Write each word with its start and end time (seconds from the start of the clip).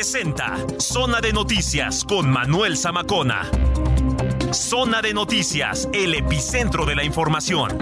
Presenta 0.00 0.56
Zona 0.78 1.20
de 1.20 1.30
Noticias 1.30 2.04
con 2.04 2.30
Manuel 2.30 2.78
Zamacona. 2.78 3.46
Zona 4.50 5.02
de 5.02 5.12
Noticias, 5.12 5.90
el 5.92 6.14
epicentro 6.14 6.86
de 6.86 6.94
la 6.94 7.04
información. 7.04 7.76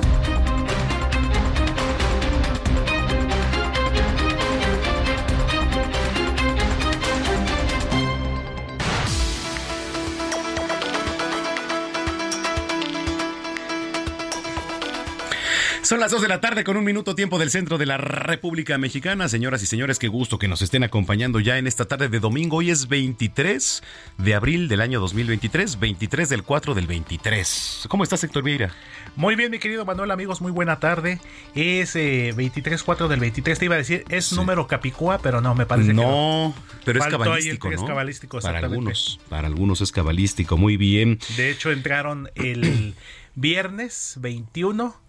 Son 15.88 16.01
las 16.01 16.10
2 16.10 16.20
de 16.20 16.28
la 16.28 16.42
tarde 16.42 16.65
con 16.65 16.77
un 16.77 16.84
minuto 16.84 17.14
tiempo 17.14 17.39
del 17.39 17.48
centro 17.48 17.78
de 17.78 17.86
la 17.86 17.97
República 17.97 18.77
Mexicana. 18.77 19.27
Señoras 19.27 19.62
y 19.62 19.67
señores, 19.67 19.98
qué 19.98 20.08
gusto 20.08 20.39
que 20.39 20.47
nos 20.47 20.61
estén 20.61 20.84
acompañando 20.84 21.41
ya 21.41 21.56
en 21.56 21.67
esta 21.67 21.86
tarde 21.86 22.11
de 22.11 22.20
domingo. 22.20 22.58
Hoy 22.58 22.70
es 22.70 22.89
23 22.89 23.83
de 24.19 24.34
abril 24.34 24.69
del 24.69 24.83
año 24.83 25.00
2023, 25.00 25.80
23 25.80 26.28
del 26.28 26.42
4 26.42 26.75
del 26.75 26.86
23. 26.86 27.86
¿Cómo 27.89 28.03
estás, 28.03 28.22
Héctor 28.22 28.42
Vieira? 28.42 28.70
Muy 29.17 29.34
bien, 29.34 29.50
mi 29.50 29.58
querido 29.58 29.86
Manuel, 29.86 30.11
amigos, 30.11 30.42
muy 30.42 30.53
buena 30.53 30.78
tarde. 30.78 31.20
Es 31.55 31.97
eh, 31.97 32.34
23-4 32.36 33.08
del 33.08 33.20
23, 33.20 33.58
te 33.58 33.64
iba 33.64 33.77
a 33.77 33.78
decir, 33.78 34.05
es 34.11 34.27
sí. 34.27 34.36
número 34.36 34.67
capicúa, 34.67 35.20
pero 35.23 35.41
no, 35.41 35.55
me 35.55 35.64
parece 35.64 35.95
no, 35.95 36.02
que 36.02 36.06
no. 36.06 36.55
pero 36.84 37.02
es 37.02 37.06
cabalístico, 37.06 37.73
es 37.73 37.80
¿no? 37.80 37.86
cabalístico, 37.86 38.41
Para 38.41 38.58
algunos, 38.58 39.20
para 39.30 39.47
algunos 39.47 39.80
es 39.80 39.91
cabalístico, 39.91 40.58
muy 40.58 40.77
bien. 40.77 41.19
De 41.39 41.50
hecho, 41.50 41.73
entraron 41.73 42.28
el 42.34 42.95
viernes 43.36 44.17
21 44.20 45.08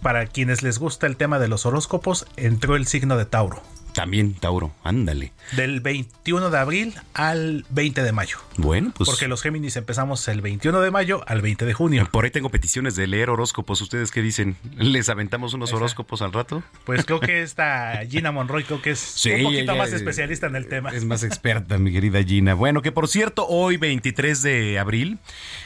para 0.00 0.26
quienes 0.26 0.62
les 0.62 0.78
gusta 0.78 1.06
el 1.06 1.16
tema 1.16 1.38
de 1.38 1.48
los 1.48 1.66
horóscopos, 1.66 2.26
entró 2.36 2.76
el 2.76 2.86
signo 2.86 3.16
de 3.16 3.26
Tauro. 3.26 3.62
También 3.92 4.34
Tauro, 4.34 4.72
ándale. 4.84 5.32
Del 5.52 5.80
21 5.80 6.50
de 6.50 6.58
abril 6.58 6.94
al 7.12 7.66
20 7.70 8.02
de 8.02 8.12
mayo. 8.12 8.38
Bueno, 8.56 8.92
pues. 8.96 9.08
Porque 9.08 9.28
los 9.28 9.42
Géminis 9.42 9.76
empezamos 9.76 10.26
el 10.28 10.40
21 10.40 10.80
de 10.80 10.90
mayo 10.90 11.22
al 11.26 11.42
20 11.42 11.66
de 11.66 11.74
junio. 11.74 12.08
Por 12.10 12.24
ahí 12.24 12.30
tengo 12.30 12.48
peticiones 12.48 12.96
de 12.96 13.06
leer 13.06 13.28
horóscopos. 13.28 13.80
¿Ustedes 13.82 14.10
qué 14.10 14.22
dicen? 14.22 14.56
¿Les 14.76 15.08
aventamos 15.08 15.52
unos 15.52 15.72
horóscopos 15.72 16.22
al 16.22 16.32
rato? 16.32 16.62
Pues 16.84 17.04
creo 17.04 17.20
que 17.20 17.42
esta 17.42 18.00
Gina 18.08 18.32
Monroy 18.32 18.64
creo 18.64 18.80
que 18.80 18.92
es 18.92 18.98
sí, 18.98 19.30
un 19.32 19.44
poquito 19.44 19.76
más 19.76 19.92
especialista 19.92 20.46
en 20.46 20.56
el 20.56 20.68
tema. 20.68 20.90
Es 20.90 21.04
más 21.04 21.22
experta, 21.22 21.76
mi 21.78 21.92
querida 21.92 22.22
Gina. 22.22 22.54
Bueno, 22.54 22.80
que 22.80 22.92
por 22.92 23.08
cierto, 23.08 23.46
hoy 23.46 23.76
23 23.76 24.42
de 24.42 24.78
abril 24.78 25.18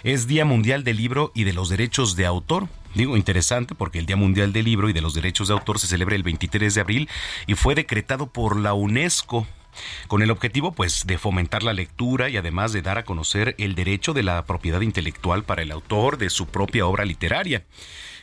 es 0.03 0.27
Día 0.27 0.45
Mundial 0.45 0.83
del 0.83 0.97
Libro 0.97 1.31
y 1.35 1.45
de 1.45 1.53
los 1.53 1.69
Derechos 1.69 2.17
de 2.17 2.27
Autor. 2.27 2.69
Digo, 2.97 3.19
interesante 3.19 3.75
porque 3.75 3.99
el 3.99 4.07
Día 4.07 4.17
Mundial 4.17 4.55
del 4.55 4.65
Libro 4.65 4.89
y 4.89 4.95
de 4.95 5.03
los 5.03 5.13
Derechos 5.13 5.49
de 5.49 5.55
Autor 5.55 5.79
se 5.79 5.87
celebra 5.87 6.17
el 6.17 6.23
23 6.23 6.75
de 6.75 6.81
abril 6.81 7.11
y 7.47 7.55
fue 7.55 7.75
decretado 7.75 8.27
por 8.27 8.59
la 8.59 8.73
UNESCO 8.73 9.47
con 10.09 10.23
el 10.23 10.31
objetivo 10.31 10.73
pues 10.73 11.07
de 11.07 11.19
fomentar 11.19 11.63
la 11.63 11.75
lectura 11.75 12.31
y 12.31 12.39
además 12.39 12.73
de 12.73 12.81
dar 12.81 12.97
a 12.97 13.05
conocer 13.05 13.55
el 13.59 13.75
derecho 13.75 14.15
de 14.15 14.23
la 14.23 14.43
propiedad 14.47 14.81
intelectual 14.81 15.45
para 15.45 15.61
el 15.61 15.73
autor 15.73 16.17
de 16.17 16.31
su 16.31 16.47
propia 16.47 16.87
obra 16.87 17.05
literaria. 17.05 17.65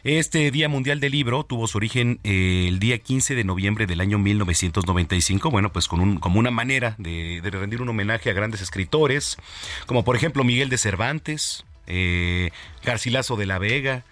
Este 0.04 0.50
Día 0.50 0.68
Mundial 0.70 1.00
del 1.00 1.12
Libro 1.12 1.44
tuvo 1.44 1.68
su 1.68 1.78
origen 1.78 2.20
eh, 2.24 2.66
el 2.68 2.80
día 2.80 2.98
15 2.98 3.36
de 3.36 3.44
noviembre 3.44 3.86
del 3.86 4.02
año 4.02 4.18
1995, 4.18 5.52
bueno, 5.52 5.72
pues 5.72 5.88
con 5.88 6.00
un, 6.00 6.18
como 6.18 6.40
una 6.40 6.50
manera 6.50 6.96
de, 6.98 7.42
rendir 7.44 7.80
un 7.80 7.90
homenaje 7.90 8.32
a 8.32 8.34
grandes 8.34 8.62
escritores, 8.62 9.38
como 9.86 10.04
por 10.04 10.16
ejemplo 10.16 10.44
Miguel 10.44 10.70
de 10.70 10.80
Cervantes, 10.80 11.64
eh, 11.86 12.50
Garcilaso 12.84 13.36
de 13.36 13.46
la 13.46 13.60
Vega, 13.60 14.04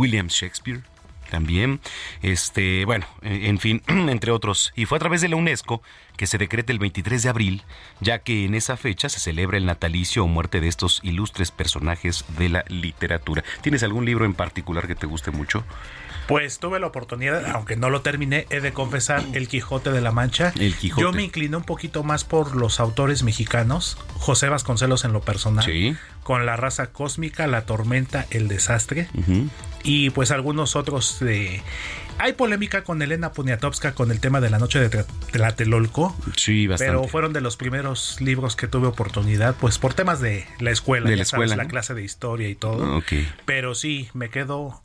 William 0.00 0.28
Shakespeare 0.28 0.82
también, 1.30 1.78
este, 2.22 2.84
bueno, 2.86 3.06
en 3.22 3.58
fin, 3.58 3.82
entre 3.86 4.32
otros. 4.32 4.72
Y 4.74 4.86
fue 4.86 4.96
a 4.96 4.98
través 4.98 5.20
de 5.20 5.28
la 5.28 5.36
UNESCO 5.36 5.80
que 6.16 6.26
se 6.26 6.38
decreta 6.38 6.72
el 6.72 6.78
23 6.78 7.22
de 7.22 7.28
abril, 7.28 7.62
ya 8.00 8.18
que 8.18 8.46
en 8.46 8.54
esa 8.54 8.76
fecha 8.76 9.08
se 9.08 9.20
celebra 9.20 9.58
el 9.58 9.66
natalicio 9.66 10.24
o 10.24 10.26
muerte 10.26 10.60
de 10.60 10.68
estos 10.68 11.00
ilustres 11.02 11.50
personajes 11.50 12.24
de 12.36 12.48
la 12.48 12.64
literatura. 12.68 13.44
¿Tienes 13.62 13.82
algún 13.82 14.06
libro 14.06 14.24
en 14.24 14.34
particular 14.34 14.86
que 14.86 14.94
te 14.94 15.06
guste 15.06 15.30
mucho? 15.30 15.64
Pues 16.30 16.60
tuve 16.60 16.78
la 16.78 16.86
oportunidad, 16.86 17.44
aunque 17.50 17.74
no 17.74 17.90
lo 17.90 18.02
terminé, 18.02 18.46
he 18.50 18.60
de 18.60 18.72
confesar 18.72 19.24
El 19.32 19.48
Quijote 19.48 19.90
de 19.90 20.00
la 20.00 20.12
Mancha. 20.12 20.52
El 20.58 20.76
Quijote. 20.76 21.02
Yo 21.02 21.12
me 21.12 21.24
incliné 21.24 21.56
un 21.56 21.64
poquito 21.64 22.04
más 22.04 22.22
por 22.22 22.54
los 22.54 22.78
autores 22.78 23.24
mexicanos, 23.24 23.98
José 24.14 24.48
Vasconcelos 24.48 25.04
en 25.04 25.12
lo 25.12 25.22
personal, 25.22 25.64
sí. 25.64 25.96
con 26.22 26.46
La 26.46 26.54
raza 26.56 26.92
cósmica, 26.92 27.48
La 27.48 27.66
tormenta, 27.66 28.28
El 28.30 28.46
desastre, 28.46 29.08
uh 29.14 29.20
-huh. 29.20 29.48
y 29.82 30.10
pues 30.10 30.30
algunos 30.30 30.76
otros 30.76 31.18
de... 31.18 31.62
Hay 32.18 32.34
polémica 32.34 32.84
con 32.84 33.02
Elena 33.02 33.32
Poniatowska 33.32 33.92
con 33.92 34.12
el 34.12 34.20
tema 34.20 34.40
de 34.40 34.50
la 34.50 34.58
noche 34.58 34.78
de 34.78 35.04
Tlatelolco. 35.32 36.14
Sí, 36.36 36.66
bastante. 36.66 36.92
Pero 36.92 37.08
fueron 37.08 37.32
de 37.32 37.40
los 37.40 37.56
primeros 37.56 38.20
libros 38.20 38.56
que 38.56 38.68
tuve 38.68 38.86
oportunidad, 38.86 39.56
pues 39.56 39.78
por 39.78 39.94
temas 39.94 40.20
de 40.20 40.46
la 40.60 40.70
escuela, 40.70 41.08
de 41.08 41.16
la, 41.16 41.24
sabes, 41.24 41.46
escuela, 41.46 41.64
la 41.64 41.68
clase 41.68 41.94
de 41.94 42.04
historia 42.04 42.48
y 42.48 42.54
todo. 42.54 42.98
Okay. 42.98 43.26
Pero 43.46 43.74
sí, 43.74 44.10
me 44.12 44.28
quedo 44.28 44.82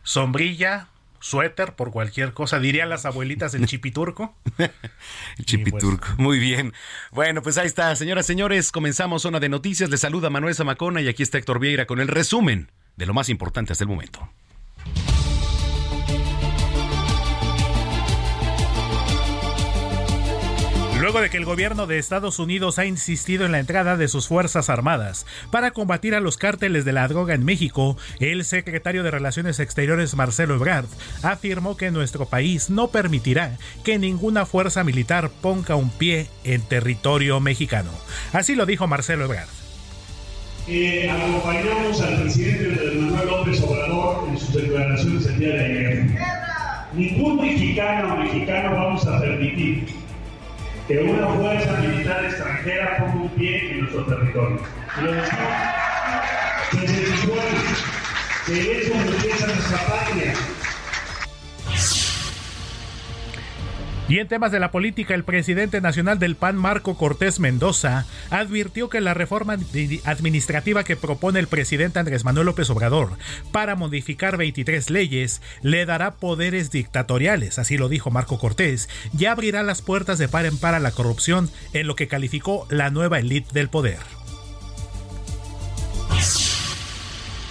Sombrilla, 0.02 0.88
suéter 1.20 1.74
por 1.74 1.90
cualquier 1.90 2.32
cosa, 2.32 2.58
dirían 2.58 2.88
las 2.88 3.06
abuelitas 3.06 3.54
el 3.54 3.66
chipiturco. 3.66 4.34
el 4.58 5.44
chipiturco, 5.44 6.06
pues, 6.06 6.18
muy 6.18 6.38
bien. 6.38 6.72
Bueno, 7.12 7.42
pues 7.42 7.58
ahí 7.58 7.66
está, 7.66 7.94
señoras, 7.96 8.26
señores, 8.26 8.72
comenzamos 8.72 9.22
zona 9.22 9.40
de 9.40 9.48
noticias. 9.48 9.90
Les 9.90 10.00
saluda 10.00 10.30
Manuel 10.30 10.54
Zamacona 10.54 11.00
y 11.00 11.08
aquí 11.08 11.22
está 11.22 11.38
Héctor 11.38 11.58
Vieira 11.58 11.86
con 11.86 12.00
el 12.00 12.08
resumen 12.08 12.70
de 12.96 13.06
lo 13.06 13.14
más 13.14 13.28
importante 13.28 13.72
hasta 13.72 13.84
el 13.84 13.88
momento. 13.88 14.28
Luego 21.06 21.20
de 21.20 21.30
que 21.30 21.36
el 21.36 21.44
gobierno 21.44 21.86
de 21.86 21.98
Estados 21.98 22.40
Unidos 22.40 22.80
ha 22.80 22.84
insistido 22.84 23.46
en 23.46 23.52
la 23.52 23.60
entrada 23.60 23.96
de 23.96 24.08
sus 24.08 24.26
Fuerzas 24.26 24.68
Armadas 24.68 25.24
para 25.52 25.70
combatir 25.70 26.16
a 26.16 26.20
los 26.20 26.36
cárteles 26.36 26.84
de 26.84 26.92
la 26.92 27.06
droga 27.06 27.32
en 27.32 27.44
México, 27.44 27.96
el 28.18 28.44
secretario 28.44 29.04
de 29.04 29.12
Relaciones 29.12 29.60
Exteriores 29.60 30.16
Marcelo 30.16 30.56
Ebrard 30.56 30.88
afirmó 31.22 31.76
que 31.76 31.92
nuestro 31.92 32.26
país 32.26 32.70
no 32.70 32.88
permitirá 32.88 33.56
que 33.84 34.00
ninguna 34.00 34.46
fuerza 34.46 34.82
militar 34.82 35.30
ponga 35.30 35.76
un 35.76 35.90
pie 35.90 36.26
en 36.42 36.60
territorio 36.62 37.38
mexicano. 37.38 37.92
Así 38.32 38.56
lo 38.56 38.66
dijo 38.66 38.88
Marcelo 38.88 39.26
Ebrard. 39.26 39.48
Eh, 40.66 41.08
acompañamos 41.08 42.00
al 42.00 42.22
presidente 42.22 42.96
Manuel 42.96 43.28
López 43.28 43.60
Obrador 43.62 44.28
en 44.28 44.38
sus 44.38 44.54
declaraciones 44.54 45.24
el 45.26 45.38
día 45.38 45.54
de 45.54 45.64
ayer. 45.66 46.18
Ningún 46.94 47.36
mexicano 47.36 48.12
o 48.12 48.16
mexicano 48.16 48.74
vamos 48.74 49.06
a 49.06 49.20
permitir 49.20 49.86
que 50.86 50.98
una 50.98 51.28
fuerza 51.28 51.72
militar 51.80 52.24
extranjera 52.24 52.96
ponga 52.98 53.14
un 53.14 53.28
pie 53.30 53.72
en 53.72 53.80
nuestro 53.80 54.04
territorio. 54.06 54.60
Y 54.96 55.00
lo 55.02 55.12
decimos 55.12 55.52
desde 56.72 57.26
pueblo, 57.26 57.42
que 58.46 58.78
eso 58.78 58.94
empieza 58.94 59.46
nuestra 59.46 59.78
patria. 59.86 60.34
Y 64.08 64.20
en 64.20 64.28
temas 64.28 64.52
de 64.52 64.60
la 64.60 64.70
política, 64.70 65.14
el 65.16 65.24
presidente 65.24 65.80
nacional 65.80 66.20
del 66.20 66.36
PAN, 66.36 66.54
Marco 66.54 66.96
Cortés 66.96 67.40
Mendoza, 67.40 68.06
advirtió 68.30 68.88
que 68.88 69.00
la 69.00 69.14
reforma 69.14 69.56
administrativa 70.04 70.84
que 70.84 70.94
propone 70.94 71.40
el 71.40 71.48
presidente 71.48 71.98
Andrés 71.98 72.24
Manuel 72.24 72.46
López 72.46 72.70
Obrador 72.70 73.10
para 73.50 73.74
modificar 73.74 74.36
23 74.36 74.90
leyes 74.90 75.42
le 75.62 75.86
dará 75.86 76.14
poderes 76.14 76.70
dictatoriales, 76.70 77.58
así 77.58 77.76
lo 77.76 77.88
dijo 77.88 78.12
Marco 78.12 78.38
Cortés, 78.38 78.88
y 79.18 79.24
abrirá 79.24 79.64
las 79.64 79.82
puertas 79.82 80.18
de 80.18 80.28
par 80.28 80.46
en 80.46 80.56
par 80.56 80.76
a 80.76 80.80
la 80.80 80.92
corrupción 80.92 81.50
en 81.72 81.88
lo 81.88 81.96
que 81.96 82.06
calificó 82.06 82.68
la 82.70 82.90
nueva 82.90 83.18
élite 83.18 83.50
del 83.54 83.68
poder. 83.68 83.98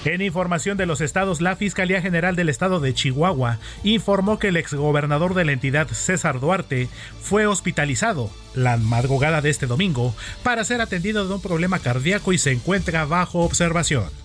En 0.06 0.22
información 0.22 0.78
de 0.78 0.86
los 0.86 1.02
estados, 1.02 1.42
la 1.42 1.56
Fiscalía 1.56 2.00
General 2.00 2.36
del 2.36 2.50
Estado 2.50 2.80
de 2.80 2.94
Chihuahua 2.94 3.58
informó 3.84 4.38
que 4.38 4.50
el 4.50 4.58
exgobernador 4.58 5.34
de 5.34 5.46
la 5.46 5.52
entidad, 5.52 5.88
César 5.88 6.40
Duarte, 6.40 6.90
fue 7.20 7.48
hospitalizado 7.48 8.30
la 8.54 8.78
madrugada 8.78 9.42
de 9.42 9.50
este 9.50 9.66
domingo 9.66 10.14
para 10.44 10.64
ser 10.64 10.80
atendido 10.80 11.28
de 11.28 11.34
un 11.34 11.42
problema 11.42 11.80
cardíaco 11.80 12.34
y 12.34 12.38
se 12.38 12.52
encuentra 12.52 13.06
bajo 13.06 13.40
observación. 13.40 14.25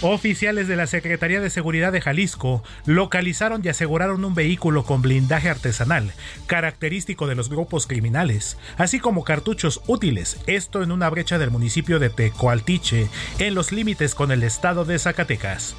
Oficiales 0.00 0.68
de 0.68 0.76
la 0.76 0.86
Secretaría 0.86 1.40
de 1.40 1.50
Seguridad 1.50 1.90
de 1.90 2.00
Jalisco 2.00 2.62
localizaron 2.86 3.62
y 3.64 3.68
aseguraron 3.68 4.24
un 4.24 4.32
vehículo 4.32 4.84
con 4.84 5.02
blindaje 5.02 5.50
artesanal, 5.50 6.12
característico 6.46 7.26
de 7.26 7.34
los 7.34 7.48
grupos 7.48 7.88
criminales, 7.88 8.58
así 8.76 9.00
como 9.00 9.24
cartuchos 9.24 9.80
útiles, 9.88 10.38
esto 10.46 10.84
en 10.84 10.92
una 10.92 11.10
brecha 11.10 11.36
del 11.38 11.50
municipio 11.50 11.98
de 11.98 12.10
Tecoaltiche, 12.10 13.08
en 13.40 13.56
los 13.56 13.72
límites 13.72 14.14
con 14.14 14.30
el 14.30 14.44
estado 14.44 14.84
de 14.84 15.00
Zacatecas. 15.00 15.74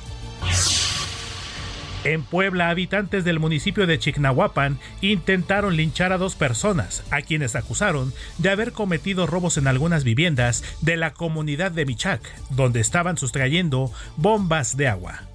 En 2.06 2.24
Puebla, 2.24 2.70
habitantes 2.70 3.26
del 3.26 3.40
municipio 3.40 3.86
de 3.86 4.00
Chignahuapan 4.00 4.80
intentaron 5.02 5.76
linchar 5.76 6.14
a 6.14 6.18
dos 6.18 6.36
personas, 6.36 7.04
a 7.12 7.22
quienes 7.22 7.58
acusaron 7.58 8.14
de 8.38 8.50
haber 8.50 8.72
cometido 8.72 9.28
robos 9.28 9.58
en 9.58 9.68
algunas 9.68 10.06
viviendas 10.06 10.64
de 10.82 10.96
la 10.96 11.14
comunidad 11.14 11.72
de 11.72 11.86
Michac, 11.86 12.22
donde 12.52 12.80
estaban 12.80 13.18
sustrayendo 13.18 13.92
bombas 14.16 14.78
de 14.78 14.88
agua. 14.88 15.29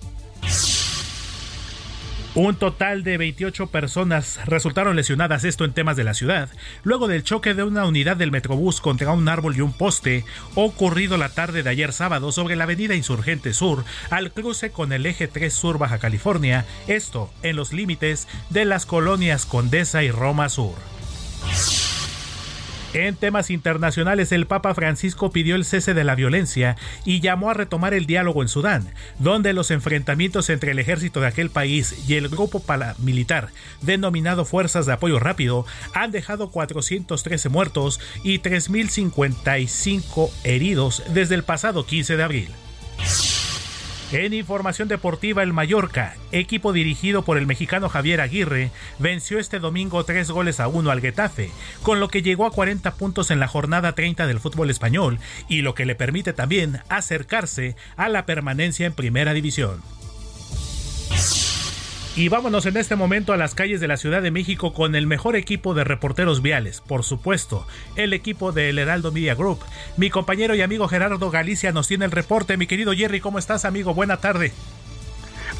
Un 2.34 2.56
total 2.56 3.04
de 3.04 3.16
28 3.16 3.68
personas 3.68 4.40
resultaron 4.44 4.96
lesionadas, 4.96 5.44
esto 5.44 5.64
en 5.64 5.72
temas 5.72 5.96
de 5.96 6.02
la 6.02 6.14
ciudad, 6.14 6.48
luego 6.82 7.06
del 7.06 7.22
choque 7.22 7.54
de 7.54 7.62
una 7.62 7.86
unidad 7.86 8.16
del 8.16 8.32
Metrobús 8.32 8.80
contra 8.80 9.12
un 9.12 9.28
árbol 9.28 9.54
y 9.56 9.60
un 9.60 9.72
poste 9.72 10.24
ocurrido 10.56 11.16
la 11.16 11.28
tarde 11.28 11.62
de 11.62 11.70
ayer 11.70 11.92
sábado 11.92 12.32
sobre 12.32 12.56
la 12.56 12.64
avenida 12.64 12.96
Insurgente 12.96 13.54
Sur 13.54 13.84
al 14.10 14.32
cruce 14.32 14.72
con 14.72 14.92
el 14.92 15.06
eje 15.06 15.28
3 15.28 15.54
Sur 15.54 15.78
Baja 15.78 15.98
California, 15.98 16.66
esto 16.88 17.32
en 17.44 17.54
los 17.54 17.72
límites 17.72 18.26
de 18.50 18.64
las 18.64 18.84
colonias 18.84 19.46
Condesa 19.46 20.02
y 20.02 20.10
Roma 20.10 20.48
Sur. 20.48 20.74
En 22.94 23.16
temas 23.16 23.50
internacionales, 23.50 24.30
el 24.30 24.46
Papa 24.46 24.72
Francisco 24.72 25.32
pidió 25.32 25.56
el 25.56 25.64
cese 25.64 25.94
de 25.94 26.04
la 26.04 26.14
violencia 26.14 26.76
y 27.04 27.18
llamó 27.18 27.50
a 27.50 27.54
retomar 27.54 27.92
el 27.92 28.06
diálogo 28.06 28.40
en 28.40 28.48
Sudán, 28.48 28.88
donde 29.18 29.52
los 29.52 29.72
enfrentamientos 29.72 30.48
entre 30.48 30.70
el 30.70 30.78
ejército 30.78 31.20
de 31.20 31.26
aquel 31.26 31.50
país 31.50 32.08
y 32.08 32.14
el 32.14 32.28
grupo 32.28 32.60
paramilitar 32.60 33.48
denominado 33.82 34.44
Fuerzas 34.44 34.86
de 34.86 34.92
Apoyo 34.92 35.18
Rápido 35.18 35.66
han 35.92 36.12
dejado 36.12 36.50
413 36.50 37.48
muertos 37.48 37.98
y 38.22 38.38
3.055 38.38 40.30
heridos 40.44 41.02
desde 41.12 41.34
el 41.34 41.42
pasado 41.42 41.86
15 41.86 42.16
de 42.16 42.22
abril. 42.22 42.48
En 44.12 44.32
información 44.32 44.86
deportiva, 44.86 45.42
el 45.42 45.52
Mallorca, 45.52 46.14
equipo 46.30 46.72
dirigido 46.72 47.24
por 47.24 47.36
el 47.36 47.46
mexicano 47.46 47.88
Javier 47.88 48.20
Aguirre, 48.20 48.70
venció 48.98 49.38
este 49.38 49.58
domingo 49.58 50.04
tres 50.04 50.30
goles 50.30 50.60
a 50.60 50.68
uno 50.68 50.90
al 50.90 51.00
Getafe, 51.00 51.50
con 51.82 52.00
lo 52.00 52.08
que 52.08 52.22
llegó 52.22 52.46
a 52.46 52.52
40 52.52 52.94
puntos 52.94 53.30
en 53.30 53.40
la 53.40 53.48
jornada 53.48 53.94
30 53.94 54.26
del 54.26 54.40
fútbol 54.40 54.70
español 54.70 55.18
y 55.48 55.62
lo 55.62 55.74
que 55.74 55.86
le 55.86 55.94
permite 55.94 56.32
también 56.32 56.80
acercarse 56.88 57.76
a 57.96 58.08
la 58.08 58.26
permanencia 58.26 58.86
en 58.86 58.92
primera 58.92 59.32
división. 59.32 59.82
Y 62.16 62.28
vámonos 62.28 62.64
en 62.66 62.76
este 62.76 62.94
momento 62.94 63.32
a 63.32 63.36
las 63.36 63.56
calles 63.56 63.80
de 63.80 63.88
la 63.88 63.96
Ciudad 63.96 64.22
de 64.22 64.30
México 64.30 64.72
con 64.72 64.94
el 64.94 65.04
mejor 65.04 65.34
equipo 65.34 65.74
de 65.74 65.82
reporteros 65.82 66.42
viales, 66.42 66.80
por 66.80 67.02
supuesto, 67.02 67.66
el 67.96 68.12
equipo 68.12 68.52
del 68.52 68.78
Heraldo 68.78 69.10
Media 69.10 69.34
Group. 69.34 69.58
Mi 69.96 70.10
compañero 70.10 70.54
y 70.54 70.62
amigo 70.62 70.86
Gerardo 70.86 71.32
Galicia 71.32 71.72
nos 71.72 71.88
tiene 71.88 72.04
el 72.04 72.12
reporte. 72.12 72.56
Mi 72.56 72.68
querido 72.68 72.92
Jerry, 72.92 73.18
¿cómo 73.18 73.40
estás, 73.40 73.64
amigo? 73.64 73.94
Buena 73.94 74.18
tarde. 74.18 74.52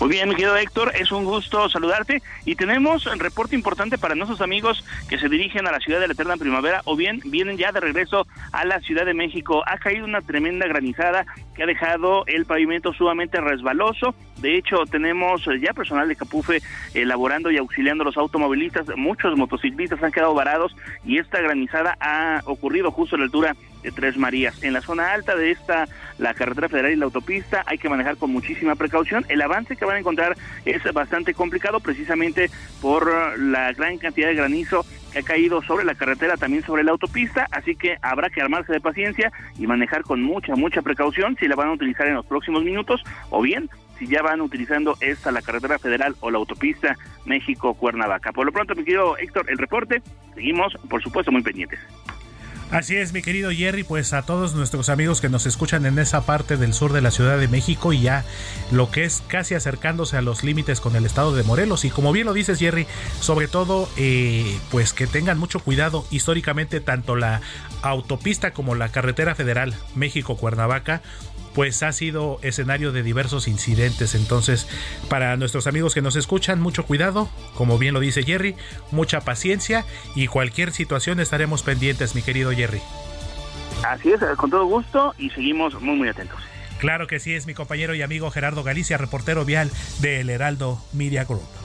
Muy 0.00 0.08
bien, 0.08 0.28
mi 0.28 0.34
querido 0.34 0.56
Héctor, 0.56 0.92
es 0.98 1.12
un 1.12 1.24
gusto 1.24 1.68
saludarte 1.68 2.20
y 2.44 2.56
tenemos 2.56 3.06
un 3.06 3.20
reporte 3.20 3.54
importante 3.54 3.96
para 3.96 4.16
nuestros 4.16 4.40
amigos 4.40 4.84
que 5.08 5.18
se 5.18 5.28
dirigen 5.28 5.66
a 5.68 5.72
la 5.72 5.78
ciudad 5.78 6.00
de 6.00 6.08
la 6.08 6.12
Eterna 6.14 6.36
Primavera 6.36 6.82
o 6.84 6.96
bien 6.96 7.20
vienen 7.24 7.56
ya 7.56 7.70
de 7.70 7.78
regreso 7.80 8.26
a 8.52 8.64
la 8.64 8.80
Ciudad 8.80 9.06
de 9.06 9.14
México. 9.14 9.62
Ha 9.66 9.78
caído 9.78 10.04
una 10.04 10.20
tremenda 10.20 10.66
granizada 10.66 11.24
que 11.54 11.62
ha 11.62 11.66
dejado 11.66 12.26
el 12.26 12.44
pavimento 12.44 12.92
sumamente 12.92 13.40
resbaloso. 13.40 14.14
De 14.38 14.58
hecho, 14.58 14.84
tenemos 14.90 15.46
ya 15.62 15.72
personal 15.72 16.08
de 16.08 16.16
Capufe 16.16 16.60
elaborando 16.92 17.52
y 17.52 17.56
auxiliando 17.56 18.02
a 18.02 18.06
los 18.06 18.16
automovilistas. 18.16 18.86
Muchos 18.96 19.38
motociclistas 19.38 20.02
han 20.02 20.12
quedado 20.12 20.34
varados 20.34 20.76
y 21.04 21.18
esta 21.18 21.40
granizada 21.40 21.96
ha 22.00 22.42
ocurrido 22.46 22.90
justo 22.90 23.14
a 23.14 23.20
la 23.20 23.26
altura 23.26 23.56
Tres 23.92 24.16
Marías. 24.16 24.62
En 24.62 24.72
la 24.72 24.80
zona 24.80 25.12
alta 25.12 25.34
de 25.36 25.50
esta, 25.50 25.86
la 26.18 26.34
carretera 26.34 26.68
federal 26.68 26.92
y 26.92 26.96
la 26.96 27.06
autopista, 27.06 27.62
hay 27.66 27.78
que 27.78 27.88
manejar 27.88 28.16
con 28.16 28.30
muchísima 28.30 28.74
precaución. 28.74 29.24
El 29.28 29.42
avance 29.42 29.76
que 29.76 29.84
van 29.84 29.96
a 29.96 30.00
encontrar 30.00 30.36
es 30.64 30.82
bastante 30.92 31.34
complicado 31.34 31.80
precisamente 31.80 32.50
por 32.80 33.38
la 33.38 33.72
gran 33.72 33.98
cantidad 33.98 34.28
de 34.28 34.34
granizo 34.34 34.84
que 35.12 35.20
ha 35.20 35.22
caído 35.22 35.62
sobre 35.62 35.84
la 35.84 35.94
carretera, 35.94 36.36
también 36.36 36.64
sobre 36.64 36.82
la 36.82 36.90
autopista, 36.90 37.46
así 37.52 37.76
que 37.76 37.96
habrá 38.02 38.30
que 38.30 38.40
armarse 38.40 38.72
de 38.72 38.80
paciencia 38.80 39.30
y 39.58 39.66
manejar 39.66 40.02
con 40.02 40.22
mucha, 40.22 40.56
mucha 40.56 40.82
precaución 40.82 41.36
si 41.38 41.46
la 41.46 41.54
van 41.54 41.68
a 41.68 41.72
utilizar 41.72 42.06
en 42.08 42.14
los 42.14 42.26
próximos 42.26 42.64
minutos 42.64 43.02
o 43.30 43.40
bien 43.40 43.70
si 43.98 44.06
ya 44.08 44.22
van 44.22 44.40
utilizando 44.40 44.96
esta, 45.00 45.30
la 45.30 45.42
carretera 45.42 45.78
federal 45.78 46.16
o 46.20 46.30
la 46.30 46.38
autopista 46.38 46.96
México-Cuernavaca. 47.26 48.32
Por 48.32 48.46
lo 48.46 48.52
pronto, 48.52 48.74
mi 48.74 48.84
querido 48.84 49.16
Héctor, 49.16 49.46
el 49.48 49.58
reporte, 49.58 50.02
seguimos, 50.34 50.76
por 50.88 51.02
supuesto, 51.02 51.30
muy 51.30 51.42
pendientes. 51.42 51.78
Así 52.70 52.96
es, 52.96 53.12
mi 53.12 53.22
querido 53.22 53.52
Jerry, 53.52 53.84
pues 53.84 54.12
a 54.12 54.22
todos 54.22 54.54
nuestros 54.54 54.88
amigos 54.88 55.20
que 55.20 55.28
nos 55.28 55.46
escuchan 55.46 55.86
en 55.86 55.98
esa 55.98 56.26
parte 56.26 56.56
del 56.56 56.74
sur 56.74 56.92
de 56.92 57.02
la 57.02 57.12
Ciudad 57.12 57.38
de 57.38 57.46
México 57.46 57.92
y 57.92 58.00
ya 58.00 58.24
lo 58.72 58.90
que 58.90 59.04
es 59.04 59.22
casi 59.28 59.54
acercándose 59.54 60.16
a 60.16 60.22
los 60.22 60.42
límites 60.42 60.80
con 60.80 60.96
el 60.96 61.06
estado 61.06 61.36
de 61.36 61.44
Morelos. 61.44 61.84
Y 61.84 61.90
como 61.90 62.10
bien 62.10 62.26
lo 62.26 62.32
dices, 62.32 62.58
Jerry, 62.58 62.86
sobre 63.20 63.46
todo, 63.46 63.88
eh, 63.96 64.58
pues 64.70 64.92
que 64.92 65.06
tengan 65.06 65.38
mucho 65.38 65.60
cuidado 65.60 66.04
históricamente 66.10 66.80
tanto 66.80 67.14
la 67.14 67.42
autopista 67.82 68.52
como 68.52 68.74
la 68.74 68.88
carretera 68.88 69.34
federal 69.34 69.74
México-Cuernavaca 69.94 71.02
pues 71.54 71.82
ha 71.82 71.92
sido 71.92 72.38
escenario 72.42 72.92
de 72.92 73.02
diversos 73.02 73.48
incidentes. 73.48 74.14
Entonces, 74.14 74.68
para 75.08 75.36
nuestros 75.36 75.66
amigos 75.66 75.94
que 75.94 76.02
nos 76.02 76.16
escuchan, 76.16 76.60
mucho 76.60 76.84
cuidado, 76.84 77.28
como 77.54 77.78
bien 77.78 77.94
lo 77.94 78.00
dice 78.00 78.24
Jerry, 78.24 78.56
mucha 78.90 79.20
paciencia 79.20 79.84
y 80.14 80.26
cualquier 80.26 80.72
situación 80.72 81.20
estaremos 81.20 81.62
pendientes, 81.62 82.14
mi 82.14 82.22
querido 82.22 82.50
Jerry. 82.52 82.80
Así 83.86 84.10
es, 84.10 84.20
con 84.36 84.50
todo 84.50 84.64
gusto 84.66 85.14
y 85.18 85.30
seguimos 85.30 85.80
muy 85.80 85.96
muy 85.96 86.08
atentos. 86.08 86.38
Claro 86.78 87.06
que 87.06 87.20
sí, 87.20 87.34
es 87.34 87.46
mi 87.46 87.54
compañero 87.54 87.94
y 87.94 88.02
amigo 88.02 88.30
Gerardo 88.30 88.62
Galicia, 88.62 88.98
reportero 88.98 89.44
vial 89.44 89.70
de 90.00 90.20
El 90.20 90.30
Heraldo 90.30 90.82
Media 90.92 91.24
Group. 91.24 91.63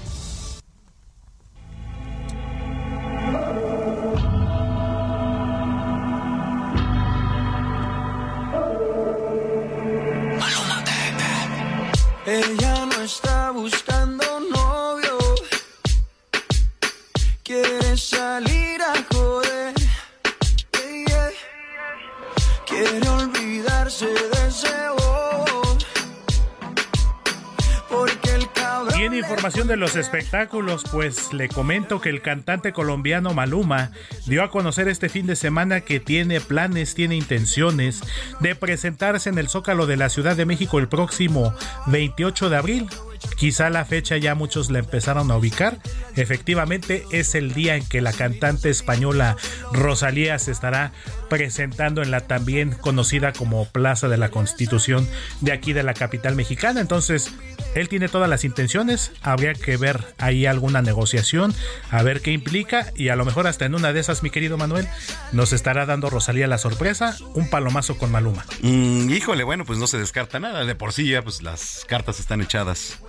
Los 29.89 29.96
espectáculos, 29.96 30.84
pues 30.91 31.34
le 31.34 31.50
comento 31.50 32.00
que 32.00 32.10
el 32.10 32.22
cantante 32.22 32.74
colombiano 32.74 33.34
Maluma 33.34 33.89
dio 34.27 34.43
a 34.43 34.51
conocer 34.51 34.88
este 34.88 35.10
fin 35.10 35.25
de 35.25 35.36
semana 35.36 35.81
que 35.81 36.00
tiene 36.00 36.41
planes, 36.41 36.93
tiene 36.93 37.15
intenciones 37.15 38.03
de 38.39 38.53
presentarse 38.53 39.29
en 39.29 39.39
el 39.39 39.50
Zócalo 39.50 39.88
de 39.88 39.98
la 39.98 40.10
Ciudad 40.10 40.36
de 40.36 40.46
México 40.46 40.77
el 40.77 40.89
próximo 40.89 41.55
28 41.88 42.51
de 42.51 42.58
abril. 42.58 42.88
Quizá 43.36 43.69
la 43.69 43.84
fecha 43.84 44.17
ya 44.17 44.36
muchos 44.36 44.69
la 44.69 44.79
empezaron 44.79 45.31
a 45.31 45.38
ubicar. 45.38 45.79
Efectivamente 46.15 47.05
es 47.12 47.36
el 47.36 47.53
día 47.53 47.75
en 47.75 47.86
que 47.86 48.01
la 48.01 48.13
cantante 48.13 48.69
española 48.69 49.38
Rosalía 49.74 50.38
se 50.39 50.51
estará 50.51 50.91
presentando 51.29 52.01
en 52.01 52.12
la 52.12 52.22
también 52.22 52.72
conocida 52.72 53.34
como 53.34 53.65
Plaza 53.65 54.08
de 54.08 54.17
la 54.17 54.29
Constitución 54.29 55.08
de 55.41 55.51
aquí 55.51 55.74
de 55.74 55.84
la 55.84 55.93
capital 55.93 56.36
mexicana. 56.36 56.79
Entonces, 56.79 57.34
él 57.75 57.89
tiene 57.89 58.09
todas 58.09 58.29
las 58.29 58.43
intenciones. 58.43 59.11
Habría 59.21 59.53
que 59.53 59.77
ver 59.77 60.13
ahí 60.17 60.45
alguna 60.45 60.81
negociación, 60.81 61.53
a 61.91 62.03
ver 62.03 62.21
qué 62.21 62.31
implica 62.31 62.91
y 62.95 63.09
a 63.09 63.15
lo 63.15 63.25
mejor 63.25 63.47
hasta 63.47 63.65
en 63.65 63.75
una 63.75 63.93
de 63.93 63.99
esas, 63.99 64.23
mi 64.23 64.29
querido 64.29 64.57
Manuel, 64.57 64.88
nos 65.31 65.53
estará 65.53 65.85
dando 65.85 66.09
Rosalía 66.09 66.47
la 66.47 66.57
sorpresa, 66.57 67.15
un 67.33 67.49
palomazo 67.49 67.97
con 67.97 68.11
Maluma. 68.11 68.45
Mm, 68.61 69.09
híjole, 69.09 69.43
bueno, 69.43 69.65
pues 69.65 69.79
no 69.79 69.88
se 69.88 69.97
descarta 69.97 70.39
nada. 70.39 70.65
De 70.65 70.75
por 70.75 70.93
sí 70.93 71.09
ya 71.09 71.21
pues 71.21 71.41
las 71.41 71.85
cartas 71.88 72.19
están 72.19 72.41
echadas. 72.41 72.99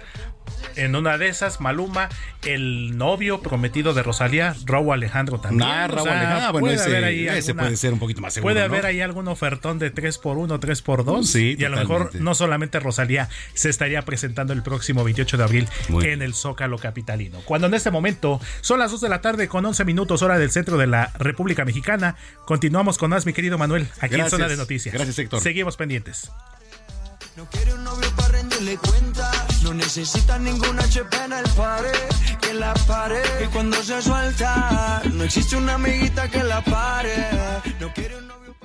En 0.77 0.95
una 0.95 1.19
de 1.19 1.29
esas, 1.29 1.61
Maluma, 1.61 2.09
el 2.45 2.97
novio 2.97 3.41
prometido 3.43 3.93
de 3.93 4.03
Rosalía, 4.03 4.55
Raúl 4.65 4.95
Alejandro 4.95 5.41
también. 5.41 5.69
Ah, 5.69 5.89
Raúl 5.89 6.09
Alejandro. 6.09 6.47
Ah, 6.47 6.53
bueno, 6.53 6.71
ese, 6.71 7.55
puede 7.55 7.77
ser 7.77 7.93
un 7.93 7.99
poquito 7.99 8.21
más 8.21 8.35
seguro. 8.35 8.55
Puede 8.55 8.65
haber 8.65 8.87
ahí 8.87 9.01
algún 9.01 9.29
ofertón 9.29 9.79
de 9.79 9.93
3x1, 9.93 10.59
3x2. 10.61 11.25
Sí, 11.25 11.57
y 11.59 11.65
a 11.65 11.69
lo 11.69 11.77
mejor 11.77 12.15
no 12.15 12.35
solamente 12.35 12.79
Rosalía 12.81 13.29
se 13.55 13.69
estaría 13.69 14.03
presentando 14.03 14.53
el 14.53 14.63
próximo 14.63 15.05
28 15.05 15.37
de 15.37 15.45
abril 15.45 15.69
en 16.03 16.23
el 16.23 16.35
Zócalo 16.35 16.79
Capitalino. 16.79 17.41
Cuando 17.45 17.67
en 17.67 17.75
este 17.75 17.91
momento 17.91 18.41
son 18.61 18.79
las 18.79 18.91
2 18.91 19.01
de 19.01 19.09
la 19.09 19.21
tarde 19.21 19.49
con 19.49 19.65
11 19.65 19.85
minutos, 19.85 20.23
hora 20.23 20.39
del 20.39 20.51
centro 20.51 20.79
de 20.79 20.87
la 20.87 21.13
República 21.19 21.65
Mexicana. 21.65 22.17
Continuamos 22.45 22.97
con 22.97 23.11
más, 23.11 23.27
mi 23.27 23.33
querido 23.33 23.59
Manuel, 23.59 23.89
aquí 24.01 24.15
en 24.15 24.31
Zona 24.31 24.49
de 24.49 24.57
Noticias. 24.57 24.95
Gracias, 24.95 25.19
Héctor. 25.19 25.41
Seguimos 25.41 25.77
pendientes. 25.77 26.31
No 27.37 27.47
quiere 27.47 27.75
un 27.75 27.85
novio 27.85 28.09
para 28.17 28.29
rendirle 28.29 28.77
cuenta. 28.77 29.00
No 29.71 29.77
necesita 29.77 30.37
ningún 30.37 30.81
HP 30.81 31.17
en 31.27 31.33
el 31.33 31.45
pared. 31.57 31.93
Que 32.41 32.55
la 32.55 32.75
pare. 32.89 33.23
Y 33.41 33.47
cuando 33.53 33.81
se 33.85 34.03
suelta, 34.03 35.01
no 35.13 35.23
existe 35.23 35.55
una 35.55 35.75
amiguita 35.75 36.29
que 36.29 36.43
la 36.43 36.61
pare. 36.61 37.15
No 37.79 37.95
quiere 37.95 38.17
un 38.17 38.27
novio. 38.27 38.57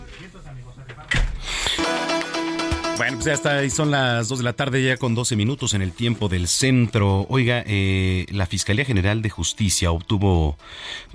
Bueno, 2.98 3.18
pues 3.18 3.26
ya 3.26 3.34
está, 3.34 3.58
ahí 3.58 3.70
son 3.70 3.92
las 3.92 4.30
2 4.30 4.40
de 4.40 4.44
la 4.46 4.54
tarde, 4.54 4.84
ya 4.84 4.98
con 4.98 5.14
12 5.14 5.36
minutos 5.36 5.76
en 5.76 5.84
el 5.84 5.92
tiempo 5.92 6.28
del 6.28 6.48
centro. 6.48 7.28
Oiga, 7.30 7.64
eh, 7.68 8.26
la 8.32 8.48
Fiscalía 8.48 8.84
General 8.84 9.22
de 9.22 9.30
Justicia 9.30 9.92
obtuvo 9.92 10.58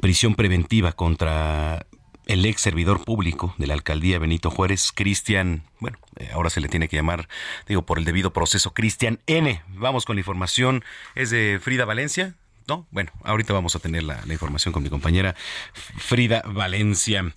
prisión 0.00 0.36
preventiva 0.36 0.92
contra 0.92 1.84
el 2.30 2.46
ex 2.46 2.60
servidor 2.60 3.04
público 3.04 3.54
de 3.58 3.66
la 3.66 3.74
alcaldía 3.74 4.20
Benito 4.20 4.50
Juárez, 4.50 4.92
Cristian, 4.94 5.64
bueno, 5.80 5.98
eh, 6.16 6.30
ahora 6.32 6.48
se 6.48 6.60
le 6.60 6.68
tiene 6.68 6.86
que 6.86 6.94
llamar, 6.94 7.28
digo, 7.66 7.84
por 7.84 7.98
el 7.98 8.04
debido 8.04 8.32
proceso, 8.32 8.72
Cristian 8.72 9.18
N. 9.26 9.60
Vamos 9.66 10.04
con 10.04 10.14
la 10.14 10.20
información, 10.20 10.84
es 11.16 11.30
de 11.30 11.58
Frida 11.60 11.84
Valencia. 11.84 12.36
¿No? 12.70 12.86
Bueno, 12.92 13.10
ahorita 13.24 13.52
vamos 13.52 13.74
a 13.74 13.80
tener 13.80 14.04
la, 14.04 14.22
información 14.28 14.72
con 14.72 14.84
mi 14.84 14.90
compañera 14.90 15.34
Frida 15.74 16.44
Valencia. 16.46 17.34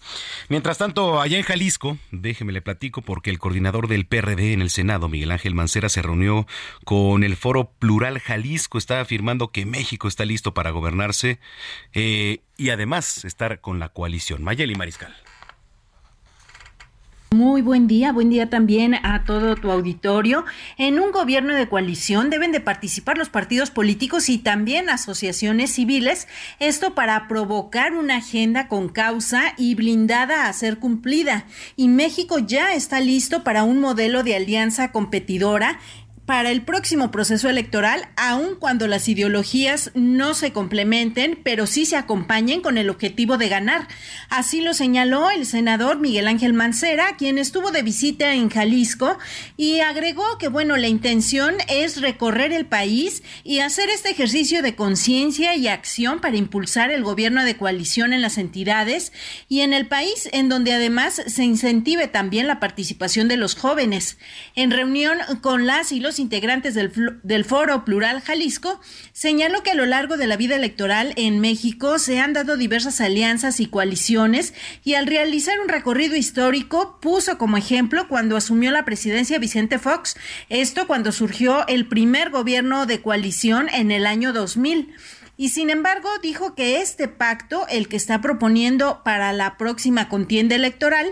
Mientras 0.47 0.77
tanto, 0.77 1.19
allá 1.19 1.37
en 1.39 1.43
Jalisco, 1.43 1.97
déjeme 2.11 2.51
le 2.51 2.61
platico 2.61 3.01
porque 3.01 3.31
el 3.31 3.39
coordinador 3.39 3.87
del 3.87 4.05
PRD 4.05 4.53
en 4.53 4.61
el 4.61 4.69
Senado, 4.69 5.09
Miguel 5.09 5.31
Ángel 5.31 5.55
Mancera, 5.55 5.89
se 5.89 6.03
reunió 6.03 6.45
con 6.85 7.23
el 7.23 7.35
Foro 7.35 7.71
Plural 7.79 8.19
Jalisco. 8.19 8.77
Está 8.77 9.01
afirmando 9.01 9.51
que 9.51 9.65
México 9.65 10.07
está 10.07 10.23
listo 10.23 10.53
para 10.53 10.69
gobernarse 10.69 11.39
eh, 11.93 12.41
y 12.55 12.69
además 12.69 13.25
estar 13.25 13.59
con 13.59 13.79
la 13.79 13.89
coalición. 13.89 14.43
Mayeli 14.43 14.75
Mariscal. 14.75 15.15
Muy 17.33 17.63
buen 17.63 17.87
día, 17.87 18.11
buen 18.11 18.29
día 18.29 18.51
también 18.51 18.93
a 18.93 19.23
todo 19.25 19.55
tu 19.55 19.71
auditorio. 19.71 20.45
En 20.77 20.99
un 20.99 21.11
gobierno 21.11 21.55
de 21.55 21.67
coalición 21.67 22.29
deben 22.29 22.51
de 22.51 22.59
participar 22.59 23.17
los 23.17 23.29
partidos 23.29 23.71
políticos 23.71 24.29
y 24.29 24.37
también 24.37 24.87
asociaciones 24.87 25.73
civiles, 25.73 26.27
esto 26.59 26.93
para 26.93 27.27
provocar 27.27 27.95
una 27.95 28.17
agenda 28.17 28.67
con 28.67 28.87
causa 28.87 29.55
y 29.57 29.73
blindada 29.73 30.47
a 30.47 30.53
ser 30.53 30.77
cumplida. 30.77 31.47
Y 31.75 31.87
México 31.87 32.37
ya 32.37 32.75
está 32.75 32.99
listo 32.99 33.43
para 33.43 33.63
un 33.63 33.79
modelo 33.79 34.21
de 34.21 34.35
alianza 34.35 34.91
competidora 34.91 35.79
para 36.25 36.51
el 36.51 36.61
próximo 36.61 37.11
proceso 37.11 37.49
electoral, 37.49 38.07
aun 38.15 38.55
cuando 38.55 38.87
las 38.87 39.09
ideologías 39.09 39.91
no 39.93 40.33
se 40.33 40.53
complementen, 40.53 41.37
pero 41.43 41.67
sí 41.67 41.85
se 41.85 41.97
acompañen 41.97 42.61
con 42.61 42.77
el 42.77 42.89
objetivo 42.89 43.37
de 43.37 43.49
ganar. 43.49 43.87
Así 44.29 44.61
lo 44.61 44.73
señaló 44.73 45.29
el 45.31 45.45
senador 45.45 45.99
Miguel 45.99 46.29
Ángel 46.29 46.53
Mancera, 46.53 47.17
quien 47.17 47.37
estuvo 47.37 47.71
de 47.71 47.81
visita 47.81 48.33
en 48.33 48.49
Jalisco 48.49 49.17
y 49.57 49.81
agregó 49.81 50.37
que, 50.37 50.47
bueno, 50.47 50.77
la 50.77 50.87
intención 50.87 51.55
es 51.67 51.99
recorrer 51.99 52.53
el 52.53 52.65
país 52.65 53.21
y 53.43 53.59
hacer 53.59 53.89
este 53.89 54.09
ejercicio 54.09 54.61
de 54.61 54.75
conciencia 54.75 55.55
y 55.55 55.67
acción 55.67 56.21
para 56.21 56.37
impulsar 56.37 56.91
el 56.91 57.03
gobierno 57.03 57.43
de 57.43 57.57
coalición 57.57 58.13
en 58.13 58.21
las 58.21 58.37
entidades 58.37 59.11
y 59.49 59.59
en 59.59 59.73
el 59.73 59.87
país, 59.87 60.29
en 60.31 60.47
donde 60.47 60.71
además 60.71 61.21
se 61.27 61.43
incentive 61.43 62.07
también 62.07 62.47
la 62.47 62.61
participación 62.61 63.27
de 63.27 63.35
los 63.35 63.55
jóvenes. 63.55 64.17
En 64.55 64.71
reunión 64.71 65.17
con 65.41 65.67
las 65.67 65.91
y 65.91 65.99
los 65.99 66.12
integrantes 66.19 66.73
del, 66.73 66.91
del 67.23 67.45
Foro 67.45 67.85
Plural 67.85 68.21
Jalisco, 68.21 68.79
señaló 69.11 69.63
que 69.63 69.71
a 69.71 69.75
lo 69.75 69.85
largo 69.85 70.17
de 70.17 70.27
la 70.27 70.37
vida 70.37 70.55
electoral 70.55 71.13
en 71.15 71.39
México 71.39 71.99
se 71.99 72.19
han 72.19 72.33
dado 72.33 72.57
diversas 72.57 73.01
alianzas 73.01 73.59
y 73.59 73.67
coaliciones 73.67 74.53
y 74.83 74.95
al 74.95 75.07
realizar 75.07 75.59
un 75.59 75.69
recorrido 75.69 76.15
histórico 76.15 76.99
puso 77.01 77.37
como 77.37 77.57
ejemplo 77.57 78.07
cuando 78.07 78.37
asumió 78.37 78.71
la 78.71 78.85
presidencia 78.85 79.39
Vicente 79.39 79.79
Fox, 79.79 80.15
esto 80.49 80.87
cuando 80.87 81.11
surgió 81.11 81.67
el 81.67 81.87
primer 81.87 82.29
gobierno 82.29 82.85
de 82.85 83.01
coalición 83.01 83.69
en 83.69 83.91
el 83.91 84.05
año 84.05 84.33
2000 84.33 84.93
y 85.35 85.49
sin 85.49 85.69
embargo 85.69 86.09
dijo 86.21 86.53
que 86.53 86.81
este 86.81 87.07
pacto, 87.07 87.65
el 87.67 87.87
que 87.87 87.95
está 87.95 88.21
proponiendo 88.21 89.01
para 89.03 89.33
la 89.33 89.57
próxima 89.57 90.07
contienda 90.07 90.55
electoral, 90.55 91.07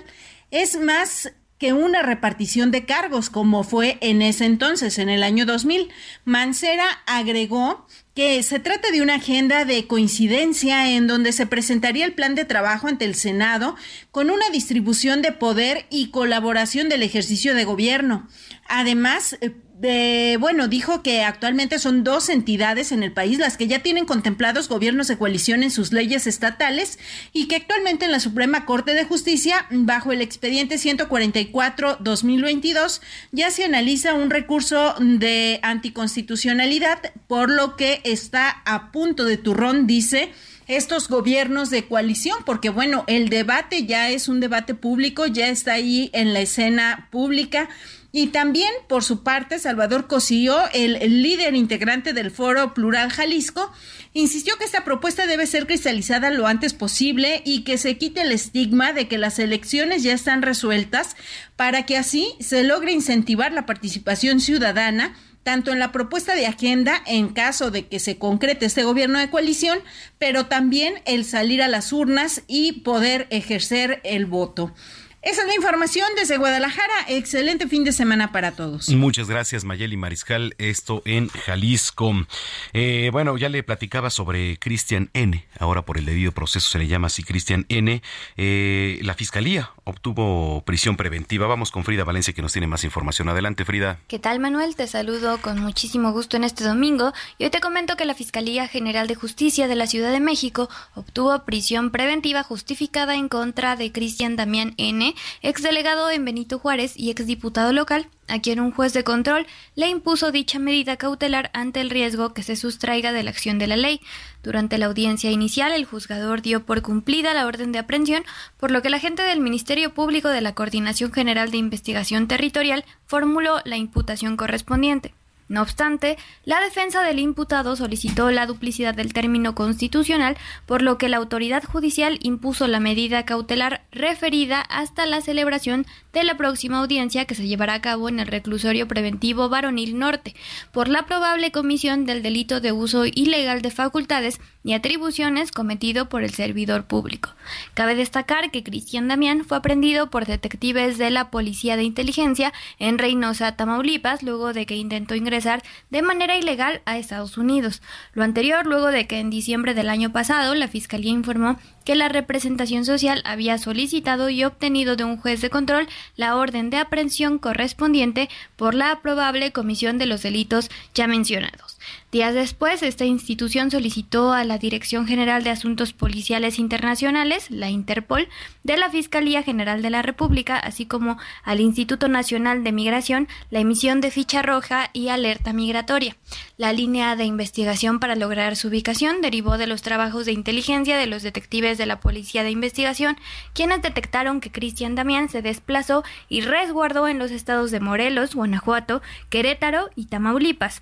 es 0.51 0.79
más 0.79 1.33
que 1.61 1.73
una 1.73 2.01
repartición 2.01 2.71
de 2.71 2.85
cargos, 2.85 3.29
como 3.29 3.63
fue 3.63 3.99
en 4.01 4.23
ese 4.23 4.45
entonces, 4.45 4.97
en 4.97 5.09
el 5.09 5.21
año 5.21 5.45
2000. 5.45 5.89
Mancera 6.25 6.87
agregó 7.05 7.85
que 8.15 8.41
se 8.41 8.57
trata 8.57 8.89
de 8.89 9.03
una 9.03 9.17
agenda 9.17 9.63
de 9.63 9.85
coincidencia 9.85 10.89
en 10.89 11.05
donde 11.05 11.31
se 11.31 11.45
presentaría 11.45 12.03
el 12.03 12.13
plan 12.13 12.33
de 12.33 12.45
trabajo 12.45 12.87
ante 12.87 13.05
el 13.05 13.13
Senado 13.13 13.75
con 14.09 14.31
una 14.31 14.49
distribución 14.49 15.21
de 15.21 15.33
poder 15.33 15.85
y 15.91 16.09
colaboración 16.09 16.89
del 16.89 17.03
ejercicio 17.03 17.53
de 17.53 17.63
gobierno. 17.63 18.27
Además, 18.67 19.37
eh, 19.83 20.37
bueno, 20.39 20.67
dijo 20.67 21.01
que 21.01 21.23
actualmente 21.23 21.79
son 21.79 22.03
dos 22.03 22.29
entidades 22.29 22.91
en 22.91 23.01
el 23.03 23.11
país 23.11 23.39
las 23.39 23.57
que 23.57 23.65
ya 23.67 23.79
tienen 23.79 24.05
contemplados 24.05 24.69
gobiernos 24.69 25.07
de 25.07 25.17
coalición 25.17 25.63
en 25.63 25.71
sus 25.71 25.91
leyes 25.91 26.27
estatales 26.27 26.99
y 27.33 27.47
que 27.47 27.55
actualmente 27.55 28.05
en 28.05 28.11
la 28.11 28.19
Suprema 28.19 28.65
Corte 28.65 28.93
de 28.93 29.05
Justicia, 29.05 29.65
bajo 29.71 30.11
el 30.11 30.21
expediente 30.21 30.75
144-2022, 30.75 33.01
ya 33.31 33.49
se 33.49 33.63
analiza 33.63 34.13
un 34.13 34.29
recurso 34.29 34.93
de 34.99 35.59
anticonstitucionalidad, 35.63 36.99
por 37.27 37.49
lo 37.49 37.75
que 37.75 38.01
está 38.03 38.61
a 38.65 38.91
punto 38.91 39.25
de 39.25 39.37
turrón, 39.37 39.87
dice 39.87 40.31
estos 40.67 41.09
gobiernos 41.09 41.69
de 41.69 41.85
coalición, 41.85 42.37
porque 42.45 42.69
bueno, 42.69 43.03
el 43.07 43.29
debate 43.29 43.85
ya 43.85 44.09
es 44.09 44.29
un 44.29 44.39
debate 44.39 44.73
público, 44.73 45.25
ya 45.25 45.49
está 45.49 45.73
ahí 45.73 46.09
en 46.13 46.33
la 46.33 46.39
escena 46.39 47.09
pública 47.11 47.67
y 48.13 48.27
también, 48.27 48.71
por 48.89 49.03
su 49.05 49.23
parte, 49.23 49.57
Salvador 49.57 50.07
Cosío, 50.07 50.57
el, 50.73 51.21
líder 51.21 51.55
integrante 51.55 52.11
del 52.11 52.29
Foro 52.29 52.73
Plural 52.73 53.09
Jalisco, 53.09 53.71
insistió 54.13 54.57
que 54.57 54.65
esta 54.65 54.83
propuesta 54.83 55.27
debe 55.27 55.47
ser 55.47 55.65
cristalizada 55.65 56.29
lo 56.29 56.45
antes 56.45 56.73
posible 56.73 57.41
y 57.45 57.63
que 57.63 57.77
se 57.77 57.97
quite 57.97 58.21
el 58.21 58.33
estigma 58.33 58.91
de 58.91 59.07
que 59.07 59.17
las 59.17 59.39
elecciones 59.39 60.03
ya 60.03 60.13
están 60.13 60.41
resueltas 60.41 61.15
para 61.55 61.85
que 61.85 61.97
así 61.97 62.35
se 62.41 62.63
logre 62.63 62.91
incentivar 62.91 63.53
la 63.53 63.65
participación 63.65 64.41
ciudadana 64.41 65.15
tanto 65.43 65.71
en 65.71 65.79
la 65.79 65.91
propuesta 65.91 66.35
de 66.35 66.45
agenda 66.45 67.01
en 67.07 67.29
caso 67.29 67.71
de 67.71 67.87
que 67.87 67.99
se 67.99 68.17
concrete 68.17 68.65
este 68.65 68.83
gobierno 68.83 69.19
de 69.19 69.29
coalición, 69.29 69.79
pero 70.19 70.45
también 70.45 70.95
el 71.05 71.25
salir 71.25 71.63
a 71.63 71.67
las 71.67 71.91
urnas 71.93 72.43
y 72.47 72.81
poder 72.81 73.27
ejercer 73.31 74.01
el 74.03 74.27
voto. 74.27 74.73
Esa 75.23 75.41
es 75.41 75.47
la 75.47 75.55
información 75.55 76.07
desde 76.15 76.37
Guadalajara. 76.37 76.93
Excelente 77.07 77.67
fin 77.67 77.83
de 77.83 77.91
semana 77.91 78.31
para 78.31 78.53
todos. 78.53 78.89
Muchas 78.89 79.29
gracias, 79.29 79.63
Mayeli 79.63 79.95
Mariscal. 79.95 80.55
Esto 80.57 81.03
en 81.05 81.27
Jalisco. 81.29 82.25
Eh, 82.73 83.09
bueno, 83.11 83.37
ya 83.37 83.47
le 83.47 83.61
platicaba 83.61 84.09
sobre 84.09 84.57
Cristian 84.57 85.11
N. 85.13 85.45
Ahora 85.59 85.83
por 85.83 85.99
el 85.99 86.05
debido 86.05 86.31
proceso 86.31 86.67
se 86.67 86.79
le 86.79 86.87
llama 86.87 87.05
así 87.05 87.21
Cristian 87.21 87.67
N. 87.69 88.01
Eh, 88.35 88.99
la 89.03 89.13
fiscalía 89.13 89.69
obtuvo 89.83 90.63
prisión 90.65 90.97
preventiva. 90.97 91.45
Vamos 91.45 91.69
con 91.69 91.83
Frida 91.83 92.03
Valencia 92.03 92.33
que 92.33 92.41
nos 92.41 92.53
tiene 92.53 92.65
más 92.65 92.83
información. 92.83 93.29
Adelante, 93.29 93.63
Frida. 93.63 93.99
¿Qué 94.07 94.17
tal, 94.17 94.39
Manuel? 94.39 94.75
Te 94.75 94.87
saludo 94.87 95.39
con 95.39 95.59
muchísimo 95.59 96.13
gusto 96.13 96.35
en 96.35 96.45
este 96.45 96.63
domingo 96.63 97.13
y 97.37 97.43
hoy 97.43 97.51
te 97.51 97.59
comento 97.59 97.95
que 97.95 98.05
la 98.05 98.15
Fiscalía 98.15 98.67
General 98.67 99.05
de 99.05 99.13
Justicia 99.13 99.67
de 99.67 99.75
la 99.75 99.85
Ciudad 99.85 100.11
de 100.11 100.19
México 100.19 100.67
obtuvo 100.95 101.45
prisión 101.45 101.91
preventiva 101.91 102.41
justificada 102.41 103.13
en 103.13 103.29
contra 103.29 103.75
de 103.75 103.91
Cristian 103.91 104.35
Damián 104.35 104.73
N 104.77 105.10
exdelegado 105.41 106.09
en 106.09 106.25
Benito 106.25 106.59
Juárez 106.59 106.93
y 106.95 107.11
exdiputado 107.11 107.73
local, 107.73 108.07
a 108.27 108.39
quien 108.39 108.59
un 108.59 108.71
juez 108.71 108.93
de 108.93 109.03
control 109.03 109.45
le 109.75 109.89
impuso 109.89 110.31
dicha 110.31 110.59
medida 110.59 110.97
cautelar 110.97 111.51
ante 111.53 111.81
el 111.81 111.89
riesgo 111.89 112.33
que 112.33 112.43
se 112.43 112.55
sustraiga 112.55 113.11
de 113.11 113.23
la 113.23 113.31
acción 113.31 113.59
de 113.59 113.67
la 113.67 113.77
ley. 113.77 114.01
Durante 114.43 114.77
la 114.77 114.87
audiencia 114.87 115.31
inicial, 115.31 115.71
el 115.71 115.85
juzgador 115.85 116.41
dio 116.41 116.65
por 116.65 116.81
cumplida 116.81 117.33
la 117.33 117.45
orden 117.45 117.71
de 117.71 117.79
aprehensión, 117.79 118.23
por 118.57 118.71
lo 118.71 118.81
que 118.81 118.89
la 118.89 118.99
gente 118.99 119.23
del 119.23 119.41
Ministerio 119.41 119.93
Público 119.93 120.29
de 120.29 120.41
la 120.41 120.55
Coordinación 120.55 121.11
General 121.11 121.51
de 121.51 121.57
Investigación 121.57 122.27
Territorial 122.27 122.85
formuló 123.05 123.59
la 123.65 123.77
imputación 123.77 124.37
correspondiente. 124.37 125.13
No 125.51 125.61
obstante, 125.63 126.17
la 126.45 126.61
defensa 126.61 127.03
del 127.03 127.19
imputado 127.19 127.75
solicitó 127.75 128.31
la 128.31 128.45
duplicidad 128.45 128.95
del 128.95 129.11
término 129.11 129.53
constitucional, 129.53 130.37
por 130.65 130.81
lo 130.81 130.97
que 130.97 131.09
la 131.09 131.17
autoridad 131.17 131.61
judicial 131.65 132.19
impuso 132.21 132.69
la 132.69 132.79
medida 132.79 133.25
cautelar 133.25 133.83
referida 133.91 134.61
hasta 134.61 135.05
la 135.05 135.19
celebración 135.19 135.85
de 136.13 136.23
la 136.23 136.37
próxima 136.37 136.79
audiencia 136.79 137.25
que 137.25 137.35
se 137.35 137.47
llevará 137.47 137.73
a 137.73 137.81
cabo 137.81 138.07
en 138.07 138.21
el 138.21 138.27
reclusorio 138.27 138.87
preventivo 138.87 139.49
Varonil 139.49 139.99
Norte, 139.99 140.35
por 140.71 140.87
la 140.87 141.05
probable 141.05 141.51
comisión 141.51 142.05
del 142.05 142.23
delito 142.23 142.61
de 142.61 142.71
uso 142.71 143.05
ilegal 143.05 143.61
de 143.61 143.71
facultades 143.71 144.39
y 144.63 144.71
atribuciones 144.71 145.51
cometido 145.51 146.07
por 146.07 146.23
el 146.23 146.33
servidor 146.33 146.85
público. 146.85 147.31
Cabe 147.73 147.95
destacar 147.95 148.51
que 148.51 148.63
Cristian 148.63 149.09
Damián 149.09 149.43
fue 149.43 149.57
aprendido 149.57 150.09
por 150.09 150.25
detectives 150.25 150.97
de 150.97 151.09
la 151.09 151.29
Policía 151.29 151.75
de 151.75 151.83
Inteligencia 151.83 152.53
en 152.79 152.99
Reynosa, 152.99 153.57
Tamaulipas, 153.57 154.23
luego 154.23 154.53
de 154.53 154.65
que 154.65 154.75
intentó 154.75 155.15
ingresar 155.15 155.40
de 155.89 156.01
manera 156.01 156.37
ilegal 156.37 156.81
a 156.85 156.97
Estados 156.97 157.37
Unidos. 157.37 157.81
Lo 158.13 158.23
anterior 158.23 158.65
luego 158.65 158.87
de 158.87 159.07
que 159.07 159.19
en 159.19 159.29
diciembre 159.29 159.73
del 159.73 159.89
año 159.89 160.11
pasado 160.11 160.55
la 160.55 160.67
Fiscalía 160.67 161.11
informó 161.11 161.57
que 161.83 161.95
la 161.95 162.09
representación 162.09 162.85
social 162.85 163.21
había 163.25 163.57
solicitado 163.57 164.29
y 164.29 164.43
obtenido 164.43 164.95
de 164.95 165.03
un 165.03 165.17
juez 165.17 165.41
de 165.41 165.49
control 165.49 165.87
la 166.15 166.35
orden 166.35 166.69
de 166.69 166.77
aprehensión 166.77 167.39
correspondiente 167.39 168.29
por 168.55 168.73
la 168.73 169.01
probable 169.01 169.51
comisión 169.51 169.97
de 169.97 170.05
los 170.05 170.21
delitos 170.21 170.69
ya 170.93 171.07
mencionados. 171.07 171.77
Días 172.11 172.33
después, 172.33 172.83
esta 172.83 173.05
institución 173.05 173.71
solicitó 173.71 174.33
a 174.33 174.43
la 174.43 174.57
Dirección 174.57 175.07
General 175.07 175.43
de 175.43 175.49
Asuntos 175.49 175.93
Policiales 175.93 176.59
Internacionales, 176.59 177.49
la 177.49 177.69
Interpol, 177.69 178.27
de 178.63 178.77
la 178.77 178.89
Fiscalía 178.89 179.43
General 179.43 179.81
de 179.81 179.89
la 179.89 180.01
República, 180.01 180.57
así 180.57 180.85
como 180.85 181.17
al 181.43 181.61
Instituto 181.61 182.09
Nacional 182.09 182.63
de 182.63 182.73
Migración, 182.73 183.27
la 183.49 183.59
emisión 183.59 184.01
de 184.01 184.11
ficha 184.11 184.41
roja 184.41 184.89
y 184.93 185.07
alerta 185.07 185.53
migratoria. 185.53 186.17
La 186.57 186.73
línea 186.73 187.15
de 187.15 187.23
investigación 187.23 187.99
para 187.99 188.15
lograr 188.15 188.57
su 188.57 188.67
ubicación 188.67 189.21
derivó 189.21 189.57
de 189.57 189.67
los 189.67 189.81
trabajos 189.81 190.25
de 190.25 190.33
inteligencia 190.33 190.97
de 190.97 191.07
los 191.07 191.23
detectives 191.23 191.70
de 191.77 191.85
la 191.85 191.99
Policía 191.99 192.43
de 192.43 192.51
Investigación, 192.51 193.17
quienes 193.53 193.81
detectaron 193.81 194.41
que 194.41 194.51
Cristian 194.51 194.95
Damián 194.95 195.29
se 195.29 195.41
desplazó 195.41 196.03
y 196.29 196.41
resguardó 196.41 197.07
en 197.07 197.19
los 197.19 197.31
estados 197.31 197.71
de 197.71 197.79
Morelos, 197.79 198.35
Guanajuato, 198.35 199.01
Querétaro 199.29 199.89
y 199.95 200.05
Tamaulipas. 200.05 200.81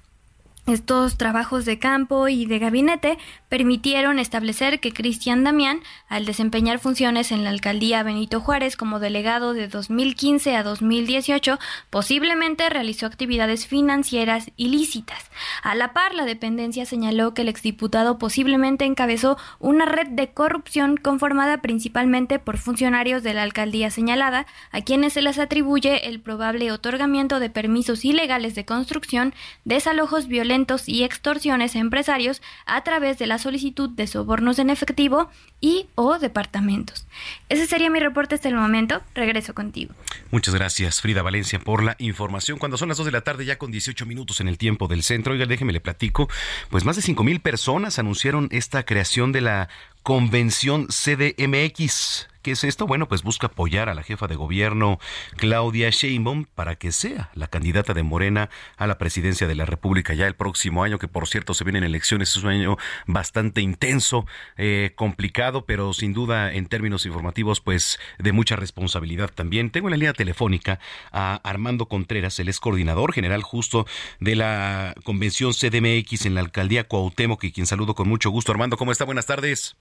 Estos 0.70 1.18
trabajos 1.18 1.66
de 1.66 1.80
campo 1.80 2.28
y 2.28 2.46
de 2.46 2.60
gabinete 2.60 3.18
permitieron 3.50 4.20
establecer 4.20 4.80
que 4.80 4.94
Cristian 4.94 5.44
Damián, 5.44 5.82
al 6.08 6.28
desempeñar 6.28 6.78
funciones 6.78 7.32
en 7.32 7.44
la 7.44 7.50
alcaldía 7.50 8.04
Benito 8.04 8.40
Juárez 8.40 8.78
como 8.78 9.00
delegado 9.00 9.56
de 9.56 9.67
2015 9.67 10.56
a 10.56 10.62
2018, 10.62 11.58
posiblemente 11.89 12.70
realizó 12.70 13.08
actividades 13.08 13.65
financieras 13.65 14.52
ilícitas. 14.58 15.32
A 15.63 15.74
la 15.74 15.91
par, 15.91 16.13
la 16.13 16.26
dependencia 16.26 16.86
señaló 16.86 17.34
que 17.34 17.41
el 17.41 17.50
exdiputado 17.50 18.20
posiblemente 18.20 18.86
encabezó 18.86 19.39
una 19.58 19.86
red 19.86 20.10
de 20.10 20.30
corrupción 20.30 20.98
conformada 20.98 21.62
principalmente 21.63 22.38
por 22.38 22.60
funcionarios 22.60 23.24
de 23.24 23.34
la 23.34 23.41
alcaldía 23.41 23.89
señalada, 23.89 24.46
a 24.70 24.82
quienes 24.82 25.13
se 25.13 25.24
les 25.24 25.39
atribuye 25.39 26.10
el 26.10 26.20
probable 26.20 26.72
otorgamiento 26.72 27.39
de 27.39 27.50
permisos 27.50 28.06
ilegales 28.06 28.54
de 28.54 28.65
construcción, 28.65 29.34
desalojos 29.65 30.28
violentos 30.28 30.59
y 30.88 31.04
extorsiones 31.04 31.76
a 31.76 31.80
empresarios 31.80 32.41
a 32.65 32.84
través 32.84 33.17
de 33.19 33.28
la 33.28 33.38
solicitud 33.38 33.89
de 33.89 34.08
sobornos 34.08 34.60
en 34.60 34.69
efectivo 34.69 35.30
y 35.62 35.88
o 35.95 36.19
departamentos. 36.19 37.06
Ese 37.50 37.67
sería 37.67 37.89
mi 37.89 38.00
reporte 38.00 38.36
hasta 38.36 38.50
el 38.50 38.56
momento. 38.56 39.02
Regreso 39.15 39.54
contigo. 39.54 39.93
Muchas 40.32 40.56
gracias, 40.56 41.02
Frida 41.02 41.22
Valencia, 41.22 41.60
por 41.60 41.84
la 41.84 41.95
información. 42.00 42.58
Cuando 42.58 42.78
son 42.78 42.89
las 42.89 42.98
2 42.98 43.06
de 43.06 43.12
la 43.12 43.22
tarde, 43.22 43.45
ya 43.45 43.58
con 43.58 43.72
18 43.72 44.06
minutos 44.06 44.41
en 44.41 44.48
el 44.48 44.58
tiempo 44.58 44.88
del 44.88 45.04
centro, 45.04 45.34
oiga, 45.34 45.45
déjeme 45.45 45.74
le 45.74 45.82
platico, 45.82 46.30
pues 46.69 46.86
más 46.86 46.95
de 46.95 47.02
5 47.02 47.24
mil 47.24 47.39
personas 47.39 48.00
anunciaron 48.00 48.48
esta 48.52 48.84
creación 48.84 49.32
de 49.32 49.41
la 49.41 49.69
Convención 50.04 50.88
CDMX. 50.88 52.28
¿Qué 52.41 52.52
es 52.52 52.63
esto? 52.63 52.88
Bueno, 52.88 53.10
pues 53.10 53.21
busca 53.21 53.47
apoyar 53.47 53.89
a 53.89 53.93
la 53.93 54.02
jefa 54.02 54.28
de 54.28 54.38
gobierno 54.38 54.97
Claudia 55.36 55.89
Sheinbaum 55.89 56.45
para 56.45 56.75
que 56.75 56.93
sea 56.93 57.32
la 57.34 57.47
candidata 57.47 57.93
de 57.93 58.04
Morena 58.04 58.49
a 58.78 58.88
la 58.88 58.97
presidencia 58.97 59.45
de 59.45 59.56
la 59.56 59.65
República 59.65 60.13
ya 60.13 60.25
el 60.25 60.36
próximo 60.36 60.86
año, 60.86 60.99
que 60.99 61.10
por 61.10 61.28
cierto 61.28 61.54
se 61.54 61.65
vienen 61.65 61.84
elecciones, 61.84 62.30
es 62.30 62.41
un 62.41 62.52
año 62.52 62.78
bastante 63.08 63.60
intenso, 63.60 64.25
eh, 64.56 64.93
complicado, 64.95 65.65
pero 65.65 65.91
sin 65.91 66.13
duda 66.13 66.54
en 66.54 66.67
términos 66.67 67.06
informativos, 67.06 67.60
pues 67.60 67.99
de 68.19 68.32
mucha 68.32 68.56
responsabilidad 68.56 69.30
también. 69.36 69.69
Tengo 69.69 69.89
en 69.89 69.91
la 69.91 69.97
línea 69.97 70.13
telefónica 70.13 70.80
a 71.12 71.41
Armando 71.43 71.88
Contreras, 71.89 72.39
el 72.39 72.47
ex 72.47 72.62
coordinador 72.62 73.12
general 73.12 73.43
justo 73.43 73.86
de 74.21 74.38
la 74.38 74.95
convención 75.04 75.52
CDMX 75.52 76.25
en 76.25 76.36
la 76.36 76.41
alcaldía 76.41 76.86
Cuauhtémoc, 76.86 77.43
y 77.43 77.52
quien 77.52 77.67
saludo 77.67 77.95
con 77.95 78.08
mucho 78.08 78.30
gusto. 78.30 78.54
Armando, 78.54 78.78
¿cómo 78.78 78.93
está? 78.93 79.04
Buenas 79.04 79.25
tardes. 79.25 79.75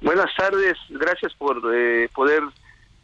Buenas 0.00 0.34
tardes, 0.36 0.76
gracias 0.88 1.34
por 1.34 1.60
eh, 1.74 2.08
poder 2.14 2.42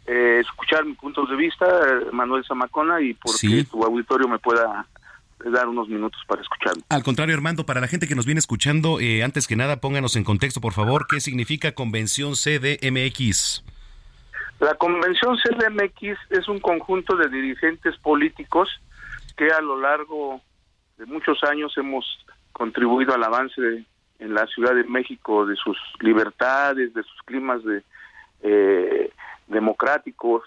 eh, 0.07 0.41
escuchar 0.41 0.85
mis 0.85 0.97
puntos 0.97 1.29
de 1.29 1.37
vista, 1.37 1.67
Manuel 2.13 2.45
Zamacona, 2.47 3.01
y 3.01 3.15
por 3.15 3.39
que 3.39 3.65
tu 3.65 3.85
auditorio 3.85 4.29
me 4.29 4.39
pueda 4.39 4.87
dar 5.45 5.69
unos 5.69 5.89
minutos 5.89 6.21
para 6.27 6.43
escuchar. 6.43 6.73
Al 6.89 7.03
contrario, 7.03 7.35
Armando, 7.35 7.67
para 7.67 7.81
la 7.81 7.89
gente 7.89 8.09
que 8.09 8.15
nos 8.15 8.25
viene 8.25 8.39
escuchando, 8.39 9.01
eh, 9.01 9.23
antes 9.23 9.47
que 9.47 9.57
nada, 9.57 9.81
pónganos 9.81 10.17
en 10.17 10.25
contexto, 10.25 10.61
por 10.61 10.73
favor, 10.73 11.07
¿qué 11.09 11.21
significa 11.21 11.73
Convención 11.73 12.33
CDMX? 12.35 13.65
La 14.61 14.75
Convención 14.75 15.37
CDMX 15.37 16.19
es 16.31 16.49
un 16.49 16.61
conjunto 16.61 17.17
de 17.17 17.29
dirigentes 17.29 17.97
políticos 17.99 18.69
que 19.37 19.49
a 19.51 19.61
lo 19.61 19.79
largo 19.79 20.41
de 20.97 21.05
muchos 21.05 21.45
años 21.45 21.75
hemos 21.77 22.07
contribuido 22.53 23.15
al 23.15 23.23
avance 23.23 23.61
de 23.61 23.85
en 24.19 24.35
la 24.35 24.47
Ciudad 24.47 24.75
de 24.75 24.85
México 24.85 25.47
de 25.47 25.57
sus 25.57 25.79
libertades, 26.01 26.95
de 26.95 27.03
sus 27.03 27.23
climas 27.23 27.63
de, 27.65 27.83
eh, 28.43 29.11
democráticos 29.47 30.43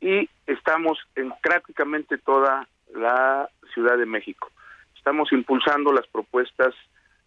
y 0.00 0.28
estamos 0.46 0.98
en 1.14 1.32
prácticamente 1.42 2.18
toda 2.18 2.66
la 2.94 3.48
Ciudad 3.72 3.96
de 3.96 4.06
México. 4.06 4.50
Estamos 4.96 5.32
impulsando 5.32 5.92
las 5.92 6.06
propuestas 6.08 6.74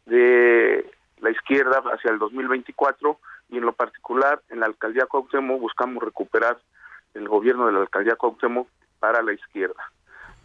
de 0.05 0.89
la 1.19 1.31
izquierda 1.31 1.81
hacia 1.93 2.11
el 2.11 2.19
2024 2.19 3.19
y 3.49 3.57
en 3.57 3.65
lo 3.65 3.73
particular 3.73 4.41
en 4.49 4.59
la 4.59 4.67
alcaldía 4.67 5.05
Cuauhtémoc 5.05 5.59
buscamos 5.59 6.03
recuperar 6.03 6.57
el 7.13 7.27
gobierno 7.27 7.67
de 7.67 7.73
la 7.73 7.79
alcaldía 7.79 8.15
Cuauhtémoc 8.15 8.67
para 8.99 9.21
la 9.21 9.33
izquierda. 9.33 9.91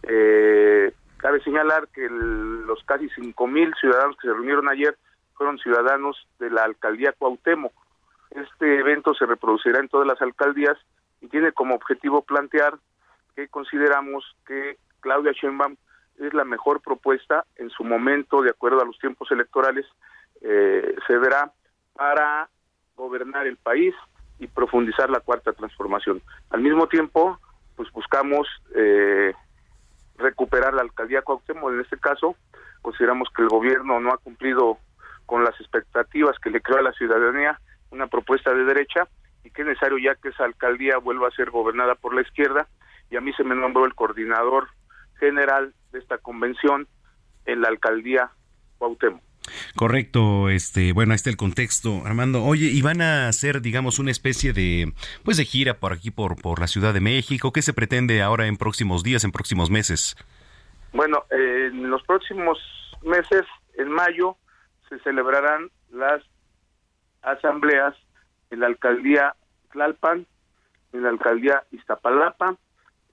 Eh, 0.03 0.92
cabe 1.18 1.42
señalar 1.42 1.88
que 1.88 2.09
los 2.09 2.83
casi 2.85 3.09
5.000 3.09 3.74
ciudadanos 3.79 4.16
que 4.16 4.29
se 4.29 4.35
reunieron 4.35 4.68
ayer 4.68 4.96
fueron 5.40 5.59
ciudadanos 5.59 6.29
de 6.38 6.50
la 6.50 6.64
alcaldía 6.64 7.14
Cuauhtémoc. 7.16 7.72
Este 8.31 8.79
evento 8.79 9.14
se 9.14 9.24
reproducirá 9.24 9.81
en 9.81 9.88
todas 9.88 10.07
las 10.07 10.20
alcaldías 10.20 10.76
y 11.22 11.29
tiene 11.29 11.53
como 11.53 11.74
objetivo 11.74 12.20
plantear 12.20 12.74
que 13.35 13.48
consideramos 13.48 14.37
que 14.46 14.76
Claudia 15.00 15.33
Sheinbaum 15.33 15.76
es 16.18 16.35
la 16.35 16.44
mejor 16.44 16.83
propuesta 16.83 17.46
en 17.57 17.70
su 17.70 17.85
momento, 17.85 18.42
de 18.42 18.50
acuerdo 18.50 18.83
a 18.83 18.85
los 18.85 18.98
tiempos 18.98 19.31
electorales, 19.31 19.87
eh, 20.42 20.94
se 21.07 21.16
verá 21.16 21.50
para 21.94 22.50
gobernar 22.94 23.46
el 23.46 23.57
país 23.57 23.94
y 24.40 24.46
profundizar 24.46 25.09
la 25.09 25.20
cuarta 25.20 25.55
transformación. 25.55 26.20
Al 26.50 26.61
mismo 26.61 26.87
tiempo, 26.87 27.38
pues 27.76 27.90
buscamos 27.92 28.46
eh, 28.74 29.33
recuperar 30.18 30.74
la 30.74 30.83
alcaldía 30.83 31.22
Cuauhtémoc. 31.22 31.72
En 31.72 31.81
este 31.81 31.96
caso, 31.96 32.37
consideramos 32.83 33.31
que 33.35 33.40
el 33.40 33.48
gobierno 33.48 34.00
no 34.00 34.12
ha 34.12 34.18
cumplido 34.18 34.76
con 35.31 35.45
las 35.45 35.55
expectativas 35.61 36.37
que 36.40 36.51
le 36.51 36.61
creó 36.61 36.81
a 36.81 36.83
la 36.83 36.93
ciudadanía 36.93 37.61
una 37.90 38.09
propuesta 38.09 38.53
de 38.53 38.64
derecha 38.64 39.07
y 39.45 39.51
que 39.51 39.62
es 39.62 39.69
necesario 39.69 39.97
ya 39.99 40.16
que 40.16 40.31
esa 40.31 40.45
alcaldía 40.45 40.99
vuelva 40.99 41.29
a 41.29 41.31
ser 41.31 41.51
gobernada 41.51 41.95
por 41.95 42.16
la 42.16 42.23
izquierda 42.23 42.66
y 43.12 43.16
a 43.16 43.21
mí 43.21 43.33
se 43.35 43.45
me 43.45 43.55
nombró 43.55 43.85
el 43.85 43.95
coordinador 43.95 44.66
general 45.21 45.73
de 45.93 46.01
esta 46.01 46.19
convención 46.19 46.88
en 47.47 47.61
la 47.61 47.69
alcaldía 47.69 48.33
Cuauhtémoc. 48.79 49.23
Correcto, 49.77 50.49
este, 50.49 50.93
bueno, 50.93 51.12
ahí 51.12 51.16
está 51.16 51.31
el 51.31 51.37
contexto, 51.37 52.03
Armando. 52.05 52.43
Oye, 52.43 52.66
¿y 52.66 52.83
van 52.83 53.01
a 53.01 53.29
hacer, 53.29 53.62
digamos, 53.62 54.01
una 54.01 54.11
especie 54.11 54.53
de, 54.53 54.93
pues, 55.25 55.37
de 55.37 55.45
gira 55.45 55.75
por 55.75 55.93
aquí, 55.93 56.11
por, 56.11 56.43
por 56.43 56.59
la 56.59 56.66
Ciudad 56.66 56.93
de 56.93 57.01
México? 57.01 57.53
¿Qué 57.53 57.62
se 57.62 57.73
pretende 57.73 58.21
ahora 58.21 58.49
en 58.49 58.57
próximos 58.57 59.05
días, 59.05 59.23
en 59.23 59.31
próximos 59.31 59.71
meses? 59.71 60.16
Bueno, 60.93 61.25
en 61.31 61.88
los 61.88 62.03
próximos 62.03 62.59
meses, 63.03 63.43
en 63.79 63.90
mayo, 63.90 64.37
se 64.90 64.98
celebrarán 64.98 65.70
las 65.90 66.22
asambleas 67.22 67.94
en 68.50 68.61
la 68.61 68.66
alcaldía 68.66 69.35
Tlalpan, 69.72 70.26
en 70.92 71.03
la 71.03 71.09
alcaldía 71.09 71.62
Iztapalapa, 71.70 72.57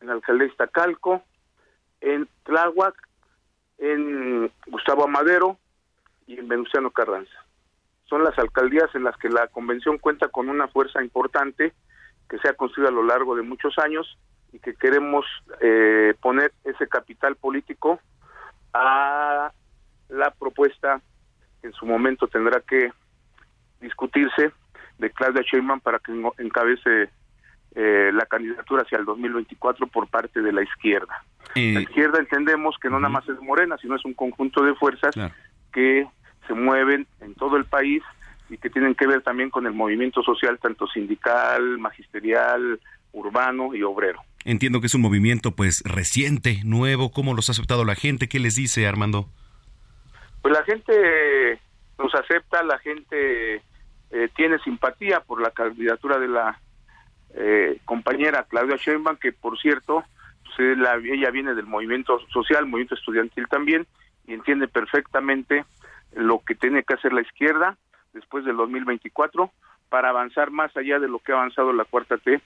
en 0.02 0.08
la 0.08 0.14
alcaldía 0.14 0.48
Iztacalco, 0.48 1.24
en 2.02 2.28
Tláhuac, 2.44 2.96
en 3.78 4.52
Gustavo 4.66 5.06
Amadero 5.06 5.58
y 6.26 6.40
en 6.40 6.48
Venustiano 6.48 6.92
Carranza. 6.92 7.46
Son 8.06 8.24
las 8.24 8.38
alcaldías 8.40 8.94
en 8.96 9.04
las 9.04 9.16
que 9.18 9.30
la 9.30 9.48
convención 9.48 10.00
cuenta 10.00 10.30
con 10.30 10.50
una 10.50 10.68
fuerza 10.68 11.04
importante 11.04 11.74
que 12.28 12.40
se 12.40 12.50
ha 12.50 12.54
construido 12.54 12.90
a 12.90 12.94
lo 12.94 13.04
largo 13.04 13.36
de 13.36 13.44
muchos 13.44 13.78
años 13.78 14.18
y 14.52 14.60
que 14.60 14.74
queremos 14.74 15.26
eh, 15.62 16.16
poner 16.22 16.54
ese 16.64 16.88
capital 16.88 17.36
político 17.36 18.00
a 18.74 19.52
la 20.10 20.32
propuesta 20.32 21.02
en 21.64 21.74
su 21.74 21.86
momento 21.86 22.28
tendrá 22.28 22.62
que 22.62 22.92
discutirse 23.82 24.52
de 24.98 25.10
Claudia 25.12 25.44
Sheinbaum 25.44 25.80
para 25.80 26.00
que 26.00 26.12
encabece 26.40 27.10
eh, 27.76 28.12
la 28.14 28.26
candidatura 28.26 28.84
hacia 28.84 28.98
el 28.98 29.06
2024 29.06 29.88
por 29.88 30.08
parte 30.08 30.42
de 30.42 30.52
la 30.52 30.64
izquierda. 30.64 31.24
la 31.56 31.82
izquierda 31.82 32.20
entendemos 32.20 32.76
que 32.82 32.90
no 32.90 33.00
nada 33.00 33.14
más 33.14 33.28
es 33.30 33.40
Morena, 33.42 33.78
sino 33.78 33.96
es 33.96 34.06
un 34.06 34.14
conjunto 34.14 34.64
de 34.64 34.74
fuerzas 34.76 35.14
que 35.72 36.08
se 36.48 36.54
mueven 36.54 37.06
en 37.22 37.36
todo 37.36 37.58
el 37.58 37.66
país 37.66 38.02
y 38.50 38.58
que 38.58 38.70
tienen 38.70 38.96
que 38.96 39.06
ver 39.06 39.22
también 39.22 39.50
con 39.50 39.68
el 39.68 39.74
movimiento 39.74 40.24
social, 40.24 40.58
tanto 40.60 40.88
sindical, 40.88 41.78
magisterial, 41.78 42.80
urbano 43.12 43.76
y 43.76 43.84
obrero. 43.84 44.22
Entiendo 44.46 44.80
que 44.80 44.88
es 44.88 44.96
un 44.96 45.02
movimiento 45.02 45.52
pues 45.52 45.84
reciente, 45.84 46.62
nuevo. 46.64 47.12
¿Cómo 47.12 47.34
los 47.34 47.50
ha 47.50 47.52
aceptado 47.52 47.84
la 47.84 47.96
gente? 47.96 48.30
¿Qué 48.30 48.40
les 48.40 48.56
dice, 48.56 48.88
Armando? 48.88 49.30
Pues 50.42 50.54
la 50.54 50.64
gente 50.64 51.60
nos 51.98 52.14
acepta, 52.16 52.64
la 52.64 52.78
gente 52.80 53.56
eh, 54.12 54.30
tiene 54.36 54.60
simpatía 54.60 55.20
por 55.22 55.42
la 55.42 55.52
candidatura 55.52 56.20
de 56.20 56.28
la 56.28 56.60
eh, 57.34 57.80
compañera 57.86 58.44
Claudia 58.44 58.78
Sheinbaum, 58.78 59.18
que 59.18 59.32
por 59.32 59.60
cierto, 59.60 60.04
pues, 60.44 60.78
ella 61.06 61.30
viene 61.32 61.54
del 61.54 61.66
movimiento 61.66 62.20
social, 62.30 62.66
movimiento 62.66 62.96
estudiantil 62.96 63.48
también, 63.48 63.86
y 64.26 64.34
entiende 64.34 64.68
perfectamente 64.68 65.66
lo 66.14 66.40
que 66.40 66.56
tiene 66.56 66.84
que 66.84 66.94
hacer 66.94 67.14
la 67.14 67.22
izquierda 67.22 67.78
después 68.14 68.46
del 68.46 68.58
2024 68.58 69.52
para 69.90 70.10
avanzar 70.10 70.52
más 70.52 70.76
allá 70.76 71.00
de 71.00 71.08
lo 71.08 71.20
que 71.20 71.32
ha 71.32 71.36
avanzado 71.36 71.72
la 71.74 71.86
cuarta 71.86 72.18
T 72.18 72.42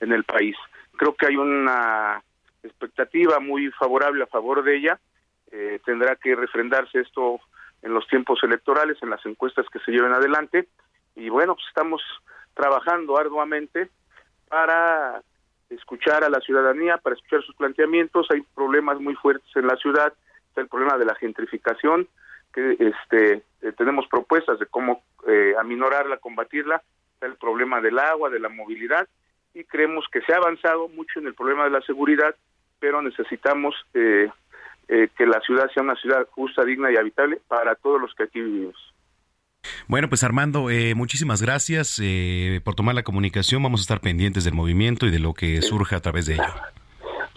en 0.00 0.12
el 0.12 0.24
país. 0.24 0.56
Creo 0.96 1.14
que 1.14 1.26
hay 1.26 1.36
una 1.36 2.22
expectativa 2.62 3.38
muy 3.40 3.70
favorable 3.72 4.22
a 4.22 4.28
favor 4.28 4.62
de 4.62 4.76
ella. 4.76 4.98
Eh, 5.52 5.80
tendrá 5.84 6.16
que 6.16 6.34
refrendarse 6.34 7.00
esto 7.00 7.40
en 7.82 7.94
los 7.94 8.06
tiempos 8.08 8.42
electorales, 8.42 8.98
en 9.02 9.10
las 9.10 9.24
encuestas 9.26 9.66
que 9.72 9.78
se 9.80 9.92
lleven 9.92 10.12
adelante. 10.12 10.68
Y 11.14 11.28
bueno, 11.28 11.54
pues 11.54 11.66
estamos 11.68 12.02
trabajando 12.54 13.18
arduamente 13.18 13.88
para 14.48 15.22
escuchar 15.70 16.24
a 16.24 16.30
la 16.30 16.40
ciudadanía, 16.40 16.98
para 16.98 17.14
escuchar 17.14 17.42
sus 17.42 17.54
planteamientos. 17.56 18.26
Hay 18.30 18.42
problemas 18.54 19.00
muy 19.00 19.14
fuertes 19.14 19.48
en 19.56 19.66
la 19.66 19.76
ciudad, 19.76 20.12
está 20.48 20.60
el 20.60 20.68
problema 20.68 20.98
de 20.98 21.04
la 21.04 21.14
gentrificación, 21.14 22.08
que 22.52 22.76
este 22.78 23.42
eh, 23.62 23.72
tenemos 23.76 24.06
propuestas 24.08 24.58
de 24.58 24.66
cómo 24.66 25.02
eh, 25.26 25.54
aminorarla, 25.58 26.18
combatirla, 26.18 26.82
está 27.14 27.26
el 27.26 27.36
problema 27.36 27.80
del 27.80 27.98
agua, 27.98 28.30
de 28.30 28.40
la 28.40 28.48
movilidad 28.48 29.08
y 29.56 29.64
creemos 29.64 30.04
que 30.12 30.20
se 30.20 30.34
ha 30.34 30.36
avanzado 30.36 30.88
mucho 30.88 31.18
en 31.18 31.28
el 31.28 31.34
problema 31.34 31.64
de 31.64 31.70
la 31.70 31.80
seguridad, 31.80 32.34
pero 32.78 33.00
necesitamos 33.00 33.74
eh, 33.94 34.28
que 34.88 35.26
la 35.26 35.40
ciudad 35.40 35.68
sea 35.74 35.82
una 35.82 35.96
ciudad 35.96 36.26
justa, 36.30 36.64
digna 36.64 36.92
y 36.92 36.96
habitable 36.96 37.40
para 37.48 37.74
todos 37.74 38.00
los 38.00 38.14
que 38.14 38.24
aquí 38.24 38.40
vivimos. 38.40 38.76
Bueno, 39.88 40.08
pues 40.08 40.24
Armando, 40.24 40.70
eh, 40.70 40.94
muchísimas 40.94 41.42
gracias 41.42 42.00
eh, 42.02 42.60
por 42.64 42.74
tomar 42.74 42.94
la 42.94 43.02
comunicación. 43.02 43.62
Vamos 43.62 43.80
a 43.80 43.82
estar 43.82 44.00
pendientes 44.00 44.44
del 44.44 44.54
movimiento 44.54 45.06
y 45.06 45.10
de 45.10 45.18
lo 45.18 45.34
que 45.34 45.62
surja 45.62 45.96
a 45.96 46.00
través 46.00 46.26
de 46.26 46.34
ello. 46.34 46.54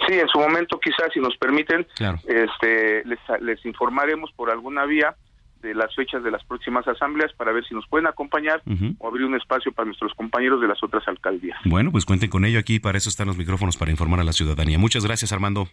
Sí, 0.07 0.13
en 0.15 0.27
su 0.27 0.39
momento 0.39 0.79
quizás, 0.79 1.11
si 1.13 1.19
nos 1.19 1.35
permiten, 1.37 1.85
este, 2.25 3.03
les, 3.05 3.65
informaremos 3.65 4.31
por 4.31 4.49
alguna 4.49 4.85
vía 4.85 5.15
de 5.61 5.75
las 5.75 5.93
fechas 5.93 6.23
de 6.23 6.31
las 6.31 6.43
próximas 6.45 6.87
asambleas 6.87 7.33
para 7.33 7.51
ver 7.51 7.65
si 7.65 7.75
nos 7.75 7.85
pueden 7.87 8.07
acompañar 8.07 8.61
o 8.97 9.07
abrir 9.07 9.25
un 9.25 9.35
espacio 9.35 9.73
para 9.73 9.85
nuestros 9.87 10.13
compañeros 10.13 10.61
de 10.61 10.67
las 10.67 10.81
otras 10.81 11.05
alcaldías. 11.07 11.59
Bueno, 11.65 11.91
pues 11.91 12.05
cuenten 12.05 12.29
con 12.29 12.45
ello 12.45 12.59
aquí, 12.59 12.79
para 12.79 12.97
eso 12.97 13.09
están 13.09 13.27
los 13.27 13.37
micrófonos 13.37 13.75
para 13.75 13.91
informar 13.91 14.21
a 14.21 14.23
la 14.23 14.31
ciudadanía. 14.31 14.79
Muchas 14.79 15.05
gracias, 15.05 15.33
Armando. 15.33 15.67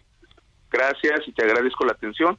Gracias 0.71 1.27
y 1.27 1.31
te 1.31 1.43
agradezco 1.43 1.85
la 1.85 1.93
atención. 1.93 2.37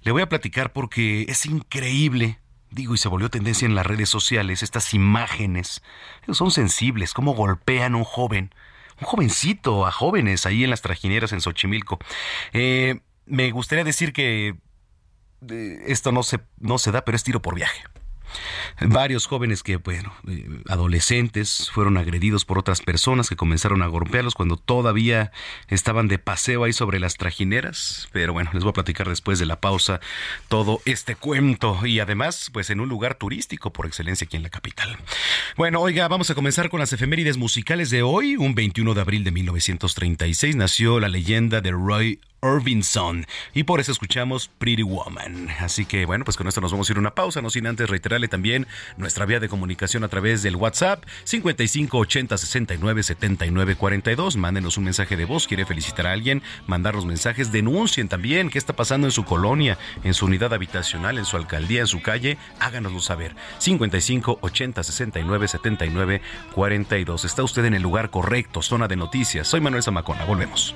le 0.04 0.12
voy 0.12 0.22
a 0.22 0.30
platicar 0.30 0.74
porque 0.74 1.26
es 1.28 1.46
increíble 1.46 2.40
digo, 2.72 2.94
y 2.94 2.98
se 2.98 3.08
volvió 3.08 3.30
tendencia 3.30 3.66
en 3.66 3.74
las 3.74 3.86
redes 3.86 4.10
sociales, 4.10 4.62
estas 4.62 4.94
imágenes, 4.94 5.82
son 6.32 6.52
sensibles, 6.52 7.14
cómo 7.14 7.34
golpean 7.34 7.94
a 7.94 7.98
un 7.98 8.04
joven, 8.04 8.54
un 9.00 9.08
jovencito, 9.08 9.86
a 9.86 9.92
jóvenes 9.92 10.46
ahí 10.46 10.66
en 10.66 10.72
las 10.72 10.82
trajineras 10.82 11.32
en 11.32 11.40
Xochimilco. 11.40 12.00
Eh, 12.52 13.00
me 13.26 13.50
gustaría 13.52 13.86
decir 13.86 14.12
que 14.12 14.56
eh, 15.50 15.84
esto 15.88 16.12
no 16.12 16.24
se, 16.24 16.40
no 16.60 16.78
se 16.78 16.92
da, 16.92 17.06
pero 17.06 17.16
es 17.16 17.24
tiro 17.24 17.42
por 17.42 17.56
viaje. 17.56 17.82
Varios 18.82 19.26
jóvenes 19.26 19.64
que, 19.64 19.78
bueno, 19.78 20.14
eh, 20.28 20.48
adolescentes 20.68 21.70
fueron 21.74 21.98
agredidos 21.98 22.46
por 22.46 22.60
otras 22.60 22.82
personas 22.82 23.30
que 23.30 23.36
comenzaron 23.36 23.82
a 23.82 23.88
golpearlos 23.88 24.36
cuando 24.36 24.58
todavía 24.58 25.32
estaban 25.70 26.08
de 26.08 26.20
paseo 26.20 26.64
ahí 26.64 26.74
sobre 26.74 27.00
las 27.00 27.16
trajineras. 27.16 28.10
Pero 28.12 28.34
bueno, 28.34 28.52
les 28.54 28.64
voy 28.64 28.72
a 28.72 28.74
platicar 28.74 29.08
después 29.08 29.40
de 29.40 29.46
la 29.46 29.62
pausa 29.62 30.00
todo 30.48 30.82
este 30.86 31.16
cuento 31.16 31.86
y 31.86 32.00
además, 32.00 32.50
pues 32.52 32.70
en 32.70 32.80
un 32.80 32.90
lugar 32.90 33.16
turístico 33.16 33.72
por 33.72 33.86
excelencia 33.86 34.26
aquí 34.26 34.38
en 34.38 34.44
la 34.44 34.50
capital. 34.50 34.98
Bueno, 35.56 35.80
oiga, 35.82 36.08
vamos 36.08 36.30
a 36.30 36.36
comenzar 36.36 36.70
con 36.70 36.80
las 36.80 36.94
efemérides 36.94 37.38
musicales 37.38 37.90
de 37.90 38.04
hoy. 38.04 38.36
Un 38.36 38.56
21 38.56 38.94
de 38.94 39.02
abril 39.02 39.24
de 39.24 39.32
1936 39.32 40.56
nació 40.56 41.00
la 41.00 41.08
leyenda 41.08 41.62
de 41.62 41.72
Roy 41.72 42.20
Orbison. 42.46 43.26
Y 43.54 43.64
por 43.64 43.80
eso 43.80 43.92
escuchamos 43.92 44.50
Pretty 44.60 44.84
Woman. 44.84 45.50
Así 45.60 45.86
que 45.86 46.06
bueno, 46.06 46.26
pues 46.26 46.38
con 46.38 46.48
esto 46.48 46.62
nos 46.62 46.72
vamos 46.72 46.90
a 46.90 46.94
ir 46.94 46.98
a 46.98 47.00
una 47.00 47.16
pausa, 47.16 47.42
no 47.42 47.50
sin 47.50 47.68
antes 47.68 47.90
reiterarle 47.90 48.28
también 48.28 48.65
nuestra 48.98 49.26
vía 49.26 49.40
de 49.40 49.50
comunicación 49.50 50.04
a 50.04 50.08
través 50.08 50.44
del 50.44 50.56
WhatsApp 50.56 51.04
55 51.24 51.98
80 51.98 52.38
69 52.38 53.04
79 53.04 53.76
42. 53.76 54.38
Mándenos 54.38 54.78
un 54.78 54.86
mensaje 54.86 55.18
de 55.18 55.26
voz, 55.26 55.48
quiere 55.48 55.66
felicitar 55.66 56.08
a 56.08 56.12
alguien, 56.12 56.42
mandar 56.68 56.96
los 56.96 57.06
mensajes, 57.06 57.52
denuncien 57.52 58.08
también 58.08 58.50
qué 58.50 58.58
está 58.58 58.74
pasando 58.74 59.08
en 59.08 59.12
su 59.12 59.24
colonia, 59.26 59.78
en 60.04 60.14
su 60.14 60.26
unidad 60.26 60.54
habitacional, 60.54 61.18
en 61.18 61.26
su 61.26 61.38
alcaldía, 61.38 61.82
en 61.82 61.88
su 61.88 62.02
calle, 62.02 62.38
háganoslo 62.60 63.00
saber. 63.00 63.36
55 63.60 64.40
80 64.42 64.84
69 64.84 65.48
79 65.48 66.22
42. 66.54 67.26
Está 67.26 67.44
usted 67.44 67.66
en 67.66 67.74
el 67.74 67.82
lugar 67.82 68.10
correcto, 68.10 68.62
zona 68.62 68.88
de 68.88 68.96
noticias. 68.96 69.48
Soy 69.48 69.62
Manuel 69.62 69.84
Zamacona, 69.84 70.26
volvemos. 70.26 70.76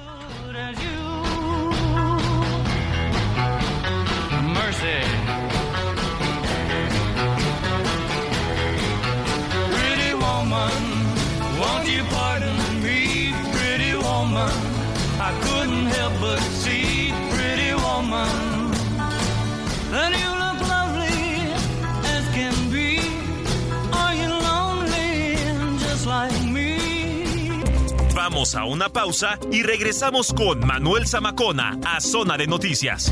Vamos 28.15 28.55
a 28.55 28.65
una 28.65 28.89
pausa 28.89 29.39
y 29.51 29.63
regresamos 29.63 30.33
con 30.33 30.65
Manuel 30.65 31.07
Zamacona 31.07 31.79
a 31.85 32.01
Zona 32.01 32.37
de 32.37 32.47
Noticias. 32.47 33.11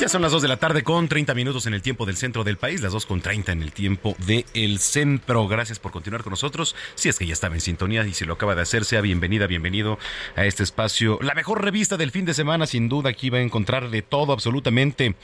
Ya 0.00 0.08
son 0.08 0.22
las 0.22 0.32
2 0.32 0.40
de 0.40 0.48
la 0.48 0.56
tarde 0.56 0.82
con 0.82 1.08
30 1.08 1.34
minutos 1.34 1.66
en 1.66 1.74
el 1.74 1.82
tiempo 1.82 2.06
del 2.06 2.16
centro 2.16 2.42
del 2.42 2.56
país, 2.56 2.80
las 2.80 2.94
2 2.94 3.04
con 3.04 3.20
30 3.20 3.52
en 3.52 3.62
el 3.62 3.70
tiempo 3.70 4.16
del 4.26 4.46
el 4.54 4.78
centro. 4.78 5.46
Gracias 5.46 5.78
por 5.78 5.92
continuar 5.92 6.22
con 6.22 6.30
nosotros. 6.30 6.74
Si 6.94 7.10
es 7.10 7.18
que 7.18 7.26
ya 7.26 7.34
estaba 7.34 7.54
en 7.54 7.60
sintonía 7.60 8.06
y 8.06 8.14
si 8.14 8.24
lo 8.24 8.32
acaba 8.32 8.54
de 8.54 8.62
hacer, 8.62 8.86
sea 8.86 9.02
bienvenida, 9.02 9.46
bienvenido 9.46 9.98
a 10.36 10.46
este 10.46 10.62
espacio. 10.62 11.18
La 11.20 11.34
mejor 11.34 11.62
revista 11.62 11.98
del 11.98 12.12
fin 12.12 12.24
de 12.24 12.32
semana, 12.32 12.66
sin 12.66 12.88
duda, 12.88 13.10
aquí 13.10 13.28
va 13.28 13.36
a 13.36 13.42
encontrar 13.42 13.90
de 13.90 14.00
todo 14.00 14.32
absolutamente. 14.32 15.16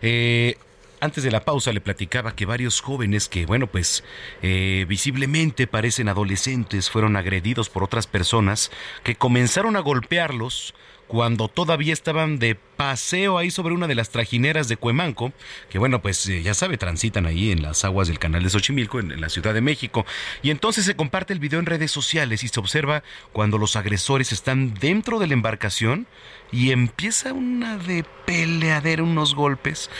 Eh, 0.00 0.56
antes 1.00 1.22
de 1.22 1.30
la 1.30 1.44
pausa 1.44 1.74
le 1.74 1.82
platicaba 1.82 2.34
que 2.34 2.46
varios 2.46 2.80
jóvenes 2.80 3.28
que, 3.28 3.44
bueno, 3.44 3.66
pues 3.66 4.04
eh, 4.40 4.86
visiblemente 4.88 5.66
parecen 5.66 6.08
adolescentes 6.08 6.88
fueron 6.88 7.16
agredidos 7.16 7.68
por 7.68 7.84
otras 7.84 8.06
personas 8.06 8.70
que 9.02 9.16
comenzaron 9.16 9.76
a 9.76 9.80
golpearlos 9.80 10.72
cuando 11.06 11.48
todavía 11.48 11.92
estaban 11.92 12.38
de 12.38 12.54
paseo 12.54 13.38
ahí 13.38 13.50
sobre 13.50 13.74
una 13.74 13.86
de 13.86 13.94
las 13.94 14.10
trajineras 14.10 14.68
de 14.68 14.76
Cuemanco, 14.76 15.32
que 15.70 15.78
bueno, 15.78 16.02
pues 16.02 16.26
eh, 16.28 16.42
ya 16.42 16.54
sabe, 16.54 16.76
transitan 16.76 17.26
ahí 17.26 17.52
en 17.52 17.62
las 17.62 17.84
aguas 17.84 18.08
del 18.08 18.18
canal 18.18 18.42
de 18.42 18.50
Xochimilco, 18.50 18.98
en, 18.98 19.20
la 19.20 19.28
Ciudad 19.28 19.54
de 19.54 19.60
México. 19.60 20.04
Y 20.42 20.50
entonces 20.50 20.84
se 20.84 20.96
comparte 20.96 21.32
el 21.32 21.38
video 21.38 21.60
en 21.60 21.66
redes 21.66 21.90
sociales 21.90 22.42
y 22.42 22.48
se 22.48 22.60
observa 22.60 23.02
cuando 23.32 23.58
los 23.58 23.76
agresores 23.76 24.32
están 24.32 24.74
dentro 24.74 25.18
de 25.18 25.28
la 25.28 25.34
embarcación 25.34 26.06
y 26.50 26.72
empieza 26.72 27.32
una 27.32 27.76
de 27.76 28.04
peleadera, 28.26 29.02
unos 29.02 29.34
golpes. 29.34 29.90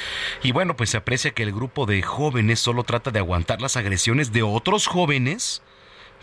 Y 0.43 0.53
bueno, 0.53 0.77
pues 0.77 0.91
se 0.91 0.97
aprecia 0.97 1.33
que 1.33 1.43
el 1.43 1.53
grupo 1.53 1.87
de 1.87 2.03
jóvenes 2.03 2.61
solo 2.61 2.85
trata 2.85 3.11
de 3.11 3.19
aguantar 3.19 3.61
las 3.61 3.77
agresiones 3.77 4.33
de 4.33 4.43
otros 4.43 4.87
jóvenes 4.87 5.63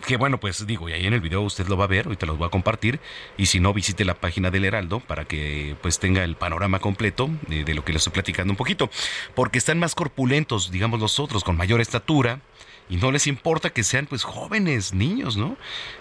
que 0.02 0.18
bueno, 0.18 0.40
pues 0.40 0.66
digo, 0.66 0.90
y 0.90 0.94
ahí 0.94 1.06
en 1.06 1.14
el 1.14 1.22
video 1.22 1.42
usted 1.42 1.68
lo 1.68 1.78
va 1.78 1.86
a 1.86 1.88
ver, 1.88 2.06
ahorita 2.06 2.26
los 2.26 2.38
voy 2.38 2.48
a 2.48 2.52
compartir, 2.52 3.00
y 3.38 3.46
si 3.48 3.60
no, 3.60 3.74
visite 3.74 4.06
la 4.06 4.16
página 4.16 4.52
del 4.52 4.66
Heraldo 4.66 5.00
para 5.00 5.26
que 5.26 5.76
pues 5.82 6.00
tenga 6.00 6.24
el 6.24 6.36
panorama 6.36 6.80
completo 6.80 7.30
de, 7.48 7.74
lo 7.74 7.86
que 7.86 7.94
le 7.94 7.98
estoy 7.98 8.14
platicando 8.14 8.52
un 8.52 8.58
poquito, 8.58 8.90
porque 9.36 9.58
están 9.58 9.80
más 9.80 9.96
corpulentos, 9.96 10.72
digamos 10.72 11.00
los 11.00 11.20
otros, 11.20 11.44
con 11.44 11.58
mayor 11.58 11.82
estatura, 11.82 12.42
y 12.90 12.98
no 12.98 13.12
les 13.12 13.28
importa 13.28 13.70
que 13.70 13.84
sean 13.84 14.06
pues 14.06 14.24
jóvenes, 14.24 14.94
niños, 14.94 15.38
¿no? 15.38 15.56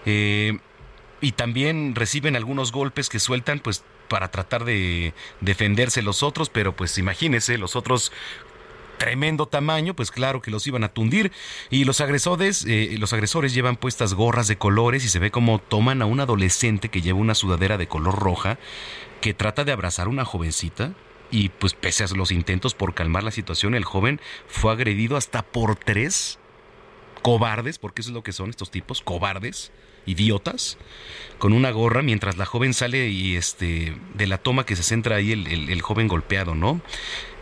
Eh, 0.06 0.58
y 1.20 1.32
también 1.32 1.94
reciben 1.94 2.34
algunos 2.34 2.72
golpes 2.72 3.08
que 3.08 3.20
sueltan 3.20 3.60
pues 3.60 3.84
para 4.08 4.30
tratar 4.30 4.64
de 4.64 5.14
defenderse 5.40 6.02
los 6.02 6.22
otros, 6.22 6.50
pero 6.50 6.74
pues 6.74 6.98
imagínese, 6.98 7.58
los 7.58 7.76
otros 7.76 8.10
tremendo 9.00 9.46
tamaño, 9.46 9.96
pues 9.96 10.10
claro 10.10 10.42
que 10.42 10.50
los 10.50 10.66
iban 10.66 10.84
a 10.84 10.92
tundir. 10.92 11.32
Y 11.70 11.84
los 11.84 12.02
agresores, 12.02 12.66
eh, 12.68 12.96
los 12.98 13.14
agresores 13.14 13.54
llevan 13.54 13.76
puestas 13.76 14.12
gorras 14.12 14.46
de 14.46 14.58
colores 14.58 15.06
y 15.06 15.08
se 15.08 15.18
ve 15.18 15.30
como 15.30 15.58
toman 15.58 16.02
a 16.02 16.06
un 16.06 16.20
adolescente 16.20 16.90
que 16.90 17.00
lleva 17.00 17.18
una 17.18 17.34
sudadera 17.34 17.78
de 17.78 17.88
color 17.88 18.18
roja, 18.18 18.58
que 19.22 19.32
trata 19.32 19.64
de 19.64 19.72
abrazar 19.72 20.06
a 20.06 20.10
una 20.10 20.26
jovencita. 20.26 20.92
Y 21.30 21.48
pues 21.48 21.72
pese 21.72 22.04
a 22.04 22.08
los 22.08 22.30
intentos 22.30 22.74
por 22.74 22.92
calmar 22.92 23.22
la 23.22 23.30
situación, 23.30 23.74
el 23.74 23.84
joven 23.84 24.20
fue 24.46 24.72
agredido 24.72 25.16
hasta 25.16 25.42
por 25.42 25.76
tres 25.76 26.38
cobardes, 27.22 27.78
porque 27.78 28.02
eso 28.02 28.10
es 28.10 28.14
lo 28.14 28.22
que 28.22 28.32
son 28.32 28.50
estos 28.50 28.70
tipos, 28.70 29.00
cobardes, 29.00 29.72
idiotas, 30.06 30.76
con 31.38 31.52
una 31.52 31.70
gorra, 31.70 32.02
mientras 32.02 32.36
la 32.36 32.46
joven 32.46 32.74
sale 32.74 33.08
y 33.08 33.36
este 33.36 33.96
de 34.14 34.26
la 34.26 34.38
toma 34.38 34.66
que 34.66 34.76
se 34.76 34.82
centra 34.82 35.16
ahí 35.16 35.32
el, 35.32 35.46
el 35.46 35.82
joven 35.82 36.08
golpeado, 36.08 36.54
¿no? 36.54 36.80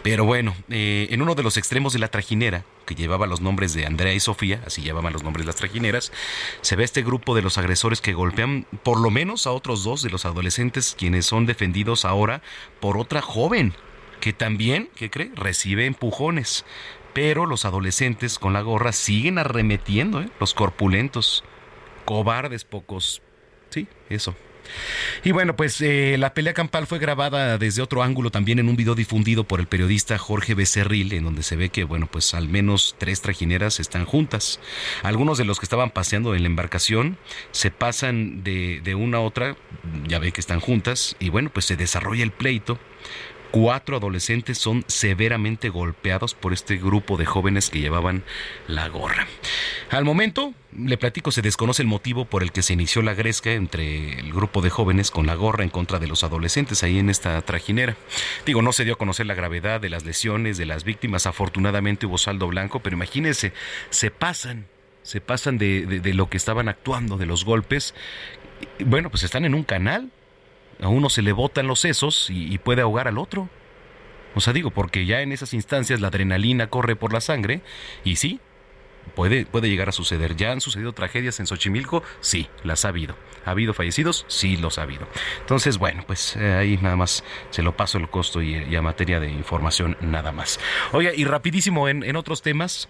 Pero 0.08 0.24
bueno, 0.24 0.54
eh, 0.70 1.08
en 1.10 1.20
uno 1.20 1.34
de 1.34 1.42
los 1.42 1.58
extremos 1.58 1.92
de 1.92 1.98
la 1.98 2.08
trajinera, 2.08 2.64
que 2.86 2.94
llevaba 2.94 3.26
los 3.26 3.42
nombres 3.42 3.74
de 3.74 3.84
Andrea 3.84 4.14
y 4.14 4.20
Sofía, 4.20 4.62
así 4.66 4.80
llamaban 4.80 5.12
los 5.12 5.22
nombres 5.22 5.44
de 5.44 5.48
las 5.48 5.56
trajineras, 5.56 6.12
se 6.62 6.76
ve 6.76 6.84
este 6.84 7.02
grupo 7.02 7.34
de 7.34 7.42
los 7.42 7.58
agresores 7.58 8.00
que 8.00 8.14
golpean 8.14 8.66
por 8.82 8.98
lo 8.98 9.10
menos 9.10 9.46
a 9.46 9.50
otros 9.50 9.84
dos 9.84 10.02
de 10.02 10.08
los 10.08 10.24
adolescentes, 10.24 10.96
quienes 10.98 11.26
son 11.26 11.44
defendidos 11.44 12.06
ahora 12.06 12.40
por 12.80 12.96
otra 12.96 13.20
joven, 13.20 13.74
que 14.22 14.32
también, 14.32 14.88
¿qué 14.96 15.10
cree?, 15.10 15.30
recibe 15.34 15.84
empujones. 15.84 16.64
Pero 17.12 17.44
los 17.44 17.66
adolescentes 17.66 18.38
con 18.38 18.54
la 18.54 18.62
gorra 18.62 18.92
siguen 18.92 19.36
arremetiendo, 19.36 20.22
¿eh? 20.22 20.30
los 20.40 20.54
corpulentos, 20.54 21.44
cobardes 22.06 22.64
pocos. 22.64 23.20
Sí, 23.68 23.86
eso. 24.08 24.34
Y 25.24 25.32
bueno, 25.32 25.56
pues 25.56 25.80
eh, 25.80 26.16
la 26.18 26.34
pelea 26.34 26.54
campal 26.54 26.86
fue 26.86 26.98
grabada 26.98 27.58
desde 27.58 27.82
otro 27.82 28.02
ángulo 28.02 28.30
también 28.30 28.58
en 28.58 28.68
un 28.68 28.76
video 28.76 28.94
difundido 28.94 29.44
por 29.44 29.60
el 29.60 29.66
periodista 29.66 30.18
Jorge 30.18 30.54
Becerril, 30.54 31.12
en 31.12 31.24
donde 31.24 31.42
se 31.42 31.56
ve 31.56 31.68
que, 31.70 31.84
bueno, 31.84 32.08
pues 32.10 32.34
al 32.34 32.48
menos 32.48 32.96
tres 32.98 33.20
trajineras 33.20 33.80
están 33.80 34.04
juntas. 34.04 34.60
Algunos 35.02 35.38
de 35.38 35.44
los 35.44 35.58
que 35.58 35.66
estaban 35.66 35.90
paseando 35.90 36.34
en 36.34 36.42
la 36.42 36.48
embarcación 36.48 37.18
se 37.50 37.70
pasan 37.70 38.42
de, 38.44 38.80
de 38.82 38.94
una 38.94 39.18
a 39.18 39.20
otra, 39.20 39.56
ya 40.06 40.18
ve 40.18 40.32
que 40.32 40.40
están 40.40 40.60
juntas, 40.60 41.16
y 41.18 41.28
bueno, 41.28 41.50
pues 41.52 41.66
se 41.66 41.76
desarrolla 41.76 42.22
el 42.22 42.32
pleito. 42.32 42.78
Cuatro 43.50 43.96
adolescentes 43.96 44.58
son 44.58 44.84
severamente 44.88 45.70
golpeados 45.70 46.34
por 46.34 46.52
este 46.52 46.76
grupo 46.76 47.16
de 47.16 47.24
jóvenes 47.24 47.70
que 47.70 47.80
llevaban 47.80 48.22
la 48.66 48.88
gorra. 48.88 49.26
Al 49.90 50.04
momento, 50.04 50.52
le 50.76 50.98
platico, 50.98 51.30
se 51.30 51.40
desconoce 51.40 51.80
el 51.80 51.88
motivo 51.88 52.26
por 52.26 52.42
el 52.42 52.52
que 52.52 52.62
se 52.62 52.74
inició 52.74 53.00
la 53.00 53.14
gresca 53.14 53.52
entre 53.52 54.18
el 54.18 54.34
grupo 54.34 54.60
de 54.60 54.68
jóvenes 54.68 55.10
con 55.10 55.26
la 55.26 55.34
gorra 55.34 55.64
en 55.64 55.70
contra 55.70 55.98
de 55.98 56.06
los 56.06 56.24
adolescentes 56.24 56.82
ahí 56.82 56.98
en 56.98 57.08
esta 57.08 57.40
trajinera. 57.40 57.96
Digo, 58.44 58.60
no 58.60 58.72
se 58.72 58.84
dio 58.84 58.94
a 58.94 58.98
conocer 58.98 59.24
la 59.24 59.34
gravedad 59.34 59.80
de 59.80 59.88
las 59.88 60.04
lesiones 60.04 60.58
de 60.58 60.66
las 60.66 60.84
víctimas. 60.84 61.26
Afortunadamente 61.26 62.04
hubo 62.04 62.18
saldo 62.18 62.48
blanco, 62.48 62.80
pero 62.80 62.96
imagínense, 62.96 63.54
se 63.88 64.10
pasan, 64.10 64.66
se 65.02 65.22
pasan 65.22 65.56
de, 65.56 65.86
de 65.86 66.14
lo 66.14 66.28
que 66.28 66.36
estaban 66.36 66.68
actuando, 66.68 67.16
de 67.16 67.24
los 67.24 67.46
golpes. 67.46 67.94
Bueno, 68.84 69.08
pues 69.08 69.22
están 69.22 69.46
en 69.46 69.54
un 69.54 69.64
canal 69.64 70.10
a 70.80 70.88
uno 70.88 71.08
se 71.08 71.22
le 71.22 71.32
botan 71.32 71.66
los 71.66 71.80
sesos 71.80 72.28
y, 72.30 72.56
puede 72.58 72.82
ahogar 72.82 73.08
al 73.08 73.18
otro. 73.18 73.48
O 74.34 74.40
sea, 74.40 74.52
digo, 74.52 74.70
porque 74.70 75.06
ya 75.06 75.20
en 75.22 75.32
esas 75.32 75.54
instancias 75.54 76.00
la 76.00 76.08
adrenalina 76.08 76.68
corre 76.68 76.96
por 76.96 77.12
la 77.12 77.20
sangre 77.20 77.62
y 78.04 78.16
sí, 78.16 78.40
puede, 79.14 79.46
puede 79.46 79.68
llegar 79.68 79.88
a 79.88 79.92
suceder. 79.92 80.36
¿Ya 80.36 80.52
han 80.52 80.60
sucedido 80.60 80.92
tragedias 80.92 81.40
en 81.40 81.46
Xochimilco? 81.46 82.02
Sí, 82.20 82.48
las 82.62 82.84
ha 82.84 82.88
habido. 82.88 83.16
¿Ha 83.44 83.50
habido 83.50 83.74
fallecidos? 83.74 84.24
Sí, 84.28 84.56
los 84.56 84.78
ha 84.78 84.82
habido. 84.82 85.08
Entonces, 85.40 85.78
bueno, 85.78 86.04
pues 86.06 86.36
eh, 86.36 86.54
ahí 86.54 86.78
nada 86.80 86.96
más 86.96 87.24
se 87.50 87.62
lo 87.62 87.76
paso 87.76 87.98
el 87.98 88.08
costo 88.08 88.42
y, 88.42 88.76
a 88.76 88.82
materia 88.82 89.18
de 89.18 89.30
información 89.30 89.96
nada 90.00 90.30
más. 90.32 90.60
Oiga, 90.92 91.12
y 91.14 91.24
rapidísimo 91.24 91.88
en, 91.88 92.04
en 92.04 92.16
otros 92.16 92.42
temas. 92.42 92.88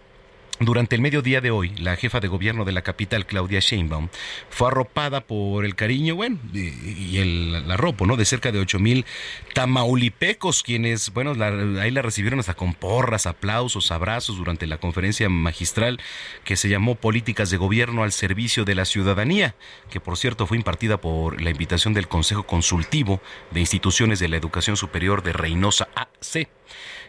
Durante 0.61 0.97
el 0.97 1.03
mediodía 1.03 1.41
de 1.41 1.53
hoy, 1.53 1.71
la 1.77 1.95
jefa 1.95 2.19
de 2.19 2.27
gobierno 2.27 2.65
de 2.65 2.73
la 2.73 2.83
capital, 2.83 3.27
Claudia 3.27 3.61
Sheinbaum, 3.61 4.09
fue 4.51 4.69
arropada 4.69 5.21
por 5.21 5.65
el 5.65 5.77
cariño, 5.77 6.17
bueno, 6.17 6.39
y 6.53 7.19
el, 7.19 7.71
arropo, 7.71 8.07
¿no? 8.07 8.17
De 8.17 8.25
cerca 8.25 8.51
de 8.51 8.59
ocho 8.59 8.81
mil 8.81 9.07
tamaulipecos, 9.55 10.65
quienes, 10.65 11.13
bueno, 11.13 11.33
ahí 11.81 11.93
la 11.93 12.03
recibieron 12.03 12.41
hasta 12.41 12.55
con 12.55 12.75
porras, 12.75 13.27
aplausos, 13.27 13.93
abrazos 13.93 14.37
durante 14.37 14.67
la 14.67 14.79
conferencia 14.79 15.29
magistral 15.29 16.01
que 16.43 16.57
se 16.57 16.69
llamó 16.69 16.97
Políticas 16.97 17.51
de 17.51 17.57
Gobierno 17.57 18.03
al 18.03 18.11
Servicio 18.11 18.65
de 18.65 18.75
la 18.75 18.85
Ciudadanía, 18.85 19.55
que 19.91 20.01
por 20.01 20.17
cierto 20.17 20.49
fue 20.49 20.57
impartida 20.57 21.01
por 21.01 21.41
la 21.41 21.51
invitación 21.51 21.95
del 21.95 22.09
Consejo 22.09 22.43
Consultivo 22.43 23.21
de 23.53 23.61
Instituciones 23.61 24.19
de 24.19 24.27
la 24.27 24.37
Educación 24.37 24.77
Superior 24.77 25.23
de 25.23 25.33
Reynosa 25.33 25.89
AC 25.95 26.49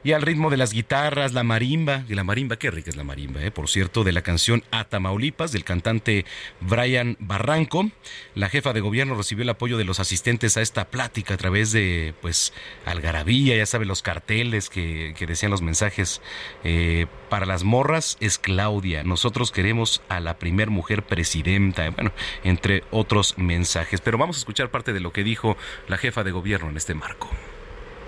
y 0.03 0.13
al 0.13 0.21
ritmo 0.21 0.49
de 0.49 0.57
las 0.57 0.73
guitarras, 0.73 1.33
la 1.33 1.43
marimba, 1.43 2.03
y 2.07 2.15
la 2.15 2.23
marimba, 2.23 2.57
qué 2.57 2.71
rica 2.71 2.89
es 2.89 2.95
la 2.95 3.03
marimba, 3.03 3.43
eh, 3.43 3.51
por 3.51 3.69
cierto, 3.69 4.03
de 4.03 4.11
la 4.11 4.21
canción 4.21 4.63
A 4.71 4.85
Tamaulipas 4.85 5.51
del 5.51 5.63
cantante 5.63 6.25
Brian 6.61 7.17
Barranco. 7.19 7.89
La 8.35 8.49
jefa 8.49 8.73
de 8.73 8.81
gobierno 8.81 9.15
recibió 9.15 9.43
el 9.43 9.49
apoyo 9.49 9.77
de 9.77 9.83
los 9.83 9.99
asistentes 9.99 10.57
a 10.57 10.61
esta 10.61 10.85
plática 10.85 11.33
a 11.33 11.37
través 11.37 11.71
de, 11.71 12.13
pues, 12.21 12.53
algarabía, 12.85 13.55
ya 13.57 13.65
sabe, 13.65 13.85
los 13.85 14.01
carteles 14.01 14.69
que, 14.69 15.13
decían 15.27 15.51
los 15.51 15.61
mensajes. 15.61 16.21
Eh, 16.63 17.07
para 17.29 17.45
las 17.45 17.63
morras 17.63 18.17
es 18.19 18.39
Claudia, 18.39 19.03
nosotros 19.03 19.51
queremos 19.51 20.01
a 20.09 20.19
la 20.19 20.39
primer 20.39 20.69
mujer 20.69 21.03
presidenta, 21.03 21.89
bueno, 21.91 22.11
entre 22.43 22.83
otros 22.91 23.37
mensajes. 23.37 24.01
Pero 24.01 24.17
vamos 24.17 24.37
a 24.37 24.39
escuchar 24.39 24.69
parte 24.69 24.93
de 24.93 24.99
lo 24.99 25.13
que 25.13 25.23
dijo 25.23 25.57
la 25.87 25.97
jefa 25.97 26.23
de 26.23 26.31
gobierno 26.31 26.69
en 26.69 26.77
este 26.77 26.93
marco. 26.93 27.29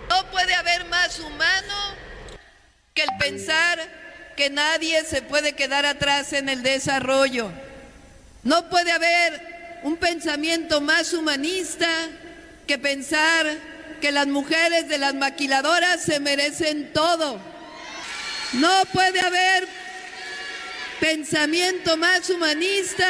No 0.10 0.26
puede 0.30 0.54
haber 0.56 0.71
humano 1.20 1.96
que 2.94 3.04
el 3.04 3.10
pensar 3.20 3.80
que 4.36 4.50
nadie 4.50 5.04
se 5.06 5.22
puede 5.22 5.54
quedar 5.54 5.86
atrás 5.86 6.34
en 6.34 6.50
el 6.50 6.64
desarrollo. 6.64 7.52
No 8.44 8.70
puede 8.70 8.92
haber 8.92 9.80
un 9.84 9.98
pensamiento 9.98 10.82
más 10.82 11.14
humanista 11.14 11.88
que 12.68 12.78
pensar 12.78 13.46
que 14.00 14.12
las 14.12 14.28
mujeres 14.28 14.88
de 14.88 14.98
las 14.98 15.14
maquiladoras 15.14 16.02
se 16.02 16.20
merecen 16.20 16.92
todo. 16.94 17.40
No 18.54 18.86
puede 18.92 19.20
haber 19.20 19.68
pensamiento 21.00 21.98
más 21.98 22.30
humanista 22.30 23.08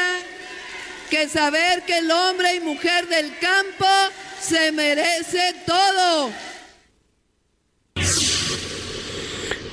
que 1.09 1.27
saber 1.27 1.83
que 1.83 1.97
el 1.97 2.11
hombre 2.11 2.55
y 2.55 2.59
mujer 2.61 3.07
del 3.07 3.37
campo 3.39 3.87
se 4.41 4.71
merece 4.71 5.55
todo. 5.65 6.31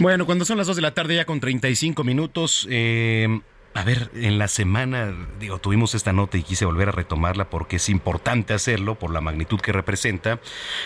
Bueno, 0.01 0.27
cuando 0.27 0.45
son 0.45 0.59
las 0.59 0.69
2 0.69 0.77
de 0.77 0.83
la 0.83 0.95
tarde 0.95 1.17
ya 1.17 1.25
con 1.25 1.41
35 1.41 2.05
minutos, 2.05 2.69
eh, 2.71 3.41
a 3.75 3.83
ver, 3.83 4.13
en 4.15 4.39
la 4.39 4.47
semana, 4.47 5.13
digo, 5.41 5.59
tuvimos 5.59 5.93
esta 5.97 6.13
nota 6.13 6.39
y 6.39 6.45
quise 6.45 6.65
volver 6.65 6.91
a 6.91 6.93
retomarla 6.93 7.51
porque 7.51 7.77
es 7.77 7.89
importante 7.89 8.55
hacerlo 8.55 8.97
por 8.97 9.13
la 9.13 9.21
magnitud 9.21 9.61
que 9.61 9.73
representa. 9.73 10.39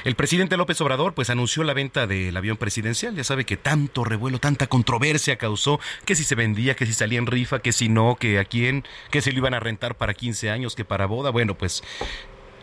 El 0.04 0.14
presidente 0.14 0.56
López 0.56 0.80
Obrador 0.80 1.12
pues 1.12 1.28
anunció 1.28 1.62
la 1.62 1.74
venta 1.74 2.06
del 2.06 2.34
avión 2.34 2.56
presidencial. 2.56 3.14
Ya 3.14 3.22
sabe 3.22 3.44
que 3.44 3.58
tanto 3.58 4.02
revuelo, 4.02 4.38
tanta 4.38 4.66
controversia 4.66 5.36
causó 5.36 5.78
que 6.06 6.14
si 6.14 6.24
se 6.24 6.34
vendía, 6.34 6.74
que 6.74 6.86
si 6.86 6.94
salía 6.94 7.18
en 7.18 7.26
rifa, 7.26 7.58
que 7.60 7.72
si 7.72 7.90
no, 7.90 8.16
que 8.16 8.38
a 8.38 8.46
quién, 8.46 8.82
que 9.10 9.20
se 9.20 9.32
lo 9.32 9.38
iban 9.38 9.52
a 9.52 9.60
rentar 9.60 9.94
para 9.96 10.14
15 10.14 10.48
años, 10.48 10.74
que 10.74 10.86
para 10.86 11.04
boda. 11.04 11.28
Bueno, 11.28 11.56
pues 11.56 11.82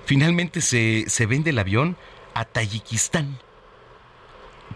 finalmente 0.05 0.61
se, 0.61 1.05
se 1.09 1.27
vende 1.27 1.51
el 1.51 1.59
avión 1.59 1.95
a 2.33 2.45
Tayikistán 2.45 3.37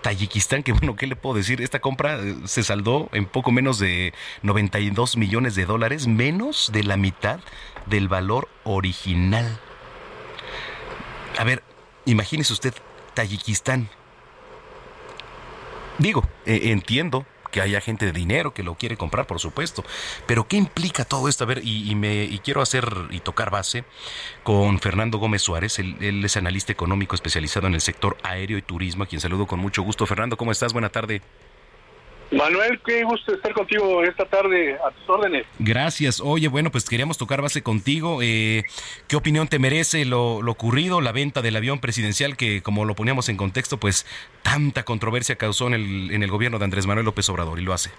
Tayikistán, 0.01 0.63
que 0.63 0.71
bueno, 0.71 0.95
¿qué 0.95 1.07
le 1.07 1.15
puedo 1.15 1.35
decir? 1.35 1.61
Esta 1.61 1.79
compra 1.79 2.19
eh, 2.19 2.35
se 2.45 2.63
saldó 2.63 3.09
en 3.13 3.25
poco 3.25 3.51
menos 3.51 3.79
de 3.79 4.13
92 4.41 5.17
millones 5.17 5.55
de 5.55 5.65
dólares, 5.65 6.07
menos 6.07 6.71
de 6.73 6.83
la 6.83 6.97
mitad 6.97 7.39
del 7.85 8.07
valor 8.07 8.49
original. 8.63 9.59
A 11.37 11.43
ver, 11.43 11.63
imagínese 12.05 12.53
usted, 12.53 12.73
Tayikistán. 13.13 13.89
Digo, 15.99 16.27
eh, 16.45 16.71
entiendo 16.71 17.25
que 17.53 17.61
haya 17.61 17.79
gente 17.79 18.07
de 18.07 18.11
dinero 18.11 18.53
que 18.53 18.63
lo 18.63 18.75
quiere 18.75 18.97
comprar, 18.97 19.27
por 19.27 19.39
supuesto. 19.39 19.85
Pero 20.25 20.47
¿qué 20.47 20.57
implica 20.57 21.05
todo 21.05 21.29
esto? 21.29 21.45
A 21.45 21.47
ver, 21.47 21.61
y, 21.63 21.95
me 21.95 22.25
y 22.25 22.39
quiero 22.39 22.61
hacer 22.61 22.91
y 23.11 23.19
tocar 23.19 23.51
base 23.51 23.85
con 24.43 24.79
Fernando 24.79 25.19
Gómez 25.19 25.43
Suárez. 25.43 25.79
Él, 25.79 25.95
él, 26.01 26.25
es 26.25 26.35
analista 26.35 26.73
económico 26.73 27.15
especializado 27.15 27.67
en 27.67 27.75
el 27.75 27.81
sector 27.81 28.17
aéreo 28.23 28.57
y 28.57 28.63
turismo, 28.63 29.03
a 29.03 29.07
quien 29.07 29.21
saludo 29.21 29.45
con 29.45 29.59
mucho 29.59 29.83
gusto. 29.83 30.05
Fernando, 30.05 30.35
¿cómo 30.35 30.51
estás? 30.51 30.73
Buena 30.73 30.89
tarde. 30.89 31.21
Manuel, 32.33 32.79
qué 32.85 33.03
gusto 33.03 33.33
estar 33.33 33.53
contigo 33.53 34.03
esta 34.03 34.25
tarde 34.25 34.75
a 34.75 34.91
tus 34.91 35.09
órdenes. 35.09 35.45
Gracias. 35.59 36.19
Oye, 36.19 36.47
bueno, 36.47 36.71
pues 36.71 36.89
queríamos 36.89 37.17
tocar 37.17 37.41
base 37.41 37.61
contigo. 37.61 38.19
Eh, 38.21 38.63
¿Qué 39.07 39.15
opinión 39.15 39.47
te 39.47 39.59
merece 39.59 40.05
lo, 40.05 40.37
ocurrido, 40.37 40.99
la 40.99 41.11
venta 41.11 41.41
del 41.41 41.55
avión 41.55 41.79
presidencial 41.79 42.35
que, 42.35 42.63
como 42.63 42.85
lo 42.85 42.95
poníamos 42.95 43.29
en 43.29 43.37
contexto, 43.37 43.77
pues 43.77 44.05
tanta 44.41 44.83
controversia 44.83 45.35
causó 45.35 45.67
en 45.67 45.75
el, 45.75 46.11
en 46.11 46.23
el 46.23 46.31
gobierno 46.31 46.57
de 46.57 46.65
Andrés 46.65 46.87
Manuel 46.87 47.05
López 47.05 47.29
Obrador 47.29 47.59
y 47.59 47.63
lo 47.63 47.73
hace? 47.73 47.91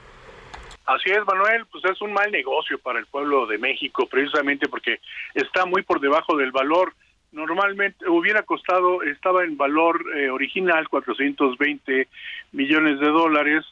Así 0.86 1.10
es, 1.10 1.24
Manuel, 1.24 1.64
pues 1.70 1.84
es 1.86 2.00
un 2.02 2.12
mal 2.12 2.30
negocio 2.30 2.78
para 2.78 2.98
el 2.98 3.06
pueblo 3.06 3.46
de 3.46 3.56
México, 3.56 4.06
precisamente 4.06 4.68
porque 4.68 5.00
está 5.34 5.64
muy 5.64 5.82
por 5.82 6.00
debajo 6.00 6.36
del 6.36 6.52
valor. 6.52 6.92
Normalmente 7.32 8.06
hubiera 8.08 8.42
costado, 8.42 9.02
estaba 9.02 9.44
en 9.44 9.56
valor 9.56 10.04
eh, 10.14 10.28
original 10.28 10.88
420 10.88 12.08
millones 12.52 13.00
de 13.00 13.06
dólares, 13.06 13.64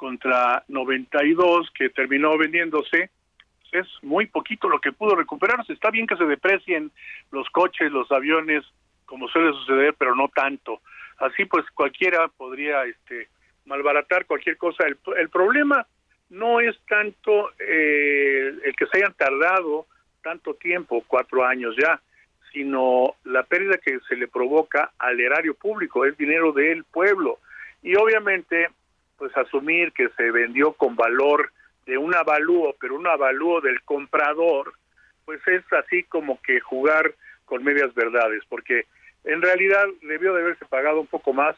contra 0.00 0.64
92 0.68 1.70
que 1.74 1.90
terminó 1.90 2.38
vendiéndose, 2.38 3.10
es 3.70 3.86
muy 4.00 4.24
poquito 4.24 4.66
lo 4.66 4.80
que 4.80 4.92
pudo 4.92 5.14
recuperarse. 5.14 5.74
Está 5.74 5.90
bien 5.90 6.06
que 6.06 6.16
se 6.16 6.24
deprecien 6.24 6.90
los 7.30 7.50
coches, 7.50 7.92
los 7.92 8.10
aviones, 8.10 8.64
como 9.04 9.28
suele 9.28 9.52
suceder, 9.52 9.94
pero 9.98 10.14
no 10.14 10.28
tanto. 10.28 10.80
Así 11.18 11.44
pues 11.44 11.66
cualquiera 11.72 12.28
podría 12.28 12.86
este 12.86 13.28
malbaratar 13.66 14.24
cualquier 14.24 14.56
cosa. 14.56 14.86
El, 14.86 14.96
el 15.18 15.28
problema 15.28 15.86
no 16.30 16.60
es 16.60 16.74
tanto 16.88 17.50
eh, 17.58 18.54
el 18.64 18.74
que 18.74 18.86
se 18.86 18.96
hayan 18.96 19.12
tardado 19.12 19.86
tanto 20.22 20.54
tiempo, 20.54 21.04
cuatro 21.06 21.44
años 21.44 21.76
ya, 21.78 22.00
sino 22.54 23.16
la 23.24 23.42
pérdida 23.42 23.76
que 23.76 24.00
se 24.08 24.16
le 24.16 24.28
provoca 24.28 24.92
al 24.98 25.20
erario 25.20 25.52
público, 25.52 26.06
es 26.06 26.16
dinero 26.16 26.52
del 26.52 26.84
pueblo. 26.84 27.38
Y 27.82 27.96
obviamente 27.96 28.68
pues 29.20 29.36
asumir 29.36 29.92
que 29.92 30.08
se 30.16 30.30
vendió 30.30 30.72
con 30.72 30.96
valor 30.96 31.52
de 31.84 31.98
un 31.98 32.14
avalúo, 32.14 32.74
pero 32.80 32.94
un 32.94 33.06
avalúo 33.06 33.60
del 33.60 33.82
comprador, 33.82 34.72
pues 35.26 35.46
es 35.46 35.62
así 35.74 36.04
como 36.04 36.40
que 36.40 36.58
jugar 36.60 37.14
con 37.44 37.62
medias 37.62 37.94
verdades, 37.94 38.42
porque 38.48 38.86
en 39.24 39.42
realidad 39.42 39.84
debió 40.00 40.32
de 40.32 40.40
haberse 40.40 40.64
pagado 40.64 41.02
un 41.02 41.06
poco 41.06 41.34
más, 41.34 41.54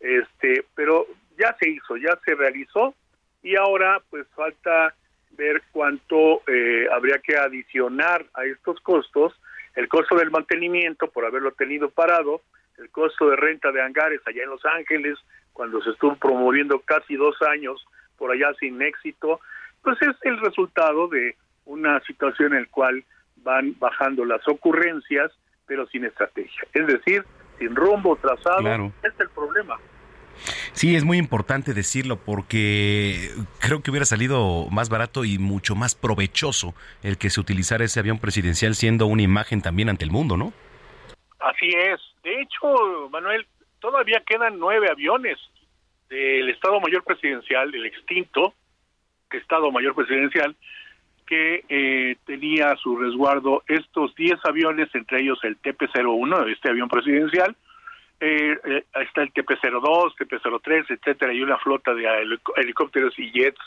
este, 0.00 0.64
pero 0.74 1.06
ya 1.38 1.54
se 1.60 1.68
hizo, 1.68 1.98
ya 1.98 2.18
se 2.24 2.34
realizó 2.36 2.94
y 3.42 3.54
ahora 3.54 4.00
pues 4.08 4.26
falta 4.34 4.94
ver 5.32 5.60
cuánto 5.72 6.40
eh, 6.46 6.88
habría 6.90 7.18
que 7.18 7.36
adicionar 7.36 8.24
a 8.32 8.46
estos 8.46 8.80
costos, 8.80 9.38
el 9.74 9.88
costo 9.88 10.16
del 10.16 10.30
mantenimiento 10.30 11.08
por 11.08 11.26
haberlo 11.26 11.52
tenido 11.52 11.90
parado, 11.90 12.40
el 12.78 12.88
costo 12.88 13.28
de 13.28 13.36
renta 13.36 13.72
de 13.72 13.82
hangares 13.82 14.22
allá 14.24 14.44
en 14.44 14.50
Los 14.50 14.64
Ángeles, 14.64 15.18
cuando 15.54 15.80
se 15.82 15.90
estuvo 15.90 16.14
promoviendo 16.16 16.78
casi 16.80 17.16
dos 17.16 17.40
años 17.42 17.82
por 18.18 18.30
allá 18.30 18.52
sin 18.60 18.82
éxito, 18.82 19.40
pues 19.82 19.96
es 20.02 20.14
el 20.22 20.38
resultado 20.40 21.08
de 21.08 21.36
una 21.64 22.00
situación 22.00 22.52
en 22.52 22.62
la 22.62 22.68
cual 22.68 23.04
van 23.36 23.74
bajando 23.78 24.24
las 24.24 24.46
ocurrencias, 24.46 25.32
pero 25.66 25.86
sin 25.86 26.04
estrategia. 26.04 26.62
Es 26.74 26.86
decir, 26.86 27.24
sin 27.58 27.74
rumbo 27.74 28.16
trazado, 28.16 28.92
es 29.02 29.12
el 29.18 29.30
problema. 29.30 29.78
Sí, 30.72 30.96
es 30.96 31.04
muy 31.04 31.18
importante 31.18 31.72
decirlo 31.72 32.16
porque 32.16 33.30
creo 33.60 33.82
que 33.82 33.90
hubiera 33.90 34.04
salido 34.04 34.66
más 34.70 34.88
barato 34.88 35.24
y 35.24 35.38
mucho 35.38 35.76
más 35.76 35.94
provechoso 35.94 36.74
el 37.02 37.16
que 37.16 37.30
se 37.30 37.40
utilizara 37.40 37.84
ese 37.84 38.00
avión 38.00 38.18
presidencial 38.18 38.74
siendo 38.74 39.06
una 39.06 39.22
imagen 39.22 39.62
también 39.62 39.88
ante 39.88 40.04
el 40.04 40.10
mundo, 40.10 40.36
¿no? 40.36 40.52
Así 41.38 41.68
es. 41.68 42.00
De 42.24 42.40
hecho, 42.40 43.08
Manuel, 43.10 43.46
todavía 43.84 44.22
quedan 44.26 44.58
nueve 44.58 44.88
aviones 44.90 45.36
del 46.08 46.48
Estado 46.48 46.80
Mayor 46.80 47.04
Presidencial, 47.04 47.70
del 47.70 47.84
extinto 47.84 48.54
Estado 49.30 49.70
Mayor 49.70 49.94
Presidencial, 49.94 50.56
que 51.26 51.64
eh, 51.68 52.16
tenía 52.24 52.70
a 52.70 52.76
su 52.76 52.96
resguardo 52.96 53.62
estos 53.68 54.14
diez 54.14 54.38
aviones, 54.44 54.88
entre 54.94 55.20
ellos 55.20 55.38
el 55.42 55.60
TP-01, 55.60 56.50
este 56.50 56.70
avión 56.70 56.88
presidencial, 56.88 57.54
eh, 58.20 58.56
eh, 58.64 58.84
está 59.02 59.20
el 59.20 59.34
TP-02, 59.34 60.14
TP-03, 60.16 60.86
etcétera, 60.88 61.34
y 61.34 61.42
una 61.42 61.58
flota 61.58 61.92
de 61.92 62.06
helicópteros 62.56 63.18
y 63.18 63.32
jets 63.32 63.60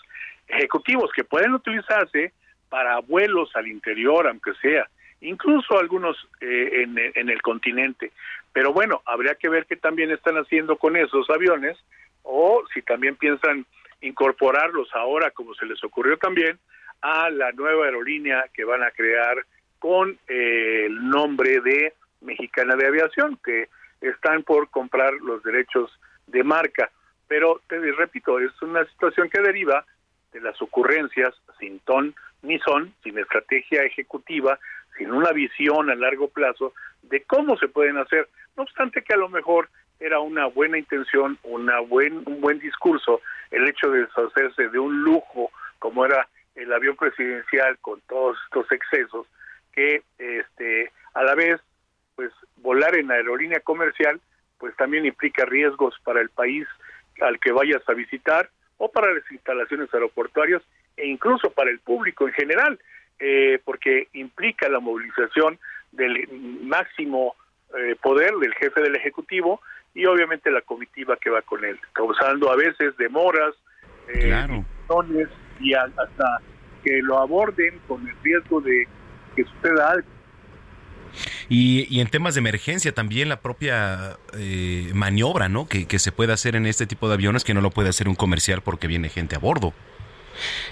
ejecutivos 0.48 1.12
que 1.12 1.26
pueden 1.26 1.54
utilizarse 1.54 2.34
para 2.70 2.98
vuelos 3.02 3.56
al 3.56 3.68
interior, 3.68 4.28
aunque 4.28 4.56
sea, 4.56 4.90
incluso 5.22 5.78
algunos 5.78 6.18
en, 6.42 6.98
en 6.98 7.30
el 7.30 7.42
continente. 7.44 8.12
Pero 8.58 8.74
bueno, 8.74 9.04
habría 9.06 9.36
que 9.36 9.50
ver 9.50 9.68
qué 9.68 9.76
también 9.76 10.10
están 10.10 10.36
haciendo 10.38 10.78
con 10.78 10.98
esos 10.98 11.30
aviones 11.30 11.78
o 12.24 12.64
si 12.74 12.82
también 12.82 13.16
piensan 13.16 13.68
incorporarlos 14.02 14.90
ahora, 14.96 15.30
como 15.30 15.54
se 15.54 15.68
les 15.68 15.84
ocurrió 15.84 16.18
también, 16.18 16.58
a 17.04 17.30
la 17.30 17.52
nueva 17.52 17.86
aerolínea 17.86 18.46
que 18.56 18.64
van 18.64 18.82
a 18.82 18.90
crear 18.90 19.46
con 19.78 20.18
eh, 20.28 20.86
el 20.88 21.08
nombre 21.08 21.62
de 21.62 21.94
Mexicana 22.22 22.76
de 22.76 22.88
Aviación, 22.88 23.38
que 23.46 23.70
están 24.02 24.42
por 24.42 24.72
comprar 24.72 25.14
los 25.22 25.44
derechos 25.44 25.92
de 26.26 26.44
marca. 26.44 26.90
Pero 27.28 27.62
te 27.68 27.78
repito, 27.92 28.40
es 28.40 28.60
una 28.64 28.86
situación 28.86 29.30
que 29.30 29.40
deriva 29.40 29.86
de 30.34 30.42
las 30.42 30.60
ocurrencias 30.64 31.32
sin 31.60 31.78
ton 31.82 32.16
ni 32.42 32.58
son, 32.58 32.92
sin 33.04 33.20
estrategia 33.20 33.84
ejecutiva, 33.84 34.58
sin 34.98 35.12
una 35.12 35.32
visión 35.32 35.92
a 35.92 35.96
largo 35.96 36.30
plazo 36.30 36.74
de 37.04 37.22
cómo 37.22 37.56
se 37.58 37.68
pueden 37.68 37.98
hacer. 37.98 38.28
No 38.58 38.64
obstante 38.64 39.04
que 39.04 39.14
a 39.14 39.18
lo 39.18 39.30
mejor 39.30 39.70
era 40.00 40.20
una 40.20 40.48
buena 40.48 40.80
intención, 40.80 41.38
una 41.44 41.80
buen, 41.80 42.24
un 42.26 42.42
buen 42.42 42.60
discurso 42.60 43.22
el 43.52 43.68
hecho 43.68 43.90
de 43.92 44.02
deshacerse 44.02 44.70
de 44.70 44.80
un 44.80 45.04
lujo 45.04 45.52
como 45.80 46.06
era 46.06 46.28
el 46.56 46.74
avión 46.74 46.96
presidencial 46.96 47.78
con 47.80 48.02
todos 48.02 48.38
estos 48.46 48.72
excesos 48.72 49.28
que 49.72 50.02
este 50.18 50.92
a 51.14 51.24
la 51.24 51.36
vez 51.36 51.62
pues 52.16 52.32
volar 52.58 52.98
en 52.98 53.12
aerolínea 53.12 53.60
comercial 53.60 54.20
pues 54.58 54.76
también 54.76 55.06
implica 55.06 55.46
riesgos 55.46 55.96
para 56.04 56.20
el 56.20 56.30
país 56.30 56.68
al 57.22 57.40
que 57.40 57.52
vayas 57.52 57.88
a 57.88 57.94
visitar 57.94 58.50
o 58.78 58.92
para 58.92 59.14
las 59.14 59.32
instalaciones 59.32 59.94
aeroportuarias 59.94 60.64
e 60.98 61.08
incluso 61.08 61.52
para 61.52 61.70
el 61.70 61.80
público 61.80 62.28
en 62.28 62.34
general 62.34 62.80
eh, 63.20 63.60
porque 63.64 64.08
implica 64.14 64.68
la 64.68 64.80
movilización 64.80 65.60
del 65.92 66.28
máximo 66.64 67.36
eh, 67.78 67.96
poder 68.02 68.34
del 68.36 68.54
jefe 68.56 68.82
del 68.82 68.96
Ejecutivo 68.96 69.62
y 69.94 70.06
obviamente 70.06 70.52
la 70.52 70.62
comitiva 70.62 71.18
que 71.18 71.30
va 71.30 71.42
con 71.42 71.66
él, 71.66 71.80
causando 71.94 72.52
a 72.52 72.56
veces 72.56 72.96
demoras, 72.98 73.54
eh, 74.14 74.64
y 75.60 75.74
hasta 75.74 76.42
que 76.84 77.02
lo 77.02 77.18
aborden 77.18 77.80
con 77.88 78.08
el 78.08 78.16
riesgo 78.24 78.62
de 78.62 78.88
que 79.36 79.44
suceda 79.44 79.92
algo. 79.92 80.08
Y, 81.50 82.00
en 82.00 82.10
temas 82.10 82.36
de 82.36 82.40
emergencia 82.40 82.92
también 82.94 83.30
la 83.30 83.40
propia 83.40 84.18
eh, 84.38 84.92
maniobra, 84.94 85.50
¿no? 85.50 85.68
Que, 85.68 85.88
que 85.88 86.00
se 86.00 86.12
puede 86.12 86.34
hacer 86.34 86.56
en 86.56 86.66
este 86.66 86.86
tipo 86.86 87.08
de 87.08 87.16
aviones 87.16 87.44
que 87.44 87.54
no 87.54 87.62
lo 87.62 87.72
puede 87.72 87.90
hacer 87.90 88.08
un 88.08 88.16
comercial 88.16 88.62
porque 88.62 88.88
viene 88.88 89.10
gente 89.10 89.36
a 89.36 89.40
bordo. 89.40 89.74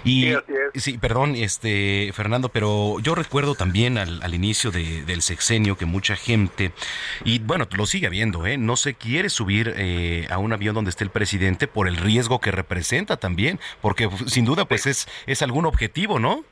Y 0.04 0.32
sí, 0.74 0.98
perdón, 0.98 1.34
este 1.36 2.10
Fernando, 2.14 2.48
pero 2.48 2.98
yo 3.00 3.14
recuerdo 3.14 3.54
también 3.54 3.98
al, 3.98 4.34
inicio 4.34 4.70
del 4.70 5.22
sexenio 5.22 5.76
que 5.76 5.86
mucha 5.86 6.16
gente, 6.16 6.72
y 7.24 7.38
bueno, 7.38 7.66
lo 7.76 7.86
sigue 7.86 8.06
habiendo, 8.06 8.46
¿eh? 8.46 8.58
no 8.58 8.76
se 8.76 8.94
quiere 8.94 9.28
subir 9.30 9.72
eh, 9.76 10.26
a 10.30 10.38
un 10.38 10.52
avión 10.52 10.74
donde 10.74 10.90
esté 10.90 11.04
el 11.04 11.10
presidente 11.10 11.66
por 11.68 11.88
el 11.88 11.96
riesgo 11.96 12.40
que 12.40 12.50
representa 12.50 13.16
también, 13.16 13.58
porque 13.80 14.08
sin 14.26 14.44
duda 14.44 14.64
pues 14.66 14.86
es, 14.86 15.08
es 15.26 15.42
algún 15.42 15.66
objetivo, 15.66 16.18
¿no? 16.18 16.44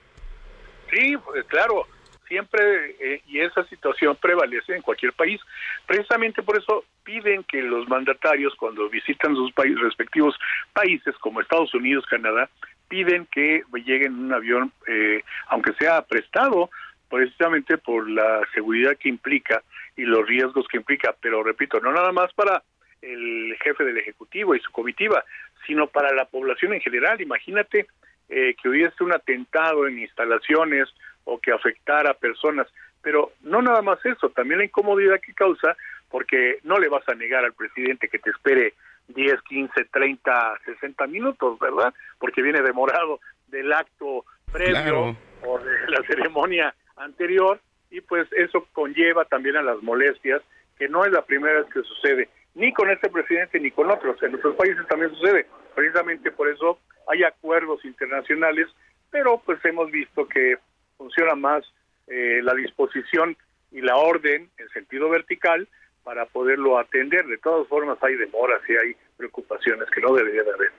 Sí, 0.91 1.17
pues, 1.25 1.45
claro, 1.47 1.87
siempre, 2.29 2.97
eh, 3.01 3.23
y 3.27 3.41
esa 3.41 3.65
situación 3.65 4.17
prevalece 4.21 4.75
en 4.75 4.83
cualquier 4.83 5.13
país. 5.13 5.41
Precisamente 5.87 6.43
por 6.43 6.57
eso 6.59 6.85
piden 7.05 7.45
que 7.45 7.63
los 7.63 7.89
mandatarios, 7.89 8.55
cuando 8.57 8.89
visitan 8.89 9.35
sus 9.35 9.53
países, 9.53 9.81
respectivos 9.81 10.37
países, 10.73 11.15
como 11.19 11.41
Estados 11.41 11.75
Unidos, 11.75 12.05
Canadá, 12.09 12.49
piden 12.89 13.27
que 13.27 13.63
lleguen 13.73 14.13
en 14.13 14.25
un 14.27 14.33
avión, 14.33 14.73
eh, 14.87 15.23
aunque 15.49 15.73
sea 15.75 16.03
prestado, 16.03 16.71
precisamente 17.09 17.79
por 17.79 18.09
la 18.09 18.41
seguridad 18.55 18.97
que 18.97 19.09
implica 19.09 19.63
y 19.97 20.03
los 20.03 20.27
riesgos 20.27 20.67
que 20.69 20.79
implica, 20.79 21.15
pero 21.21 21.43
repito, 21.43 21.81
no 21.81 21.93
nada 21.93 22.13
más 22.13 22.33
para 22.35 22.63
el 23.03 23.57
jefe 23.63 23.85
del 23.85 23.99
Ejecutivo 23.99 24.55
y 24.55 24.61
su 24.61 24.73
comitiva, 24.73 25.25
sino 25.67 25.87
para 25.87 26.13
la 26.15 26.25
población 26.25 26.73
en 26.73 26.81
general. 26.81 27.21
Imagínate 27.21 27.87
eh, 28.29 28.55
que 28.61 28.69
hubiese 28.69 29.05
un 29.05 29.13
atentado 29.13 29.87
en 29.87 29.99
instalaciones 29.99 30.89
o 31.25 31.39
que 31.39 31.53
afectara 31.53 32.11
a 32.11 32.15
personas, 32.15 32.67
pero 33.03 33.33
no 33.43 33.63
nada 33.63 33.83
más 33.83 34.05
eso, 34.05 34.31
también 34.31 34.59
la 34.59 34.65
incomodidad 34.65 35.21
que 35.21 35.35
causa, 35.35 35.77
porque 36.11 36.59
no 36.63 36.79
le 36.79 36.89
vas 36.89 37.07
a 37.09 37.15
negar 37.15 37.45
al 37.45 37.53
presidente 37.53 38.09
que 38.09 38.19
te 38.19 38.31
espere 38.31 38.75
10, 39.09 39.43
15, 39.43 39.85
30, 39.93 40.59
60 40.65 41.07
minutos, 41.07 41.59
¿verdad? 41.59 41.93
Porque 42.19 42.43
viene 42.43 42.63
demorado 42.63 43.21
del 43.49 43.73
acto 43.73 44.25
previo 44.53 45.17
o 45.45 45.59
de 45.59 45.89
la 45.89 46.03
ceremonia 46.07 46.75
anterior 46.97 47.61
y 47.91 48.01
pues 48.01 48.27
eso 48.33 48.67
conlleva 48.73 49.25
también 49.25 49.57
a 49.57 49.63
las 49.63 49.83
molestias, 49.83 50.43
que 50.79 50.89
no 50.89 51.05
es 51.05 51.13
la 51.13 51.23
primera 51.23 51.61
vez 51.61 51.73
que 51.73 51.83
sucede, 51.83 52.29
ni 52.55 52.73
con 52.73 52.91
este 52.91 53.09
presidente 53.11 53.61
ni 53.61 53.71
con 53.71 53.91
otros, 53.91 54.21
en 54.23 54.35
otros 54.35 54.57
países 54.57 54.87
también 54.89 55.11
sucede, 55.15 55.47
precisamente 55.75 56.31
por 56.31 56.49
eso 56.49 56.79
hay 57.09 57.23
acuerdos 57.23 57.85
internacionales, 57.85 58.69
pero 59.11 59.41
pues 59.45 59.65
hemos 59.65 59.91
visto 59.91 60.27
que 60.27 60.57
funciona 60.97 61.35
más 61.35 61.65
eh, 62.07 62.41
la 62.43 62.55
disposición 62.55 63.37
y 63.71 63.81
la 63.81 63.97
orden 63.97 64.51
en 64.57 64.69
sentido 64.71 65.09
vertical 65.09 65.69
para 66.05 66.27
poderlo 66.27 66.79
atender. 66.79 67.27
De 67.27 67.39
todas 67.39 67.67
formas 67.67 67.99
hay 68.03 68.15
demoras 68.15 68.61
y 68.69 68.73
hay 68.73 68.97
preocupaciones 69.17 69.89
que 69.91 70.01
no 70.01 70.15
debería 70.15 70.43
de 70.43 70.53
haber. 70.53 70.73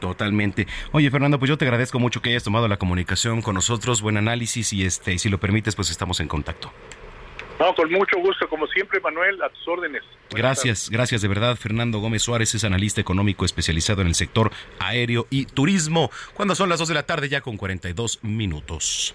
Totalmente. 0.00 0.66
Oye, 0.90 1.10
Fernando, 1.10 1.38
pues 1.38 1.48
yo 1.48 1.56
te 1.56 1.64
agradezco 1.64 1.98
mucho 1.98 2.20
que 2.20 2.30
hayas 2.30 2.44
tomado 2.44 2.66
la 2.66 2.76
comunicación 2.76 3.40
con 3.40 3.54
nosotros. 3.54 4.02
Buen 4.02 4.16
análisis 4.16 4.72
y 4.72 4.84
este, 4.84 5.16
si 5.18 5.28
lo 5.28 5.38
permites, 5.38 5.76
pues 5.76 5.90
estamos 5.90 6.18
en 6.20 6.28
contacto. 6.28 6.72
No, 7.60 7.72
con 7.74 7.90
mucho 7.92 8.18
gusto, 8.18 8.48
como 8.48 8.66
siempre, 8.66 8.98
Manuel, 8.98 9.40
a 9.40 9.48
tus 9.48 9.68
órdenes. 9.68 10.02
gracias, 10.30 10.90
gracias 10.90 11.22
de 11.22 11.28
verdad. 11.28 11.54
Fernando 11.54 12.00
Gómez 12.00 12.22
Suárez 12.22 12.52
es 12.56 12.64
analista 12.64 13.00
económico 13.00 13.44
especializado 13.44 14.00
en 14.00 14.08
el 14.08 14.16
sector 14.16 14.50
aéreo 14.80 15.28
y 15.30 15.44
turismo. 15.44 16.10
Cuando 16.34 16.56
son 16.56 16.68
las 16.68 16.80
2 16.80 16.88
de 16.88 16.94
la 16.94 17.04
tarde, 17.04 17.28
ya 17.28 17.40
con 17.40 17.56
42 17.56 18.24
minutos. 18.24 19.14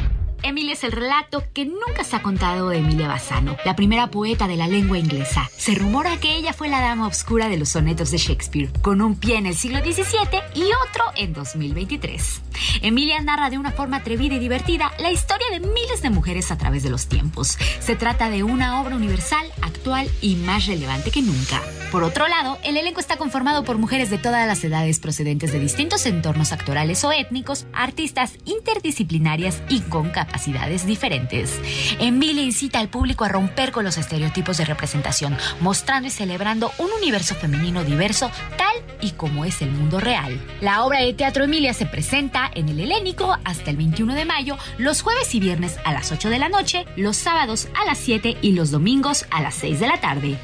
Emilia 0.43 0.73
es 0.73 0.83
el 0.83 0.91
relato 0.91 1.43
que 1.53 1.65
nunca 1.65 2.03
se 2.03 2.15
ha 2.15 2.23
contado 2.23 2.69
de 2.69 2.79
Emilia 2.79 3.07
Bassano, 3.07 3.57
la 3.63 3.75
primera 3.75 4.07
poeta 4.07 4.47
de 4.47 4.57
la 4.57 4.67
lengua 4.67 4.97
inglesa. 4.97 5.49
Se 5.55 5.75
rumora 5.75 6.17
que 6.17 6.35
ella 6.35 6.51
fue 6.51 6.67
la 6.67 6.81
dama 6.81 7.05
obscura 7.05 7.47
de 7.47 7.57
los 7.57 7.69
sonetos 7.69 8.09
de 8.09 8.17
Shakespeare, 8.17 8.71
con 8.81 9.01
un 9.01 9.15
pie 9.15 9.37
en 9.37 9.45
el 9.45 9.55
siglo 9.55 9.79
XVII 9.79 10.41
y 10.55 10.63
otro 10.89 11.03
en 11.15 11.33
2023. 11.33 12.41
Emilia 12.81 13.21
narra 13.21 13.51
de 13.51 13.59
una 13.59 13.71
forma 13.71 13.97
atrevida 13.97 14.35
y 14.35 14.39
divertida 14.39 14.91
la 14.97 15.11
historia 15.11 15.47
de 15.51 15.59
miles 15.59 16.01
de 16.01 16.09
mujeres 16.09 16.49
a 16.49 16.57
través 16.57 16.81
de 16.81 16.89
los 16.89 17.07
tiempos. 17.07 17.59
Se 17.79 17.95
trata 17.95 18.29
de 18.31 18.41
una 18.43 18.81
obra 18.81 18.95
universal, 18.95 19.45
actual 19.61 20.09
y 20.21 20.37
más 20.37 20.65
relevante 20.65 21.11
que 21.11 21.21
nunca. 21.21 21.61
Por 21.91 22.03
otro 22.03 22.27
lado, 22.27 22.57
el 22.63 22.77
elenco 22.77 22.99
está 22.99 23.17
conformado 23.17 23.63
por 23.63 23.77
mujeres 23.77 24.09
de 24.09 24.17
todas 24.17 24.47
las 24.47 24.63
edades 24.63 24.99
procedentes 24.99 25.51
de 25.51 25.59
distintos 25.59 26.05
entornos 26.05 26.51
actorales 26.53 27.03
o 27.03 27.11
étnicos, 27.11 27.65
artistas 27.73 28.37
interdisciplinarias 28.45 29.61
y 29.69 29.81
con 29.81 30.09
capacidad 30.09 30.30
capacidades 30.31 30.85
diferentes. 30.85 31.59
Emilia 31.99 32.41
incita 32.41 32.79
al 32.79 32.87
público 32.87 33.25
a 33.25 33.27
romper 33.27 33.73
con 33.73 33.83
los 33.83 33.97
estereotipos 33.97 34.57
de 34.57 34.63
representación, 34.63 35.37
mostrando 35.59 36.07
y 36.07 36.11
celebrando 36.11 36.71
un 36.77 36.89
universo 36.97 37.35
femenino 37.35 37.83
diverso 37.83 38.31
tal 38.57 38.73
y 39.01 39.11
como 39.11 39.43
es 39.43 39.61
el 39.61 39.71
mundo 39.71 39.99
real. 39.99 40.39
La 40.61 40.85
obra 40.85 41.01
de 41.01 41.13
teatro 41.13 41.43
Emilia 41.43 41.73
se 41.73 41.85
presenta 41.85 42.49
en 42.53 42.69
el 42.69 42.79
Helénico 42.79 43.37
hasta 43.43 43.71
el 43.71 43.77
21 43.77 44.15
de 44.15 44.23
mayo, 44.23 44.57
los 44.77 45.01
jueves 45.01 45.35
y 45.35 45.41
viernes 45.41 45.77
a 45.83 45.91
las 45.91 46.13
8 46.13 46.29
de 46.29 46.39
la 46.39 46.47
noche, 46.47 46.85
los 46.95 47.17
sábados 47.17 47.67
a 47.79 47.83
las 47.83 47.97
7 47.97 48.37
y 48.41 48.53
los 48.53 48.71
domingos 48.71 49.25
a 49.31 49.41
las 49.41 49.55
6 49.55 49.81
de 49.81 49.87
la 49.87 49.99
tarde. 49.99 50.37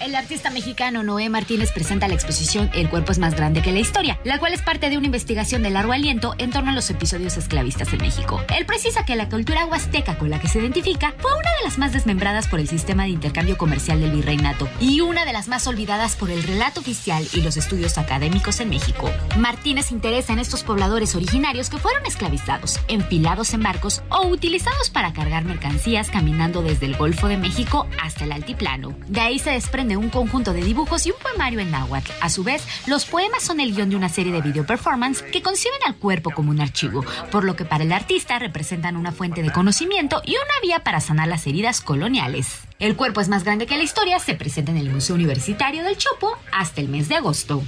El 0.00 0.14
artista 0.14 0.48
mexicano 0.48 1.02
Noé 1.02 1.28
Martínez 1.28 1.72
presenta 1.72 2.08
la 2.08 2.14
exposición 2.14 2.70
El 2.72 2.88
cuerpo 2.88 3.12
es 3.12 3.18
más 3.18 3.34
grande 3.34 3.60
que 3.60 3.70
la 3.70 3.80
historia, 3.80 4.18
la 4.24 4.38
cual 4.38 4.54
es 4.54 4.62
parte 4.62 4.88
de 4.88 4.96
una 4.96 5.04
investigación 5.04 5.62
de 5.62 5.68
largo 5.68 5.92
aliento 5.92 6.34
en 6.38 6.50
torno 6.50 6.70
a 6.70 6.74
los 6.74 6.88
episodios 6.88 7.36
esclavistas 7.36 7.92
en 7.92 8.00
México. 8.00 8.42
Él 8.56 8.64
precisa 8.64 9.04
que 9.04 9.14
la 9.14 9.28
cultura 9.28 9.66
huasteca 9.66 10.16
con 10.16 10.30
la 10.30 10.40
que 10.40 10.48
se 10.48 10.58
identifica 10.58 11.14
fue 11.18 11.30
una 11.32 11.50
de 11.50 11.64
las 11.64 11.76
más 11.76 11.92
desmembradas 11.92 12.48
por 12.48 12.60
el 12.60 12.68
sistema 12.68 13.02
de 13.02 13.10
intercambio 13.10 13.58
comercial 13.58 14.00
del 14.00 14.12
virreinato 14.12 14.70
y 14.80 15.02
una 15.02 15.26
de 15.26 15.34
las 15.34 15.48
más 15.48 15.66
olvidadas 15.66 16.16
por 16.16 16.30
el 16.30 16.42
relato 16.44 16.80
oficial 16.80 17.26
y 17.34 17.42
los 17.42 17.58
estudios 17.58 17.98
académicos 17.98 18.60
en 18.60 18.70
México. 18.70 19.10
Martínez 19.36 19.92
interesa 19.92 20.32
en 20.32 20.38
estos 20.38 20.62
pobladores 20.62 21.14
originarios 21.14 21.68
que 21.68 21.76
fueron 21.78 22.06
esclavizados, 22.06 22.80
empilados 22.88 23.52
en 23.52 23.62
barcos 23.62 24.02
o 24.08 24.26
utilizados 24.28 24.88
para 24.88 25.12
cargar 25.12 25.44
mercancías 25.44 26.08
caminando 26.08 26.62
desde 26.62 26.86
el 26.86 26.96
Golfo 26.96 27.28
de 27.28 27.36
México 27.36 27.86
hasta 28.02 28.24
el 28.24 28.32
altiplano. 28.32 28.96
De 29.06 29.20
ahí 29.20 29.38
se 29.38 29.50
desprende 29.50 29.89
un 29.96 30.10
conjunto 30.10 30.52
de 30.52 30.62
dibujos 30.62 31.06
y 31.06 31.10
un 31.10 31.18
poemario 31.18 31.60
en 31.60 31.70
náhuatl. 31.70 32.10
A 32.20 32.28
su 32.28 32.44
vez, 32.44 32.62
los 32.86 33.04
poemas 33.04 33.42
son 33.42 33.60
el 33.60 33.74
guion 33.74 33.90
de 33.90 33.96
una 33.96 34.08
serie 34.08 34.32
de 34.32 34.42
video 34.42 34.66
performance 34.66 35.22
que 35.22 35.42
conciben 35.42 35.80
al 35.86 35.96
cuerpo 35.96 36.30
como 36.30 36.50
un 36.50 36.60
archivo, 36.60 37.04
por 37.30 37.44
lo 37.44 37.56
que 37.56 37.64
para 37.64 37.84
el 37.84 37.92
artista 37.92 38.38
representan 38.38 38.96
una 38.96 39.12
fuente 39.12 39.42
de 39.42 39.52
conocimiento 39.52 40.22
y 40.24 40.32
una 40.32 40.60
vía 40.62 40.84
para 40.84 41.00
sanar 41.00 41.28
las 41.28 41.46
heridas 41.46 41.80
coloniales. 41.80 42.60
El 42.78 42.96
cuerpo 42.96 43.20
es 43.20 43.28
más 43.28 43.44
grande 43.44 43.66
que 43.66 43.76
la 43.76 43.82
historia, 43.82 44.18
se 44.18 44.34
presenta 44.34 44.72
en 44.72 44.78
el 44.78 44.90
Museo 44.90 45.14
Universitario 45.14 45.84
del 45.84 45.98
Chopo 45.98 46.38
hasta 46.52 46.80
el 46.80 46.88
mes 46.88 47.08
de 47.08 47.16
agosto. 47.16 47.62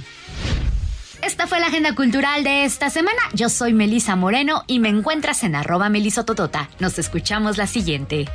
Esta 1.23 1.47
fue 1.47 1.61
la 1.61 1.67
agenda 1.67 1.95
cultural 1.95 2.43
de 2.43 2.65
esta 2.65 2.89
semana. 2.89 3.21
Yo 3.33 3.47
soy 3.47 3.73
Melisa 3.73 4.17
Moreno 4.17 4.63
y 4.67 4.79
me 4.79 4.89
encuentras 4.89 5.43
en 5.43 5.55
arroba 5.55 5.87
melisototota. 5.87 6.69
Nos 6.79 6.99
escuchamos 6.99 7.57
la 7.57 7.65
siguiente. 7.65 8.27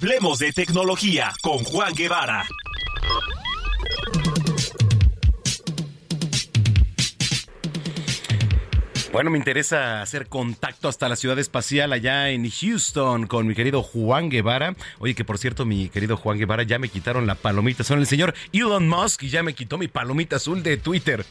Hablemos 0.00 0.38
de 0.38 0.52
tecnología 0.52 1.32
con 1.42 1.58
Juan 1.64 1.92
Guevara. 1.92 2.46
Bueno, 9.10 9.30
me 9.30 9.38
interesa 9.38 10.00
hacer 10.00 10.28
contacto 10.28 10.86
hasta 10.86 11.08
la 11.08 11.16
ciudad 11.16 11.36
espacial 11.40 11.92
allá 11.92 12.30
en 12.30 12.48
Houston 12.48 13.26
con 13.26 13.48
mi 13.48 13.56
querido 13.56 13.82
Juan 13.82 14.28
Guevara. 14.28 14.76
Oye, 15.00 15.16
que 15.16 15.24
por 15.24 15.36
cierto, 15.36 15.64
mi 15.64 15.88
querido 15.88 16.16
Juan 16.16 16.38
Guevara, 16.38 16.62
ya 16.62 16.78
me 16.78 16.88
quitaron 16.88 17.26
la 17.26 17.34
palomita. 17.34 17.82
Son 17.82 17.98
el 17.98 18.06
señor 18.06 18.34
Elon 18.52 18.88
Musk 18.88 19.24
y 19.24 19.30
ya 19.30 19.42
me 19.42 19.54
quitó 19.54 19.78
mi 19.78 19.88
palomita 19.88 20.36
azul 20.36 20.62
de 20.62 20.76
Twitter. 20.76 21.26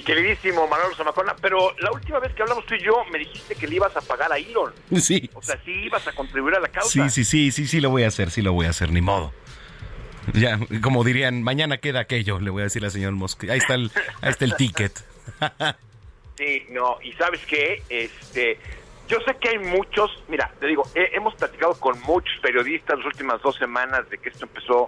Mi 0.00 0.04
queridísimo 0.06 0.66
Manuel 0.66 0.96
Zamacona, 0.96 1.36
pero 1.42 1.74
la 1.78 1.92
última 1.92 2.18
vez 2.20 2.32
que 2.32 2.40
hablamos 2.40 2.64
tú 2.64 2.74
y 2.74 2.82
yo 2.82 3.04
me 3.12 3.18
dijiste 3.18 3.54
que 3.54 3.66
le 3.66 3.74
ibas 3.76 3.94
a 3.94 4.00
pagar 4.00 4.32
a 4.32 4.38
Elon. 4.38 4.72
Sí. 4.98 5.28
O 5.34 5.42
sea, 5.42 5.60
sí 5.62 5.72
ibas 5.72 6.08
a 6.08 6.12
contribuir 6.12 6.54
a 6.54 6.60
la 6.60 6.68
causa. 6.68 6.88
Sí, 6.88 7.10
sí, 7.10 7.24
sí, 7.24 7.52
sí, 7.52 7.66
sí 7.66 7.80
lo 7.82 7.90
voy 7.90 8.04
a 8.04 8.08
hacer, 8.08 8.30
sí 8.30 8.40
lo 8.40 8.54
voy 8.54 8.64
a 8.64 8.70
hacer, 8.70 8.90
ni 8.92 9.02
modo. 9.02 9.34
Ya, 10.32 10.58
como 10.82 11.04
dirían, 11.04 11.42
mañana 11.42 11.78
queda 11.78 12.00
aquello, 12.00 12.40
le 12.40 12.48
voy 12.48 12.62
a 12.62 12.64
decir 12.64 12.82
al 12.82 12.90
señor 12.90 13.12
Mosque. 13.12 13.52
Ahí 13.52 13.58
está 13.58 13.74
el, 13.74 13.90
ahí 14.22 14.30
está 14.30 14.46
el 14.46 14.56
ticket. 14.56 15.04
sí, 16.38 16.64
no, 16.70 16.96
y 17.02 17.12
sabes 17.12 17.44
qué, 17.44 17.82
este, 17.90 18.58
yo 19.06 19.18
sé 19.26 19.36
que 19.38 19.50
hay 19.50 19.58
muchos, 19.58 20.10
mira, 20.28 20.50
te 20.60 20.66
digo, 20.66 20.84
hemos 20.94 21.34
platicado 21.34 21.78
con 21.78 22.00
muchos 22.02 22.34
periodistas 22.40 22.96
las 22.96 23.06
últimas 23.06 23.42
dos 23.42 23.54
semanas 23.56 24.08
de 24.08 24.16
que 24.16 24.30
esto 24.30 24.46
empezó 24.46 24.86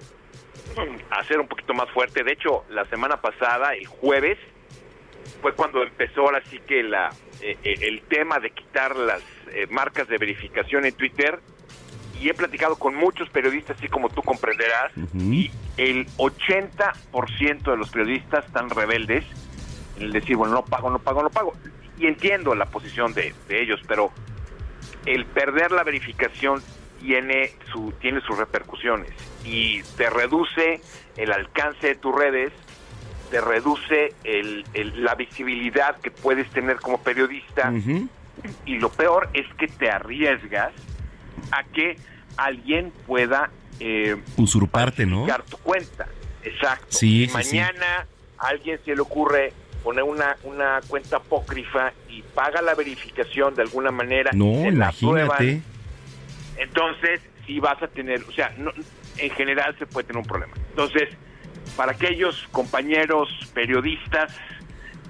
a 1.11 1.23
ser 1.25 1.39
un 1.39 1.49
poquito 1.49 1.75
más 1.75 1.91
fuerte. 1.91 2.25
De 2.25 2.33
hecho, 2.33 2.65
la 2.71 2.87
semana 2.87 3.21
pasada, 3.21 3.75
el 3.75 3.87
jueves, 3.87 4.39
fue 5.41 5.55
cuando 5.55 5.83
empezó 5.83 6.23
ahora 6.23 6.43
sí 6.51 6.59
que 6.67 6.83
la, 6.83 7.11
eh, 7.41 7.57
eh, 7.65 7.75
el 7.83 8.03
tema 8.03 8.39
de 8.39 8.51
quitar 8.51 8.97
las 8.97 9.23
eh, 9.53 9.67
marcas 9.71 10.09
de 10.09 10.19
verificación 10.19 10.85
en 10.85 10.95
Twitter. 10.95 11.41
Y 12.21 12.29
he 12.29 12.35
platicado 12.35 12.77
con 12.77 12.95
muchos 12.95 13.29
periodistas, 13.31 13.77
así 13.79 13.89
como 13.89 14.09
tú 14.09 14.23
comprenderás, 14.23 14.93
y 15.13 15.51
el 15.77 16.07
80% 16.19 17.63
de 17.63 17.77
los 17.77 17.91
periodistas 17.91 18.45
están 18.47 18.71
rebeldes 18.71 19.25
en 19.97 20.05
el 20.05 20.13
decir, 20.13 20.37
bueno, 20.37 20.55
no 20.55 20.65
pago, 20.65 20.89
no 20.89 21.01
pago, 21.01 21.25
no 21.25 21.31
pago. 21.31 21.55
Y 21.99 22.07
entiendo 22.07 22.55
la 22.55 22.67
posición 22.67 23.13
de, 23.13 23.35
de 23.49 23.61
ellos, 23.61 23.81
pero 23.89 24.13
el 25.05 25.27
perder 25.27 25.73
la 25.73 25.83
verificación 25.83 26.63
tiene, 27.01 27.53
su, 27.73 27.93
tiene 28.01 28.21
sus 28.21 28.39
repercusiones 28.39 29.11
y 29.45 29.83
te 29.97 30.09
reduce 30.09 30.81
el 31.17 31.33
alcance 31.33 31.89
de 31.89 31.95
tus 31.97 32.15
redes, 32.15 32.53
te 33.33 33.41
reduce 33.41 34.13
el, 34.25 34.63
la 34.97 35.15
visibilidad 35.15 35.97
que 36.01 36.11
puedes 36.11 36.51
tener 36.51 36.77
como 36.77 36.99
periodista 36.99 37.73
y 38.67 38.77
lo 38.77 38.91
peor 38.91 39.31
es 39.33 39.47
que 39.55 39.69
te 39.69 39.91
arriesgas 39.91 40.75
a 41.51 41.65
que 41.65 41.97
alguien 42.37 42.93
pueda 43.07 43.51
eh, 43.81 44.21
usurparte, 44.37 45.07
¿no? 45.07 45.25
tu 45.49 45.57
cuenta. 45.57 46.09
Exacto. 46.43 46.89
Sí, 46.91 47.31
mañana 47.33 48.07
a 48.39 48.49
alguien 48.49 48.79
se 48.85 48.95
le 48.95 49.01
ocurre 49.01 49.55
poner 49.83 50.05
una, 50.05 50.37
una 50.45 50.81
cuenta 50.87 51.17
apócrifa 51.17 51.95
y 52.11 52.21
paga 52.21 52.61
la 52.61 52.75
verificación 52.75 53.55
de 53.55 53.63
alguna 53.63 53.91
manera. 53.91 54.31
No, 54.35 54.69
imagínate. 54.69 55.63
entonces, 56.59 57.23
si 57.47 57.61
vas 57.61 57.83
a 57.83 57.89
tener, 57.89 58.25
o 58.29 58.33
sea, 58.33 58.55
en 59.17 59.31
general 59.31 59.75
se 59.79 59.87
puede 59.87 60.09
tener 60.09 60.21
un 60.21 60.29
problema. 60.29 60.53
Entonces, 60.69 61.09
para 61.77 61.93
aquellos 61.93 62.47
compañeros 62.53 63.29
periodistas 63.55 64.35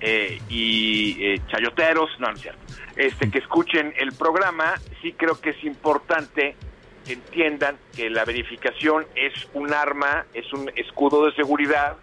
eh, 0.00 0.40
y 0.48 1.24
eh, 1.24 1.40
chayoteros, 1.48 2.10
no, 2.18 2.28
no 2.28 2.34
es 2.34 2.40
cierto, 2.40 2.60
este, 2.96 3.30
que 3.30 3.38
escuchen 3.38 3.94
el 3.96 4.12
programa, 4.12 4.74
sí 5.00 5.12
creo 5.12 5.40
que 5.40 5.50
es 5.50 5.64
importante 5.64 6.56
que 7.04 7.14
entiendan 7.14 7.76
que 7.94 8.10
la 8.10 8.24
verificación 8.24 9.06
es 9.14 9.32
un 9.54 9.72
arma, 9.72 10.26
es 10.34 10.52
un 10.52 10.70
escudo 10.76 11.26
de 11.26 11.32
seguridad 11.34 11.96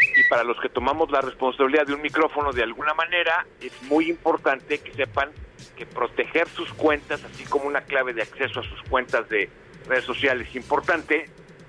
y 0.00 0.28
para 0.28 0.44
los 0.44 0.58
que 0.60 0.68
tomamos 0.68 1.10
la 1.10 1.20
responsabilidad 1.20 1.86
de 1.86 1.94
un 1.94 2.02
micrófono 2.02 2.52
de 2.52 2.62
alguna 2.62 2.94
manera, 2.94 3.46
es 3.60 3.72
muy 3.82 4.08
importante 4.08 4.78
que 4.78 4.92
sepan 4.92 5.30
que 5.76 5.86
proteger 5.86 6.48
sus 6.48 6.72
cuentas, 6.72 7.22
así 7.24 7.44
como 7.44 7.66
una 7.66 7.82
clave 7.82 8.12
de 8.12 8.22
acceso 8.22 8.60
a 8.60 8.62
sus 8.62 8.82
cuentas 8.82 9.28
de 9.28 9.48
redes 9.88 10.04
sociales 10.04 10.48
es 10.48 10.56
importante, 10.56 11.28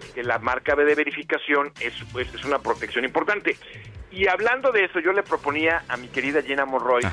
que 0.09 0.23
la 0.23 0.39
marca 0.39 0.75
de 0.75 0.95
verificación 0.95 1.71
es, 1.79 1.93
pues, 2.11 2.33
es 2.33 2.43
una 2.45 2.59
protección 2.59 3.05
importante. 3.05 3.57
Y 4.11 4.27
hablando 4.27 4.71
de 4.71 4.85
eso, 4.85 4.99
yo 4.99 5.11
le 5.11 5.23
proponía 5.23 5.83
a 5.87 5.97
mi 5.97 6.07
querida 6.07 6.41
Jenna 6.41 6.65
Monroy 6.65 7.03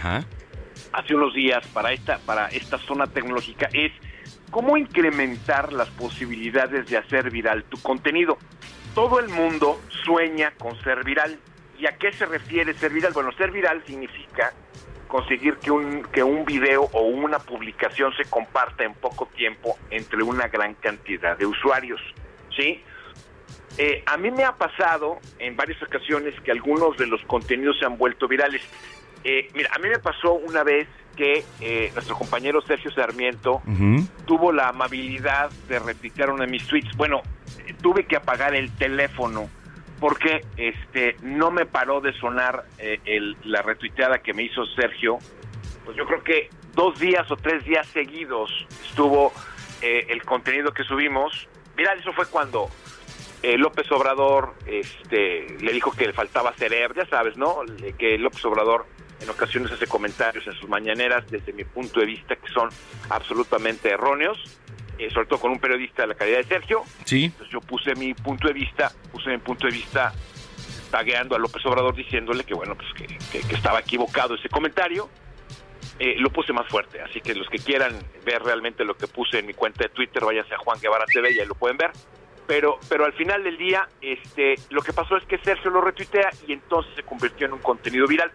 hace 0.93 1.15
unos 1.15 1.35
días 1.35 1.67
para 1.69 1.93
esta, 1.93 2.19
para 2.19 2.49
esta 2.49 2.79
zona 2.79 3.07
tecnológica 3.07 3.69
es 3.73 3.93
cómo 4.51 4.77
incrementar 4.77 5.73
las 5.73 5.89
posibilidades 5.91 6.87
de 6.89 6.97
hacer 6.97 7.31
viral 7.31 7.65
tu 7.65 7.81
contenido. 7.83 8.39
Todo 8.95 9.21
el 9.21 9.29
mundo 9.29 9.81
sueña 10.05 10.53
con 10.59 10.81
ser 10.83 11.05
viral. 11.05 11.39
¿Y 11.79 11.87
a 11.87 11.97
qué 11.99 12.13
se 12.13 12.25
refiere 12.25 12.73
ser 12.75 12.93
viral? 12.93 13.13
Bueno, 13.13 13.31
ser 13.33 13.51
viral 13.51 13.83
significa 13.87 14.55
conseguir 15.09 15.57
que 15.59 15.71
un, 15.71 16.03
que 16.05 16.23
un 16.23 16.45
video 16.45 16.89
o 16.93 17.03
una 17.03 17.39
publicación 17.39 18.13
se 18.17 18.25
comparta 18.25 18.85
en 18.85 18.95
poco 18.95 19.27
tiempo 19.27 19.77
entre 19.91 20.23
una 20.23 20.49
gran 20.49 20.75
cantidad 20.75 21.37
de 21.37 21.47
usuarios. 21.47 22.01
¿Sí? 22.57 22.83
Eh, 23.79 24.03
a 24.07 24.17
mí 24.17 24.31
me 24.31 24.45
ha 24.45 24.57
pasado 24.57 25.19
en 25.39 25.57
varias 25.57 25.83
ocasiones 25.83 26.35
que 26.41 26.51
algunos 26.51 26.97
de 26.97 27.07
los 27.07 27.23
contenidos 27.25 27.79
se 27.79 27.85
han 27.85 27.99
vuelto 27.99 28.27
virales. 28.27 28.63
Eh, 29.23 29.51
mira, 29.55 29.71
a 29.75 29.79
mí 29.79 29.89
me 29.89 29.99
pasó 29.99 30.33
una 30.35 30.63
vez 30.63 30.89
que 31.17 31.45
eh, 31.61 31.91
nuestro 31.95 32.17
compañero 32.17 32.61
Sergio 32.63 32.91
Sarmiento 32.91 33.63
tuvo 34.27 34.53
la 34.53 34.69
amabilidad 34.69 35.51
de 35.69 35.79
replicar 35.79 36.31
uno 36.31 36.43
de 36.43 36.51
mis 36.51 36.67
tweets. 36.67 36.97
Bueno, 36.97 37.23
tuve 37.83 38.05
que 38.07 38.17
apagar 38.17 38.55
el 38.55 38.71
teléfono 38.77 39.49
porque 40.01 40.45
este 40.57 41.17
no 41.23 41.51
me 41.51 41.67
paró 41.67 42.01
de 42.01 42.13
sonar 42.15 42.65
eh, 42.79 43.01
el, 43.05 43.37
la 43.45 43.63
retuiteada 43.63 44.19
que 44.19 44.35
me 44.35 44.43
hizo 44.45 44.65
Sergio. 44.67 45.19
Pues 45.85 45.97
yo 45.97 46.07
creo 46.07 46.23
que 46.23 46.51
dos 46.75 46.99
días 46.99 47.31
o 47.31 47.37
tres 47.37 47.65
días 47.65 47.87
seguidos 47.89 48.51
estuvo 48.89 49.33
eh, 49.83 50.07
el 50.11 50.23
contenido 50.25 50.73
que 50.73 50.85
subimos. 50.85 51.49
Mira, 51.77 51.93
eso 51.95 52.13
fue 52.13 52.27
cuando 52.27 52.71
eh, 53.43 53.59
López 53.59 53.91
Obrador 53.93 54.55
este, 54.67 55.47
le 55.61 55.73
dijo 55.73 55.93
que 55.93 56.07
le 56.07 56.13
faltaba 56.13 56.53
cerebro, 56.55 56.95
ya 56.95 57.09
sabes, 57.09 57.37
¿no? 57.37 57.59
Que 57.99 58.19
López 58.19 58.45
Obrador 58.45 58.87
en 59.21 59.31
ocasiones 59.31 59.73
hace 59.73 59.87
comentarios 59.87 60.47
en 60.47 60.53
sus 60.55 60.69
mañaneras 60.69 61.25
desde 61.31 61.53
mi 61.53 61.65
punto 61.65 62.01
de 62.01 62.07
vista 62.07 62.37
que 62.37 62.49
son 62.49 62.69
absolutamente 63.09 63.91
erróneos 63.91 64.59
eh, 64.99 65.11
sobre 65.11 65.27
todo 65.27 65.41
con 65.41 65.51
un 65.51 65.59
periodista 65.59 66.03
de 66.03 66.09
la 66.09 66.15
calidad 66.15 66.39
de 66.39 66.45
Sergio. 66.45 66.83
Sí. 67.05 67.25
Entonces 67.25 67.53
yo 67.53 67.61
puse 67.61 67.95
mi 67.97 68.15
punto 68.15 68.49
de 68.49 68.55
vista, 68.55 68.91
puse 69.13 69.31
mi 69.31 69.39
punto 69.39 69.67
de 69.67 69.75
vista 69.75 70.15
tagueando 70.91 71.37
a 71.37 71.39
López 71.39 71.65
Obrador 71.67 71.95
diciéndole 71.95 72.45
que 72.45 72.55
bueno, 72.55 72.75
pues 72.77 72.89
que, 72.95 73.55
estaba 73.55 73.81
equivocado 73.81 74.35
ese 74.35 74.49
comentario. 74.49 75.11
Eh, 75.99 76.17
lo 76.19 76.29
puse 76.31 76.53
más 76.53 76.69
fuerte, 76.69 77.01
así 77.01 77.23
que 77.23 77.35
los 77.35 77.49
que 77.49 77.59
quieran 77.59 77.99
ver 78.25 78.43
realmente 78.43 78.85
lo 78.85 78.97
que 78.97 79.07
puse 79.07 79.39
en 79.39 79.47
mi 79.47 79.55
cuenta 79.55 79.85
de 79.85 79.89
Twitter, 79.89 80.23
váyanse 80.23 80.55
a 80.55 80.59
Juan 80.59 80.79
Guevara 80.79 81.07
TV 81.07 81.33
y 81.33 81.41
ahí 81.41 81.47
lo 81.47 81.55
pueden 81.55 81.79
ver. 81.79 81.91
Pero, 82.47 82.79
pero 82.89 83.07
al 83.07 83.15
final 83.15 83.43
del 83.43 83.57
día, 83.57 83.89
este, 84.01 84.57
lo 84.71 84.83
que 84.83 84.93
pasó 84.93 85.17
es 85.17 85.25
que 85.25 85.39
Sergio 85.39 85.71
lo 85.71 85.81
retuitea 85.81 86.31
y 86.47 86.53
entonces 86.53 86.95
se 86.95 87.03
convirtió 87.03 87.47
en 87.47 87.55
un 87.55 87.61
contenido 87.61 88.07
viral. 88.07 88.31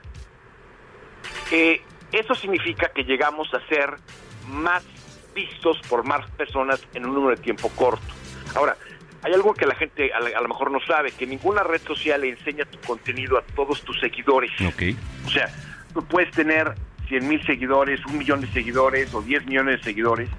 Eh, 1.51 1.81
eso 2.11 2.33
significa 2.33 2.89
que 2.89 3.03
llegamos 3.03 3.53
a 3.53 3.65
ser 3.67 3.95
más 4.47 4.83
vistos 5.33 5.79
por 5.87 6.03
más 6.03 6.29
personas 6.31 6.85
en 6.93 7.05
un 7.05 7.13
número 7.13 7.35
de 7.37 7.41
tiempo 7.43 7.69
corto. 7.69 8.03
Ahora, 8.55 8.75
hay 9.23 9.33
algo 9.33 9.53
que 9.53 9.65
la 9.65 9.75
gente 9.75 10.11
a, 10.13 10.19
lo 10.19 10.47
mejor 10.47 10.71
no 10.71 10.79
sabe, 10.81 11.11
que 11.11 11.27
ninguna 11.27 11.63
red 11.63 11.81
social 11.83 12.21
le 12.21 12.29
enseña 12.29 12.65
tu 12.65 12.79
contenido 12.79 13.37
a 13.37 13.43
todos 13.55 13.81
tus 13.83 13.99
seguidores. 13.99 14.51
O 15.25 15.29
sea, 15.29 15.47
tú 15.93 16.03
puedes 16.05 16.31
tener 16.31 16.73
100 17.11 17.27
mil 17.27 17.45
seguidores, 17.45 17.99
un 18.05 18.19
millón 18.19 18.39
de 18.39 18.47
seguidores 18.47 19.13
o 19.13 19.21
10 19.21 19.45
millones 19.45 19.79
de 19.79 19.83
seguidores 19.83 20.29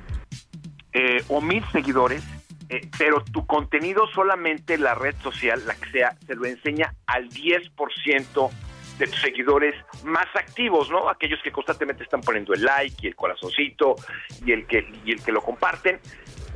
eh, 0.94 1.22
o 1.28 1.42
mil 1.42 1.62
seguidores, 1.70 2.24
eh, 2.70 2.88
pero 2.96 3.22
tu 3.22 3.46
contenido 3.46 4.06
solamente 4.14 4.78
la 4.78 4.94
red 4.94 5.14
social, 5.22 5.62
la 5.66 5.74
que 5.74 5.90
sea, 5.90 6.16
se 6.26 6.34
lo 6.34 6.46
enseña 6.46 6.94
al 7.06 7.28
10% 7.28 8.50
de 8.98 9.06
tus 9.06 9.20
seguidores 9.20 9.74
más 10.04 10.24
activos, 10.34 10.88
¿no? 10.88 11.10
Aquellos 11.10 11.40
que 11.42 11.52
constantemente 11.52 12.04
están 12.04 12.22
poniendo 12.22 12.54
el 12.54 12.62
like 12.62 12.96
y 13.02 13.08
el 13.08 13.16
corazoncito 13.16 13.96
y 14.42 14.52
el 14.52 14.66
que, 14.66 14.90
y 15.04 15.12
el 15.12 15.22
que 15.22 15.30
lo 15.30 15.42
comparten. 15.42 16.00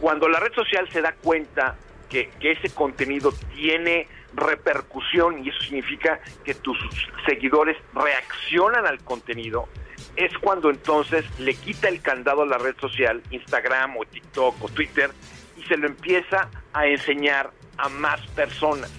Cuando 0.00 0.30
la 0.30 0.40
red 0.40 0.54
social 0.54 0.88
se 0.92 1.02
da 1.02 1.12
cuenta 1.12 1.76
que, 2.08 2.30
que 2.40 2.52
ese 2.52 2.70
contenido 2.70 3.32
tiene 3.54 4.06
repercusión 4.32 5.44
y 5.44 5.50
eso 5.50 5.60
significa 5.60 6.20
que 6.42 6.54
tus 6.54 6.78
seguidores 7.26 7.76
reaccionan 7.92 8.86
al 8.86 9.04
contenido, 9.04 9.68
es 10.16 10.36
cuando 10.38 10.70
entonces 10.70 11.24
le 11.38 11.54
quita 11.54 11.88
el 11.88 12.00
candado 12.00 12.42
a 12.42 12.46
la 12.46 12.58
red 12.58 12.76
social, 12.80 13.22
Instagram 13.30 13.96
o 13.96 14.04
TikTok 14.04 14.64
o 14.64 14.68
Twitter, 14.68 15.10
y 15.56 15.62
se 15.64 15.76
lo 15.76 15.86
empieza 15.86 16.48
a 16.72 16.86
enseñar 16.86 17.50
a 17.76 17.88
más 17.88 18.20
personas. 18.28 18.90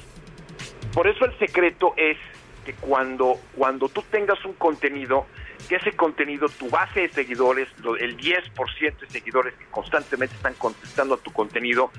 Por 0.94 1.08
eso 1.08 1.26
el 1.26 1.38
secreto 1.40 1.94
es 1.98 2.18
que 2.66 2.74
cuando, 2.74 3.40
cuando 3.56 3.90
tú 3.90 4.04
tengas 4.12 4.44
un 4.46 4.54
contenido, 4.54 5.26
que 5.68 5.76
ese 5.76 5.94
contenido, 5.94 6.50
tu 6.50 6.70
base 6.70 7.02
de 7.02 7.10
seguidores, 7.10 7.68
el 8.00 8.18
10% 8.18 9.00
de 9.00 9.08
seguidores 9.10 9.54
que 9.56 9.66
constantemente 9.66 10.36
están 10.36 10.54
contestando 10.54 11.16
a 11.16 11.18
tu 11.18 11.32
contenido, 11.32 11.92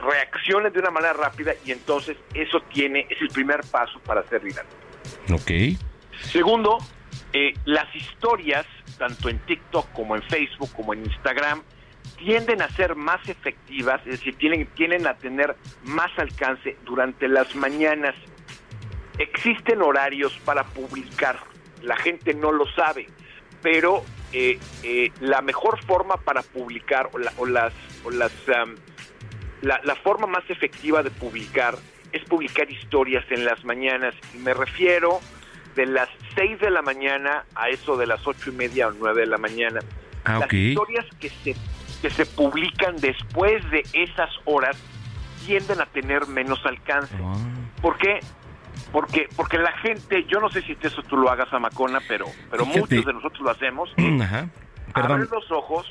reaccionen 0.00 0.72
de 0.72 0.78
una 0.78 0.90
manera 0.90 1.12
rápida 1.12 1.52
y 1.64 1.72
entonces 1.72 2.16
eso 2.34 2.60
tiene, 2.72 3.06
es 3.10 3.20
el 3.20 3.28
primer 3.28 3.60
paso 3.70 3.98
para 4.00 4.20
hacer 4.20 4.40
viral. 4.40 4.66
Ok. 5.32 5.78
Segundo, 6.22 6.78
eh, 7.32 7.52
las 7.64 7.94
historias, 7.94 8.66
tanto 8.98 9.28
en 9.28 9.38
TikTok 9.40 9.92
como 9.92 10.16
en 10.16 10.22
Facebook 10.22 10.70
como 10.74 10.94
en 10.94 11.04
Instagram, 11.04 11.62
tienden 12.16 12.62
a 12.62 12.68
ser 12.70 12.96
más 12.96 13.28
efectivas, 13.28 14.00
es 14.06 14.18
decir, 14.18 14.36
tienen, 14.36 14.66
tienen 14.74 15.06
a 15.06 15.14
tener 15.14 15.56
más 15.84 16.10
alcance 16.18 16.76
durante 16.84 17.28
las 17.28 17.54
mañanas 17.54 18.14
Existen 19.20 19.82
horarios 19.82 20.32
para 20.46 20.64
publicar, 20.64 21.38
la 21.82 21.94
gente 21.96 22.32
no 22.32 22.52
lo 22.52 22.64
sabe, 22.72 23.06
pero 23.60 24.02
eh, 24.32 24.58
eh, 24.82 25.12
la 25.20 25.42
mejor 25.42 25.78
forma 25.84 26.16
para 26.16 26.40
publicar 26.40 27.10
o, 27.12 27.44
las, 27.44 27.74
las 28.10 28.32
la, 29.60 29.94
forma 29.96 30.26
más 30.26 30.48
efectiva 30.48 31.02
de 31.02 31.10
publicar 31.10 31.76
es 32.12 32.24
publicar 32.24 32.70
historias 32.70 33.22
en 33.30 33.44
las 33.44 33.62
mañanas. 33.62 34.14
Y 34.32 34.38
me 34.38 34.54
refiero 34.54 35.20
de 35.80 35.86
las 35.86 36.10
6 36.34 36.60
de 36.60 36.70
la 36.70 36.82
mañana 36.82 37.44
a 37.54 37.70
eso 37.70 37.96
de 37.96 38.06
las 38.06 38.26
ocho 38.26 38.50
y 38.50 38.52
media 38.52 38.88
o 38.88 38.92
9 38.92 39.22
de 39.22 39.26
la 39.26 39.38
mañana. 39.38 39.80
Ah, 40.24 40.40
Las 40.40 40.52
historias 40.52 41.06
que 41.18 41.30
se, 41.30 41.56
que 42.02 42.10
se 42.10 42.26
publican 42.26 42.96
después 42.98 43.62
de 43.70 43.82
esas 43.94 44.28
horas 44.44 44.76
tienden 45.46 45.80
a 45.80 45.86
tener 45.86 46.26
menos 46.26 46.60
alcance. 46.66 47.14
Ah. 47.24 47.34
¿Por 47.80 47.96
qué? 47.96 48.20
Porque, 48.92 49.26
porque 49.34 49.56
la 49.56 49.72
gente, 49.78 50.24
yo 50.24 50.38
no 50.38 50.50
sé 50.50 50.60
si 50.60 50.76
eso 50.82 51.02
tú 51.02 51.16
lo 51.16 51.30
hagas 51.30 51.50
a 51.50 51.58
Macona, 51.58 52.00
pero, 52.06 52.26
pero 52.50 52.66
Fíjate. 52.66 52.80
muchos 52.80 53.06
de 53.06 53.12
nosotros 53.14 53.40
lo 53.40 53.50
hacemos. 53.50 53.90
Ajá. 54.20 54.48
Perdón, 54.94 55.28
los 55.30 55.50
ojos, 55.50 55.86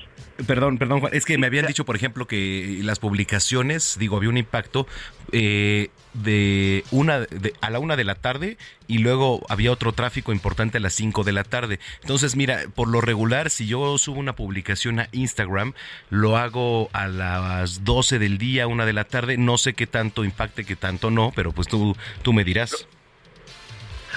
perdón, 0.47 0.77
perdón, 0.77 0.99
Juan. 1.01 1.13
Es 1.13 1.25
que 1.25 1.37
me 1.37 1.47
habían 1.47 1.65
dicho, 1.67 1.85
por 1.85 1.95
ejemplo, 1.95 2.25
que 2.27 2.79
las 2.83 2.99
publicaciones, 2.99 3.97
digo, 3.99 4.17
había 4.17 4.29
un 4.29 4.37
impacto 4.37 4.87
eh, 5.31 5.89
de 6.13 6.83
una 6.91 7.19
de- 7.19 7.53
a 7.61 7.69
la 7.69 7.79
una 7.79 7.95
de 7.95 8.03
la 8.03 8.15
tarde 8.15 8.57
y 8.87 8.97
luego 8.97 9.45
había 9.47 9.71
otro 9.71 9.91
tráfico 9.93 10.31
importante 10.31 10.77
a 10.79 10.81
las 10.81 10.93
5 10.95 11.23
de 11.23 11.31
la 11.33 11.43
tarde. 11.43 11.79
Entonces, 12.01 12.35
mira, 12.35 12.61
por 12.73 12.87
lo 12.87 12.99
regular, 13.01 13.49
si 13.49 13.67
yo 13.67 13.97
subo 13.97 14.19
una 14.19 14.33
publicación 14.35 14.99
a 14.99 15.07
Instagram, 15.11 15.73
lo 16.09 16.35
hago 16.37 16.89
a 16.93 17.07
las 17.07 17.83
12 17.83 18.17
del 18.19 18.37
día, 18.37 18.65
una 18.67 18.85
de 18.85 18.93
la 18.93 19.03
tarde. 19.03 19.37
No 19.37 19.57
sé 19.57 19.73
qué 19.73 19.87
tanto 19.87 20.23
impacte, 20.25 20.65
qué 20.65 20.75
tanto 20.75 21.11
no, 21.11 21.31
pero 21.35 21.51
pues 21.51 21.67
tú, 21.67 21.95
tú 22.23 22.33
me 22.33 22.43
dirás. 22.43 22.87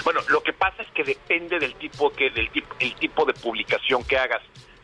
Bueno, 0.03 0.21
lo 0.29 0.41
que 0.41 0.51
pasa 0.53 0.81
es 0.81 0.89
que 0.95 1.03
depende 1.03 1.59
del 1.59 1.75
tipo 1.75 2.11
que 2.11 2.29
del 2.31 2.49
tipo 2.49 2.75
el 2.79 2.95
tipo 2.95 3.25
de 3.25 3.33
publicación 3.33 4.03
que 4.03 4.17
hagas. 4.17 4.41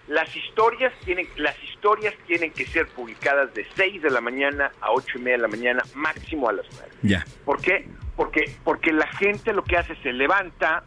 Las 0.10 0.36
historias 0.36 0.92
tienen 1.06 1.28
las 1.38 1.56
historias 1.64 2.14
tienen 2.28 2.52
que 2.52 2.66
ser 2.66 2.88
publicadas 2.88 3.54
de 3.54 3.66
6 3.76 4.02
de 4.02 4.10
la 4.10 4.22
mañana 4.22 4.72
a 4.82 4.92
8 4.92 5.20
y 5.20 5.22
media 5.22 5.38
de 5.38 5.42
la 5.44 5.48
mañana, 5.48 5.84
máximo 5.94 6.50
a 6.50 6.54
las 6.54 6.66
9. 6.72 6.90
Ya. 7.04 7.26
¿Por 7.46 7.62
qué? 7.62 7.88
Porque 8.16 8.56
porque 8.64 8.92
la 8.92 9.08
gente 9.08 9.54
lo 9.54 9.64
que 9.64 9.78
hace 9.78 9.94
es 9.94 10.00
se 10.00 10.12
levanta, 10.12 10.84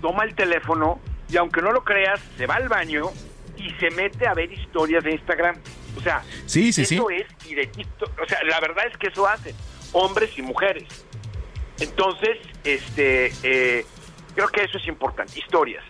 toma 0.00 0.22
el 0.24 0.34
teléfono 0.36 1.00
y 1.28 1.36
aunque 1.36 1.60
no 1.62 1.72
lo 1.72 1.82
creas, 1.82 2.20
se 2.38 2.46
va 2.46 2.54
al 2.54 2.68
baño 2.68 3.10
y 3.56 3.70
se 3.80 3.90
mete 3.90 4.26
a 4.26 4.34
ver 4.34 4.52
historias 4.52 5.02
de 5.02 5.12
Instagram. 5.12 5.56
O 5.96 6.00
sea, 6.00 6.22
Sí, 6.46 6.72
sí, 6.72 6.82
eso 6.82 7.06
sí. 7.08 7.14
es 7.16 7.50
y 7.50 7.54
de 7.56 7.66
TikTok. 7.66 8.20
O 8.22 8.26
sea, 8.26 8.42
la 8.44 8.60
verdad 8.60 8.86
es 8.90 8.96
que 8.98 9.08
eso 9.08 9.26
hacen 9.26 9.54
hombres 9.92 10.30
y 10.38 10.42
mujeres. 10.42 10.84
Entonces, 11.80 12.38
este, 12.62 13.32
eh, 13.42 13.84
creo 14.36 14.48
que 14.48 14.62
eso 14.62 14.78
es 14.78 14.86
importante. 14.86 15.38
Historias. 15.38 15.82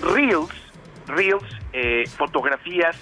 Reels, 0.00 0.48
reels, 1.06 1.44
eh, 1.72 2.04
fotografías, 2.16 2.96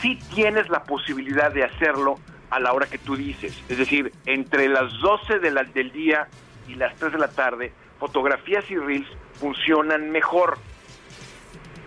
sí 0.00 0.18
tienes 0.34 0.68
la 0.68 0.84
posibilidad 0.84 1.52
de 1.52 1.64
hacerlo 1.64 2.18
a 2.50 2.60
la 2.60 2.72
hora 2.72 2.86
que 2.86 2.98
tú 2.98 3.16
dices. 3.16 3.58
Es 3.68 3.78
decir, 3.78 4.12
entre 4.26 4.68
las 4.68 4.92
12 5.00 5.38
de 5.38 5.50
la- 5.50 5.64
del 5.64 5.90
día 5.92 6.28
y 6.68 6.74
las 6.74 6.94
3 6.96 7.12
de 7.12 7.18
la 7.18 7.28
tarde, 7.28 7.72
fotografías 7.98 8.68
y 8.70 8.76
reels 8.76 9.08
funcionan 9.40 10.10
mejor. 10.10 10.58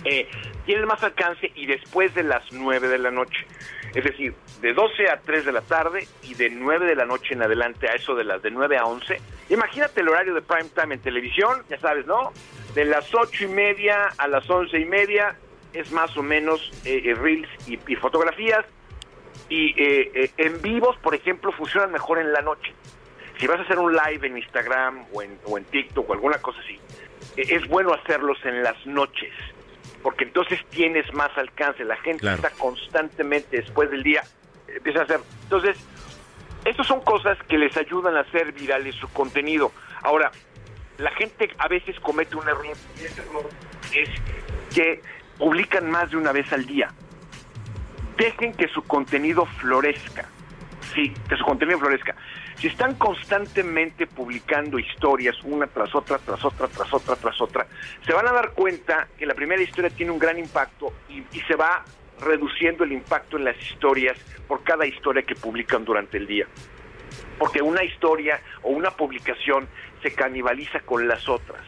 Eh, 0.04 0.28
tienen 0.66 0.86
más 0.86 1.04
alcance 1.04 1.52
y 1.56 1.66
después 1.66 2.14
de 2.14 2.24
las 2.24 2.44
9 2.52 2.88
de 2.88 2.98
la 3.00 3.12
noche. 3.12 3.46
Es 3.94 4.04
decir, 4.04 4.36
de 4.62 4.74
12 4.74 5.10
a 5.10 5.20
3 5.20 5.46
de 5.46 5.52
la 5.52 5.62
tarde 5.62 6.08
y 6.24 6.34
de 6.36 6.50
9 6.50 6.86
de 6.86 6.96
la 6.96 7.06
noche 7.06 7.34
en 7.34 7.42
adelante 7.42 7.88
a 7.90 7.94
eso 7.94 8.14
de 8.14 8.24
las 8.24 8.42
de 8.42 8.52
9 8.52 8.78
a 8.78 8.86
11. 8.86 9.20
Imagínate 9.50 10.02
el 10.02 10.10
horario 10.10 10.34
de 10.34 10.42
prime 10.42 10.70
time 10.76 10.96
en 10.96 11.02
televisión, 11.02 11.64
ya 11.70 11.80
sabes, 11.80 12.06
¿no? 12.06 12.34
De 12.74 12.86
las 12.86 13.14
8 13.14 13.46
y 13.46 13.48
media 13.48 14.10
a 14.18 14.28
las 14.28 14.48
11 14.50 14.80
y 14.80 14.86
media 14.86 15.36
es 15.76 15.92
más 15.92 16.16
o 16.18 16.24
menos 16.24 16.72
eh, 16.86 17.02
eh, 17.06 17.14
reels 17.16 17.50
y, 17.68 17.80
y 17.88 17.96
fotografías. 17.96 18.66
Y 19.50 19.70
eh, 19.82 20.12
eh, 20.16 20.32
en 20.38 20.62
vivos, 20.62 20.98
por 21.04 21.14
ejemplo, 21.14 21.52
funcionan 21.52 21.92
mejor 21.92 22.18
en 22.20 22.32
la 22.34 22.42
noche. 22.42 22.74
Si 23.40 23.46
vas 23.48 23.60
a 23.60 23.64
hacer 23.64 23.78
un 23.78 23.94
live 23.94 24.26
en 24.26 24.38
Instagram 24.38 25.06
o 25.14 25.22
en, 25.22 25.38
o 25.46 25.58
en 25.58 25.66
TikTok 25.66 26.10
o 26.10 26.14
alguna 26.14 26.38
cosa 26.40 26.60
así, 26.62 26.80
eh, 27.38 27.46
es 27.56 27.68
bueno 27.68 27.94
hacerlos 27.94 28.38
en 28.46 28.64
las 28.64 28.84
noches, 28.86 29.34
porque 30.02 30.24
entonces 30.24 30.60
tienes 30.70 31.14
más 31.14 31.38
alcance. 31.38 31.84
La 31.84 31.98
gente 31.98 32.22
Claro. 32.22 32.38
está 32.38 32.50
constantemente 32.52 33.58
después 33.58 33.92
del 33.92 34.02
día, 34.04 34.24
empieza 34.68 35.02
a 35.02 35.04
hacer. 35.04 35.20
Entonces, 35.44 35.78
estas 36.64 36.88
son 36.88 37.02
cosas 37.02 37.38
que 37.48 37.58
les 37.58 37.76
ayudan 37.78 38.16
a 38.16 38.22
hacer 38.22 38.52
virales 38.54 38.96
su 38.96 39.08
contenido. 39.10 39.72
Ahora, 40.02 40.32
la 40.98 41.12
gente 41.12 41.52
a 41.60 41.68
veces 41.68 42.00
comete 42.00 42.36
un 42.38 42.48
error, 42.48 42.66
y 43.00 43.04
ese 43.06 43.22
error 43.22 43.48
es 43.94 44.10
que 44.74 45.02
publican 45.38 45.90
más 45.90 46.12
de 46.12 46.18
una 46.18 46.32
vez 46.32 46.52
al 46.54 46.66
día. 46.66 46.90
Dejen 48.18 48.54
que 48.54 48.68
su 48.70 48.82
contenido 48.84 49.46
florezca. 49.46 50.26
Sí, 50.94 51.14
que 51.28 51.36
su 51.36 51.44
contenido 51.44 51.80
florezca. 51.80 52.16
Si 52.56 52.68
están 52.68 52.96
constantemente 52.96 54.08
publicando 54.08 54.80
historias 54.80 55.36
una 55.44 55.68
tras 55.68 55.94
otra, 55.94 56.18
tras 56.20 56.44
otra, 56.46 56.68
tras 56.68 56.94
otra, 56.94 57.16
tras 57.18 57.42
otra, 57.42 57.68
se 58.06 58.14
van 58.14 58.28
a 58.28 58.32
dar 58.32 58.52
cuenta 58.52 59.08
que 59.18 59.26
la 59.26 59.34
primera 59.34 59.62
historia 59.62 59.90
tiene 59.90 60.12
un 60.12 60.20
gran 60.20 60.40
impacto 60.40 60.94
y, 61.10 61.20
y 61.36 61.42
se 61.48 61.56
va 61.56 61.84
reduciendo 62.22 62.86
el 62.86 62.94
impacto 62.94 63.38
en 63.38 63.44
las 63.44 63.58
historias 63.62 64.18
por 64.48 64.64
cada 64.64 64.86
historia 64.86 65.24
que 65.24 65.36
publican 65.36 65.84
durante 65.84 66.18
el 66.18 66.28
día. 66.28 66.48
Porque 67.38 67.62
una 67.62 67.84
historia 67.84 68.40
o 68.64 68.70
una 68.70 68.92
publicación 68.92 69.68
se 70.02 70.14
canibaliza 70.14 70.80
con 70.82 71.08
las 71.08 71.28
otras. 71.28 71.62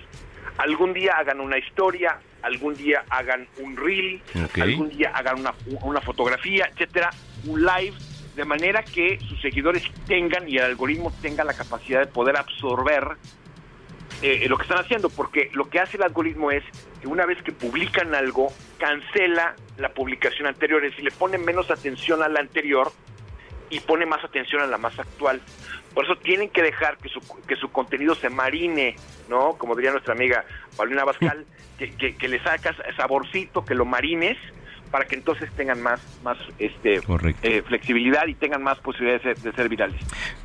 Algún 0.58 0.94
día 0.94 1.18
hagan 1.18 1.42
una 1.42 1.58
historia, 1.58 2.20
algún 2.48 2.74
día 2.76 3.04
hagan 3.10 3.48
un 3.60 3.78
reel, 3.78 4.22
algún 4.60 4.90
día 4.90 5.12
hagan 5.14 5.40
una, 5.40 5.54
una 5.84 6.02
fotografía, 6.02 6.70
etcétera, 6.72 7.12
un 7.46 7.62
live, 7.62 7.94
de 8.36 8.46
manera 8.46 8.84
que 8.84 9.20
sus 9.20 9.40
seguidores 9.42 9.84
tengan 10.08 10.48
y 10.48 10.58
el 10.58 10.64
algoritmo 10.64 11.12
tenga 11.22 11.44
la 11.44 11.54
capacidad 11.54 12.00
de 12.00 12.08
poder 12.08 12.38
absorber 12.38 13.18
eh, 14.22 14.48
lo 14.48 14.58
que 14.58 14.64
están 14.64 14.80
haciendo, 14.80 15.10
porque 15.10 15.50
lo 15.54 15.70
que 15.70 15.80
hace 15.80 15.98
el 15.98 16.04
algoritmo 16.04 16.52
es 16.52 16.64
que 17.02 17.08
una 17.08 17.26
vez 17.26 17.42
que 17.44 17.52
publican 17.52 18.16
algo, 18.16 18.52
cancela 18.80 19.56
la 19.78 19.90
publicación 19.90 20.48
anterior, 20.48 20.84
es 20.84 20.92
decir, 20.92 21.06
le 21.06 21.12
pone 21.12 21.38
menos 21.38 21.70
atención 21.70 22.24
a 22.24 22.28
la 22.28 22.40
anterior 22.40 22.92
y 23.70 23.80
pone 23.80 24.06
más 24.06 24.24
atención 24.24 24.62
a 24.62 24.68
la 24.68 24.78
más 24.78 24.98
actual. 24.98 25.42
Por 25.94 26.06
eso 26.06 26.16
tienen 26.18 26.50
que 26.50 26.62
dejar 26.62 26.98
que 26.98 27.10
su, 27.10 27.22
que 27.48 27.56
su 27.56 27.72
contenido 27.72 28.16
se 28.16 28.30
marine, 28.30 28.96
¿no? 29.30 29.54
Como 29.54 29.76
diría 29.76 29.92
nuestra 29.92 30.14
amiga 30.14 30.46
Paulina 30.76 31.04
Bascal, 31.04 31.46
que, 31.78 31.92
que, 31.96 32.16
que 32.16 32.28
le 32.28 32.42
sacas 32.44 32.76
saborcito, 32.96 33.66
que 33.66 33.76
lo 33.76 33.86
marines, 33.86 34.38
para 34.92 35.06
que 35.06 35.16
entonces 35.16 35.50
tengan 35.58 35.82
más, 35.82 36.00
más 36.24 36.38
este, 36.60 37.02
eh, 37.44 37.62
flexibilidad 37.68 38.26
y 38.28 38.34
tengan 38.36 38.64
más 38.64 38.78
posibilidades 38.80 39.24
de 39.24 39.34
ser, 39.36 39.44
de 39.44 39.56
ser 39.56 39.70
virales. 39.70 40.00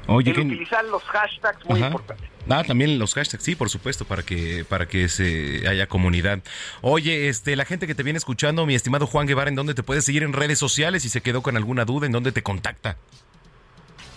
Oye, 0.07 0.31
El 0.31 0.37
¿qué- 0.37 0.43
utilizar 0.43 0.85
los 0.87 1.03
hashtags, 1.05 1.65
muy 1.67 1.79
Ajá. 1.79 1.87
importante. 1.89 2.25
Ah, 2.49 2.65
también 2.65 2.99
los 2.99 3.15
hashtags, 3.15 3.45
sí, 3.45 3.55
por 3.55 3.71
supuesto, 3.71 4.05
para 4.05 4.25
que 4.25 4.65
para 4.69 4.87
que 4.87 5.09
se 5.09 5.67
haya 5.69 5.87
comunidad. 5.87 6.41
Oye, 6.81 7.29
este, 7.29 7.55
la 7.55 7.65
gente 7.65 7.87
que 7.87 7.95
te 7.95 8.03
viene 8.03 8.17
escuchando, 8.19 8.67
mi 8.67 8.75
estimado 8.75 9.07
Juan 9.07 9.27
Guevara, 9.29 9.49
¿en 9.49 9.55
dónde 9.55 9.75
te 9.75 9.85
puedes 9.85 10.05
seguir 10.05 10.25
en 10.25 10.33
redes 10.33 10.59
sociales? 10.59 11.03
Si 11.05 11.09
se 11.09 11.21
quedó 11.21 11.43
con 11.43 11.57
alguna 11.57 11.85
duda, 11.85 12.07
¿en 12.07 12.13
dónde 12.13 12.33
te 12.33 12.43
contacta? 12.43 12.97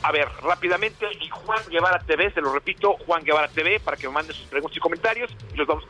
A 0.02 0.12
ver, 0.12 0.28
rápidamente, 0.44 1.06
y 1.22 1.30
Juan 1.30 1.60
Guevara 1.70 2.00
TV, 2.00 2.32
se 2.32 2.42
lo 2.42 2.52
repito, 2.54 2.94
Juan 3.06 3.24
Guevara 3.24 3.48
TV, 3.48 3.80
para 3.80 3.96
que 3.98 4.08
me 4.08 4.14
manden 4.14 4.36
sus 4.36 4.46
preguntas 4.48 4.78
y 4.78 4.80
comentarios, 4.80 5.32
y 5.54 5.58
los 5.58 5.68
vamos 5.68 5.84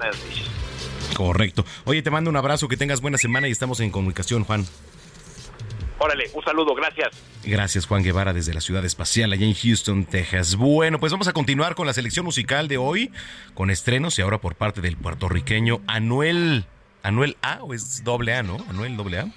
a 0.00 0.06
Correcto. 1.14 1.64
Oye, 1.84 2.02
te 2.02 2.10
mando 2.10 2.30
un 2.30 2.36
abrazo, 2.36 2.68
que 2.68 2.76
tengas 2.76 3.00
buena 3.00 3.18
semana 3.18 3.48
y 3.48 3.50
estamos 3.52 3.80
en 3.80 3.90
comunicación, 3.90 4.44
Juan. 4.44 4.66
Órale, 5.98 6.30
un 6.34 6.44
saludo, 6.44 6.74
gracias. 6.74 7.08
Gracias, 7.42 7.86
Juan 7.86 8.02
Guevara, 8.02 8.34
desde 8.34 8.52
la 8.52 8.60
ciudad 8.60 8.84
espacial, 8.84 9.32
allá 9.32 9.46
en 9.46 9.54
Houston, 9.54 10.04
Texas. 10.04 10.56
Bueno, 10.56 11.00
pues 11.00 11.10
vamos 11.10 11.26
a 11.26 11.32
continuar 11.32 11.74
con 11.74 11.86
la 11.86 11.94
selección 11.94 12.26
musical 12.26 12.68
de 12.68 12.76
hoy, 12.76 13.10
con 13.54 13.70
estrenos 13.70 14.18
y 14.18 14.22
ahora 14.22 14.38
por 14.38 14.56
parte 14.56 14.82
del 14.82 14.96
puertorriqueño 14.96 15.80
Anuel. 15.86 16.66
Anuel 17.02 17.36
A, 17.40 17.62
o 17.62 17.72
es 17.72 18.04
doble 18.04 18.34
A, 18.34 18.42
¿no? 18.42 18.58
Anuel 18.68 18.96
doble 18.96 19.20
A. 19.20 19.28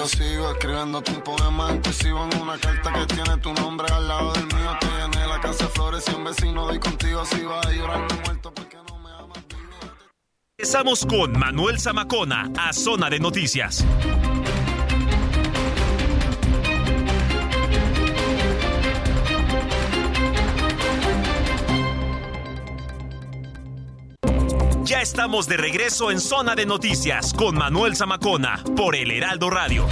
Sigo 0.09 0.50
escribiendo 0.52 1.02
un 1.06 1.22
poema 1.22 1.72
inclusivo 1.72 2.28
en 2.30 2.40
una 2.40 2.59
carta 2.59 2.92
que 2.92 3.14
tiene 3.14 3.36
tu 3.38 3.52
nombre 3.52 3.86
al 3.92 4.09
lado 4.09 4.32
del 4.32 4.46
mío. 4.46 4.76
Te 4.80 4.86
llené 4.86 5.26
la 5.26 5.40
casa 5.40 5.64
de 5.64 5.70
flores 5.70 6.04
y 6.09 6.14
un 6.14 6.24
vecino 6.24 6.66
doy 6.66 6.78
contigo 6.78 7.24
si 7.26 7.42
vas 7.42 7.66
a 7.66 7.72
llorar 7.72 8.00
muerto 8.24 8.52
porque 8.54 8.76
no 8.88 8.98
me 8.98 9.11
amas. 9.11 9.38
Empezamos 10.56 11.04
con 11.04 11.38
Manuel 11.38 11.78
Zamacona 11.78 12.50
a 12.59 12.72
Zona 12.72 13.11
de 13.11 13.20
Noticias. 13.20 13.84
Ya 24.85 25.03
estamos 25.03 25.47
de 25.47 25.57
regreso 25.57 26.11
en 26.11 26.20
Zona 26.20 26.55
de 26.55 26.64
Noticias 26.64 27.35
con 27.35 27.57
Manuel 27.57 27.97
Zamacona 27.97 28.62
por 28.76 28.97
El 28.97 29.11
Heraldo 29.11 29.51
Radio. 29.51 29.87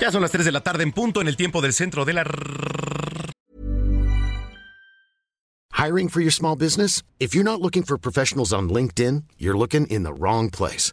Ya 0.00 0.10
son 0.10 0.22
las 0.22 0.32
3 0.32 0.44
de 0.44 0.52
la 0.52 0.60
tarde 0.62 0.82
en 0.82 0.92
punto 0.92 1.20
en 1.20 1.28
el 1.28 1.36
tiempo 1.36 1.60
del 1.60 1.72
centro 1.72 2.04
de 2.04 2.12
la... 2.14 2.24
Hiring 5.74 6.08
for 6.08 6.20
your 6.20 6.32
small 6.32 6.56
business? 6.56 7.02
If 7.18 7.34
you're 7.34 7.44
not 7.44 7.60
looking 7.60 7.82
for 7.82 7.98
professionals 7.98 8.52
on 8.52 8.68
LinkedIn, 8.68 9.24
you're 9.38 9.56
looking 9.56 9.86
in 9.88 10.04
the 10.04 10.12
wrong 10.12 10.50
place. 10.50 10.92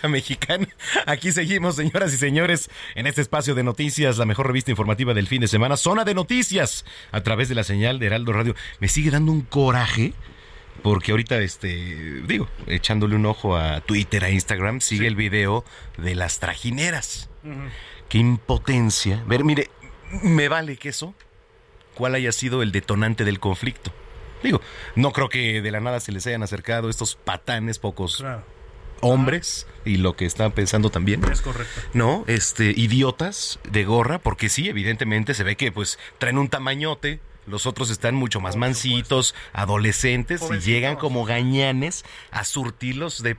República 0.00 0.08
Mexicana. 0.08 0.68
Aquí 1.06 1.32
seguimos, 1.32 1.76
señoras 1.76 2.12
y 2.12 2.16
señores, 2.16 2.70
en 2.94 3.06
este 3.06 3.20
espacio 3.20 3.54
de 3.54 3.62
noticias, 3.62 4.18
la 4.18 4.24
mejor 4.24 4.46
revista 4.46 4.70
informativa 4.70 5.14
del 5.14 5.26
fin 5.26 5.40
de 5.40 5.48
semana, 5.48 5.76
Zona 5.76 6.04
de 6.04 6.14
Noticias, 6.14 6.84
a 7.12 7.22
través 7.22 7.48
de 7.48 7.54
la 7.54 7.64
señal 7.64 7.98
de 7.98 8.06
Heraldo 8.06 8.32
Radio. 8.32 8.54
Me 8.80 8.88
sigue 8.88 9.10
dando 9.10 9.32
un 9.32 9.42
coraje 9.42 10.12
porque 10.82 11.10
ahorita, 11.10 11.38
este, 11.40 12.22
digo, 12.26 12.48
echándole 12.66 13.16
un 13.16 13.26
ojo 13.26 13.56
a 13.56 13.80
Twitter, 13.80 14.24
a 14.24 14.30
Instagram, 14.30 14.80
sigue 14.80 15.06
el 15.06 15.16
video 15.16 15.64
de 15.98 16.14
las 16.14 16.38
trajineras. 16.38 17.28
Qué 18.08 18.18
impotencia. 18.18 19.22
Ver, 19.26 19.44
mire, 19.44 19.70
me 20.22 20.48
vale 20.48 20.76
que 20.76 20.88
eso, 20.88 21.14
cuál 21.94 22.14
haya 22.14 22.32
sido 22.32 22.62
el 22.62 22.72
detonante 22.72 23.24
del 23.24 23.40
conflicto. 23.40 23.92
Digo, 24.42 24.62
no 24.94 25.12
creo 25.12 25.28
que 25.28 25.60
de 25.60 25.70
la 25.70 25.80
nada 25.80 26.00
se 26.00 26.12
les 26.12 26.26
hayan 26.26 26.42
acercado 26.42 26.88
estos 26.88 27.14
patanes 27.14 27.78
pocos 27.78 28.24
hombres 29.00 29.66
y 29.84 29.96
lo 29.96 30.16
que 30.16 30.26
están 30.26 30.52
pensando 30.52 30.90
también. 30.90 31.24
Es 31.30 31.40
correcto. 31.40 31.80
No, 31.94 32.24
este, 32.26 32.72
idiotas 32.76 33.58
de 33.70 33.84
gorra, 33.84 34.18
porque 34.18 34.48
sí, 34.48 34.68
evidentemente 34.68 35.34
se 35.34 35.44
ve 35.44 35.56
que 35.56 35.72
pues 35.72 35.98
traen 36.18 36.38
un 36.38 36.48
tamañote, 36.48 37.20
los 37.46 37.66
otros 37.66 37.90
están 37.90 38.14
mucho 38.14 38.40
más 38.40 38.56
mansitos, 38.56 39.34
adolescentes, 39.52 40.42
y 40.50 40.58
llegan 40.60 40.96
como 40.96 41.24
gañanes 41.24 42.04
a 42.30 42.44
surtirlos 42.44 43.22
de 43.22 43.36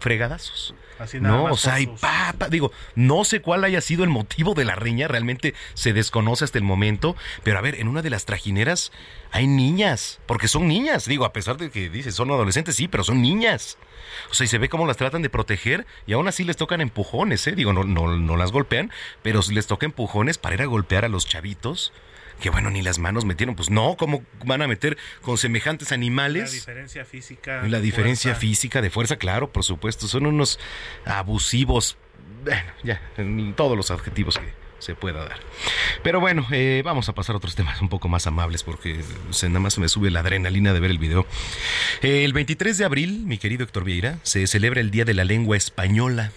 fregadazos. 0.00 0.74
Así 0.98 1.20
nada 1.20 1.36
no, 1.36 1.42
más 1.44 1.52
o 1.52 1.56
sea, 1.56 1.80
y 1.80 1.86
papa, 1.86 2.48
digo, 2.48 2.70
no 2.94 3.24
sé 3.24 3.40
cuál 3.40 3.64
haya 3.64 3.80
sido 3.80 4.04
el 4.04 4.10
motivo 4.10 4.54
de 4.54 4.64
la 4.64 4.76
riña, 4.76 5.08
realmente 5.08 5.54
se 5.74 5.92
desconoce 5.92 6.44
hasta 6.44 6.58
el 6.58 6.64
momento, 6.64 7.16
pero 7.42 7.58
a 7.58 7.62
ver, 7.62 7.80
en 7.80 7.88
una 7.88 8.02
de 8.02 8.10
las 8.10 8.24
trajineras 8.24 8.92
hay 9.32 9.46
niñas, 9.46 10.20
porque 10.26 10.46
son 10.46 10.68
niñas, 10.68 11.06
digo, 11.06 11.24
a 11.24 11.32
pesar 11.32 11.56
de 11.56 11.70
que 11.70 11.90
dices 11.90 12.14
son 12.14 12.30
adolescentes, 12.30 12.76
sí, 12.76 12.86
pero 12.86 13.02
son 13.02 13.22
niñas. 13.22 13.76
O 14.30 14.34
sea, 14.34 14.44
y 14.44 14.48
se 14.48 14.58
ve 14.58 14.68
cómo 14.68 14.86
las 14.86 14.96
tratan 14.96 15.22
de 15.22 15.30
proteger 15.30 15.86
y 16.06 16.12
aún 16.12 16.28
así 16.28 16.44
les 16.44 16.56
tocan 16.56 16.80
empujones, 16.80 17.46
¿eh? 17.46 17.52
Digo, 17.52 17.72
no, 17.72 17.84
no, 17.84 18.16
no 18.16 18.36
las 18.36 18.52
golpean, 18.52 18.92
pero 19.22 19.40
les 19.50 19.66
toca 19.66 19.86
empujones 19.86 20.38
para 20.38 20.54
ir 20.54 20.62
a 20.62 20.66
golpear 20.66 21.04
a 21.04 21.08
los 21.08 21.26
chavitos. 21.26 21.92
Que 22.40 22.50
bueno, 22.50 22.70
ni 22.70 22.82
las 22.82 22.98
manos 22.98 23.24
metieron. 23.24 23.54
Pues 23.54 23.70
no, 23.70 23.96
¿cómo 23.96 24.22
van 24.44 24.62
a 24.62 24.68
meter 24.68 24.98
con 25.22 25.38
semejantes 25.38 25.90
La 25.90 25.94
animales? 25.94 26.52
diferencia 26.52 27.04
física. 27.04 27.62
La 27.66 27.80
diferencia 27.80 28.30
fuerza. 28.32 28.40
física 28.40 28.82
de 28.82 28.90
fuerza, 28.90 29.16
claro, 29.16 29.50
por 29.52 29.64
supuesto. 29.64 30.06
Son 30.08 30.26
unos 30.26 30.58
abusivos. 31.04 31.96
Bueno, 32.44 32.72
ya, 32.82 33.00
en 33.16 33.54
todos 33.54 33.76
los 33.76 33.90
adjetivos 33.90 34.38
que 34.38 34.64
se 34.78 34.94
pueda 34.94 35.24
dar. 35.24 35.38
Pero 36.02 36.20
bueno, 36.20 36.46
eh, 36.50 36.82
vamos 36.84 37.08
a 37.08 37.14
pasar 37.14 37.34
a 37.34 37.38
otros 37.38 37.54
temas 37.54 37.80
un 37.80 37.88
poco 37.88 38.08
más 38.08 38.26
amables 38.26 38.62
porque 38.62 39.02
se, 39.30 39.48
nada 39.48 39.60
más 39.60 39.78
me 39.78 39.88
sube 39.88 40.10
la 40.10 40.20
adrenalina 40.20 40.74
de 40.74 40.80
ver 40.80 40.90
el 40.90 40.98
video. 40.98 41.26
Eh, 42.02 42.24
el 42.24 42.34
23 42.34 42.76
de 42.76 42.84
abril, 42.84 43.22
mi 43.24 43.38
querido 43.38 43.64
Héctor 43.64 43.84
Vieira, 43.84 44.18
se 44.22 44.46
celebra 44.46 44.80
el 44.80 44.90
Día 44.90 45.04
de 45.06 45.14
la 45.14 45.24
Lengua 45.24 45.56
Española 45.56 46.32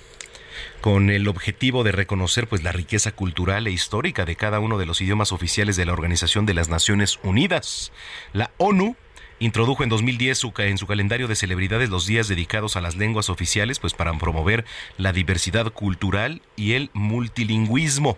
con 0.82 1.10
el 1.10 1.28
objetivo 1.28 1.84
de 1.84 1.92
reconocer 1.92 2.48
pues 2.48 2.64
la 2.64 2.72
riqueza 2.72 3.12
cultural 3.12 3.68
e 3.68 3.72
histórica 3.72 4.26
de 4.26 4.36
cada 4.36 4.60
uno 4.60 4.78
de 4.78 4.86
los 4.86 5.02
idiomas 5.02 5.32
oficiales 5.32 5.76
de 5.76 5.86
la 5.86 5.94
Organización 5.94 6.46
de 6.46 6.54
las 6.54 6.70
Naciones 6.70 7.20
Unidas. 7.24 7.92
La 8.34 8.52
ONU 8.58 8.96
introdujo 9.40 9.84
en 9.84 9.90
2010 9.90 10.38
su 10.38 10.54
en 10.58 10.78
su 10.78 10.88
calendario 10.88 11.28
de 11.28 11.36
celebridades 11.36 11.90
los 11.90 12.06
días 12.06 12.28
dedicados 12.28 12.76
a 12.76 12.82
las 12.82 12.96
lenguas 12.96 13.30
oficiales 13.30 13.80
pues 13.80 13.94
para 13.94 14.14
promover 14.18 14.66
la 14.98 15.14
diversidad 15.14 15.72
cultural 15.72 16.42
y 16.56 16.74
el 16.74 16.90
multilingüismo. 16.94 18.18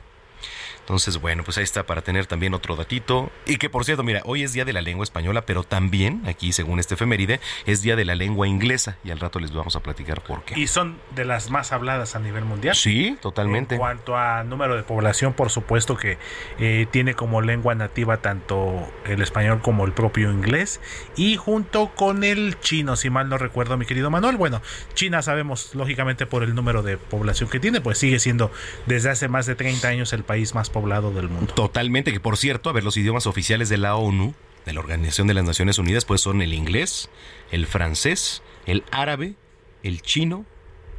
Entonces, 0.89 1.21
bueno, 1.21 1.43
pues 1.43 1.55
ahí 1.59 1.63
está 1.63 1.85
para 1.85 2.01
tener 2.01 2.25
también 2.25 2.55
otro 2.55 2.75
datito. 2.75 3.31
Y 3.45 3.57
que 3.57 3.69
por 3.69 3.85
cierto, 3.85 4.01
mira, 4.01 4.23
hoy 4.25 4.41
es 4.41 4.53
Día 4.53 4.65
de 4.65 4.73
la 4.73 4.81
Lengua 4.81 5.03
Española, 5.03 5.45
pero 5.45 5.63
también, 5.63 6.23
aquí 6.25 6.51
según 6.51 6.79
este 6.79 6.95
efeméride, 6.95 7.39
es 7.67 7.83
Día 7.83 7.95
de 7.95 8.05
la 8.05 8.15
Lengua 8.15 8.47
Inglesa. 8.47 8.97
Y 9.03 9.11
al 9.11 9.19
rato 9.19 9.39
les 9.39 9.53
vamos 9.53 9.75
a 9.75 9.81
platicar 9.81 10.23
por 10.23 10.43
qué. 10.45 10.59
Y 10.59 10.65
son 10.65 10.97
de 11.13 11.25
las 11.25 11.51
más 11.51 11.73
habladas 11.73 12.15
a 12.15 12.19
nivel 12.19 12.43
mundial. 12.43 12.73
Sí, 12.73 13.15
totalmente. 13.21 13.75
En 13.75 13.79
cuanto 13.79 14.17
a 14.17 14.43
número 14.43 14.75
de 14.75 14.81
población, 14.81 15.33
por 15.33 15.51
supuesto 15.51 15.95
que 15.95 16.17
eh, 16.57 16.87
tiene 16.89 17.13
como 17.13 17.41
lengua 17.41 17.75
nativa 17.75 18.17
tanto 18.17 18.91
el 19.05 19.21
español 19.21 19.61
como 19.61 19.85
el 19.85 19.91
propio 19.91 20.31
inglés. 20.31 20.81
Y 21.15 21.35
junto 21.35 21.93
con 21.93 22.23
el 22.23 22.59
chino, 22.61 22.95
si 22.95 23.11
mal 23.11 23.29
no 23.29 23.37
recuerdo, 23.37 23.77
mi 23.77 23.85
querido 23.85 24.09
Manuel. 24.09 24.37
Bueno, 24.37 24.59
China 24.95 25.21
sabemos, 25.21 25.75
lógicamente, 25.75 26.25
por 26.25 26.41
el 26.41 26.55
número 26.55 26.81
de 26.81 26.97
población 26.97 27.47
que 27.47 27.59
tiene, 27.59 27.79
pues 27.79 27.99
sigue 27.99 28.17
siendo 28.17 28.51
desde 28.87 29.11
hace 29.11 29.27
más 29.27 29.45
de 29.45 29.53
30 29.53 29.87
años 29.87 30.13
el 30.13 30.23
país 30.23 30.55
más 30.55 30.71
poblado 30.71 30.78
del 30.81 31.29
mundo. 31.29 31.53
Totalmente, 31.53 32.11
que 32.11 32.19
por 32.19 32.37
cierto, 32.37 32.69
a 32.69 32.73
ver, 32.73 32.83
los 32.83 32.97
idiomas 32.97 33.27
oficiales 33.27 33.69
de 33.69 33.77
la 33.77 33.95
ONU, 33.95 34.33
de 34.65 34.73
la 34.73 34.79
Organización 34.79 35.27
de 35.27 35.33
las 35.33 35.43
Naciones 35.43 35.77
Unidas, 35.77 36.05
pues 36.05 36.21
son 36.21 36.41
el 36.41 36.53
inglés, 36.53 37.09
el 37.51 37.67
francés, 37.67 38.43
el 38.65 38.83
árabe, 38.91 39.35
el 39.83 40.01
chino, 40.01 40.45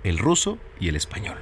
el 0.05 0.19
ruso 0.19 0.59
y 0.79 0.89
el 0.89 0.97
español. 0.97 1.39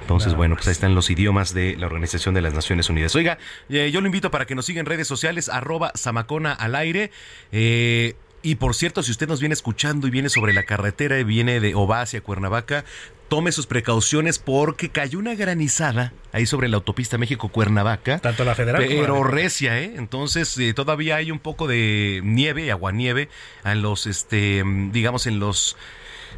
Entonces, 0.00 0.34
bueno, 0.34 0.54
pues 0.54 0.68
ahí 0.68 0.72
están 0.72 0.94
los 0.94 1.10
idiomas 1.10 1.52
de 1.52 1.76
la 1.76 1.86
Organización 1.86 2.32
de 2.32 2.40
las 2.40 2.54
Naciones 2.54 2.88
Unidas. 2.88 3.16
Oiga, 3.16 3.38
eh, 3.68 3.90
yo 3.92 4.00
lo 4.00 4.06
invito 4.06 4.30
para 4.30 4.46
que 4.46 4.54
nos 4.54 4.64
siga 4.64 4.78
en 4.78 4.86
redes 4.86 5.08
sociales, 5.08 5.48
arroba 5.48 5.90
Samacona 5.96 6.52
al 6.52 6.76
aire. 6.76 7.10
Eh, 7.50 8.14
y 8.46 8.54
por 8.54 8.76
cierto, 8.76 9.02
si 9.02 9.10
usted 9.10 9.26
nos 9.26 9.40
viene 9.40 9.54
escuchando 9.54 10.06
y 10.06 10.10
viene 10.10 10.28
sobre 10.28 10.52
la 10.52 10.62
carretera 10.62 11.18
y 11.18 11.24
viene 11.24 11.58
de 11.58 11.74
o 11.74 11.88
va 11.88 12.02
hacia 12.02 12.20
Cuernavaca, 12.20 12.84
tome 13.28 13.50
sus 13.50 13.66
precauciones 13.66 14.38
porque 14.38 14.88
cayó 14.88 15.18
una 15.18 15.34
granizada 15.34 16.12
ahí 16.30 16.46
sobre 16.46 16.68
la 16.68 16.76
autopista 16.76 17.18
México-Cuernavaca. 17.18 18.20
Tanto 18.20 18.44
la 18.44 18.54
federal 18.54 18.84
como 18.86 18.94
la 18.94 19.00
Pero 19.00 19.14
federal. 19.16 19.32
recia, 19.32 19.80
¿eh? 19.80 19.94
Entonces 19.96 20.56
eh, 20.58 20.74
todavía 20.74 21.16
hay 21.16 21.32
un 21.32 21.40
poco 21.40 21.66
de 21.66 22.20
nieve, 22.22 22.70
aguanieve, 22.70 23.28
en 23.64 23.82
los, 23.82 24.06
este, 24.06 24.62
digamos, 24.92 25.26
en 25.26 25.40
los... 25.40 25.76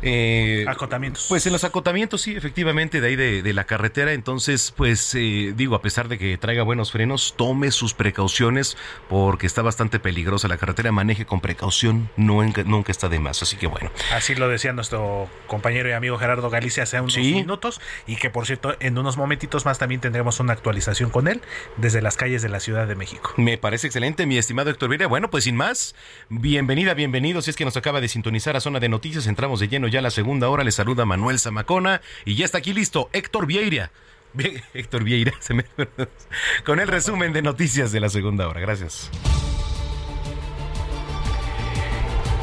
eh, 0.03 0.65
Acotamientos. 0.69 1.27
pues 1.29 1.47
en 1.47 1.53
los 1.53 1.65
acotamientos, 1.65 2.21
sí, 2.23 2.35
efectivamente, 2.37 3.01
de 3.01 3.09
ahí 3.09 3.17
de, 3.17 3.43
de 3.43 3.53
la 3.53 3.65
carretera. 3.65 4.13
Entonces, 4.13 4.73
pues 4.77 5.15
eh, 5.15 5.53
digo, 5.57 5.75
a 5.75 5.83
pesar 5.83 6.09
de 6.09 6.19
que 6.19 6.37
traiga 6.39 6.63
buenos 6.63 6.93
frenos, 6.93 7.35
tome 7.37 7.71
sus 7.71 7.95
precauciones 7.95 8.77
porque 9.09 9.47
está 9.47 9.63
bastante 9.63 9.99
peligrosa 9.99 10.49
la 10.49 10.57
carretera. 10.59 10.93
Maneje 10.93 11.27
con 11.27 11.41
precaución, 11.41 12.09
nunca, 12.17 12.63
nunca 12.65 12.93
está 12.93 13.09
de 13.09 13.19
más. 13.19 13.43
Así 13.43 13.57
que 13.57 13.67
bueno. 13.67 13.91
Así 14.15 14.35
lo 14.35 14.49
decía 14.49 14.73
nuestro 14.73 15.29
compañero 15.47 15.89
y 15.89 15.93
amigo 15.93 16.19
Gerardo 16.19 16.51
Galicia 16.51 16.85
hace 16.85 17.01
unos 17.01 17.15
Sí. 17.15 17.33
minutos 17.35 17.81
y 18.07 18.17
que 18.17 18.31
por 18.31 18.47
cierto 18.47 18.77
en 18.81 18.97
unos 18.99 19.17
momentitos 19.17 19.65
más 19.65 19.79
también 19.79 20.01
tendremos 20.01 20.39
una 20.41 20.53
actualización 20.53 21.11
con 21.11 21.27
él 21.27 21.41
desde 21.77 22.01
las 22.03 22.17
calles 22.17 22.43
de 22.43 22.49
la 22.49 22.61
Ciudad 22.61 22.87
de 22.87 22.95
México. 22.95 23.33
Me 23.37 23.59
parece 23.59 23.87
excelente, 23.89 24.27
mi 24.27 24.39
estimado 24.39 24.71
Héctor 24.71 24.89
Vieira. 24.91 25.07
Bueno, 25.09 25.31
pues 25.31 25.45
sin 25.45 25.57
más, 25.57 25.95
bienvenida, 26.29 26.95
bienvenido. 26.95 27.43
Si 27.43 27.51
es 27.51 27.57
que 27.57 27.65
nos 27.65 27.77
acaba 27.77 28.01
de 28.01 28.09
sintonizar 28.09 28.57
a 28.57 28.61
Zona 28.61 28.79
de 28.79 28.89
Noticias, 28.89 29.27
entramos 29.27 29.59
de 29.61 29.69
lleno 29.69 29.88
ya 29.89 30.01
la 30.01 30.11
segunda 30.11 30.49
hora. 30.49 30.65
Le 30.65 30.73
saluda 30.73 31.05
Manuel 31.05 31.39
Zamacona 31.39 32.01
y 32.25 32.37
ya 32.37 32.45
está 32.45 32.59
aquí 32.59 32.73
listo 32.73 33.11
Héctor 33.13 33.47
Vieira. 33.47 33.91
Bien, 34.33 34.63
Héctor 34.75 35.05
Vieira, 35.05 35.33
se 35.41 35.55
me... 35.55 35.65
con 36.65 36.81
el 36.81 36.89
resumen 36.89 37.33
de 37.33 37.43
noticias 37.43 37.93
de 37.93 38.01
la 38.01 38.09
segunda 38.09 38.49
hora. 38.49 38.61
Gracias. 38.61 39.11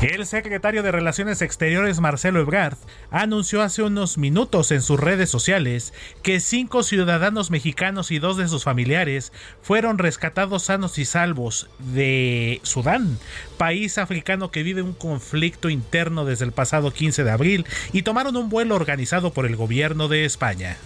El 0.01 0.25
secretario 0.25 0.83
de 0.83 0.91
Relaciones 0.91 1.41
Exteriores 1.41 2.01
Marcelo 2.01 2.41
Ebrard 2.41 2.77
anunció 3.11 3.61
hace 3.61 3.81
unos 3.81 4.17
minutos 4.17 4.71
en 4.71 4.81
sus 4.81 4.99
redes 4.99 5.29
sociales 5.29 5.93
que 6.21 6.41
cinco 6.41 6.83
ciudadanos 6.83 7.49
mexicanos 7.49 8.11
y 8.11 8.19
dos 8.19 8.35
de 8.35 8.49
sus 8.49 8.65
familiares 8.65 9.31
fueron 9.61 9.97
rescatados 9.97 10.63
sanos 10.63 10.99
y 10.99 11.05
salvos 11.05 11.69
de 11.79 12.59
Sudán, 12.63 13.17
país 13.57 13.97
africano 13.97 14.51
que 14.51 14.63
vive 14.63 14.81
un 14.81 14.93
conflicto 14.93 15.69
interno 15.69 16.25
desde 16.25 16.43
el 16.43 16.51
pasado 16.51 16.91
15 16.91 17.23
de 17.23 17.31
abril, 17.31 17.65
y 17.93 18.01
tomaron 18.01 18.35
un 18.35 18.49
vuelo 18.49 18.75
organizado 18.75 19.31
por 19.31 19.45
el 19.45 19.55
gobierno 19.55 20.09
de 20.09 20.25
España. 20.25 20.77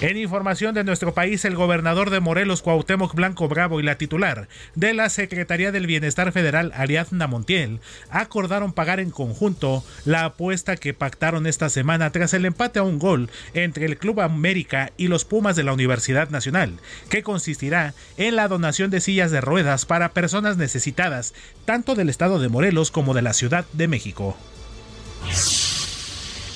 En 0.00 0.16
información 0.16 0.76
de 0.76 0.84
nuestro 0.84 1.12
país, 1.12 1.44
el 1.44 1.56
gobernador 1.56 2.10
de 2.10 2.20
Morelos, 2.20 2.62
Cuauhtémoc 2.62 3.16
Blanco 3.16 3.48
Bravo, 3.48 3.80
y 3.80 3.82
la 3.82 3.98
titular 3.98 4.46
de 4.76 4.94
la 4.94 5.08
Secretaría 5.08 5.72
del 5.72 5.88
Bienestar 5.88 6.30
Federal, 6.30 6.70
Ariadna 6.76 7.26
Montiel, 7.26 7.80
acordaron 8.08 8.72
pagar 8.72 9.00
en 9.00 9.10
conjunto 9.10 9.82
la 10.04 10.24
apuesta 10.24 10.76
que 10.76 10.94
pactaron 10.94 11.48
esta 11.48 11.68
semana 11.68 12.12
tras 12.12 12.32
el 12.32 12.44
empate 12.44 12.78
a 12.78 12.84
un 12.84 13.00
gol 13.00 13.28
entre 13.54 13.86
el 13.86 13.98
Club 13.98 14.20
América 14.20 14.92
y 14.96 15.08
los 15.08 15.24
Pumas 15.24 15.56
de 15.56 15.64
la 15.64 15.72
Universidad 15.72 16.30
Nacional, 16.30 16.78
que 17.08 17.24
consistirá 17.24 17.92
en 18.18 18.36
la 18.36 18.46
donación 18.46 18.90
de 18.90 19.00
sillas 19.00 19.32
de 19.32 19.40
ruedas 19.40 19.84
para 19.84 20.12
personas 20.12 20.56
necesitadas, 20.56 21.34
tanto 21.64 21.96
del 21.96 22.08
estado 22.08 22.38
de 22.38 22.48
Morelos 22.48 22.92
como 22.92 23.14
de 23.14 23.22
la 23.22 23.32
Ciudad 23.32 23.66
de 23.72 23.88
México. 23.88 24.36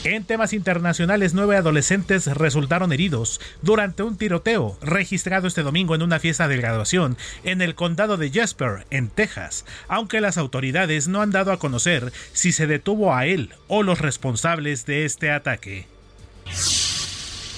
En 0.04 0.24
temas 0.24 0.52
internacionales, 0.52 1.32
nueve 1.32 1.56
adolescentes 1.56 2.26
resultaron 2.26 2.92
heridos 2.92 3.40
durante 3.62 4.02
un 4.02 4.18
tiroteo 4.18 4.76
registrado 4.82 5.46
este 5.46 5.62
domingo 5.62 5.94
en 5.94 6.02
una 6.02 6.18
fiesta 6.18 6.48
de 6.48 6.56
graduación 6.56 7.16
en 7.44 7.62
el 7.62 7.76
condado 7.76 8.16
de 8.16 8.32
Jasper, 8.32 8.84
en 8.90 9.10
Texas, 9.10 9.64
aunque 9.86 10.20
las 10.20 10.38
autoridades 10.38 11.06
no 11.06 11.22
han 11.22 11.30
dado 11.30 11.52
a 11.52 11.60
conocer 11.60 12.12
si 12.32 12.50
se 12.50 12.66
detuvo 12.66 13.14
a 13.14 13.26
él 13.26 13.50
o 13.68 13.84
los 13.84 14.00
responsables 14.00 14.86
de 14.86 15.04
este 15.04 15.30
ataque. 15.30 15.86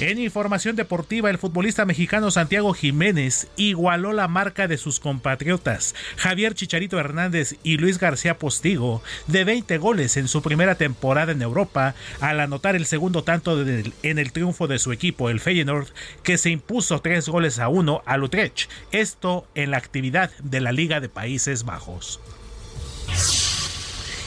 En 0.00 0.18
información 0.18 0.74
deportiva, 0.74 1.30
el 1.30 1.38
futbolista 1.38 1.84
mexicano 1.84 2.32
Santiago 2.32 2.74
Jiménez 2.74 3.46
igualó 3.56 4.12
la 4.12 4.26
marca 4.26 4.66
de 4.66 4.76
sus 4.76 4.98
compatriotas 4.98 5.94
Javier 6.16 6.54
Chicharito 6.54 6.98
Hernández 6.98 7.54
y 7.62 7.76
Luis 7.76 8.00
García 8.00 8.36
Postigo 8.36 9.04
de 9.28 9.44
20 9.44 9.78
goles 9.78 10.16
en 10.16 10.26
su 10.26 10.42
primera 10.42 10.74
temporada 10.74 11.30
en 11.30 11.42
Europa 11.42 11.94
al 12.18 12.40
anotar 12.40 12.74
el 12.74 12.86
segundo 12.86 13.22
tanto 13.22 13.62
en 13.62 14.18
el 14.18 14.32
triunfo 14.32 14.66
de 14.66 14.80
su 14.80 14.90
equipo, 14.90 15.30
el 15.30 15.38
Feyenoord, 15.38 15.86
que 16.24 16.38
se 16.38 16.50
impuso 16.50 17.00
3 17.00 17.28
goles 17.28 17.60
a 17.60 17.68
1 17.68 18.02
al 18.04 18.24
Utrecht, 18.24 18.68
esto 18.90 19.46
en 19.54 19.70
la 19.70 19.76
actividad 19.76 20.32
de 20.42 20.60
la 20.60 20.72
Liga 20.72 20.98
de 20.98 21.08
Países 21.08 21.62
Bajos. 21.62 22.18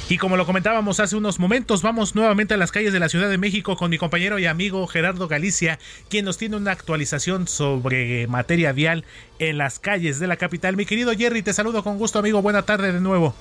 Y 0.10 0.18
como 0.18 0.38
lo 0.38 0.45
comentábamos 0.45 1.01
hace 1.01 1.18
unos 1.18 1.38
momentos, 1.38 1.82
vamos 1.82 2.16
nuevamente 2.16 2.53
a 2.53 2.58
las 2.58 2.72
calles 2.72 2.93
de 2.93 2.99
la 2.99 3.10
Ciudad 3.10 3.30
de 3.30 3.38
México 3.38 3.76
con 3.76 3.89
mi 3.89 3.97
compañero 3.97 4.39
y 4.39 4.45
amigo 4.45 4.88
Gerardo 4.88 5.28
Galicia, 5.28 5.80
quien 6.10 6.24
nos 6.24 6.38
tiene 6.38 6.55
una 6.55 6.72
actualización 6.72 7.45
sobre 7.45 8.26
materia 8.28 8.72
vial 8.72 9.03
en 9.39 9.58
las 9.58 9.80
calles 9.80 10.20
de 10.20 10.28
la 10.28 10.38
capital. 10.38 10.78
Mi 10.78 10.86
querido 10.86 11.12
Jerry, 11.12 11.41
te 11.41 11.51
saludo 11.51 11.84
con 11.84 11.97
gusto, 11.97 12.20
amigo. 12.20 12.41
Buena 12.41 12.62
tarde 12.62 12.93
de 12.93 13.01
nuevo. 13.01 13.36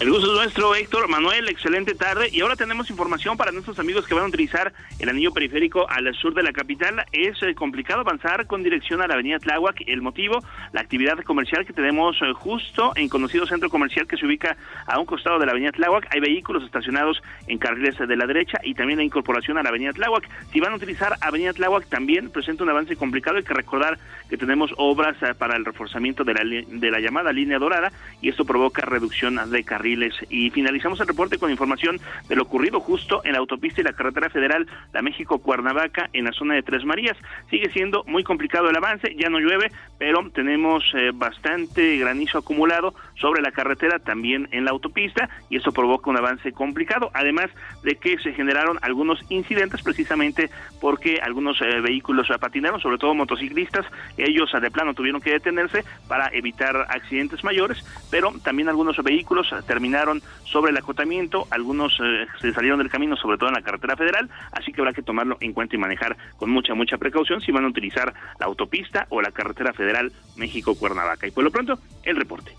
El 0.00 0.10
gusto 0.10 0.28
es 0.28 0.32
nuestro, 0.32 0.76
Héctor. 0.76 1.08
Manuel, 1.08 1.48
excelente 1.48 1.92
tarde. 1.92 2.28
Y 2.30 2.40
ahora 2.40 2.54
tenemos 2.54 2.88
información 2.88 3.36
para 3.36 3.50
nuestros 3.50 3.80
amigos 3.80 4.06
que 4.06 4.14
van 4.14 4.22
a 4.22 4.28
utilizar 4.28 4.72
el 5.00 5.08
anillo 5.08 5.32
periférico 5.32 5.90
al 5.90 6.14
sur 6.14 6.34
de 6.34 6.44
la 6.44 6.52
capital. 6.52 7.04
Es 7.10 7.42
eh, 7.42 7.52
complicado 7.56 8.02
avanzar 8.02 8.46
con 8.46 8.62
dirección 8.62 9.02
a 9.02 9.08
la 9.08 9.14
avenida 9.14 9.40
Tláhuac. 9.40 9.82
El 9.88 10.00
motivo, 10.00 10.38
la 10.70 10.82
actividad 10.82 11.18
comercial 11.24 11.66
que 11.66 11.72
tenemos 11.72 12.16
eh, 12.22 12.32
justo 12.32 12.92
en 12.94 13.08
conocido 13.08 13.44
centro 13.48 13.70
comercial 13.70 14.06
que 14.06 14.16
se 14.16 14.24
ubica 14.24 14.56
a 14.86 15.00
un 15.00 15.04
costado 15.04 15.40
de 15.40 15.46
la 15.46 15.50
avenida 15.50 15.72
Tláhuac. 15.72 16.06
Hay 16.14 16.20
vehículos 16.20 16.62
estacionados 16.62 17.20
en 17.48 17.58
carriles 17.58 17.98
de 17.98 18.16
la 18.16 18.26
derecha 18.26 18.60
y 18.62 18.74
también 18.74 18.98
la 18.98 19.04
incorporación 19.04 19.58
a 19.58 19.64
la 19.64 19.70
avenida 19.70 19.92
Tláhuac. 19.92 20.28
Si 20.52 20.60
van 20.60 20.74
a 20.74 20.76
utilizar 20.76 21.16
avenida 21.20 21.52
Tláhuac, 21.52 21.88
también 21.88 22.30
presenta 22.30 22.62
un 22.62 22.70
avance 22.70 22.94
complicado. 22.94 23.38
Hay 23.38 23.42
que 23.42 23.54
recordar 23.54 23.98
que 24.30 24.36
tenemos 24.36 24.72
obras 24.76 25.20
eh, 25.24 25.34
para 25.36 25.56
el 25.56 25.64
reforzamiento 25.64 26.22
de 26.22 26.34
la, 26.34 26.42
de 26.44 26.90
la 26.92 27.00
llamada 27.00 27.32
línea 27.32 27.58
dorada 27.58 27.90
y 28.20 28.28
esto 28.28 28.44
provoca 28.44 28.82
reducción 28.82 29.50
de 29.50 29.64
carriles 29.64 29.87
y 30.28 30.50
finalizamos 30.50 31.00
el 31.00 31.06
reporte 31.06 31.38
con 31.38 31.50
información 31.50 32.00
de 32.28 32.36
lo 32.36 32.42
ocurrido 32.42 32.80
justo 32.80 33.22
en 33.24 33.32
la 33.32 33.38
autopista 33.38 33.80
y 33.80 33.84
la 33.84 33.92
carretera 33.92 34.30
federal 34.30 34.66
La 34.92 35.02
México-Cuernavaca 35.02 36.10
en 36.12 36.24
la 36.24 36.32
zona 36.32 36.54
de 36.54 36.62
Tres 36.62 36.84
Marías. 36.84 37.16
Sigue 37.50 37.70
siendo 37.70 38.04
muy 38.04 38.24
complicado 38.24 38.70
el 38.70 38.76
avance, 38.76 39.14
ya 39.16 39.28
no 39.28 39.38
llueve, 39.38 39.70
pero 39.98 40.28
tenemos 40.30 40.84
eh, 40.94 41.10
bastante 41.14 41.96
granizo 41.98 42.38
acumulado 42.38 42.94
sobre 43.16 43.42
la 43.42 43.52
carretera, 43.52 43.98
también 43.98 44.48
en 44.52 44.64
la 44.64 44.70
autopista, 44.70 45.28
y 45.50 45.56
eso 45.56 45.72
provoca 45.72 46.10
un 46.10 46.16
avance 46.16 46.52
complicado, 46.52 47.10
además 47.14 47.50
de 47.82 47.96
que 47.96 48.18
se 48.18 48.32
generaron 48.32 48.78
algunos 48.82 49.20
incidentes 49.28 49.82
precisamente 49.82 50.50
porque 50.80 51.18
algunos 51.22 51.60
eh, 51.60 51.80
vehículos 51.80 52.28
patinaron, 52.40 52.80
sobre 52.80 52.98
todo 52.98 53.14
motociclistas, 53.14 53.86
ellos 54.16 54.50
de 54.60 54.70
plano 54.70 54.94
tuvieron 54.94 55.20
que 55.20 55.30
detenerse 55.30 55.84
para 56.08 56.28
evitar 56.32 56.86
accidentes 56.88 57.44
mayores, 57.44 57.84
pero 58.10 58.32
también 58.42 58.68
algunos 58.68 58.96
vehículos 59.02 59.52
terminaron 59.78 60.20
sobre 60.42 60.72
el 60.72 60.76
acotamiento, 60.76 61.46
algunos 61.50 61.92
eh, 62.02 62.26
se 62.40 62.52
salieron 62.52 62.80
del 62.80 62.90
camino, 62.90 63.14
sobre 63.14 63.38
todo 63.38 63.48
en 63.50 63.54
la 63.54 63.62
carretera 63.62 63.96
federal, 63.96 64.28
así 64.50 64.72
que 64.72 64.80
habrá 64.80 64.92
que 64.92 65.02
tomarlo 65.02 65.36
en 65.38 65.52
cuenta 65.52 65.76
y 65.76 65.78
manejar 65.78 66.16
con 66.36 66.50
mucha, 66.50 66.74
mucha 66.74 66.98
precaución 66.98 67.40
si 67.40 67.52
van 67.52 67.64
a 67.64 67.68
utilizar 67.68 68.12
la 68.40 68.46
autopista 68.46 69.06
o 69.10 69.22
la 69.22 69.30
carretera 69.30 69.72
federal 69.72 70.10
México-Cuernavaca. 70.36 71.28
Y 71.28 71.30
por 71.30 71.44
lo 71.44 71.52
pronto, 71.52 71.78
el 72.02 72.16
reporte. 72.16 72.56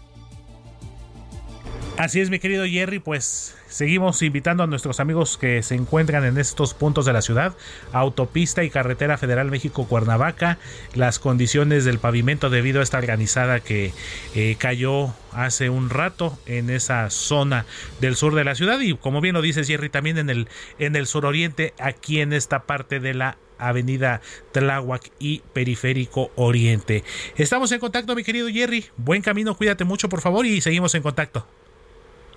Así 2.00 2.22
es, 2.22 2.30
mi 2.30 2.40
querido 2.40 2.66
Jerry, 2.66 3.00
pues 3.00 3.58
seguimos 3.68 4.22
invitando 4.22 4.64
a 4.64 4.68
nuestros 4.68 5.02
amigos 5.02 5.38
que 5.38 5.62
se 5.62 5.76
encuentran 5.76 6.24
en 6.24 6.38
estos 6.38 6.74
puntos 6.74 7.06
de 7.06 7.12
la 7.12 7.22
ciudad, 7.22 7.58
autopista 7.92 8.64
y 8.64 8.70
carretera 8.70 9.18
federal 9.18 9.52
México-Cuernavaca, 9.52 10.60
las 10.96 11.20
condiciones 11.20 11.84
del 11.84 12.00
pavimento 12.00 12.50
debido 12.50 12.80
a 12.80 12.84
esta 12.84 13.02
granizada 13.02 13.60
que 13.60 13.92
eh, 14.34 14.56
cayó 14.58 15.14
hace 15.34 15.70
un 15.70 15.90
rato 15.90 16.40
en 16.46 16.70
esa 16.70 17.10
zona 17.10 17.66
del 18.00 18.16
sur 18.16 18.34
de 18.34 18.46
la 18.46 18.56
ciudad 18.56 18.80
y 18.80 18.96
como 18.96 19.20
bien 19.20 19.34
lo 19.34 19.42
dice 19.42 19.66
Jerry, 19.66 19.90
también 19.90 20.18
en 20.18 20.30
el, 20.30 20.48
en 20.78 20.96
el 20.96 21.06
suroriente, 21.06 21.74
aquí 21.80 22.22
en 22.22 22.32
esta 22.32 22.64
parte 22.64 23.02
de 23.02 23.14
la 23.14 23.38
Avenida 23.58 24.22
Tláhuac 24.54 25.12
y 25.20 25.42
Periférico 25.52 26.32
Oriente. 26.38 27.04
Estamos 27.36 27.74
en 27.74 27.82
contacto, 27.82 28.16
mi 28.16 28.24
querido 28.24 28.48
Jerry. 28.48 28.86
Buen 28.96 29.22
camino, 29.22 29.54
cuídate 29.58 29.84
mucho, 29.84 30.08
por 30.08 30.22
favor, 30.22 30.46
y 30.46 30.62
seguimos 30.62 30.96
en 30.96 31.04
contacto. 31.04 31.46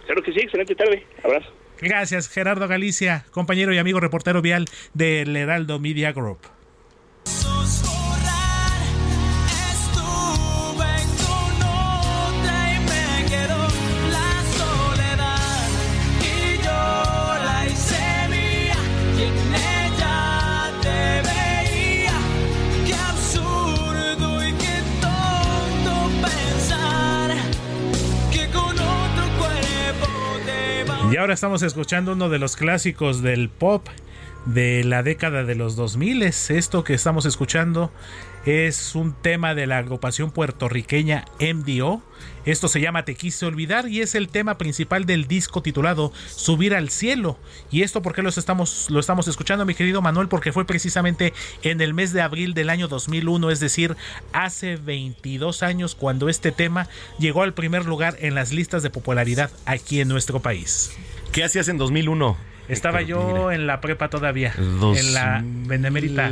Claro 0.06 0.22
que 0.22 0.32
sí, 0.32 0.40
excelente 0.40 0.74
tarde. 0.74 1.06
Abrazo. 1.22 1.52
Gracias, 1.80 2.28
Gerardo 2.28 2.68
Galicia, 2.68 3.24
compañero 3.32 3.72
y 3.74 3.78
amigo 3.78 3.98
reportero 3.98 4.40
vial 4.40 4.66
del 4.94 5.36
Heraldo 5.36 5.78
Media 5.80 6.12
Group. 6.12 6.38
Ahora 31.22 31.34
estamos 31.34 31.62
escuchando 31.62 32.14
uno 32.14 32.28
de 32.28 32.40
los 32.40 32.56
clásicos 32.56 33.22
del 33.22 33.48
pop 33.48 33.86
de 34.44 34.82
la 34.82 35.04
década 35.04 35.44
de 35.44 35.54
los 35.54 35.76
2000. 35.76 36.24
Esto 36.24 36.82
que 36.82 36.94
estamos 36.94 37.26
escuchando 37.26 37.92
es 38.44 38.96
un 38.96 39.12
tema 39.12 39.54
de 39.54 39.68
la 39.68 39.78
agrupación 39.78 40.32
puertorriqueña 40.32 41.26
MDO. 41.38 42.02
Esto 42.44 42.66
se 42.66 42.80
llama 42.80 43.04
Te 43.04 43.14
quise 43.14 43.46
olvidar 43.46 43.88
y 43.88 44.00
es 44.00 44.16
el 44.16 44.28
tema 44.28 44.58
principal 44.58 45.06
del 45.06 45.28
disco 45.28 45.62
titulado 45.62 46.12
Subir 46.26 46.74
al 46.74 46.90
cielo. 46.90 47.38
¿Y 47.70 47.82
esto 47.82 48.02
por 48.02 48.14
qué 48.14 48.22
estamos, 48.26 48.88
lo 48.90 48.98
estamos 48.98 49.28
escuchando, 49.28 49.64
mi 49.64 49.76
querido 49.76 50.02
Manuel? 50.02 50.26
Porque 50.26 50.50
fue 50.50 50.64
precisamente 50.64 51.32
en 51.62 51.80
el 51.80 51.94
mes 51.94 52.12
de 52.12 52.22
abril 52.22 52.52
del 52.52 52.68
año 52.68 52.88
2001, 52.88 53.48
es 53.50 53.60
decir, 53.60 53.96
hace 54.32 54.74
22 54.74 55.62
años 55.62 55.94
cuando 55.94 56.28
este 56.28 56.50
tema 56.50 56.88
llegó 57.20 57.44
al 57.44 57.54
primer 57.54 57.86
lugar 57.86 58.16
en 58.18 58.34
las 58.34 58.50
listas 58.50 58.82
de 58.82 58.90
popularidad 58.90 59.52
aquí 59.66 60.00
en 60.00 60.08
nuestro 60.08 60.40
país. 60.40 60.90
¿Qué 61.32 61.42
hacías 61.44 61.68
en 61.68 61.78
2001? 61.78 62.36
Estaba 62.68 63.02
yo 63.02 63.50
en 63.50 63.66
la 63.66 63.80
prepa 63.80 64.08
todavía, 64.08 64.54
en 64.56 65.14
la 65.14 65.42
Benemérita 65.42 66.30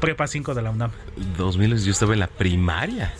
Prepa 0.00 0.28
5 0.28 0.54
de 0.54 0.62
la 0.62 0.70
UNAM. 0.70 0.92
2000, 1.36 1.84
yo 1.84 1.90
estaba 1.90 2.12
en 2.12 2.20
la 2.20 2.28
primaria. 2.28 3.12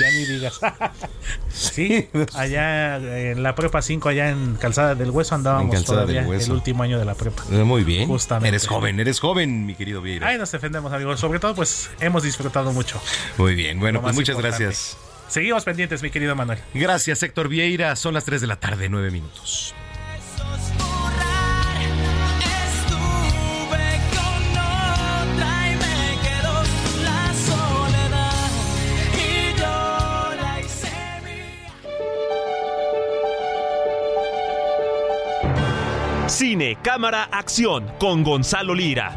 ya 0.00 0.10
ni 0.10 0.24
digas. 0.24 0.58
sí, 1.50 2.08
allá 2.34 2.96
en 2.96 3.42
la 3.42 3.54
prepa 3.54 3.82
5, 3.82 4.08
allá 4.08 4.30
en 4.30 4.54
Calzada 4.54 4.94
del 4.94 5.10
Hueso 5.10 5.34
andábamos 5.34 5.84
todavía 5.84 6.22
el 6.22 6.52
último 6.52 6.82
año 6.82 6.98
de 6.98 7.04
la 7.04 7.14
prepa. 7.14 7.44
Eh, 7.52 7.62
muy 7.64 7.84
bien. 7.84 8.08
Justamente. 8.08 8.48
Eres 8.48 8.66
joven, 8.66 8.98
eres 9.00 9.20
joven, 9.20 9.66
mi 9.66 9.74
querido 9.74 10.00
Vieira. 10.00 10.28
Ahí 10.28 10.38
nos 10.38 10.50
defendemos, 10.50 10.90
amigos. 10.92 11.20
Sobre 11.20 11.40
todo, 11.40 11.54
pues 11.54 11.90
hemos 12.00 12.22
disfrutado 12.22 12.72
mucho. 12.72 13.00
Muy 13.36 13.54
bien, 13.54 13.78
bueno, 13.78 14.00
pues 14.00 14.14
muchas 14.14 14.38
gracias. 14.38 14.96
Seguimos 15.28 15.64
pendientes, 15.64 16.02
mi 16.02 16.10
querido 16.10 16.34
Manuel. 16.34 16.58
Gracias, 16.72 17.22
Héctor 17.22 17.48
Vieira. 17.48 17.94
Son 17.96 18.14
las 18.14 18.24
3 18.24 18.40
de 18.40 18.46
la 18.46 18.56
tarde, 18.56 18.88
9 18.88 19.10
minutos. 19.10 19.74
Cine, 36.38 36.78
cámara, 36.80 37.24
acción 37.32 37.84
con 37.98 38.22
Gonzalo 38.22 38.72
Lira. 38.72 39.12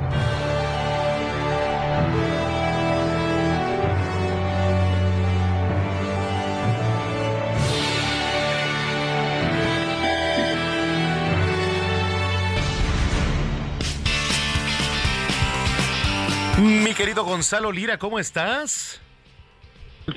Mi 16.58 16.96
querido 16.96 17.24
Gonzalo 17.24 17.72
Lira, 17.72 18.00
¿cómo 18.00 18.18
estás? 18.18 19.00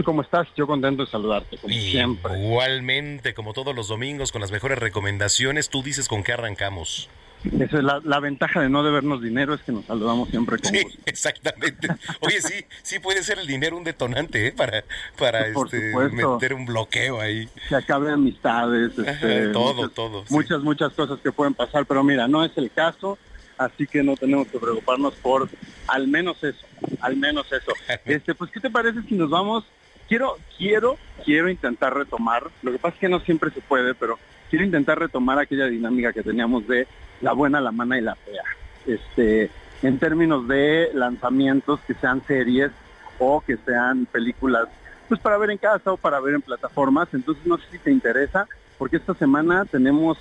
¿Cómo 0.04 0.22
estás? 0.22 0.48
Yo 0.56 0.66
contento 0.66 1.04
de 1.04 1.10
saludarte, 1.10 1.58
como 1.58 1.74
siempre. 1.74 2.38
Igualmente, 2.38 3.34
como 3.34 3.52
todos 3.52 3.74
los 3.74 3.88
domingos, 3.88 4.32
con 4.32 4.40
las 4.40 4.50
mejores 4.50 4.78
recomendaciones, 4.78 5.68
tú 5.68 5.82
dices 5.82 6.08
con 6.08 6.22
qué 6.22 6.32
arrancamos. 6.32 7.08
Esa 7.44 7.78
es 7.78 7.84
la, 7.84 8.20
ventaja 8.20 8.60
de 8.60 8.70
no 8.70 8.82
debernos 8.82 9.20
dinero, 9.20 9.52
es 9.52 9.60
que 9.60 9.72
nos 9.72 9.84
saludamos 9.84 10.30
siempre 10.30 10.56
con 10.58 10.72
Sí, 10.72 10.82
exactamente. 11.04 11.88
Oye, 12.20 12.40
sí, 12.40 12.64
sí 12.82 12.98
puede 12.98 13.22
ser 13.22 13.38
el 13.38 13.46
dinero 13.46 13.76
un 13.76 13.84
detonante, 13.84 14.46
¿eh? 14.46 14.52
Para, 14.52 14.84
para 15.18 15.46
este, 15.48 15.92
meter 16.10 16.54
un 16.54 16.64
bloqueo 16.64 17.20
ahí. 17.20 17.48
Se 17.68 17.76
acabe 17.76 18.12
amistades, 18.12 18.98
este, 18.98 19.48
todo, 19.48 19.74
muchas, 19.74 19.94
todo. 19.94 20.24
Muchas, 20.30 20.62
muchas 20.62 20.92
cosas 20.94 21.18
que 21.20 21.32
pueden 21.32 21.52
pasar, 21.52 21.84
pero 21.84 22.02
mira, 22.02 22.26
no 22.28 22.44
es 22.44 22.56
el 22.56 22.70
caso, 22.70 23.18
así 23.58 23.86
que 23.86 24.02
no 24.02 24.16
tenemos 24.16 24.48
que 24.48 24.58
preocuparnos 24.58 25.14
por 25.14 25.48
al 25.88 26.08
menos 26.08 26.42
eso, 26.42 26.66
al 27.00 27.16
menos 27.16 27.46
eso. 27.52 27.72
Este, 28.04 28.34
pues, 28.34 28.50
¿qué 28.50 28.60
te 28.60 28.70
parece 28.70 29.02
si 29.02 29.14
nos 29.14 29.30
vamos 29.30 29.64
quiero, 30.08 30.36
quiero, 30.56 30.96
quiero 31.24 31.48
intentar 31.48 31.94
retomar, 31.94 32.50
lo 32.62 32.72
que 32.72 32.78
pasa 32.78 32.94
es 32.94 33.00
que 33.00 33.08
no 33.08 33.20
siempre 33.20 33.50
se 33.50 33.60
puede, 33.60 33.94
pero 33.94 34.18
quiero 34.50 34.64
intentar 34.64 34.98
retomar 34.98 35.38
aquella 35.38 35.66
dinámica 35.66 36.12
que 36.12 36.22
teníamos 36.22 36.66
de 36.66 36.86
la 37.20 37.32
buena, 37.32 37.60
la 37.60 37.72
mala 37.72 37.98
y 37.98 38.02
la 38.02 38.14
fea. 38.14 38.42
Este, 38.86 39.50
en 39.82 39.98
términos 39.98 40.46
de 40.48 40.90
lanzamientos 40.94 41.80
que 41.86 41.94
sean 41.94 42.24
series 42.26 42.70
o 43.18 43.40
que 43.40 43.56
sean 43.56 44.06
películas, 44.06 44.68
pues 45.08 45.20
para 45.20 45.38
ver 45.38 45.50
en 45.50 45.58
casa 45.58 45.92
o 45.92 45.96
para 45.96 46.20
ver 46.20 46.34
en 46.34 46.42
plataformas. 46.42 47.08
Entonces 47.12 47.44
no 47.46 47.58
sé 47.58 47.64
si 47.72 47.78
te 47.78 47.90
interesa, 47.90 48.46
porque 48.78 48.96
esta 48.96 49.14
semana 49.14 49.64
tenemos 49.64 50.18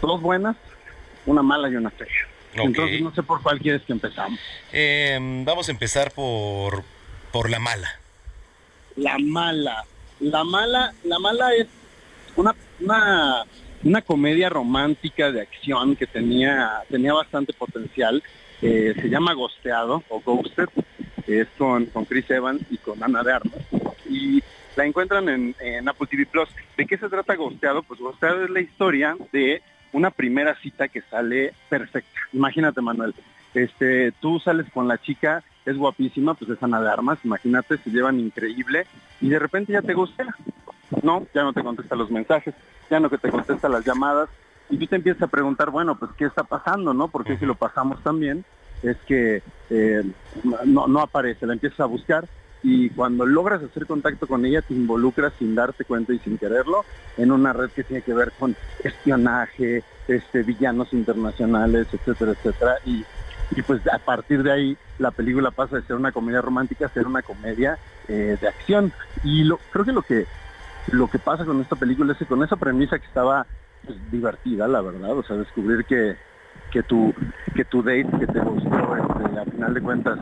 dos 0.00 0.20
buenas, 0.20 0.56
una 1.26 1.42
mala 1.42 1.68
y 1.68 1.76
una 1.76 1.90
fea. 1.90 2.06
Entonces 2.62 3.00
no 3.00 3.14
sé 3.14 3.22
por 3.22 3.42
cuál 3.42 3.58
quieres 3.58 3.82
que 3.82 3.92
empezamos. 3.92 4.38
Em, 4.72 5.44
vamos 5.44 5.68
a 5.68 5.72
empezar 5.72 6.12
por, 6.12 6.82
por 7.32 7.50
la 7.50 7.58
mala. 7.58 7.88
La 8.96 9.18
Mala. 9.18 9.84
La 10.20 10.44
Mala, 10.44 10.94
La 11.04 11.18
Mala 11.18 11.54
es 11.54 11.66
una, 12.36 12.54
una, 12.80 13.44
una 13.84 14.02
comedia 14.02 14.48
romántica 14.48 15.30
de 15.30 15.42
acción 15.42 15.96
que 15.96 16.06
tenía, 16.06 16.82
tenía 16.88 17.12
bastante 17.12 17.52
potencial. 17.52 18.22
Eh, 18.62 18.94
se 19.00 19.08
llama 19.08 19.34
Gosteado 19.34 20.02
o 20.08 20.20
Ghosted. 20.20 20.68
Es 21.26 21.48
con, 21.58 21.86
con 21.86 22.04
Chris 22.06 22.30
Evans 22.30 22.62
y 22.70 22.78
con 22.78 23.02
Ana 23.02 23.22
de 23.22 23.32
Armas. 23.32 23.60
Y 24.08 24.42
la 24.76 24.86
encuentran 24.86 25.28
en, 25.28 25.54
en 25.60 25.88
Apple 25.88 26.06
TV 26.06 26.24
Plus. 26.24 26.48
¿De 26.76 26.86
qué 26.86 26.96
se 26.96 27.08
trata 27.08 27.34
Gosteado? 27.34 27.82
Pues 27.82 28.00
Gosteado 28.00 28.44
es 28.44 28.50
la 28.50 28.60
historia 28.60 29.16
de 29.32 29.60
una 29.92 30.10
primera 30.10 30.54
cita 30.56 30.88
que 30.88 31.02
sale 31.02 31.52
perfecta. 31.68 32.18
Imagínate, 32.32 32.80
Manuel. 32.80 33.14
Este, 33.54 34.12
tú 34.20 34.38
sales 34.38 34.66
con 34.72 34.86
la 34.86 34.98
chica 34.98 35.42
es 35.64 35.76
guapísima, 35.76 36.34
pues 36.34 36.50
es 36.50 36.62
Ana 36.62 36.80
de 36.80 36.90
Armas, 36.90 37.18
imagínate, 37.24 37.78
se 37.78 37.90
llevan 37.90 38.20
increíble 38.20 38.86
y 39.20 39.28
de 39.28 39.38
repente 39.38 39.72
ya 39.72 39.82
te 39.82 39.94
gusta. 39.94 40.24
No, 41.02 41.26
ya 41.34 41.42
no 41.42 41.52
te 41.52 41.64
contesta 41.64 41.96
los 41.96 42.10
mensajes, 42.10 42.54
ya 42.88 43.00
no 43.00 43.10
que 43.10 43.18
te 43.18 43.30
contesta 43.30 43.68
las 43.68 43.84
llamadas 43.84 44.28
y 44.70 44.76
tú 44.78 44.86
te 44.86 44.96
empiezas 44.96 45.22
a 45.22 45.26
preguntar, 45.26 45.70
bueno, 45.70 45.98
pues 45.98 46.12
qué 46.16 46.26
está 46.26 46.44
pasando, 46.44 46.94
¿no? 46.94 47.08
Porque 47.08 47.36
si 47.38 47.46
lo 47.46 47.56
pasamos 47.56 48.02
también 48.02 48.44
es 48.82 48.96
que 49.08 49.42
eh, 49.70 50.02
no, 50.64 50.86
no 50.86 51.00
aparece, 51.00 51.46
la 51.46 51.54
empiezas 51.54 51.80
a 51.80 51.86
buscar 51.86 52.28
y 52.68 52.90
cuando 52.90 53.24
logras 53.24 53.62
hacer 53.62 53.86
contacto 53.86 54.26
con 54.26 54.44
ella 54.44 54.60
te 54.60 54.74
involucras 54.74 55.32
sin 55.38 55.54
darte 55.54 55.84
cuenta 55.84 56.12
y 56.12 56.18
sin 56.18 56.36
quererlo 56.36 56.84
en 57.16 57.30
una 57.30 57.52
red 57.52 57.70
que 57.70 57.84
tiene 57.84 58.02
que 58.02 58.12
ver 58.12 58.32
con 58.36 58.56
espionaje, 58.82 59.84
este, 60.08 60.42
villanos 60.42 60.92
internacionales, 60.92 61.86
etcétera, 61.92 62.32
etcétera. 62.32 62.78
Y 62.84 63.04
y 63.54 63.62
pues 63.62 63.80
a 63.86 63.98
partir 63.98 64.42
de 64.42 64.50
ahí 64.50 64.76
la 64.98 65.12
película 65.12 65.52
pasa 65.52 65.76
de 65.76 65.82
ser 65.82 65.94
una 65.94 66.10
comedia 66.10 66.40
romántica 66.40 66.86
a 66.86 66.90
ser 66.90 67.06
una 67.06 67.22
comedia 67.22 67.78
eh, 68.08 68.36
de 68.40 68.48
acción 68.48 68.92
y 69.22 69.44
lo, 69.44 69.60
creo 69.70 69.84
que 69.84 69.92
lo 69.92 70.02
que 70.02 70.26
lo 70.90 71.08
que 71.08 71.20
pasa 71.20 71.44
con 71.44 71.60
esta 71.60 71.76
película 71.76 72.12
es 72.12 72.18
que 72.18 72.26
con 72.26 72.42
esa 72.42 72.56
premisa 72.56 72.98
que 72.98 73.06
estaba 73.06 73.46
pues, 73.84 73.98
divertida 74.10 74.66
la 74.66 74.80
verdad 74.80 75.12
o 75.12 75.22
sea 75.22 75.36
descubrir 75.36 75.84
que 75.84 76.16
que 76.72 76.82
tu 76.82 77.14
que 77.54 77.64
tu 77.64 77.82
date 77.82 78.08
que 78.18 78.26
te 78.26 78.40
gustó 78.40 78.96
este, 78.96 79.25
al 79.36 79.50
final 79.50 79.74
de 79.74 79.82
cuentas 79.82 80.18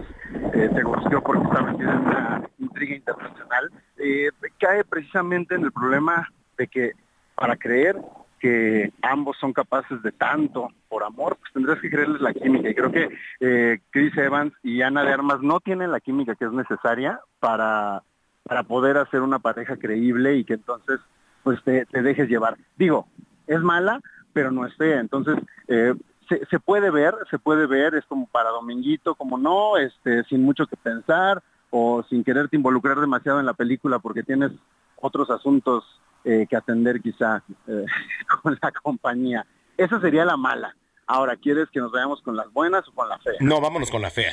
eh, 0.53 0.71
te 0.75 0.83
gustó 0.83 1.23
porque 1.23 1.45
está 1.45 1.63
metida 1.63 1.93
en 1.93 1.99
una 1.99 2.43
intriga 2.59 2.97
internacional 2.97 3.71
eh, 3.97 4.31
cae 4.59 4.85
precisamente 4.85 5.55
en 5.55 5.65
el 5.65 5.73
problema 5.73 6.29
de 6.57 6.67
que 6.69 6.93
para 7.35 7.57
creer 7.57 7.97
que 8.39 8.93
ambos 9.03 9.37
son 9.39 9.53
capaces 9.53 10.03
de 10.03 10.13
tanto 10.13 10.69
por 10.89 11.03
amor, 11.03 11.37
pues 11.41 11.53
tendrás 11.53 11.81
que 11.81 11.91
creerles 11.91 12.21
la 12.21 12.35
química. 12.35 12.69
Y 12.69 12.75
creo 12.75 12.93
que 12.93 13.09
eh, 13.41 13.79
Chris 13.91 14.17
Evans 14.19 14.53
y 14.63 14.83
Ana 14.83 15.03
de 15.03 15.13
Armas 15.13 15.41
no 15.41 15.61
tienen 15.61 15.91
la 15.91 16.01
química 16.01 16.35
que 16.35 16.45
es 16.45 16.53
necesaria 16.53 17.21
para, 17.41 18.03
para 18.43 18.63
poder 18.63 18.99
hacer 18.99 19.23
una 19.23 19.39
pareja 19.39 19.77
creíble 19.77 20.37
y 20.37 20.45
que 20.45 20.55
entonces 20.55 21.01
pues 21.43 21.63
te, 21.65 21.87
dejes 21.91 22.29
llevar. 22.29 22.57
Digo, 22.77 23.07
es 23.47 23.61
mala, 23.61 24.01
pero 24.33 24.51
no 24.51 24.67
es 24.67 24.75
fea. 24.77 25.01
Entonces, 25.01 25.37
eh, 25.69 25.95
se, 26.29 26.45
se, 26.47 26.59
puede 26.61 26.91
ver, 26.91 27.15
se 27.31 27.39
puede 27.39 27.67
ver, 27.67 27.95
es 27.95 28.05
como 28.07 28.27
para 28.27 28.51
dominguito, 28.51 29.15
como 29.15 29.39
no, 29.39 29.77
este, 29.77 30.25
sin 30.25 30.43
mucho 30.43 30.67
que 30.67 30.77
pensar 30.77 31.43
o 31.71 32.05
sin 32.09 32.23
quererte 32.23 32.57
involucrar 32.57 33.01
demasiado 33.01 33.41
en 33.41 33.47
la 33.47 33.55
película 33.55 33.99
porque 33.99 34.23
tienes 34.23 34.53
otros 35.01 35.31
asuntos 35.31 35.85
eh, 36.25 36.47
que 36.49 36.57
atender 36.57 37.01
quizá 37.01 37.43
eh, 37.67 37.85
con 38.43 38.59
la 38.61 38.73
compañía. 38.73 39.47
Esa 39.77 40.01
sería 40.01 40.25
la 40.25 40.37
mala. 40.37 40.75
Ahora, 41.07 41.37
¿quieres 41.37 41.69
que 41.71 41.81
nos 41.81 41.93
vayamos 41.93 42.23
con 42.23 42.37
las 42.37 42.51
buenas 42.53 42.89
o 42.89 42.93
con 42.93 43.09
la 43.09 43.19
fea? 43.19 43.35
No, 43.41 43.61
vámonos 43.61 43.91
con 43.91 44.01
la 44.01 44.11
fea. 44.11 44.33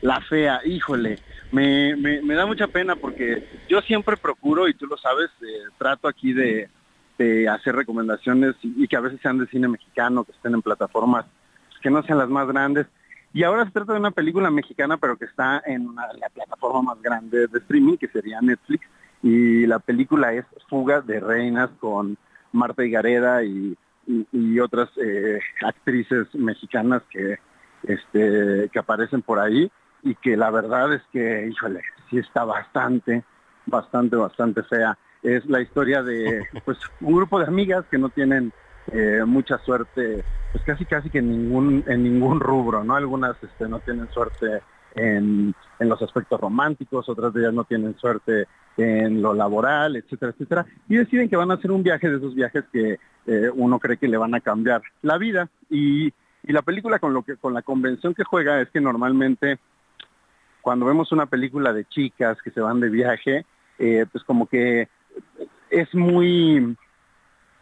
La 0.00 0.20
fea, 0.20 0.60
híjole, 0.64 1.18
me, 1.50 1.96
me, 1.96 2.34
da 2.34 2.46
mucha 2.46 2.68
pena 2.68 2.94
porque 2.94 3.48
yo 3.68 3.80
siempre 3.80 4.16
procuro, 4.16 4.68
y 4.68 4.74
tú 4.74 4.86
lo 4.86 4.96
sabes, 4.96 5.28
eh, 5.42 5.64
trato 5.76 6.06
aquí 6.06 6.32
de, 6.32 6.70
hacer 7.48 7.74
recomendaciones 7.74 8.54
y, 8.62 8.86
que 8.88 8.96
a 8.96 9.00
veces 9.00 9.20
sean 9.20 9.38
de 9.38 9.46
cine 9.46 9.68
mexicano, 9.68 10.24
que 10.24 10.32
estén 10.32 10.54
en 10.54 10.62
plataformas 10.62 11.26
que 11.80 11.90
no 11.90 12.02
sean 12.02 12.18
las 12.18 12.28
más 12.28 12.48
grandes. 12.48 12.86
Y 13.32 13.44
ahora 13.44 13.64
se 13.64 13.70
trata 13.70 13.92
de 13.92 14.00
una 14.00 14.10
película 14.10 14.50
mexicana, 14.50 14.96
pero 14.96 15.16
que 15.16 15.26
está 15.26 15.62
en 15.66 15.94
la 15.94 16.28
plataforma 16.32 16.94
más 16.94 17.02
grande 17.02 17.46
de 17.46 17.58
streaming, 17.58 17.96
que 17.96 18.08
sería 18.08 18.40
Netflix 18.40 18.84
y 19.22 19.66
la 19.66 19.78
película 19.78 20.32
es 20.32 20.44
Fuga 20.68 21.00
de 21.00 21.20
Reinas 21.20 21.70
con 21.80 22.16
Marta 22.52 22.84
Higareda 22.84 23.42
y, 23.42 23.76
y, 24.06 24.60
otras 24.60 24.88
eh, 24.96 25.40
actrices 25.62 26.32
mexicanas 26.34 27.02
que, 27.10 27.38
este, 27.82 28.68
que 28.72 28.78
aparecen 28.78 29.22
por 29.22 29.38
ahí 29.38 29.70
y 30.02 30.14
que 30.14 30.36
la 30.36 30.50
verdad 30.50 30.94
es 30.94 31.02
que, 31.12 31.48
híjole, 31.48 31.82
sí 32.08 32.18
está 32.18 32.44
bastante, 32.44 33.24
bastante, 33.66 34.16
bastante 34.16 34.62
fea. 34.62 34.96
Es 35.22 35.44
la 35.46 35.60
historia 35.60 36.02
de 36.02 36.46
pues 36.64 36.78
un 37.00 37.16
grupo 37.16 37.38
de 37.38 37.46
amigas 37.46 37.84
que 37.90 37.98
no 37.98 38.08
tienen 38.08 38.52
eh, 38.92 39.22
mucha 39.26 39.58
suerte, 39.58 40.24
pues 40.52 40.64
casi 40.64 40.84
casi 40.84 41.10
que 41.10 41.18
en 41.18 41.30
ningún, 41.30 41.84
en 41.86 42.02
ningún 42.02 42.40
rubro, 42.40 42.84
¿no? 42.84 42.96
Algunas 42.96 43.36
este, 43.42 43.68
no 43.68 43.80
tienen 43.80 44.08
suerte 44.10 44.62
en, 44.94 45.54
en 45.78 45.88
los 45.88 46.00
aspectos 46.00 46.40
románticos, 46.40 47.08
otras 47.08 47.32
de 47.34 47.40
ellas 47.40 47.54
no 47.54 47.64
tienen 47.64 47.96
suerte 47.98 48.46
en 48.76 49.20
lo 49.20 49.34
laboral, 49.34 49.96
etcétera, 49.96 50.32
etcétera, 50.32 50.66
y 50.88 50.96
deciden 50.96 51.28
que 51.28 51.36
van 51.36 51.50
a 51.50 51.54
hacer 51.54 51.70
un 51.70 51.82
viaje 51.82 52.08
de 52.08 52.16
esos 52.16 52.34
viajes 52.34 52.64
que 52.72 52.98
eh, 53.26 53.50
uno 53.54 53.78
cree 53.78 53.96
que 53.96 54.08
le 54.08 54.16
van 54.16 54.34
a 54.34 54.40
cambiar 54.40 54.82
la 55.02 55.18
vida. 55.18 55.48
Y, 55.68 56.06
y, 56.06 56.52
la 56.52 56.62
película 56.62 56.98
con 56.98 57.12
lo 57.12 57.22
que, 57.22 57.36
con 57.36 57.52
la 57.52 57.62
convención 57.62 58.14
que 58.14 58.24
juega 58.24 58.60
es 58.60 58.70
que 58.70 58.80
normalmente 58.80 59.58
cuando 60.62 60.86
vemos 60.86 61.12
una 61.12 61.26
película 61.26 61.72
de 61.72 61.84
chicas 61.84 62.38
que 62.42 62.50
se 62.50 62.60
van 62.60 62.80
de 62.80 62.88
viaje, 62.88 63.44
eh, 63.78 64.06
pues 64.10 64.24
como 64.24 64.46
que 64.46 64.88
es 65.70 65.94
muy 65.94 66.76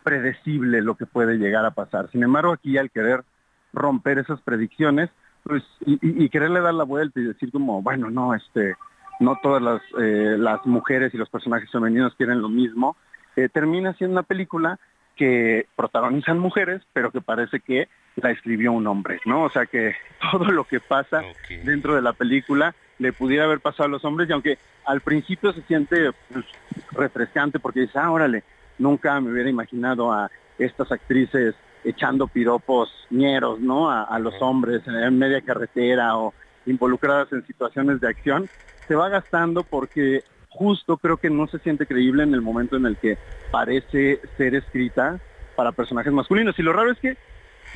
predecible 0.03 0.83
lo 0.83 0.97
que 0.97 1.07
puede 1.07 1.37
llegar 1.37 1.65
a 1.65 1.73
pasar. 1.73 2.11
Sin 2.13 2.23
embargo, 2.23 2.53
aquí 2.53 2.79
al 2.79 2.91
querer 2.91 3.25
romper 3.73 4.19
esas 4.19 4.41
predicciones, 4.41 5.11
pues, 5.43 5.63
y, 5.85 6.29
quererle 6.29 6.61
dar 6.61 6.75
la 6.75 6.85
vuelta 6.85 7.21
y 7.21 7.25
decir 7.25 7.53
como, 7.53 7.83
bueno, 7.83 8.11
no, 8.11 8.35
este, 8.35 8.75
no 9.21 9.39
todas 9.43 9.63
las, 9.63 9.83
eh, 9.99 10.37
las 10.39 10.65
mujeres 10.67 11.15
y 11.15 11.19
los 11.19 11.29
personajes 11.29 11.71
femeninos 11.71 12.15
quieren 12.17 12.41
lo 12.41 12.49
mismo, 12.49 12.97
eh, 13.37 13.49
termina 13.49 13.93
siendo 13.95 14.15
una 14.15 14.23
película 14.23 14.79
que 15.17 15.67
protagonizan 15.77 16.39
mujeres, 16.39 16.83
pero 16.93 17.11
que 17.11 17.21
parece 17.21 17.61
que 17.61 17.89
la 18.17 18.31
escribió 18.31 18.73
un 18.73 18.87
hombre, 18.87 19.21
¿no? 19.25 19.45
O 19.45 19.51
sea 19.51 19.67
que 19.67 19.95
todo 20.31 20.45
lo 20.47 20.65
que 20.65 20.81
pasa 20.81 21.23
dentro 21.65 21.95
de 21.95 22.03
la 22.03 22.13
película 22.13 22.75
le 22.99 23.13
pudiera 23.13 23.45
haber 23.45 23.61
pasado 23.61 23.85
a 23.85 23.89
los 23.89 24.05
hombres 24.05 24.29
y 24.29 24.33
aunque 24.33 24.59
al 24.85 25.01
principio 25.01 25.53
se 25.53 25.63
siente 25.63 26.13
pues, 26.33 26.45
refrescante 26.93 27.59
porque 27.59 27.81
dice, 27.81 27.99
ah, 27.99 28.11
órale, 28.11 28.45
nunca 28.79 29.21
me 29.21 29.31
hubiera 29.31 29.51
imaginado 29.51 30.13
a 30.13 30.31
estas 30.59 30.91
actrices 30.91 31.55
echando 31.85 32.27
piropos 32.27 32.91
ñeros, 33.11 33.61
¿no? 33.61 33.91
A, 33.91 34.19
los 34.19 34.35
hombres 34.41 34.83
en 34.87 35.19
media 35.19 35.41
carretera 35.41 36.17
o 36.17 36.35
involucradas 36.67 37.33
en 37.33 37.47
situaciones 37.47 38.01
de 38.01 38.09
acción, 38.09 38.49
se 38.89 38.95
va 38.97 39.09
gastando 39.09 39.63
porque 39.63 40.25
justo 40.49 40.97
creo 40.97 41.17
que 41.17 41.31
no 41.31 41.47
se 41.47 41.59
siente 41.61 41.87
creíble 41.87 42.25
en 42.25 42.35
el 42.35 42.43
momento 42.43 42.77
en 42.77 42.87
el 42.87 42.97
que 42.97 43.19
parece 43.53 44.21
ser 44.37 44.55
escrita 44.55 45.21
para 45.55 45.73
personajes 45.73 46.13
masculinos. 46.13 46.59
Y 46.59 46.63
lo 46.63 46.73
raro 46.73 46.91
es 46.91 46.99
que 46.99 47.17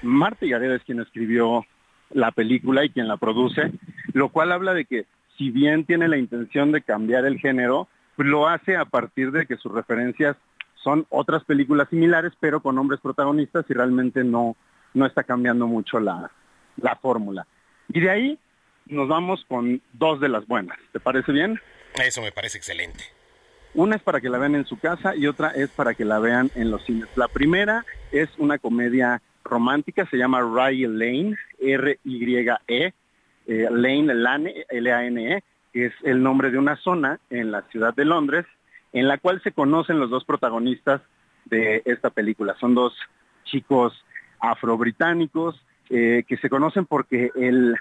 Marta 0.02 0.46
Gareda 0.46 0.76
es 0.76 0.82
quien 0.82 1.00
escribió 1.00 1.64
la 2.10 2.30
película 2.30 2.84
y 2.84 2.90
quien 2.90 3.08
la 3.08 3.16
produce, 3.16 3.72
lo 4.12 4.28
cual 4.28 4.52
habla 4.52 4.74
de 4.74 4.84
que 4.84 5.06
si 5.38 5.50
bien 5.50 5.84
tiene 5.84 6.08
la 6.08 6.18
intención 6.18 6.72
de 6.72 6.82
cambiar 6.82 7.24
el 7.24 7.38
género, 7.38 7.88
pues 8.16 8.28
lo 8.28 8.48
hace 8.48 8.76
a 8.76 8.84
partir 8.84 9.32
de 9.32 9.46
que 9.46 9.56
sus 9.56 9.72
referencias 9.72 10.36
son 10.82 11.06
otras 11.08 11.44
películas 11.44 11.88
similares, 11.88 12.32
pero 12.40 12.60
con 12.60 12.78
hombres 12.78 13.00
protagonistas 13.00 13.64
y 13.68 13.74
realmente 13.74 14.24
no, 14.24 14.56
no 14.94 15.06
está 15.06 15.24
cambiando 15.24 15.66
mucho 15.66 16.00
la, 16.00 16.30
la 16.76 16.96
fórmula. 16.96 17.46
Y 17.88 18.00
de 18.00 18.10
ahí 18.10 18.38
nos 18.86 19.08
vamos 19.08 19.44
con 19.48 19.80
dos 19.92 20.20
de 20.20 20.28
las 20.28 20.46
buenas. 20.46 20.78
¿Te 20.92 21.00
parece 21.00 21.32
bien? 21.32 21.60
Eso 22.04 22.22
me 22.22 22.32
parece 22.32 22.58
excelente. 22.58 23.04
Una 23.74 23.96
es 23.96 24.02
para 24.02 24.20
que 24.20 24.28
la 24.28 24.38
vean 24.38 24.56
en 24.56 24.66
su 24.66 24.78
casa 24.78 25.14
y 25.14 25.26
otra 25.26 25.50
es 25.50 25.70
para 25.70 25.94
que 25.94 26.04
la 26.04 26.18
vean 26.18 26.50
en 26.56 26.70
los 26.70 26.84
cines. 26.84 27.08
La 27.16 27.28
primera 27.28 27.84
es 28.10 28.28
una 28.38 28.58
comedia 28.58 29.22
romántica, 29.44 30.06
se 30.06 30.16
llama 30.16 30.40
Rye 30.40 30.88
Lane, 30.88 31.36
R-Y-E, 31.60 32.94
eh, 33.46 33.68
Lane, 33.70 34.14
Lane, 34.14 34.66
L-A-N-E, 34.68 35.42
que 35.72 35.86
es 35.86 35.92
el 36.02 36.22
nombre 36.22 36.50
de 36.50 36.58
una 36.58 36.76
zona 36.76 37.18
en 37.30 37.50
la 37.50 37.62
ciudad 37.70 37.94
de 37.94 38.04
Londres, 38.04 38.46
en 38.92 39.08
la 39.08 39.18
cual 39.18 39.40
se 39.42 39.52
conocen 39.52 40.00
los 40.00 40.10
dos 40.10 40.24
protagonistas 40.24 41.00
de 41.46 41.82
esta 41.84 42.10
película. 42.10 42.56
Son 42.58 42.74
dos 42.74 42.94
chicos 43.44 44.04
afro-británicos 44.40 45.60
eh, 45.90 46.24
que 46.26 46.36
se 46.38 46.48
conocen 46.48 46.86
porque 46.86 47.30
el, 47.34 47.76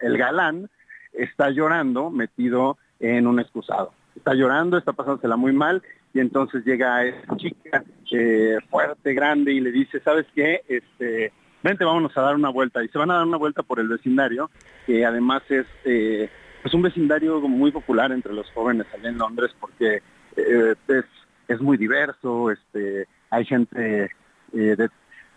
el 0.00 0.18
galán 0.18 0.68
está 1.12 1.50
llorando 1.50 2.10
metido 2.10 2.78
en 2.98 3.26
un 3.26 3.40
excusado. 3.40 3.92
Está 4.16 4.34
llorando, 4.34 4.76
está 4.76 4.92
pasándosela 4.92 5.36
muy 5.36 5.52
mal 5.52 5.82
y 6.12 6.20
entonces 6.20 6.64
llega 6.64 7.04
esa 7.04 7.36
chica 7.36 7.84
eh, 8.10 8.58
fuerte, 8.68 9.14
grande 9.14 9.52
y 9.52 9.60
le 9.60 9.70
dice, 9.70 10.00
¿sabes 10.00 10.26
qué? 10.34 10.62
Este, 10.68 11.32
vente, 11.62 11.84
vámonos 11.84 12.16
a 12.16 12.22
dar 12.22 12.34
una 12.34 12.48
vuelta. 12.48 12.82
Y 12.82 12.88
se 12.88 12.98
van 12.98 13.10
a 13.10 13.16
dar 13.16 13.26
una 13.26 13.36
vuelta 13.36 13.62
por 13.62 13.78
el 13.78 13.88
vecindario, 13.88 14.50
que 14.86 15.04
además 15.04 15.42
es 15.48 15.66
eh, 15.84 16.28
pues 16.62 16.74
un 16.74 16.82
vecindario 16.82 17.40
muy 17.40 17.70
popular 17.70 18.10
entre 18.10 18.32
los 18.32 18.50
jóvenes 18.50 18.86
allá 18.92 19.08
en 19.08 19.18
Londres 19.18 19.54
porque 19.60 20.02
eh, 20.36 20.74
es, 20.88 21.04
es 21.48 21.60
muy 21.60 21.76
diverso, 21.76 22.50
este, 22.50 23.06
hay 23.30 23.44
gente 23.44 24.10
de, 24.52 24.90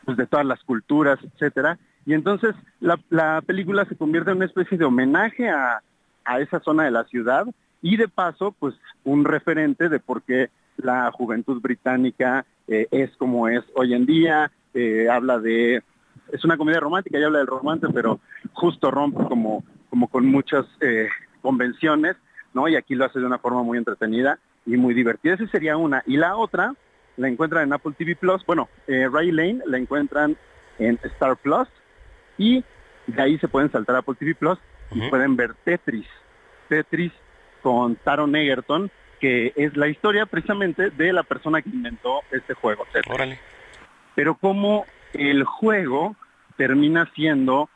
pues 0.05 0.17
de 0.17 0.25
todas 0.25 0.45
las 0.45 0.63
culturas, 0.63 1.19
etcétera. 1.23 1.77
Y 2.05 2.13
entonces 2.13 2.55
la, 2.79 2.99
la 3.09 3.41
película 3.45 3.85
se 3.85 3.95
convierte 3.95 4.31
en 4.31 4.37
una 4.37 4.47
especie 4.47 4.77
de 4.77 4.85
homenaje 4.85 5.49
a, 5.49 5.81
a 6.25 6.39
esa 6.39 6.59
zona 6.59 6.83
de 6.83 6.91
la 6.91 7.03
ciudad 7.05 7.45
y 7.81 7.97
de 7.97 8.07
paso, 8.07 8.55
pues 8.57 8.73
un 9.03 9.25
referente 9.25 9.89
de 9.89 9.99
por 9.99 10.23
qué 10.23 10.49
la 10.77 11.11
juventud 11.11 11.61
británica 11.61 12.45
eh, 12.67 12.87
es 12.91 13.11
como 13.17 13.47
es 13.47 13.63
hoy 13.75 13.93
en 13.93 14.05
día, 14.05 14.51
eh, 14.73 15.07
habla 15.09 15.39
de, 15.39 15.83
es 16.31 16.43
una 16.43 16.57
comedia 16.57 16.79
romántica 16.79 17.19
y 17.19 17.23
habla 17.23 17.39
del 17.39 17.47
romance, 17.47 17.87
pero 17.93 18.19
justo 18.53 18.91
rompe 18.91 19.23
como, 19.25 19.63
como 19.89 20.07
con 20.07 20.25
muchas 20.25 20.65
eh, 20.81 21.07
convenciones, 21.41 22.15
¿no? 22.53 22.67
Y 22.67 22.75
aquí 22.75 22.95
lo 22.95 23.05
hace 23.05 23.19
de 23.19 23.25
una 23.25 23.39
forma 23.39 23.63
muy 23.63 23.77
entretenida 23.77 24.39
y 24.65 24.77
muy 24.77 24.93
divertida. 24.93 25.33
Esa 25.33 25.47
sería 25.47 25.77
una. 25.77 26.03
Y 26.05 26.17
la 26.17 26.35
otra 26.35 26.73
la 27.17 27.27
encuentran 27.27 27.63
en 27.63 27.73
Apple 27.73 27.93
TV 27.97 28.15
Plus. 28.15 28.45
Bueno, 28.45 28.69
Ray 28.87 29.31
Lane 29.31 29.59
la 29.65 29.77
encuentran 29.77 30.37
en 30.79 30.99
Star 31.03 31.35
Plus 31.37 31.67
y 32.37 32.63
de 33.07 33.21
ahí 33.21 33.37
se 33.39 33.47
pueden 33.47 33.71
saltar 33.71 33.95
a 33.95 33.99
Apple 33.99 34.15
TV 34.17 34.35
Plus 34.35 34.57
y 34.91 35.09
pueden 35.09 35.35
ver 35.35 35.53
Tetris. 35.63 36.07
Tetris 36.69 37.11
con 37.61 37.95
Taron 37.95 38.35
Egerton, 38.35 38.91
que 39.23 39.53
es 39.55 39.77
la 39.77 39.87
historia 39.87 40.25
precisamente 40.25 40.89
de 40.89 41.13
la 41.13 41.23
persona 41.23 41.61
que 41.61 41.69
inventó 41.69 42.19
este 42.29 42.55
juego. 42.55 42.85
Pero 44.15 44.35
como 44.35 44.85
el 45.13 45.45
juego 45.45 46.17
termina 46.57 47.09
siendo 47.15 47.69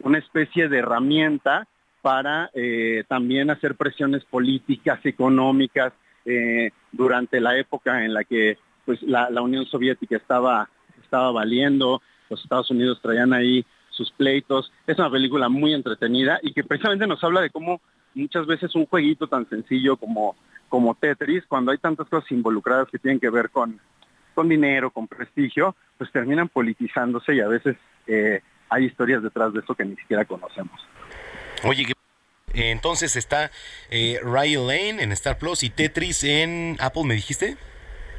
una 0.00 0.16
especie 0.16 0.70
de 0.70 0.78
herramienta 0.78 1.68
para 2.00 2.48
eh, 2.54 3.04
también 3.08 3.50
hacer 3.50 3.74
presiones 3.74 4.24
políticas, 4.24 4.98
económicas, 5.04 5.92
eh, 6.24 6.70
durante 6.92 7.40
la 7.40 7.58
época 7.58 8.02
en 8.02 8.14
la 8.14 8.24
que 8.24 8.56
pues 8.86 9.02
la, 9.02 9.28
la 9.28 9.42
Unión 9.42 9.66
Soviética 9.66 10.16
estaba, 10.16 10.70
estaba 11.04 11.30
valiendo, 11.30 12.00
los 12.30 12.42
Estados 12.42 12.70
Unidos 12.70 13.00
traían 13.02 13.34
ahí 13.34 13.66
sus 13.90 14.10
pleitos. 14.12 14.72
Es 14.86 14.98
una 14.98 15.10
película 15.10 15.50
muy 15.50 15.74
entretenida 15.74 16.38
y 16.42 16.54
que 16.54 16.64
precisamente 16.64 17.06
nos 17.06 17.22
habla 17.22 17.42
de 17.42 17.50
cómo 17.50 17.82
muchas 18.16 18.46
veces 18.46 18.74
un 18.74 18.86
jueguito 18.86 19.28
tan 19.28 19.48
sencillo 19.48 19.96
como, 19.96 20.36
como 20.68 20.94
Tetris, 20.94 21.44
cuando 21.46 21.70
hay 21.70 21.78
tantas 21.78 22.08
cosas 22.08 22.30
involucradas 22.32 22.88
que 22.90 22.98
tienen 22.98 23.20
que 23.20 23.30
ver 23.30 23.50
con, 23.50 23.78
con 24.34 24.48
dinero, 24.48 24.90
con 24.90 25.06
prestigio, 25.06 25.76
pues 25.98 26.10
terminan 26.10 26.48
politizándose 26.48 27.34
y 27.34 27.40
a 27.40 27.48
veces 27.48 27.76
eh, 28.06 28.40
hay 28.68 28.84
historias 28.84 29.22
detrás 29.22 29.52
de 29.52 29.60
eso 29.60 29.74
que 29.74 29.84
ni 29.84 29.96
siquiera 29.96 30.24
conocemos. 30.24 30.80
Oye, 31.64 31.86
entonces 32.54 33.16
está 33.16 33.50
eh, 33.90 34.18
Ryan 34.22 34.66
Lane 34.66 35.02
en 35.02 35.12
Star 35.12 35.38
Plus 35.38 35.62
y 35.62 35.70
Tetris 35.70 36.24
en 36.24 36.76
Apple, 36.80 37.04
¿me 37.04 37.14
dijiste? 37.14 37.56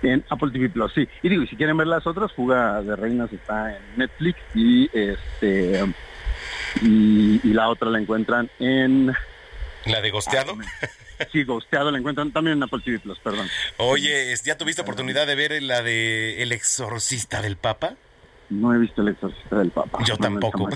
En 0.04 0.24
Apple 0.30 0.52
TV 0.52 0.70
Plus, 0.70 0.94
sí. 0.94 1.08
Y 1.24 1.30
digo, 1.30 1.42
y 1.42 1.48
si 1.48 1.56
quieren 1.56 1.76
ver 1.76 1.88
las 1.88 2.06
otras, 2.06 2.32
Fuga 2.34 2.82
de 2.84 2.96
Reinas 2.96 3.34
está 3.34 3.76
en 3.76 3.84
Netflix 3.98 4.40
y 4.54 4.90
este 4.94 5.84
y, 6.82 7.54
la 7.54 7.70
otra 7.70 7.90
la 7.90 8.00
encuentran 8.00 8.50
en 8.60 9.12
¿La 9.88 10.02
de 10.02 10.12
Gosteado? 10.12 10.58
Sí, 11.32 11.44
Gosteado 11.44 11.92
la 11.92 11.98
encuentran 11.98 12.32
también 12.32 12.58
en 12.58 12.64
Apple 12.64 12.82
TV 12.84 13.00
Plus, 13.00 13.18
perdón. 13.20 13.48
Oye, 13.78 14.36
¿ya 14.44 14.58
tuviste 14.58 14.82
oportunidad 14.82 15.26
de 15.26 15.36
ver 15.36 15.64
la 15.64 15.82
de 15.82 16.44
El 16.44 16.52
Exorcista 16.52 17.42
del 17.42 17.58
Papa? 17.58 17.96
No 18.50 18.74
he 18.74 18.78
visto 18.78 19.02
El 19.02 19.10
Exorcista 19.10 19.58
del 19.58 19.72
Papa. 19.72 20.00
Yo 20.06 20.16
tampoco. 20.18 20.70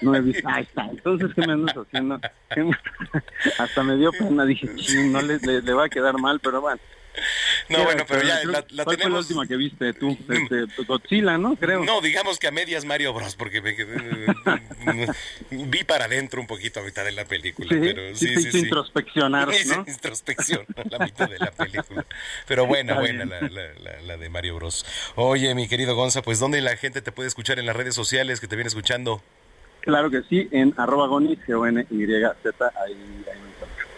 No 0.00 0.14
he 0.14 0.20
visto. 0.20 0.48
Ahí 0.48 0.62
está. 0.62 0.86
Entonces, 0.86 1.28
¿qué 1.34 1.46
me 1.46 1.52
andas 1.52 1.76
haciendo? 1.76 2.20
Hasta 3.58 3.82
me 3.82 3.96
dio 3.96 4.12
pena. 4.12 4.44
Dije, 4.44 4.68
no 5.04 5.20
le, 5.22 5.38
le 5.38 5.72
va 5.72 5.84
a 5.84 5.88
quedar 5.88 6.18
mal, 6.18 6.40
pero 6.40 6.60
bueno. 6.60 6.80
No, 7.68 7.82
bueno, 7.82 8.04
pero 8.06 8.22
ya 8.22 8.44
la, 8.44 8.64
la 8.70 8.84
¿cuál 8.84 8.96
tenemos. 8.96 9.26
Fue 9.26 9.34
la 9.34 9.42
última 9.42 9.46
que 9.46 9.56
viste 9.56 9.92
tú? 9.94 10.16
Este, 10.28 10.84
Godzilla, 10.84 11.36
¿no? 11.36 11.56
Creo. 11.56 11.84
No, 11.84 12.00
digamos 12.00 12.38
que 12.38 12.46
a 12.46 12.50
medias 12.50 12.84
Mario 12.84 13.12
Bros, 13.12 13.34
porque 13.34 13.60
me 13.60 13.74
vi 15.50 15.84
para 15.84 16.04
adentro 16.04 16.40
un 16.40 16.46
poquito 16.46 16.80
a 16.80 16.82
mitad 16.84 17.04
de 17.04 17.12
la 17.12 17.24
película. 17.24 17.68
Sí, 17.68 17.76
pero 17.80 18.14
sí, 18.14 18.28
sí, 18.28 18.42
sí, 18.42 18.52
sí. 18.52 18.58
introspeccionar, 18.60 19.48
¿no? 19.66 19.84
introspección 19.86 20.64
a 20.76 20.88
la 20.88 21.04
mitad 21.04 21.28
de 21.28 21.38
la 21.38 21.50
película. 21.50 22.04
Pero 22.46 22.66
buena, 22.66 22.94
buena 22.94 23.24
la, 23.24 23.40
la, 23.40 24.00
la, 24.02 24.16
de 24.16 24.28
Mario 24.28 24.56
Bros. 24.56 24.86
Oye, 25.16 25.54
mi 25.54 25.68
querido 25.68 25.94
Gonza, 25.94 26.22
pues 26.22 26.38
¿dónde 26.38 26.60
la 26.60 26.76
gente 26.76 27.02
te 27.02 27.12
puede 27.12 27.28
escuchar 27.28 27.58
en 27.58 27.66
las 27.66 27.76
redes 27.76 27.94
sociales 27.94 28.40
que 28.40 28.46
te 28.46 28.56
viene 28.56 28.68
escuchando? 28.68 29.22
Claro 29.80 30.10
que 30.10 30.22
sí, 30.28 30.48
en 30.50 30.74
arroba 30.76 31.06
gonis, 31.06 31.38
G-O-N-Y-Z, 31.46 32.72
ahí, 32.84 32.92
ahí 32.92 33.40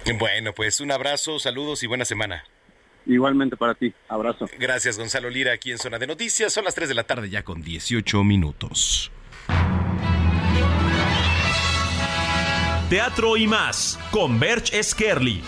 me 0.06 0.12
Bueno, 0.18 0.52
pues 0.52 0.80
un 0.80 0.92
abrazo, 0.92 1.38
saludos 1.38 1.82
y 1.82 1.86
buena 1.86 2.04
semana. 2.04 2.44
Igualmente 3.08 3.56
para 3.56 3.74
ti. 3.74 3.92
Abrazo. 4.08 4.46
Gracias, 4.58 4.98
Gonzalo 4.98 5.30
Lira, 5.30 5.52
aquí 5.52 5.72
en 5.72 5.78
Zona 5.78 5.98
de 5.98 6.06
Noticias. 6.06 6.52
Son 6.52 6.64
las 6.64 6.74
3 6.74 6.90
de 6.90 6.94
la 6.94 7.04
tarde 7.04 7.30
ya 7.30 7.42
con 7.42 7.62
18 7.62 8.22
minutos. 8.22 9.10
Teatro 12.90 13.36
y 13.36 13.46
más 13.46 13.98
con 14.10 14.38
Berch 14.38 14.72
Skerli. 14.82 15.42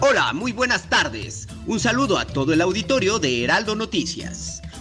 Hola, 0.00 0.32
muy 0.32 0.52
buenas 0.52 0.88
tardes. 0.88 1.48
Un 1.66 1.80
saludo 1.80 2.18
a 2.18 2.26
todo 2.26 2.52
el 2.52 2.60
auditorio 2.60 3.18
de 3.18 3.44
Heraldo 3.44 3.74
Noticias. 3.74 4.60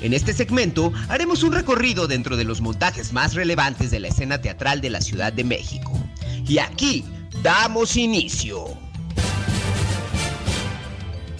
En 0.00 0.12
este 0.12 0.32
segmento 0.32 0.92
haremos 1.08 1.42
un 1.42 1.52
recorrido 1.52 2.06
dentro 2.06 2.36
de 2.36 2.44
los 2.44 2.60
montajes 2.60 3.12
más 3.12 3.34
relevantes 3.34 3.90
de 3.90 4.00
la 4.00 4.08
escena 4.08 4.40
teatral 4.40 4.80
de 4.80 4.90
la 4.90 5.00
Ciudad 5.00 5.32
de 5.32 5.44
México. 5.44 5.92
Y 6.46 6.58
aquí 6.58 7.04
damos 7.42 7.96
inicio. 7.96 8.66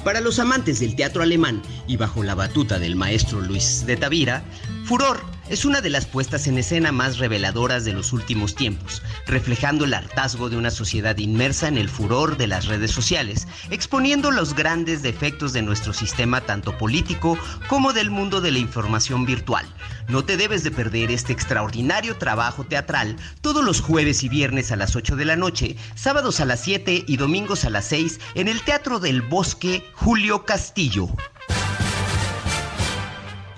Para 0.05 0.21
los 0.21 0.39
amantes 0.39 0.81
del 0.81 0.95
teatro 0.95 1.23
alemán 1.23 1.63
y 1.87 1.97
bajo 1.97 2.23
la 2.23 2.35
batuta 2.35 2.79
del 2.79 2.97
maestro 2.97 3.41
Luis 3.41 3.85
de 3.87 3.97
Tavira, 3.97 4.45
Furor 4.85 5.36
es 5.49 5.65
una 5.65 5.81
de 5.81 5.91
las 5.91 6.07
puestas 6.07 6.47
en 6.47 6.59
escena 6.59 6.91
más 6.91 7.19
reveladoras 7.19 7.85
de 7.85 7.93
los 7.93 8.13
últimos 8.13 8.55
tiempos, 8.55 9.03
reflejando 9.27 9.85
el 9.85 9.95
hartazgo 9.95 10.49
de 10.49 10.57
una 10.57 10.71
sociedad 10.71 11.17
inmersa 11.19 11.69
en 11.69 11.79
el 11.79 11.89
furor 11.89 12.37
de 12.37 12.47
las 12.47 12.67
redes 12.67 12.91
sociales, 12.91 13.47
exponiendo 13.71 14.31
los 14.31 14.55
grandes 14.55 15.03
defectos 15.03 15.53
de 15.53 15.63
nuestro 15.63 15.93
sistema 15.93 16.41
tanto 16.41 16.77
político 16.77 17.39
como 17.69 17.93
del 17.93 18.11
mundo 18.11 18.41
de 18.41 18.51
la 18.51 18.59
información 18.59 19.25
virtual. 19.25 19.67
No 20.09 20.25
te 20.25 20.37
debes 20.37 20.65
de 20.65 20.71
perder 20.71 21.11
este 21.11 21.33
extraordinario 21.33 22.17
trabajo 22.17 22.65
teatral 22.65 23.17
todos 23.41 23.65
los 23.65 23.81
jueves 23.81 24.25
y 24.25 24.29
viernes 24.29 24.73
a 24.73 24.77
las 24.77 24.97
8 24.97 25.17
de 25.17 25.25
la 25.25 25.37
noche, 25.37 25.77
sábados 25.95 26.41
a 26.41 26.45
las 26.45 26.61
7 26.61 27.05
y 27.07 27.17
domingos 27.17 27.65
a 27.65 27.71
las 27.71 27.87
6 27.87 28.21
en 28.35 28.49
el 28.49 28.63
Teatro 28.63 28.99
del 28.99 29.23
Bosque 29.23 29.85
Julio 29.95 30.45
Castillo. 30.45 31.09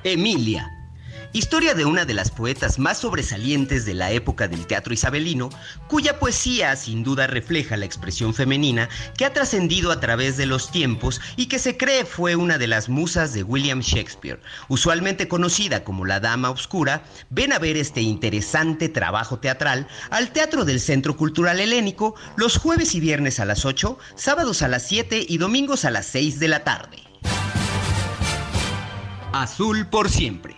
Emilia 0.04 0.77
Historia 1.34 1.74
de 1.74 1.84
una 1.84 2.06
de 2.06 2.14
las 2.14 2.30
poetas 2.30 2.78
más 2.78 2.98
sobresalientes 2.98 3.84
de 3.84 3.92
la 3.92 4.10
época 4.12 4.48
del 4.48 4.66
teatro 4.66 4.94
isabelino, 4.94 5.50
cuya 5.86 6.18
poesía 6.18 6.74
sin 6.74 7.04
duda 7.04 7.26
refleja 7.26 7.76
la 7.76 7.84
expresión 7.84 8.32
femenina 8.32 8.88
que 9.16 9.26
ha 9.26 9.32
trascendido 9.34 9.92
a 9.92 10.00
través 10.00 10.38
de 10.38 10.46
los 10.46 10.70
tiempos 10.70 11.20
y 11.36 11.46
que 11.46 11.58
se 11.58 11.76
cree 11.76 12.06
fue 12.06 12.34
una 12.34 12.56
de 12.56 12.66
las 12.66 12.88
musas 12.88 13.34
de 13.34 13.42
William 13.42 13.80
Shakespeare. 13.80 14.40
Usualmente 14.68 15.28
conocida 15.28 15.84
como 15.84 16.06
la 16.06 16.18
Dama 16.18 16.48
Oscura, 16.48 17.02
ven 17.28 17.52
a 17.52 17.58
ver 17.58 17.76
este 17.76 18.00
interesante 18.00 18.88
trabajo 18.88 19.38
teatral 19.38 19.86
al 20.10 20.32
Teatro 20.32 20.64
del 20.64 20.80
Centro 20.80 21.16
Cultural 21.16 21.60
Helénico 21.60 22.14
los 22.36 22.56
jueves 22.56 22.94
y 22.94 23.00
viernes 23.00 23.38
a 23.38 23.44
las 23.44 23.66
8, 23.66 23.98
sábados 24.14 24.62
a 24.62 24.68
las 24.68 24.88
7 24.88 25.26
y 25.28 25.36
domingos 25.36 25.84
a 25.84 25.90
las 25.90 26.06
6 26.06 26.40
de 26.40 26.48
la 26.48 26.64
tarde. 26.64 27.02
Azul 29.32 29.86
por 29.86 30.08
siempre. 30.08 30.57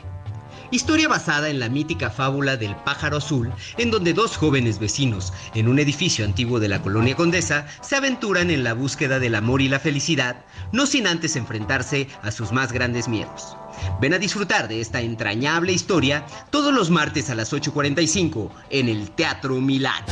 Historia 0.73 1.09
basada 1.09 1.49
en 1.49 1.59
la 1.59 1.69
mítica 1.69 2.11
fábula 2.11 2.57
del 2.57 2.77
pájaro 2.77 3.17
azul, 3.17 3.53
en 3.77 3.91
donde 3.91 4.13
dos 4.13 4.37
jóvenes 4.37 4.79
vecinos, 4.79 5.33
en 5.55 5.67
un 5.67 5.81
edificio 5.81 6.25
antiguo 6.25 6.61
de 6.61 6.69
la 6.69 6.81
colonia 6.81 7.17
Condesa, 7.17 7.67
se 7.81 7.97
aventuran 7.97 8.51
en 8.51 8.63
la 8.63 8.75
búsqueda 8.75 9.19
del 9.19 9.35
amor 9.35 9.63
y 9.63 9.69
la 9.69 9.81
felicidad, 9.81 10.45
no 10.71 10.87
sin 10.87 11.09
antes 11.09 11.35
enfrentarse 11.35 12.07
a 12.23 12.31
sus 12.31 12.53
más 12.53 12.71
grandes 12.71 13.09
miedos. 13.09 13.57
Ven 14.01 14.15
a 14.15 14.19
disfrutar 14.19 14.69
de 14.69 14.81
esta 14.81 15.01
entrañable 15.01 15.73
historia 15.73 16.25
todos 16.51 16.73
los 16.73 16.89
martes 16.89 17.31
a 17.31 17.35
las 17.35 17.53
8.45 17.53 18.51
en 18.71 18.89
el 18.89 19.11
Teatro 19.11 19.61
Milán. 19.61 20.05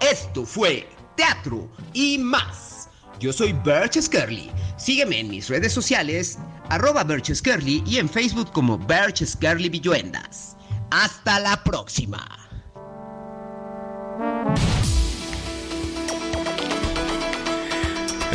Esto 0.00 0.44
fue 0.44 0.86
Teatro 1.16 1.66
y 1.94 2.18
más. 2.18 2.90
Yo 3.20 3.32
soy 3.32 3.54
Birch 3.64 3.98
Scarly. 4.02 4.50
Sígueme 4.76 5.20
en 5.20 5.30
mis 5.30 5.48
redes 5.48 5.72
sociales 5.72 6.38
arroba 6.68 7.04
Birches 7.04 7.42
y 7.86 7.98
en 7.98 8.08
Facebook 8.08 8.52
como 8.52 8.78
Birches 8.78 9.36
Curly 9.36 9.68
Villuendas. 9.68 10.56
Hasta 10.90 11.40
la 11.40 11.62
próxima. 11.64 12.43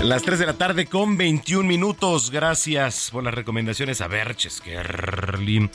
Las 0.04 0.24
3 0.24 0.40
de 0.40 0.46
la 0.46 0.54
tarde 0.54 0.86
con 0.86 1.18
21 1.18 1.68
minutos. 1.68 2.32
Gracias 2.32 3.10
por 3.12 3.22
las 3.22 3.34
recomendaciones 3.34 4.00
a 4.00 4.08
Berches 4.08 4.62
Kerli. 4.62 5.70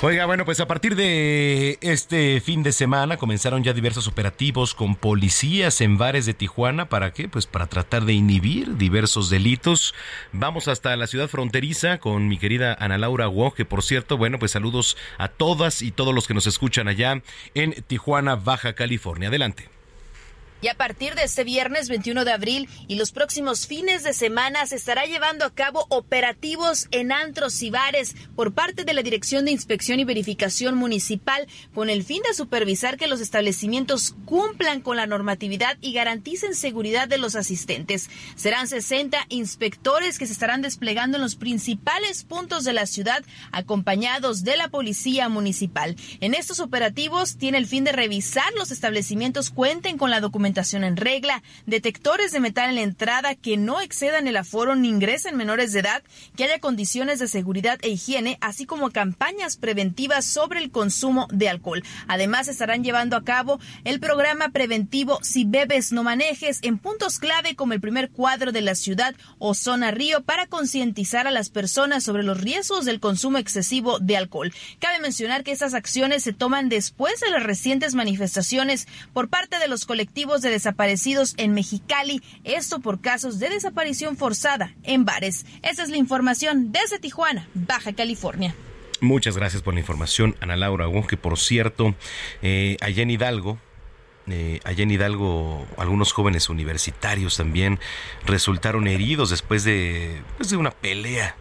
Oiga, 0.00 0.26
bueno, 0.26 0.44
pues 0.44 0.58
a 0.58 0.66
partir 0.66 0.96
de 0.96 1.78
este 1.80 2.40
fin 2.40 2.64
de 2.64 2.72
semana 2.72 3.18
comenzaron 3.18 3.62
ya 3.62 3.72
diversos 3.72 4.08
operativos 4.08 4.74
con 4.74 4.96
policías 4.96 5.80
en 5.80 5.96
bares 5.96 6.26
de 6.26 6.34
Tijuana. 6.34 6.88
¿Para 6.88 7.12
qué? 7.12 7.28
Pues 7.28 7.46
para 7.46 7.68
tratar 7.68 8.04
de 8.04 8.14
inhibir 8.14 8.76
diversos 8.76 9.30
delitos. 9.30 9.94
Vamos 10.32 10.66
hasta 10.66 10.96
la 10.96 11.06
ciudad 11.06 11.28
fronteriza 11.28 11.98
con 11.98 12.26
mi 12.26 12.38
querida 12.38 12.76
Ana 12.80 12.98
Laura 12.98 13.28
Wong, 13.28 13.54
que 13.54 13.64
por 13.64 13.84
cierto, 13.84 14.18
bueno, 14.18 14.40
pues 14.40 14.50
saludos 14.50 14.96
a 15.18 15.28
todas 15.28 15.82
y 15.82 15.92
todos 15.92 16.12
los 16.12 16.26
que 16.26 16.34
nos 16.34 16.48
escuchan 16.48 16.88
allá 16.88 17.22
en 17.54 17.74
Tijuana, 17.86 18.34
Baja 18.34 18.72
California. 18.72 19.28
Adelante. 19.28 19.81
Y 20.62 20.68
a 20.68 20.76
partir 20.76 21.16
de 21.16 21.24
este 21.24 21.42
viernes 21.42 21.88
21 21.88 22.24
de 22.24 22.30
abril 22.30 22.68
y 22.86 22.94
los 22.94 23.10
próximos 23.10 23.66
fines 23.66 24.04
de 24.04 24.12
semana 24.12 24.64
se 24.64 24.76
estará 24.76 25.06
llevando 25.06 25.44
a 25.44 25.52
cabo 25.52 25.86
operativos 25.88 26.86
en 26.92 27.10
antros 27.10 27.60
y 27.64 27.70
bares 27.70 28.14
por 28.36 28.54
parte 28.54 28.84
de 28.84 28.92
la 28.92 29.02
Dirección 29.02 29.44
de 29.44 29.50
Inspección 29.50 29.98
y 29.98 30.04
Verificación 30.04 30.76
Municipal 30.76 31.48
con 31.74 31.90
el 31.90 32.04
fin 32.04 32.22
de 32.22 32.32
supervisar 32.32 32.96
que 32.96 33.08
los 33.08 33.20
establecimientos 33.20 34.14
cumplan 34.24 34.82
con 34.82 34.96
la 34.96 35.08
normatividad 35.08 35.78
y 35.80 35.94
garanticen 35.94 36.54
seguridad 36.54 37.08
de 37.08 37.18
los 37.18 37.34
asistentes. 37.34 38.08
Serán 38.36 38.68
60 38.68 39.18
inspectores 39.30 40.16
que 40.16 40.26
se 40.26 40.32
estarán 40.32 40.62
desplegando 40.62 41.16
en 41.16 41.24
los 41.24 41.34
principales 41.34 42.22
puntos 42.22 42.62
de 42.62 42.72
la 42.72 42.86
ciudad 42.86 43.24
acompañados 43.50 44.44
de 44.44 44.56
la 44.56 44.68
Policía 44.68 45.28
Municipal. 45.28 45.96
En 46.20 46.34
estos 46.34 46.60
operativos 46.60 47.36
tiene 47.36 47.58
el 47.58 47.66
fin 47.66 47.82
de 47.82 47.90
revisar 47.90 48.52
los 48.56 48.70
establecimientos 48.70 49.50
cuenten 49.50 49.98
con 49.98 50.12
la 50.12 50.20
documentación 50.20 50.51
en 50.52 50.96
regla, 50.96 51.42
detectores 51.66 52.30
de 52.30 52.40
metal 52.40 52.68
en 52.68 52.74
la 52.74 52.82
entrada 52.82 53.34
que 53.34 53.56
no 53.56 53.80
excedan 53.80 54.28
el 54.28 54.36
aforo 54.36 54.76
ni 54.76 54.88
ingresen 54.88 55.36
menores 55.36 55.72
de 55.72 55.80
edad, 55.80 56.02
que 56.36 56.44
haya 56.44 56.60
condiciones 56.60 57.18
de 57.18 57.26
seguridad 57.26 57.78
e 57.82 57.88
higiene, 57.88 58.36
así 58.40 58.66
como 58.66 58.90
campañas 58.90 59.56
preventivas 59.56 60.26
sobre 60.26 60.60
el 60.60 60.70
consumo 60.70 61.26
de 61.32 61.48
alcohol. 61.48 61.82
Además, 62.06 62.48
estarán 62.48 62.84
llevando 62.84 63.16
a 63.16 63.24
cabo 63.24 63.60
el 63.84 63.98
programa 63.98 64.50
preventivo 64.50 65.18
Si 65.22 65.44
bebes 65.44 65.90
no 65.90 66.02
manejes 66.04 66.58
en 66.62 66.78
puntos 66.78 67.18
clave 67.18 67.56
como 67.56 67.72
el 67.72 67.80
primer 67.80 68.10
cuadro 68.10 68.52
de 68.52 68.60
la 68.60 68.74
ciudad 68.74 69.14
o 69.38 69.54
zona 69.54 69.90
río 69.90 70.22
para 70.22 70.46
concientizar 70.46 71.26
a 71.26 71.30
las 71.30 71.48
personas 71.48 72.04
sobre 72.04 72.22
los 72.22 72.40
riesgos 72.40 72.84
del 72.84 73.00
consumo 73.00 73.38
excesivo 73.38 73.98
de 74.00 74.16
alcohol. 74.16 74.52
Cabe 74.78 75.00
mencionar 75.00 75.44
que 75.44 75.52
estas 75.52 75.74
acciones 75.74 76.22
se 76.22 76.32
toman 76.32 76.68
después 76.68 77.20
de 77.20 77.30
las 77.30 77.42
recientes 77.42 77.94
manifestaciones 77.94 78.86
por 79.12 79.28
parte 79.28 79.58
de 79.58 79.68
los 79.68 79.86
colectivos 79.86 80.41
de 80.42 80.50
desaparecidos 80.50 81.34
en 81.36 81.54
Mexicali, 81.54 82.22
esto 82.44 82.80
por 82.80 83.00
casos 83.00 83.38
de 83.38 83.48
desaparición 83.48 84.16
forzada 84.16 84.74
en 84.82 85.04
bares. 85.04 85.46
Esa 85.62 85.82
es 85.82 85.88
la 85.88 85.96
información 85.96 86.72
desde 86.72 86.98
Tijuana, 86.98 87.48
Baja 87.54 87.92
California. 87.92 88.54
Muchas 89.00 89.36
gracias 89.36 89.62
por 89.62 89.74
la 89.74 89.80
información, 89.80 90.36
Ana 90.40 90.56
Laura 90.56 90.86
que 91.08 91.16
por 91.16 91.38
cierto, 91.38 91.94
eh, 92.42 92.76
allá 92.80 93.02
en 93.02 93.10
Hidalgo, 93.10 93.58
eh, 94.28 94.60
allá 94.62 94.84
en 94.84 94.92
Hidalgo 94.92 95.66
algunos 95.76 96.12
jóvenes 96.12 96.48
universitarios 96.48 97.36
también 97.36 97.80
resultaron 98.24 98.86
heridos 98.86 99.30
después 99.30 99.64
de, 99.64 100.22
después 100.28 100.50
de 100.50 100.56
una 100.56 100.70
pelea 100.70 101.34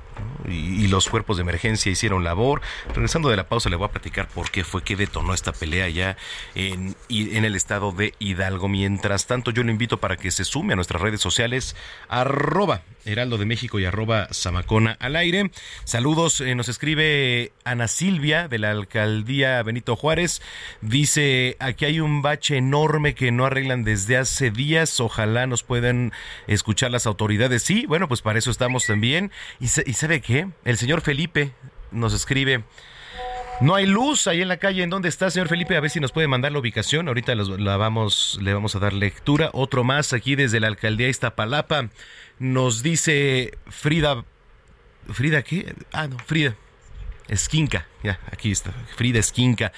y, 0.47 0.87
los 0.87 1.07
cuerpos 1.07 1.37
de 1.37 1.41
emergencia 1.43 1.91
hicieron 1.91 2.23
labor. 2.23 2.61
Regresando 2.93 3.29
de 3.29 3.37
la 3.37 3.47
pausa 3.47 3.69
le 3.69 3.75
voy 3.75 3.85
a 3.85 3.91
platicar 3.91 4.27
por 4.27 4.51
qué 4.51 4.63
fue 4.63 4.83
que 4.83 4.95
detonó 4.95 5.33
esta 5.33 5.53
pelea 5.53 5.87
ya 5.89 6.17
en, 6.55 6.95
en 7.09 7.45
el 7.45 7.55
estado 7.55 7.91
de 7.91 8.13
Hidalgo. 8.19 8.67
Mientras 8.67 9.25
tanto, 9.25 9.51
yo 9.51 9.63
lo 9.63 9.71
invito 9.71 9.97
para 9.97 10.17
que 10.17 10.31
se 10.31 10.43
sume 10.43 10.73
a 10.73 10.75
nuestras 10.75 11.01
redes 11.01 11.21
sociales, 11.21 11.75
arroba 12.09 12.81
Heraldo 13.05 13.37
de 13.37 13.45
México 13.45 13.79
y 13.79 13.85
arroba 13.85 14.27
Zamacona 14.33 14.97
al 14.99 15.15
aire. 15.15 15.51
Saludos, 15.83 16.41
eh, 16.41 16.55
nos 16.55 16.69
escribe 16.69 17.51
Ana 17.63 17.87
Silvia 17.87 18.47
de 18.47 18.59
la 18.59 18.71
alcaldía 18.71 19.61
Benito 19.63 19.95
Juárez. 19.95 20.41
Dice, 20.81 21.57
aquí 21.59 21.85
hay 21.85 21.99
un 21.99 22.21
bache 22.21 22.57
enorme 22.57 23.15
que 23.15 23.31
no 23.31 23.45
arreglan 23.45 23.83
desde 23.83 24.17
hace 24.17 24.51
días. 24.51 24.99
Ojalá 24.99 25.47
nos 25.47 25.63
puedan 25.63 26.11
escuchar 26.47 26.91
las 26.91 27.05
autoridades. 27.05 27.63
Sí, 27.63 27.85
bueno, 27.87 28.07
pues 28.07 28.21
para 28.21 28.39
eso 28.39 28.51
estamos 28.51 28.85
también. 28.85 29.31
Y, 29.59 29.65
y 29.65 29.93
¿sabe 29.93 30.21
qué? 30.21 30.47
El 30.65 30.77
señor 30.77 31.01
Felipe 31.01 31.51
nos 31.91 32.13
escribe. 32.13 32.63
No 33.61 33.75
hay 33.75 33.85
luz 33.85 34.25
ahí 34.25 34.41
en 34.41 34.47
la 34.47 34.57
calle. 34.57 34.81
¿En 34.81 34.89
dónde 34.89 35.07
está, 35.07 35.29
señor 35.29 35.47
Felipe? 35.47 35.77
A 35.77 35.79
ver 35.79 35.91
si 35.91 35.99
nos 35.99 36.11
puede 36.11 36.27
mandar 36.27 36.51
la 36.51 36.57
ubicación. 36.57 37.07
Ahorita 37.07 37.35
la 37.35 37.77
vamos, 37.77 38.39
le 38.41 38.55
vamos 38.55 38.75
a 38.75 38.79
dar 38.79 38.91
lectura. 38.91 39.51
Otro 39.53 39.83
más 39.83 40.13
aquí 40.13 40.35
desde 40.35 40.59
la 40.59 40.65
alcaldía 40.65 41.09
Iztapalapa. 41.09 41.89
Nos 42.41 42.81
dice 42.81 43.51
Frida. 43.67 44.25
¿Frida 45.13 45.43
qué? 45.43 45.75
Ah, 45.91 46.07
no, 46.07 46.17
Frida. 46.17 46.55
Esquinca, 47.27 47.85
ya, 48.03 48.19
aquí 48.31 48.51
está, 48.51 48.71
Frida 48.97 49.19
Esquinca. 49.19 49.71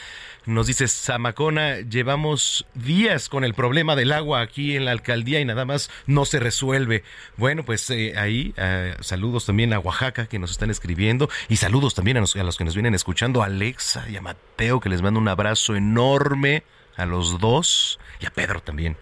Nos 0.46 0.68
dice 0.68 0.88
Zamacona, 0.88 1.82
llevamos 1.82 2.66
días 2.74 3.28
con 3.28 3.44
el 3.44 3.54
problema 3.54 3.98
del 3.98 4.14
agua 4.14 4.40
aquí 4.40 4.78
en 4.78 4.86
la 4.86 4.92
alcaldía 4.92 5.42
y 5.42 5.46
nada 5.46 5.66
más 5.66 5.92
no 6.08 6.24
se 6.24 6.40
resuelve. 6.40 7.04
Bueno, 7.36 7.64
pues 7.66 7.90
eh, 7.90 8.14
ahí 8.16 8.54
eh, 8.56 8.96
saludos 9.02 9.46
también 9.46 9.74
a 9.74 9.80
Oaxaca 9.80 10.28
que 10.28 10.40
nos 10.40 10.52
están 10.52 10.70
escribiendo 10.70 11.30
y 11.50 11.58
saludos 11.58 11.96
también 11.96 12.16
a 12.16 12.22
los, 12.22 12.34
a 12.38 12.44
los 12.44 12.58
que 12.58 12.64
nos 12.64 12.76
vienen 12.76 12.96
escuchando, 12.96 13.44
a 13.44 13.48
Alexa 13.48 14.10
y 14.10 14.16
a 14.16 14.22
Mateo 14.22 14.80
que 14.80 14.88
les 14.88 15.02
mando 15.02 15.20
un 15.20 15.28
abrazo 15.28 15.76
enorme 15.76 16.64
a 16.96 17.06
los 17.06 17.40
dos 17.40 18.00
y 18.22 18.26
a 18.26 18.30
Pedro 18.30 18.62
también. 18.62 18.96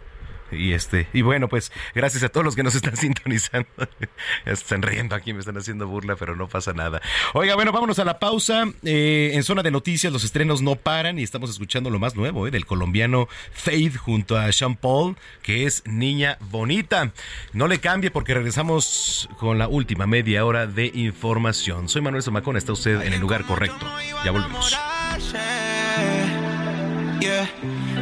Y 0.52 0.74
este, 0.74 1.08
y 1.14 1.22
bueno, 1.22 1.48
pues 1.48 1.72
gracias 1.96 2.24
a 2.24 2.30
todos 2.30 2.44
los 2.44 2.56
que 2.56 2.64
nos 2.64 2.76
están 2.76 2.96
sintonizando. 2.98 3.70
están 4.46 4.82
riendo 4.82 5.16
aquí, 5.16 5.34
me 5.34 5.40
están 5.40 5.58
haciendo 5.58 5.88
burla, 5.88 6.16
pero 6.16 6.36
no 6.36 6.48
pasa 6.48 6.74
nada. 6.74 7.02
Oiga, 7.34 7.56
bueno, 7.56 7.72
vámonos 7.72 8.00
a 8.00 8.06
la 8.06 8.20
pausa. 8.20 8.66
Eh, 8.84 9.32
en 9.34 9.44
zona 9.44 9.64
de 9.64 9.72
noticias, 9.72 10.12
los 10.12 10.24
estrenos 10.24 10.62
no 10.62 10.76
paran 10.76 11.20
y 11.20 11.24
estamos 11.24 11.50
escuchando 11.50 11.90
lo 11.90 12.00
más 12.00 12.16
nuevo 12.16 12.48
eh, 12.48 12.52
del 12.52 12.66
colombiano 12.66 13.28
Faith 13.54 13.98
junto 13.98 14.38
a 14.38 14.52
Sean 14.52 14.76
Paul, 14.76 15.16
que 15.42 15.66
es 15.66 15.84
Niña 15.86 16.38
Bonita. 16.40 17.12
No 17.54 17.68
le 17.68 17.80
cambie 17.80 18.12
porque 18.12 18.34
regresamos 18.34 19.30
con 19.38 19.58
la 19.58 19.68
última 19.68 20.08
media 20.08 20.46
hora 20.46 20.68
de 20.68 20.92
información. 20.94 21.90
Soy 21.90 22.02
Manuel 22.02 22.24
Zamacón, 22.24 22.58
está 22.58 22.74
usted 22.74 23.02
en 23.02 23.14
el 23.14 23.20
lugar 23.20 23.46
correcto. 23.46 23.86
Ya 24.24 24.32
volvemos. 24.32 24.78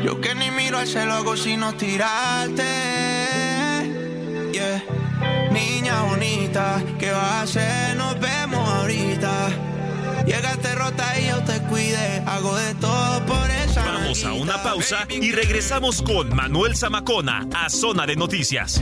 Yo 0.04 0.22
que 0.22 0.34
ni 0.36 0.50
miro 0.52 0.78
al 0.78 0.88
cielo 0.88 1.14
hago 1.14 1.36
sino 1.36 1.74
tirarte. 1.74 2.64
Yeah. 4.52 4.84
Niña 5.52 6.02
bonita, 6.04 6.82
¿qué 6.98 7.12
vas 7.12 7.24
a 7.24 7.42
hacer? 7.42 7.98
Nos 7.98 8.20
vemos 8.20 8.68
ahorita. 8.68 9.50
Llegaste 10.26 10.76
rota 10.76 11.20
y 11.20 11.28
yo 11.28 11.44
te 11.44 11.60
cuide. 11.64 12.24
Hago 12.26 12.56
de 12.56 12.76
todo 12.76 13.26
por 13.26 13.50
esa. 13.50 13.84
Vamos 13.84 14.24
a 14.24 14.34
una 14.34 14.62
pausa 14.62 15.06
y 15.10 15.32
regresamos 15.32 16.02
con 16.02 16.36
Manuel 16.36 16.76
Zamacona 16.76 17.48
a 17.54 17.70
Zona 17.70 18.06
de 18.06 18.16
Noticias. 18.16 18.82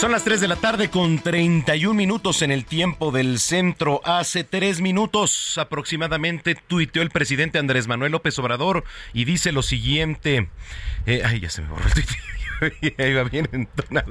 Son 0.00 0.12
las 0.12 0.24
3 0.24 0.40
de 0.40 0.48
la 0.48 0.56
tarde 0.56 0.88
con 0.88 1.18
31 1.18 1.92
minutos 1.92 2.40
en 2.40 2.50
el 2.50 2.64
tiempo 2.64 3.12
del 3.12 3.38
centro. 3.38 4.00
Hace 4.02 4.44
tres 4.44 4.80
minutos 4.80 5.58
aproximadamente 5.58 6.54
tuiteó 6.54 7.02
el 7.02 7.10
presidente 7.10 7.58
Andrés 7.58 7.86
Manuel 7.86 8.12
López 8.12 8.38
Obrador 8.38 8.84
y 9.12 9.26
dice 9.26 9.52
lo 9.52 9.60
siguiente. 9.60 10.48
Eh, 11.04 11.20
ay, 11.22 11.40
ya 11.40 11.50
se 11.50 11.60
me 11.60 11.68
borró 11.68 11.84
el 11.84 11.92
tuit. 11.92 12.94
Ahí 12.98 13.12
va 13.12 13.24
bien 13.24 13.46
entonado. 13.52 14.10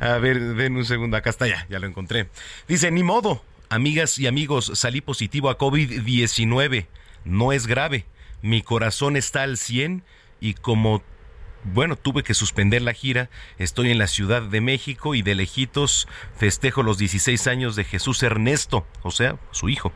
A 0.00 0.16
ver, 0.16 0.54
den 0.54 0.76
un 0.76 0.86
segundo. 0.86 1.18
Acá 1.18 1.28
está 1.28 1.46
ya, 1.46 1.66
ya 1.68 1.78
lo 1.78 1.86
encontré. 1.86 2.30
Dice, 2.66 2.90
ni 2.90 3.02
modo, 3.02 3.44
amigas 3.68 4.18
y 4.18 4.28
amigos, 4.28 4.72
salí 4.76 5.02
positivo 5.02 5.50
a 5.50 5.58
COVID-19. 5.58 6.86
No 7.26 7.52
es 7.52 7.66
grave. 7.66 8.06
Mi 8.40 8.62
corazón 8.62 9.14
está 9.14 9.42
al 9.42 9.58
100 9.58 10.04
y 10.40 10.54
como 10.54 11.02
bueno, 11.64 11.96
tuve 11.96 12.22
que 12.22 12.34
suspender 12.34 12.82
la 12.82 12.92
gira. 12.92 13.30
Estoy 13.58 13.90
en 13.90 13.98
la 13.98 14.06
Ciudad 14.06 14.42
de 14.42 14.60
México 14.60 15.14
y 15.14 15.22
de 15.22 15.34
lejitos 15.34 16.08
festejo 16.36 16.82
los 16.82 16.98
16 16.98 17.46
años 17.46 17.76
de 17.76 17.84
Jesús 17.84 18.22
Ernesto, 18.22 18.86
o 19.02 19.10
sea, 19.10 19.38
su 19.50 19.68
hijo. 19.68 19.92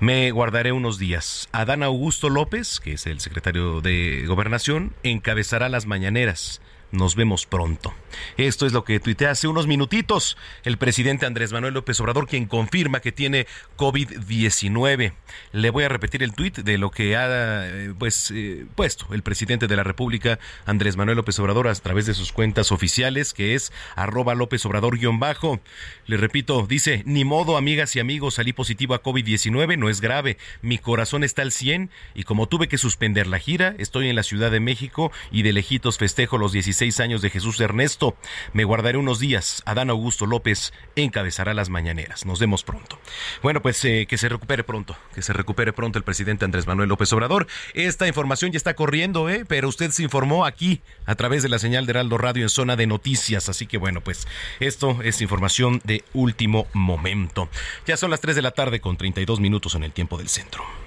Me 0.00 0.30
guardaré 0.30 0.72
unos 0.72 0.98
días. 0.98 1.48
Adán 1.52 1.82
Augusto 1.82 2.28
López, 2.28 2.80
que 2.80 2.94
es 2.94 3.06
el 3.06 3.20
secretario 3.20 3.80
de 3.80 4.24
Gobernación, 4.26 4.94
encabezará 5.02 5.68
las 5.68 5.86
mañaneras. 5.86 6.60
Nos 6.92 7.16
vemos 7.16 7.46
pronto. 7.46 7.94
Esto 8.36 8.66
es 8.66 8.74
lo 8.74 8.84
que 8.84 9.00
tuitea 9.00 9.30
hace 9.30 9.48
unos 9.48 9.66
minutitos 9.66 10.36
el 10.62 10.76
presidente 10.76 11.24
Andrés 11.24 11.50
Manuel 11.50 11.72
López 11.72 11.98
Obrador, 12.00 12.28
quien 12.28 12.44
confirma 12.44 13.00
que 13.00 13.12
tiene 13.12 13.46
COVID-19. 13.78 15.14
Le 15.52 15.70
voy 15.70 15.84
a 15.84 15.88
repetir 15.88 16.22
el 16.22 16.34
tuit 16.34 16.58
de 16.58 16.76
lo 16.76 16.90
que 16.90 17.16
ha 17.16 17.66
eh, 17.66 17.94
pues, 17.98 18.30
eh, 18.34 18.66
puesto 18.74 19.06
el 19.14 19.22
presidente 19.22 19.68
de 19.68 19.76
la 19.76 19.84
República, 19.84 20.38
Andrés 20.66 20.96
Manuel 20.96 21.16
López 21.16 21.38
Obrador, 21.38 21.66
a 21.66 21.74
través 21.74 22.04
de 22.04 22.12
sus 22.12 22.30
cuentas 22.30 22.72
oficiales, 22.72 23.32
que 23.32 23.54
es 23.54 23.72
arroba 23.96 24.34
López 24.34 24.66
Obrador-bajo. 24.66 25.60
Le 26.04 26.18
repito, 26.18 26.66
dice, 26.68 27.02
ni 27.06 27.24
modo, 27.24 27.56
amigas 27.56 27.96
y 27.96 28.00
amigos, 28.00 28.34
salí 28.34 28.52
positivo 28.52 28.92
a 28.92 29.02
COVID-19, 29.02 29.78
no 29.78 29.88
es 29.88 30.02
grave. 30.02 30.36
Mi 30.60 30.76
corazón 30.76 31.24
está 31.24 31.40
al 31.40 31.52
100 31.52 31.90
y 32.14 32.24
como 32.24 32.48
tuve 32.48 32.68
que 32.68 32.76
suspender 32.76 33.26
la 33.26 33.38
gira, 33.38 33.74
estoy 33.78 34.10
en 34.10 34.16
la 34.16 34.22
Ciudad 34.22 34.50
de 34.50 34.60
México 34.60 35.10
y 35.30 35.42
de 35.42 35.54
lejitos 35.54 35.96
festejo 35.96 36.36
los 36.36 36.52
16 36.52 36.81
años 36.98 37.22
de 37.22 37.30
Jesús 37.30 37.60
Ernesto. 37.60 38.16
Me 38.52 38.64
guardaré 38.64 38.98
unos 38.98 39.20
días. 39.20 39.62
Adán 39.66 39.88
Augusto 39.88 40.26
López 40.26 40.72
encabezará 40.96 41.54
las 41.54 41.68
mañaneras. 41.68 42.26
Nos 42.26 42.40
vemos 42.40 42.64
pronto. 42.64 42.98
Bueno, 43.40 43.62
pues 43.62 43.84
eh, 43.84 44.06
que 44.08 44.18
se 44.18 44.28
recupere 44.28 44.64
pronto, 44.64 44.96
que 45.14 45.22
se 45.22 45.32
recupere 45.32 45.72
pronto 45.72 45.98
el 45.98 46.04
presidente 46.04 46.44
Andrés 46.44 46.66
Manuel 46.66 46.88
López 46.88 47.12
Obrador. 47.12 47.46
Esta 47.74 48.08
información 48.08 48.50
ya 48.50 48.56
está 48.56 48.74
corriendo, 48.74 49.30
¿eh? 49.30 49.44
pero 49.46 49.68
usted 49.68 49.92
se 49.92 50.02
informó 50.02 50.44
aquí 50.44 50.82
a 51.06 51.14
través 51.14 51.44
de 51.44 51.48
la 51.48 51.60
señal 51.60 51.86
de 51.86 51.92
Heraldo 51.92 52.18
Radio 52.18 52.42
en 52.42 52.48
zona 52.48 52.74
de 52.74 52.88
noticias. 52.88 53.48
Así 53.48 53.66
que 53.66 53.78
bueno, 53.78 54.00
pues 54.00 54.26
esto 54.58 54.98
es 55.02 55.22
información 55.22 55.80
de 55.84 56.04
último 56.14 56.66
momento. 56.72 57.48
Ya 57.86 57.96
son 57.96 58.10
las 58.10 58.20
3 58.20 58.34
de 58.34 58.42
la 58.42 58.50
tarde 58.50 58.80
con 58.80 58.96
32 58.96 59.38
minutos 59.38 59.76
en 59.76 59.84
el 59.84 59.92
tiempo 59.92 60.18
del 60.18 60.28
centro. 60.28 60.81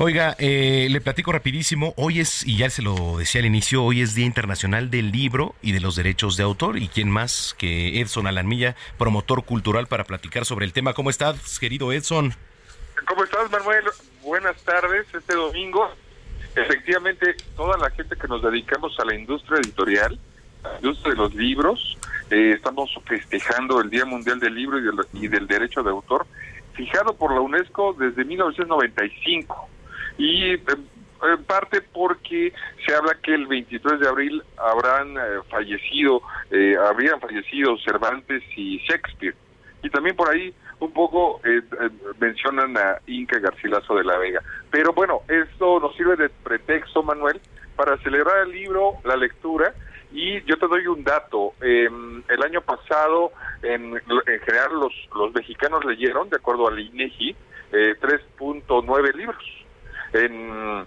Oiga, 0.00 0.36
eh, 0.38 0.86
le 0.88 1.00
platico 1.00 1.32
rapidísimo. 1.32 1.92
Hoy 1.96 2.20
es, 2.20 2.46
y 2.46 2.56
ya 2.56 2.70
se 2.70 2.82
lo 2.82 3.18
decía 3.18 3.40
al 3.40 3.46
inicio, 3.46 3.82
hoy 3.82 4.00
es 4.00 4.14
Día 4.14 4.26
Internacional 4.26 4.90
del 4.90 5.10
Libro 5.10 5.56
y 5.60 5.72
de 5.72 5.80
los 5.80 5.96
Derechos 5.96 6.36
de 6.36 6.44
Autor. 6.44 6.78
¿Y 6.78 6.86
quién 6.86 7.10
más 7.10 7.56
que 7.58 8.00
Edson 8.00 8.28
Alanmilla, 8.28 8.76
promotor 8.96 9.44
cultural, 9.44 9.88
para 9.88 10.04
platicar 10.04 10.44
sobre 10.44 10.66
el 10.66 10.72
tema? 10.72 10.94
¿Cómo 10.94 11.10
estás, 11.10 11.58
querido 11.58 11.90
Edson? 11.90 12.32
¿Cómo 13.08 13.24
estás, 13.24 13.50
Manuel? 13.50 13.86
Buenas 14.22 14.62
tardes. 14.62 15.12
Este 15.12 15.34
domingo, 15.34 15.90
efectivamente, 16.54 17.34
toda 17.56 17.76
la 17.76 17.90
gente 17.90 18.14
que 18.14 18.28
nos 18.28 18.40
dedicamos 18.40 18.96
a 19.00 19.04
la 19.04 19.16
industria 19.16 19.58
editorial, 19.58 20.16
a 20.62 20.68
la 20.68 20.74
industria 20.76 21.10
de 21.10 21.18
los 21.18 21.34
libros, 21.34 21.98
eh, 22.30 22.52
estamos 22.54 22.88
festejando 23.04 23.80
el 23.80 23.90
Día 23.90 24.04
Mundial 24.04 24.38
del 24.38 24.54
Libro 24.54 24.78
y 24.78 24.82
del, 24.82 24.94
y 25.14 25.26
del 25.26 25.48
Derecho 25.48 25.82
de 25.82 25.90
Autor, 25.90 26.24
fijado 26.74 27.16
por 27.16 27.34
la 27.34 27.40
UNESCO 27.40 27.96
desde 27.98 28.24
1995 28.24 29.70
y 30.18 30.58
en 31.22 31.44
parte 31.44 31.80
porque 31.80 32.52
se 32.86 32.94
habla 32.94 33.16
que 33.22 33.34
el 33.34 33.46
23 33.46 34.00
de 34.00 34.08
abril 34.08 34.42
habrán 34.56 35.16
eh, 35.16 35.40
fallecido, 35.50 36.22
eh, 36.50 36.76
habrían 36.76 37.20
fallecido 37.20 37.76
Cervantes 37.78 38.42
y 38.56 38.78
Shakespeare. 38.78 39.34
Y 39.82 39.90
también 39.90 40.16
por 40.16 40.30
ahí 40.30 40.52
un 40.80 40.92
poco 40.92 41.40
eh, 41.44 41.62
mencionan 42.20 42.76
a 42.76 43.00
Inca 43.06 43.38
Garcilaso 43.38 43.94
de 43.96 44.04
la 44.04 44.18
Vega. 44.18 44.42
Pero 44.70 44.92
bueno, 44.92 45.22
esto 45.28 45.80
nos 45.80 45.94
sirve 45.96 46.16
de 46.16 46.28
pretexto, 46.28 47.02
Manuel, 47.02 47.40
para 47.76 47.96
celebrar 47.98 48.46
el 48.46 48.52
libro, 48.52 48.94
la 49.04 49.16
lectura. 49.16 49.74
Y 50.10 50.42
yo 50.44 50.56
te 50.56 50.66
doy 50.66 50.86
un 50.86 51.04
dato. 51.04 51.52
Em, 51.60 52.22
el 52.28 52.42
año 52.42 52.60
pasado, 52.62 53.32
en, 53.62 53.94
en 53.94 54.40
general, 54.40 54.80
los, 54.80 54.92
los 55.14 55.34
mexicanos 55.34 55.84
leyeron, 55.84 56.30
de 56.30 56.36
acuerdo 56.36 56.66
al 56.66 56.78
INEGI, 56.78 57.36
3.9 57.70 59.14
libros 59.14 59.57
en 60.12 60.86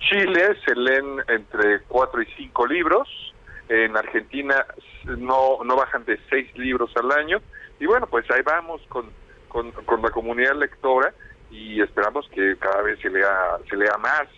Chile 0.00 0.56
se 0.64 0.74
leen 0.74 1.22
entre 1.28 1.80
cuatro 1.88 2.22
y 2.22 2.26
cinco 2.36 2.66
libros, 2.66 3.08
en 3.68 3.96
Argentina 3.96 4.66
no, 5.04 5.62
no 5.64 5.76
bajan 5.76 6.04
de 6.04 6.18
seis 6.28 6.46
libros 6.56 6.90
al 6.96 7.12
año, 7.12 7.40
y 7.78 7.86
bueno, 7.86 8.06
pues 8.06 8.30
ahí 8.30 8.42
vamos 8.42 8.80
con, 8.88 9.06
con, 9.48 9.70
con 9.72 10.02
la 10.02 10.10
comunidad 10.10 10.54
lectora 10.54 11.14
y 11.50 11.80
esperamos 11.80 12.28
que 12.30 12.56
cada 12.58 12.82
vez 12.82 12.98
se 13.00 13.10
lea, 13.10 13.58
se 13.68 13.76
lea 13.76 13.96
más. 13.98 14.28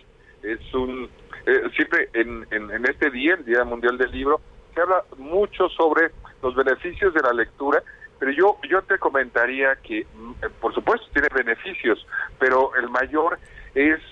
Es 0.41 0.73
un, 0.73 1.09
eh, 1.45 1.69
siempre 1.75 2.09
en, 2.13 2.45
en, 2.51 2.71
en 2.71 2.85
este 2.85 3.09
día, 3.09 3.35
el 3.35 3.45
Día 3.45 3.63
Mundial 3.63 3.97
del 3.97 4.11
Libro, 4.11 4.41
se 4.73 4.81
habla 4.81 5.03
mucho 5.17 5.69
sobre 5.69 6.11
los 6.41 6.55
beneficios 6.55 7.13
de 7.13 7.21
la 7.21 7.33
lectura, 7.33 7.83
pero 8.19 8.31
yo, 8.31 8.57
yo 8.69 8.81
te 8.83 8.97
comentaría 8.97 9.75
que, 9.77 10.05
mm, 10.13 10.33
por 10.59 10.73
supuesto, 10.73 11.07
tiene 11.13 11.27
beneficios, 11.33 12.05
pero 12.39 12.75
el 12.75 12.89
mayor 12.89 13.39
es 13.75 13.99
eh, 13.99 14.02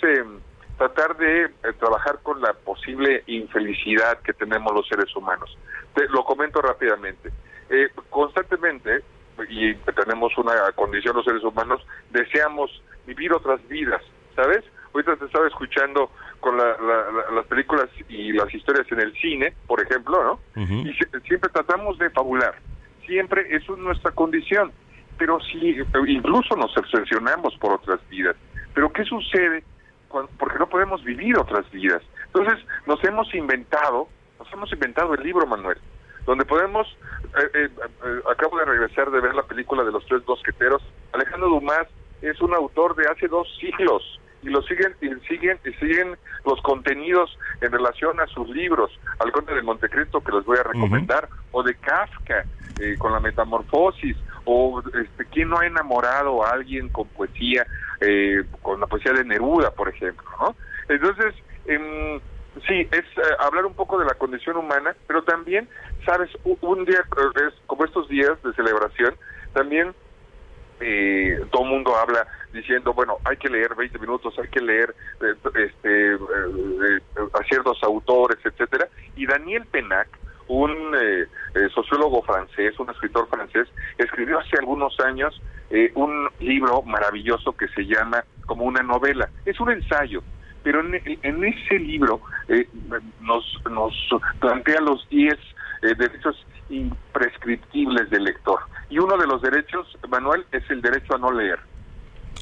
tratar 0.92 1.18
de 1.18 1.46
eh, 1.46 1.50
trabajar 1.80 2.20
con 2.24 2.42
la 2.42 2.54
posible 2.54 3.24
infelicidad 3.28 4.20
que 4.20 4.34
tenemos 4.34 4.74
los 4.74 4.88
seres 4.88 5.16
humanos. 5.16 5.58
Te, 5.96 6.08
lo 6.10 6.24
comento 6.24 6.62
rápidamente. 6.62 7.32
Eh, 7.70 7.90
constantemente, 8.10 9.02
y 9.50 9.74
tenemos 9.76 10.38
una 10.38 10.54
condición 10.76 11.16
los 11.16 11.26
seres 11.26 11.44
humanos, 11.44 11.86
deseamos 12.12 12.70
vivir 13.06 13.34
otras 13.34 13.66
vidas, 13.68 14.02
¿sabes? 14.36 14.64
Ahorita 14.94 15.16
te 15.16 15.26
estaba 15.26 15.48
escuchando 15.48 16.12
con 16.42 16.58
la, 16.58 16.66
la, 16.66 17.32
las 17.36 17.46
películas 17.46 17.88
y 18.10 18.34
las 18.34 18.54
historias 18.54 18.92
en 18.92 19.00
el 19.00 19.14
cine, 19.14 19.54
por 19.68 19.82
ejemplo, 19.82 20.24
¿no? 20.56 20.62
Y 20.62 20.94
si, 20.94 21.06
siempre 21.28 21.50
tratamos 21.52 21.98
de 21.98 22.10
fabular, 22.10 22.56
siempre 23.06 23.56
eso 23.56 23.74
es 23.74 23.80
nuestra 23.80 24.12
condición, 24.12 24.72
pero 25.18 25.40
si 25.40 25.78
incluso 26.08 26.56
nos 26.56 26.76
obsesionamos 26.78 27.56
por 27.58 27.74
otras 27.74 28.00
vidas. 28.10 28.36
Pero 28.74 28.92
¿qué 28.92 29.04
sucede? 29.06 29.64
Porque 30.38 30.60
no 30.60 30.68
podemos 30.68 31.04
vivir 31.04 31.38
otras 31.38 31.70
vidas. 31.72 32.02
Entonces 32.28 32.66
nos 32.86 33.04
hemos 33.04 33.34
inventado, 33.34 34.08
nos 34.40 34.52
hemos 34.54 34.72
inventado 34.72 35.14
el 35.14 35.24
libro, 35.24 35.46
Manuel, 35.48 35.78
donde 36.26 36.46
podemos, 36.46 36.88
eh, 37.38 37.50
eh, 37.54 37.70
eh, 38.06 38.22
acabo 38.32 38.58
de 38.60 38.66
regresar 38.66 39.10
de 39.12 39.20
ver 39.20 39.34
la 39.34 39.44
película 39.44 39.84
de 39.84 39.92
los 39.92 40.06
tres 40.06 40.22
mosqueteros, 40.28 40.82
Alejandro 41.14 41.50
Dumas 41.50 41.88
es 42.22 42.40
un 42.42 42.54
autor 42.54 42.96
de 42.96 43.08
hace 43.08 43.28
dos 43.28 43.48
siglos 43.60 44.20
y 44.44 44.50
lo 44.50 44.62
siguen 44.64 44.96
y 45.02 45.10
siguen 45.28 45.60
y 45.66 45.72
siguen 45.74 46.18
los 46.46 46.62
contenidos 46.62 47.38
en 47.62 47.72
relación 47.72 48.20
a 48.20 48.28
sus 48.28 48.50
libros 48.50 48.92
al 49.20 49.32
conde 49.32 49.54
de 49.54 49.62
Montecristo 49.62 50.22
que 50.22 50.32
les 50.32 50.46
voy 50.46 50.58
a 50.58 50.64
recomendar 50.64 51.26
uh 51.26 51.34
-huh. 51.34 51.48
o 51.52 51.64
de 51.64 51.76
Kafka 51.76 52.46
eh, 52.80 52.96
con 52.98 53.12
la 53.12 53.20
metamorfosis 53.20 54.18
o 54.46 54.82
este 55.02 55.26
quién 55.26 55.50
no 55.50 55.60
ha 55.60 55.66
enamorado 55.66 56.46
a 56.46 56.52
alguien 56.52 56.90
con 56.90 57.08
poesía 57.10 57.66
eh, 58.00 58.44
con 58.62 58.80
la 58.80 58.88
poesía 58.88 59.14
de 59.14 59.26
Neruda 59.26 59.72
por 59.72 59.90
ejemplo 59.90 60.26
¿no? 60.40 60.56
entonces 60.90 61.34
eh, 61.66 62.20
sí 62.68 62.88
es 62.92 63.06
eh, 63.18 63.36
hablar 63.40 63.66
un 63.66 63.74
poco 63.74 64.00
de 64.00 64.06
la 64.06 64.16
condición 64.16 64.58
humana 64.58 64.96
pero 65.08 65.24
también 65.24 65.68
sabes 66.06 66.30
un, 66.44 66.86
día 66.86 67.04
es 67.48 67.54
como 67.68 67.86
estos 67.86 68.08
días 68.08 68.42
de 68.44 68.54
celebración 68.54 69.16
también 69.54 69.94
eh, 70.82 71.40
todo 71.52 71.64
el 71.64 71.70
mundo 71.70 71.96
habla 71.96 72.28
diciendo, 72.52 72.94
bueno, 72.94 73.18
hay 73.24 73.38
que 73.38 73.50
leer 73.50 73.76
20 73.76 74.00
minutos, 74.00 74.34
hay 74.40 74.50
que 74.50 74.60
leer 74.60 74.94
eh, 75.22 75.36
este, 75.56 76.14
eh, 76.14 77.00
a 77.34 77.44
ciertos 77.44 77.82
autores, 77.84 78.40
etcétera. 78.44 78.88
Y 79.16 79.28
Daniel 79.28 79.66
Penac, 79.68 80.08
un 80.48 80.96
eh, 81.56 81.70
sociólogo 81.74 82.22
francés, 82.24 82.80
un 82.80 82.90
escritor 82.90 83.28
francés, 83.30 83.68
escribió 83.98 84.40
hace 84.40 84.58
algunos 84.60 85.00
años 85.02 85.42
un 85.96 86.28
libro 86.42 86.82
maravilloso 86.82 87.54
que 87.54 87.66
se 87.70 87.86
llama 87.86 88.26
como 88.46 88.66
una 88.66 88.82
novela. 88.82 89.30
Es 89.46 89.58
un 89.62 89.72
ensayo, 89.72 90.22
pero 90.64 90.82
en, 90.82 91.02
en 91.24 91.44
ese 91.46 91.80
libro 91.80 92.20
nos, 93.22 93.46
nos 93.72 93.94
plantea 94.42 94.82
los 94.82 95.08
10 95.08 95.34
derechos 95.98 96.46
imprescriptibles 96.72 98.10
del 98.10 98.24
lector. 98.24 98.60
Y 98.90 99.00
uno 99.00 99.18
de 99.18 99.28
los 99.28 99.42
derechos, 99.42 99.88
Manuel, 100.10 100.46
es 100.52 100.70
el 100.70 100.82
derecho 100.82 101.16
a 101.16 101.20
no 101.20 101.32
leer. 101.32 101.60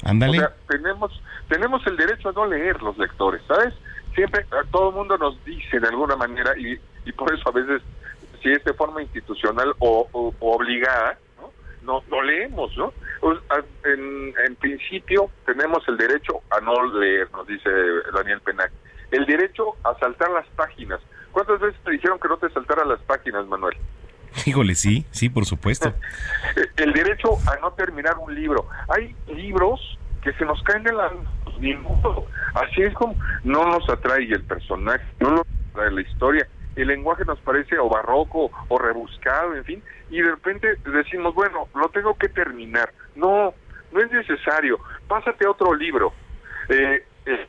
Ándale. 0.04 0.38
O 0.38 0.40
sea, 0.40 0.54
tenemos, 0.68 1.22
tenemos 1.48 1.86
el 1.86 1.96
derecho 1.96 2.30
a 2.30 2.32
no 2.32 2.46
leer 2.46 2.82
los 2.82 2.96
lectores, 2.96 3.42
¿sabes? 3.46 3.74
Siempre 4.14 4.44
todo 4.70 4.90
el 4.90 4.94
mundo 4.94 5.18
nos 5.18 5.42
dice 5.44 5.78
de 5.78 5.88
alguna 5.88 6.16
manera, 6.16 6.56
y, 6.58 6.78
y 7.04 7.12
por 7.12 7.32
eso 7.32 7.48
a 7.48 7.52
veces, 7.52 7.82
si 8.42 8.50
es 8.50 8.62
de 8.64 8.74
forma 8.74 9.02
institucional 9.02 9.74
o, 9.78 10.08
o, 10.12 10.34
o 10.38 10.56
obligada, 10.56 11.18
¿no? 11.38 11.52
No, 11.82 12.02
no 12.08 12.22
leemos, 12.22 12.76
¿no? 12.76 12.92
En, 13.84 14.34
en 14.46 14.56
principio 14.56 15.30
tenemos 15.46 15.86
el 15.88 15.96
derecho 15.96 16.40
a 16.50 16.60
no 16.60 16.86
leer, 16.98 17.30
nos 17.32 17.46
dice 17.46 17.70
Daniel 18.14 18.40
Penac. 18.40 18.72
El 19.10 19.26
derecho 19.26 19.76
a 19.84 19.98
saltar 19.98 20.30
las 20.30 20.46
páginas. 20.56 21.00
¿Cuántas 21.32 21.60
veces 21.60 21.80
te 21.84 21.90
dijeron 21.92 22.18
que 22.18 22.28
no 22.28 22.36
te 22.38 22.50
saltaran 22.50 22.88
las 22.88 23.00
páginas, 23.00 23.46
Manuel? 23.46 23.76
Híjole, 24.46 24.74
sí, 24.74 25.04
sí, 25.10 25.28
por 25.28 25.44
supuesto. 25.44 25.92
El 26.76 26.92
derecho 26.92 27.36
a 27.50 27.60
no 27.60 27.72
terminar 27.72 28.16
un 28.18 28.34
libro. 28.34 28.68
Hay 28.88 29.14
libros 29.28 29.98
que 30.22 30.32
se 30.34 30.44
nos 30.44 30.62
caen 30.62 30.82
de 30.84 30.92
la 30.92 31.10
Así 32.54 32.82
es 32.82 32.94
como 32.94 33.14
no 33.44 33.66
nos 33.66 33.88
atrae 33.90 34.24
el 34.24 34.42
personaje, 34.44 35.04
no 35.20 35.30
nos 35.30 35.46
atrae 35.70 35.90
la 35.90 36.00
historia. 36.00 36.48
El 36.76 36.88
lenguaje 36.88 37.24
nos 37.24 37.40
parece 37.40 37.78
o 37.78 37.88
barroco 37.88 38.50
o 38.68 38.78
rebuscado, 38.78 39.54
en 39.54 39.64
fin, 39.64 39.82
y 40.10 40.20
de 40.20 40.30
repente 40.30 40.76
decimos, 40.84 41.34
bueno, 41.34 41.68
lo 41.74 41.88
tengo 41.88 42.14
que 42.14 42.28
terminar. 42.28 42.92
No, 43.14 43.54
no 43.92 44.00
es 44.00 44.10
necesario. 44.10 44.78
Pásate 45.08 45.46
a 45.46 45.50
otro 45.50 45.74
libro. 45.74 46.12
Eh, 46.68 47.04
eh, 47.26 47.46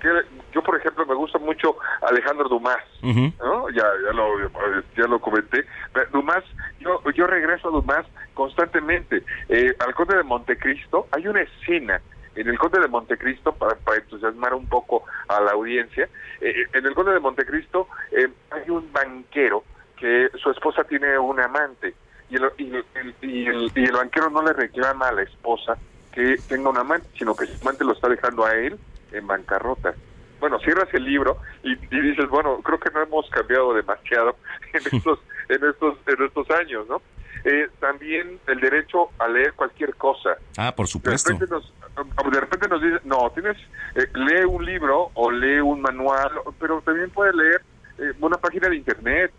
que 0.00 0.08
yo 0.52 0.62
por 0.62 0.76
ejemplo 0.76 1.06
me 1.06 1.14
gusta 1.14 1.38
mucho 1.38 1.76
Alejandro 2.02 2.48
Dumas 2.48 2.78
uh 3.02 3.08
-huh. 3.08 3.32
¿no? 3.38 3.70
ya, 3.70 3.84
ya 4.04 4.12
lo 4.12 4.48
ya 4.96 5.06
lo 5.08 5.18
comenté 5.20 5.64
Dumas 6.12 6.44
yo 6.80 7.00
yo 7.12 7.26
regreso 7.26 7.68
a 7.68 7.72
Dumas 7.72 8.06
constantemente 8.34 9.22
eh, 9.48 9.74
al 9.78 9.94
Conde 9.94 10.16
de 10.16 10.22
Montecristo 10.22 11.08
hay 11.12 11.26
una 11.26 11.42
escena 11.42 12.00
en 12.36 12.48
el 12.48 12.58
Conde 12.58 12.80
de 12.80 12.88
Montecristo 12.88 13.52
para, 13.52 13.74
para 13.76 13.98
entusiasmar 13.98 14.54
un 14.54 14.66
poco 14.66 15.04
a 15.28 15.40
la 15.40 15.52
audiencia 15.52 16.08
eh, 16.40 16.54
en 16.72 16.86
el 16.86 16.94
Conde 16.94 17.12
de 17.12 17.20
Montecristo 17.20 17.88
eh, 18.12 18.28
hay 18.50 18.70
un 18.70 18.92
banquero 18.92 19.64
que 19.98 20.28
su 20.40 20.50
esposa 20.50 20.84
tiene 20.84 21.18
un 21.18 21.40
amante 21.40 21.94
y 22.28 22.36
el, 22.36 22.42
y, 22.58 22.74
el, 22.74 23.14
y, 23.22 23.46
el, 23.46 23.72
y 23.74 23.84
el 23.84 23.92
banquero 23.92 24.30
no 24.30 24.42
le 24.42 24.52
reclama 24.52 25.08
a 25.08 25.12
la 25.12 25.22
esposa 25.22 25.76
que 26.12 26.36
tenga 26.48 26.70
un 26.70 26.78
amante 26.78 27.08
sino 27.18 27.34
que 27.34 27.46
su 27.46 27.60
amante 27.62 27.84
lo 27.84 27.92
está 27.92 28.08
dejando 28.08 28.44
a 28.44 28.54
él 28.54 28.78
en 29.12 29.26
bancarrota. 29.26 29.94
Bueno, 30.38 30.58
cierras 30.60 30.92
el 30.92 31.04
libro 31.04 31.38
y, 31.62 31.72
y, 31.72 32.00
dices, 32.00 32.28
bueno, 32.28 32.60
creo 32.62 32.78
que 32.78 32.90
no 32.90 33.02
hemos 33.02 33.28
cambiado 33.30 33.72
demasiado 33.72 34.36
en 34.72 34.96
estos, 34.96 35.18
en 35.48 35.64
estos, 35.64 35.96
en 36.06 36.24
estos 36.24 36.50
años, 36.50 36.86
¿no? 36.88 37.00
Eh, 37.44 37.68
también 37.78 38.40
el 38.48 38.60
derecho 38.60 39.10
a 39.18 39.28
leer 39.28 39.52
cualquier 39.54 39.94
cosa. 39.94 40.36
Ah, 40.56 40.74
por 40.74 40.88
supuesto. 40.88 41.32
De 41.32 41.38
repente 41.38 41.54
nos, 41.54 41.72
de 41.96 42.40
repente 42.40 42.68
nos 42.68 42.82
dice, 42.82 43.00
no, 43.04 43.30
tienes, 43.30 43.56
eh, 43.94 44.06
lee 44.14 44.44
un 44.44 44.64
libro 44.64 45.10
o 45.14 45.30
lee 45.30 45.60
un 45.60 45.80
manual, 45.80 46.30
pero 46.58 46.80
también 46.82 47.10
puedes 47.10 47.34
leer 47.34 47.62
eh, 47.98 48.12
una 48.20 48.36
página 48.36 48.68
de 48.68 48.76
internet, 48.76 49.32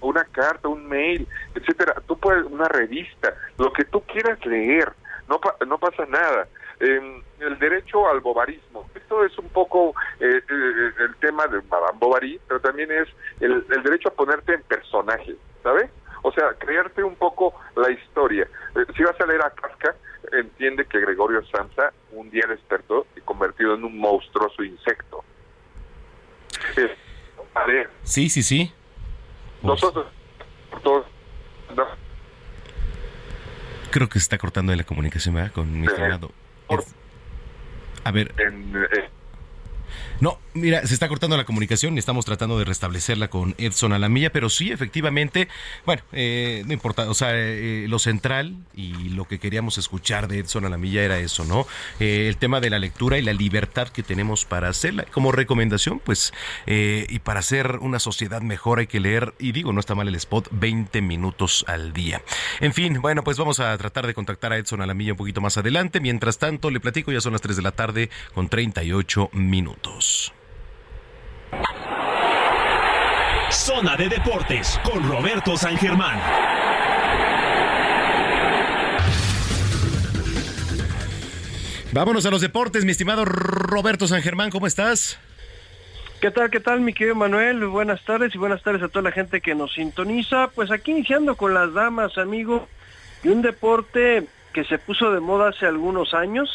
una 0.00 0.24
carta, 0.24 0.68
un 0.68 0.88
mail, 0.88 1.26
etcétera. 1.54 1.94
Tú 2.06 2.18
puedes, 2.18 2.44
una 2.44 2.68
revista, 2.68 3.34
lo 3.58 3.72
que 3.72 3.84
tú 3.84 4.00
quieras 4.02 4.44
leer, 4.46 4.92
no, 5.28 5.40
pa 5.40 5.56
no 5.66 5.78
pasa 5.78 6.06
nada 6.06 6.48
eh, 6.80 7.22
el 7.40 7.58
derecho 7.58 8.08
al 8.08 8.20
bobarismo. 8.20 8.88
Esto 8.94 9.24
es 9.24 9.36
un 9.38 9.48
poco 9.48 9.94
eh, 10.18 10.40
eh, 10.48 10.92
el 10.98 11.14
tema 11.16 11.46
de 11.46 11.60
Madame 11.62 12.40
pero 12.48 12.60
también 12.60 12.90
es 12.90 13.08
el, 13.40 13.64
el, 13.68 13.82
derecho 13.82 14.08
a 14.08 14.14
ponerte 14.14 14.54
en 14.54 14.62
personaje, 14.62 15.36
¿sabes? 15.62 15.90
O 16.22 16.32
sea, 16.32 16.54
crearte 16.58 17.02
un 17.02 17.16
poco 17.16 17.54
la 17.76 17.90
historia. 17.90 18.46
Si 18.96 19.02
vas 19.02 19.18
a 19.20 19.26
leer 19.26 19.42
a 19.42 19.50
Kafka, 19.50 19.94
entiende 20.32 20.86
que 20.86 21.00
Gregorio 21.00 21.42
Samsa 21.46 21.92
un 22.12 22.30
día 22.30 22.44
despertó 22.48 23.06
y 23.16 23.20
convertido 23.20 23.74
en 23.74 23.84
un 23.84 23.98
monstruoso 23.98 24.62
insecto. 24.62 25.24
Sí, 28.02 28.28
sí, 28.28 28.42
sí. 28.42 28.72
Nosotros, 29.62 30.06
todos, 30.82 31.06
no. 31.76 31.84
Creo 33.90 34.08
que 34.08 34.18
se 34.18 34.24
está 34.24 34.38
cortando 34.38 34.74
la 34.74 34.84
comunicación 34.84 35.34
¿verdad? 35.34 35.52
con 35.52 35.80
mi 35.80 35.86
estimado. 35.86 36.30
A 38.04 38.12
ver. 38.12 38.32
En, 38.38 38.76
eh. 38.76 39.08
No, 40.20 40.38
mira, 40.54 40.86
se 40.86 40.94
está 40.94 41.08
cortando 41.08 41.36
la 41.36 41.44
comunicación 41.44 41.96
y 41.96 41.98
estamos 41.98 42.24
tratando 42.24 42.58
de 42.58 42.64
restablecerla 42.64 43.28
con 43.28 43.54
Edson 43.58 43.92
Alamilla, 43.92 44.30
pero 44.32 44.50
sí, 44.50 44.70
efectivamente, 44.70 45.48
bueno, 45.86 46.02
eh, 46.12 46.62
no 46.66 46.72
importa, 46.72 47.08
o 47.08 47.14
sea, 47.14 47.30
eh, 47.32 47.86
lo 47.88 47.98
central 47.98 48.56
y 48.74 49.10
lo 49.10 49.26
que 49.26 49.38
queríamos 49.38 49.78
escuchar 49.78 50.28
de 50.28 50.40
Edson 50.40 50.64
Alamilla 50.64 51.02
era 51.02 51.18
eso, 51.18 51.44
¿no? 51.44 51.66
Eh, 51.98 52.28
el 52.28 52.36
tema 52.36 52.60
de 52.60 52.70
la 52.70 52.78
lectura 52.78 53.18
y 53.18 53.22
la 53.22 53.32
libertad 53.32 53.88
que 53.88 54.02
tenemos 54.02 54.44
para 54.44 54.68
hacerla. 54.68 55.04
Como 55.04 55.32
recomendación, 55.32 56.00
pues, 56.00 56.32
eh, 56.66 57.06
y 57.08 57.18
para 57.20 57.40
hacer 57.40 57.78
una 57.80 57.98
sociedad 57.98 58.42
mejor 58.42 58.78
hay 58.78 58.86
que 58.86 59.00
leer, 59.00 59.34
y 59.38 59.52
digo, 59.52 59.72
no 59.72 59.80
está 59.80 59.94
mal 59.94 60.08
el 60.08 60.14
spot, 60.14 60.48
20 60.50 61.00
minutos 61.02 61.64
al 61.68 61.92
día. 61.92 62.22
En 62.60 62.72
fin, 62.72 63.00
bueno, 63.00 63.24
pues 63.24 63.36
vamos 63.38 63.60
a 63.60 63.76
tratar 63.78 64.06
de 64.06 64.14
contactar 64.14 64.52
a 64.52 64.58
Edson 64.58 64.82
Alamilla 64.82 65.12
un 65.12 65.18
poquito 65.18 65.40
más 65.40 65.56
adelante. 65.56 66.00
Mientras 66.00 66.38
tanto, 66.38 66.70
le 66.70 66.80
platico, 66.80 67.12
ya 67.12 67.20
son 67.20 67.32
las 67.32 67.42
3 67.42 67.56
de 67.56 67.62
la 67.62 67.72
tarde 67.72 68.10
con 68.34 68.48
38 68.48 69.30
minutos. 69.32 69.79
Zona 73.50 73.96
de 73.96 74.08
Deportes 74.08 74.80
con 74.84 75.08
Roberto 75.08 75.56
San 75.56 75.76
Germán. 75.76 76.20
Vámonos 81.92 82.24
a 82.24 82.30
los 82.30 82.40
deportes, 82.40 82.84
mi 82.84 82.92
estimado 82.92 83.24
Roberto 83.24 84.06
San 84.06 84.22
Germán, 84.22 84.50
¿cómo 84.50 84.66
estás? 84.66 85.18
¿Qué 86.20 86.30
tal, 86.30 86.50
qué 86.50 86.60
tal, 86.60 86.80
mi 86.80 86.92
querido 86.92 87.16
Manuel? 87.16 87.66
Buenas 87.66 88.04
tardes 88.04 88.34
y 88.34 88.38
buenas 88.38 88.62
tardes 88.62 88.82
a 88.82 88.88
toda 88.88 89.02
la 89.02 89.12
gente 89.12 89.40
que 89.40 89.54
nos 89.54 89.72
sintoniza. 89.74 90.48
Pues 90.54 90.70
aquí 90.70 90.92
iniciando 90.92 91.34
con 91.34 91.54
las 91.54 91.72
damas, 91.72 92.18
amigo, 92.18 92.68
y 93.24 93.28
un 93.28 93.42
deporte 93.42 94.26
que 94.52 94.64
se 94.64 94.78
puso 94.78 95.12
de 95.12 95.20
moda 95.20 95.48
hace 95.48 95.66
algunos 95.66 96.14
años, 96.14 96.50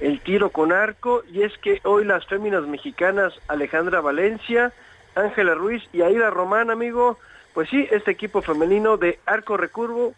el 0.00 0.20
tiro 0.20 0.50
con 0.50 0.72
arco, 0.72 1.22
y 1.30 1.42
es 1.42 1.56
que 1.58 1.80
hoy 1.84 2.04
las 2.04 2.26
féminas 2.26 2.66
mexicanas 2.66 3.34
Alejandra 3.48 4.00
Valencia, 4.00 4.72
Ángela 5.14 5.54
Ruiz 5.54 5.82
y 5.92 6.02
Aida 6.02 6.30
Román, 6.30 6.70
amigo, 6.70 7.18
pues 7.54 7.68
sí, 7.68 7.86
este 7.90 8.10
equipo 8.10 8.42
femenino 8.42 8.96
de 8.96 9.18
arco 9.26 9.56
recurvo, 9.56 10.14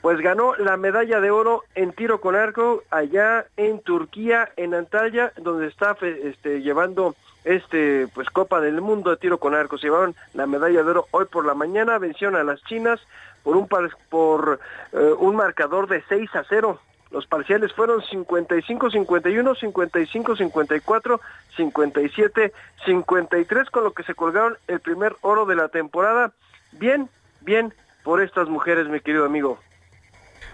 pues 0.00 0.20
ganó 0.20 0.54
la 0.56 0.76
medalla 0.76 1.20
de 1.20 1.30
oro 1.30 1.64
en 1.74 1.92
tiro 1.92 2.20
con 2.20 2.36
arco 2.36 2.82
allá 2.90 3.46
en 3.56 3.80
Turquía, 3.80 4.50
en 4.56 4.74
Antalya, 4.74 5.32
donde 5.36 5.66
está 5.66 5.96
este, 6.00 6.62
llevando 6.62 7.14
este 7.44 8.08
pues 8.14 8.28
Copa 8.30 8.60
del 8.60 8.80
Mundo 8.80 9.10
de 9.10 9.16
tiro 9.16 9.38
con 9.38 9.54
arco. 9.54 9.78
Se 9.78 9.86
llevaron 9.86 10.14
la 10.34 10.46
medalla 10.46 10.82
de 10.82 10.90
oro 10.90 11.06
hoy 11.10 11.24
por 11.24 11.44
la 11.44 11.54
mañana, 11.54 11.98
vencieron 11.98 12.36
a 12.36 12.44
las 12.44 12.62
chinas 12.64 13.00
por 13.42 13.56
un 13.56 13.68
por 14.10 14.60
eh, 14.92 15.14
un 15.18 15.36
marcador 15.36 15.88
de 15.88 16.02
6 16.08 16.34
a 16.34 16.44
0. 16.48 16.78
Los 17.16 17.26
parciales 17.26 17.72
fueron 17.72 18.02
55-51, 18.02 19.56
55-54, 19.56 21.20
57-53, 21.56 23.70
con 23.70 23.84
lo 23.84 23.94
que 23.94 24.02
se 24.02 24.14
colgaron 24.14 24.58
el 24.68 24.80
primer 24.80 25.16
oro 25.22 25.46
de 25.46 25.56
la 25.56 25.68
temporada. 25.68 26.34
Bien, 26.72 27.08
bien 27.40 27.72
por 28.04 28.20
estas 28.20 28.50
mujeres, 28.50 28.88
mi 28.88 29.00
querido 29.00 29.24
amigo. 29.24 29.58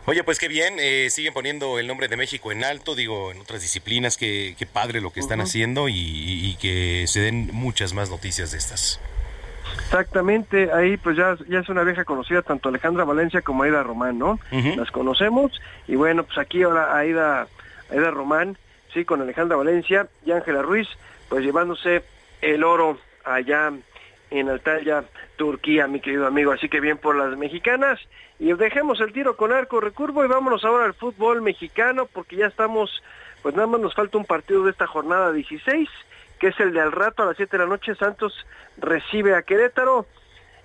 Oye, 0.07 0.23
pues 0.23 0.39
qué 0.39 0.47
bien, 0.47 0.77
eh, 0.79 1.09
siguen 1.11 1.35
poniendo 1.35 1.81
el 1.81 1.89
nombre 1.89 2.07
de 2.07 2.17
México 2.17 2.53
en 2.53 2.63
alto, 2.63 2.95
digo, 2.95 3.33
en 3.33 3.41
otras 3.41 3.61
disciplinas, 3.61 4.17
qué, 4.17 4.55
qué 4.57 4.65
padre 4.65 5.01
lo 5.01 5.13
que 5.13 5.19
están 5.19 5.41
haciendo 5.41 5.89
y, 5.89 6.57
que 6.61 7.07
se 7.09 7.19
den 7.19 7.51
muchas 7.53 7.93
más 7.93 8.09
noticias 8.09 8.53
de 8.53 8.59
estas. 8.59 9.01
Exactamente, 9.75 10.73
ahí 10.73 10.97
pues 10.97 11.17
ya, 11.17 11.37
ya 11.49 11.61
es 11.61 11.69
una 11.69 11.83
vieja 11.83 12.05
conocida, 12.05 12.43
tanto 12.43 12.69
Alejandra 12.69 13.05
Valencia 13.05 13.43
como 13.43 13.63
Aida 13.63 13.83
Román, 13.83 14.19
¿no? 14.19 14.39
Las 14.51 14.91
conocemos 14.91 15.53
y 15.87 15.97
bueno, 15.97 16.25
pues 16.25 16.39
aquí 16.39 16.63
ahora 16.63 16.97
Aida, 16.97 17.47
Aida 17.91 18.11
Román, 18.11 18.57
sí, 18.93 19.05
con 19.05 19.21
Alejandra 19.21 19.57
Valencia 19.57 20.09
y 20.25 20.33
Ángela 20.33 20.63
Ruiz, 20.63 20.89
pues 21.29 21.45
llevándose 21.45 22.03
el 22.41 22.65
oro 22.65 22.99
allá 23.25 23.73
en 24.31 24.49
Altaya, 24.49 25.05
Turquía, 25.37 25.87
mi 25.87 26.01
querido 26.01 26.27
amigo. 26.27 26.53
Así 26.53 26.69
que 26.69 26.81
bien 26.81 26.99
por 26.99 27.17
las 27.17 27.37
mexicanas. 27.37 28.01
Y 28.39 28.53
dejemos 28.55 29.01
el 29.01 29.13
tiro 29.13 29.37
con 29.37 29.53
arco 29.53 29.81
recurvo 29.81 30.25
y 30.25 30.29
vámonos 30.29 30.65
ahora 30.65 30.85
al 30.85 30.95
fútbol 30.95 31.43
mexicano 31.43 32.07
porque 32.13 32.37
ya 32.37 32.47
estamos, 32.47 33.03
pues 33.43 33.55
nada 33.55 33.69
más 33.69 33.81
nos 33.81 33.95
falta 33.95 34.19
un 34.19 34.25
partido 34.25 34.65
de 34.65 34.71
esta 34.71 34.87
jornada 34.87 35.33
16, 35.33 35.89
que 36.43 36.49
es 36.49 36.59
el 36.59 36.73
de 36.73 36.81
al 36.81 36.91
rato 36.91 37.23
a 37.23 37.27
las 37.27 37.37
7 37.37 37.57
de 37.57 37.63
la 37.63 37.69
noche. 37.69 37.95
Santos 37.95 38.35
recibe 38.77 39.37
a 39.37 39.43
Querétaro. 39.43 40.07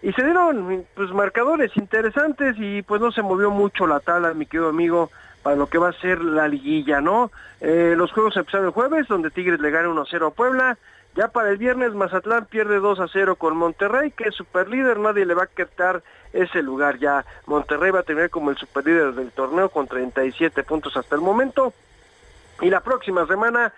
Y 0.01 0.11
se 0.13 0.23
dieron 0.23 0.87
pues 0.95 1.11
marcadores 1.11 1.71
interesantes 1.77 2.55
y 2.57 2.81
pues 2.81 2.99
no 2.99 3.11
se 3.11 3.21
movió 3.21 3.51
mucho 3.51 3.85
la 3.85 3.99
tabla, 3.99 4.33
mi 4.33 4.47
querido 4.47 4.69
amigo, 4.69 5.11
para 5.43 5.55
lo 5.55 5.67
que 5.67 5.77
va 5.77 5.89
a 5.89 6.01
ser 6.01 6.19
la 6.21 6.47
liguilla, 6.47 6.99
¿no? 6.99 7.31
Eh, 7.61 7.93
los 7.95 8.11
juegos 8.11 8.35
empezaron 8.37 8.65
el 8.65 8.71
jueves, 8.71 9.07
donde 9.07 9.29
Tigres 9.29 9.59
le 9.59 9.69
gana 9.69 9.89
1-0 9.89 10.27
a 10.27 10.31
Puebla, 10.31 10.77
ya 11.15 11.27
para 11.27 11.49
el 11.51 11.57
viernes 11.57 11.93
Mazatlán 11.93 12.45
pierde 12.45 12.79
2 12.79 12.99
a 12.99 13.07
0 13.07 13.35
con 13.35 13.55
Monterrey, 13.55 14.09
que 14.09 14.29
es 14.29 14.35
superlíder, 14.35 14.97
nadie 14.97 15.27
le 15.27 15.35
va 15.35 15.43
a 15.43 15.47
quitar 15.47 16.01
ese 16.33 16.63
lugar 16.63 16.97
ya. 16.97 17.23
Monterrey 17.45 17.91
va 17.91 17.99
a 17.99 18.03
tener 18.03 18.31
como 18.31 18.49
el 18.49 18.57
superlíder 18.57 19.13
del 19.13 19.31
torneo 19.31 19.69
con 19.69 19.87
37 19.87 20.63
puntos 20.63 20.97
hasta 20.97 21.15
el 21.15 21.21
momento. 21.21 21.71
Y 22.61 22.71
la 22.71 22.81
próxima 22.81 23.27
semana, 23.27 23.73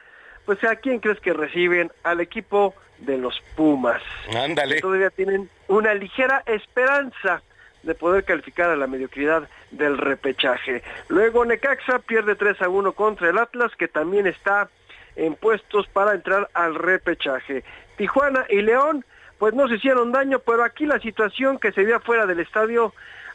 pues 0.49 0.63
a 0.63 0.77
quién 0.77 0.97
crees 0.97 1.19
que 1.19 1.31
reciben 1.31 1.91
al 2.01 2.21
equipo 2.21 2.73
de 2.97 3.19
los 3.19 3.39
Pumas. 3.55 4.01
Ándale. 4.35 4.81
Todavía 4.81 5.11
tienen 5.11 5.47
una 5.67 5.93
ligera 5.93 6.41
esperanza 6.47 7.43
de 7.83 7.93
poder 7.93 8.23
calificar 8.23 8.71
a 8.71 8.75
la 8.75 8.87
mediocridad 8.87 9.47
del 9.69 9.99
repechaje. 9.99 10.81
Luego 11.07 11.45
Necaxa 11.45 11.99
pierde 11.99 12.33
3 12.33 12.63
a 12.63 12.69
1 12.69 12.93
contra 12.93 13.29
el 13.29 13.37
Atlas, 13.37 13.75
que 13.75 13.87
también 13.87 14.25
está 14.25 14.69
en 15.15 15.35
puestos 15.35 15.87
para 15.89 16.15
entrar 16.15 16.49
al 16.55 16.73
repechaje. 16.73 17.63
Tijuana 17.95 18.47
y 18.49 18.63
León, 18.63 19.05
pues 19.37 19.53
no 19.53 19.67
se 19.67 19.75
hicieron 19.75 20.11
daño, 20.11 20.39
pero 20.39 20.63
aquí 20.63 20.87
la 20.87 20.99
situación 20.99 21.59
que 21.59 21.73
se 21.73 21.83
ve 21.83 21.93
afuera 21.93 22.25
del 22.25 22.39
estadio, 22.39 22.91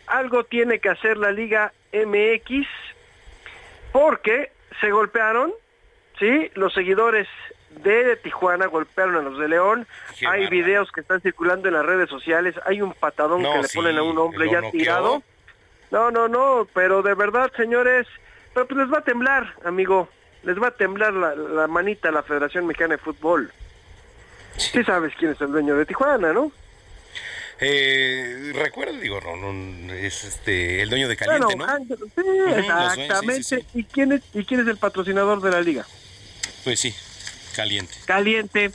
algo 0.09 0.43
tiene 0.43 0.81
que 0.81 0.89
hacer 0.89 1.16
la 1.16 1.31
Liga 1.31 1.73
MX, 1.93 2.66
porque 3.93 4.51
se 4.81 4.91
golpearon, 4.91 5.53
¿sí? 6.19 6.51
Los 6.55 6.73
seguidores 6.74 7.28
de 7.82 8.16
Tijuana 8.16 8.66
golpearon 8.66 9.16
a 9.16 9.23
los 9.23 9.39
de 9.39 9.49
León. 9.49 9.86
hay 10.27 10.49
videos 10.49 10.91
que 10.93 11.01
están 11.01 11.20
circulando 11.20 11.69
en 11.69 11.74
las 11.74 11.85
redes 11.85 12.09
sociales. 12.09 12.55
Hay 12.66 12.82
un 12.82 12.93
patadón 12.93 13.43
que 13.43 13.62
le 13.62 13.69
ponen 13.74 13.99
a 13.99 14.03
un 14.03 14.19
hombre 14.19 14.51
ya 14.51 14.70
tirado. 14.70 15.23
No, 15.91 16.11
no, 16.11 16.28
no, 16.28 16.66
pero 16.73 17.03
de 17.03 17.15
verdad, 17.15 17.53
señores, 17.57 18.07
pero 18.53 18.66
pues 18.66 18.81
les 18.81 18.93
va 18.93 18.99
a 18.99 19.05
temblar, 19.05 19.55
amigo 19.65 20.09
les 20.45 20.61
va 20.61 20.69
a 20.69 20.70
temblar 20.70 21.12
la, 21.12 21.66
manita 21.66 22.09
a 22.09 22.12
la 22.12 22.23
Federación 22.23 22.66
Mexicana 22.66 22.95
de 22.95 22.99
Fútbol. 22.99 23.53
Sí. 24.57 24.85
sabes 24.85 25.12
quién 25.19 25.32
es 25.32 25.41
el 25.41 25.51
dueño 25.51 25.77
de 25.77 25.86
Tijuana, 25.86 26.32
¿no? 26.32 26.53
Eh, 27.61 28.53
recuerdo, 28.55 28.99
digo, 28.99 29.20
no, 29.20 29.93
es 29.93 30.24
este 30.24 30.82
el 30.82 30.91
dueño 30.91 31.09
de 31.09 31.16
Caliente, 31.16 31.57
¿no? 31.57 31.66
sí, 31.77 32.57
exactamente. 32.57 33.65
¿Y 33.74 33.85
quién 33.85 34.12
es 34.12 34.23
y 34.32 34.45
quién 34.45 34.61
es 34.61 34.66
el 34.66 34.77
patrocinador 34.77 35.41
de 35.41 35.51
la 35.51 35.61
liga? 35.61 35.86
Pues 36.65 36.81
sí, 36.81 36.95
Caliente. 37.55 37.95
Caliente. 38.07 38.73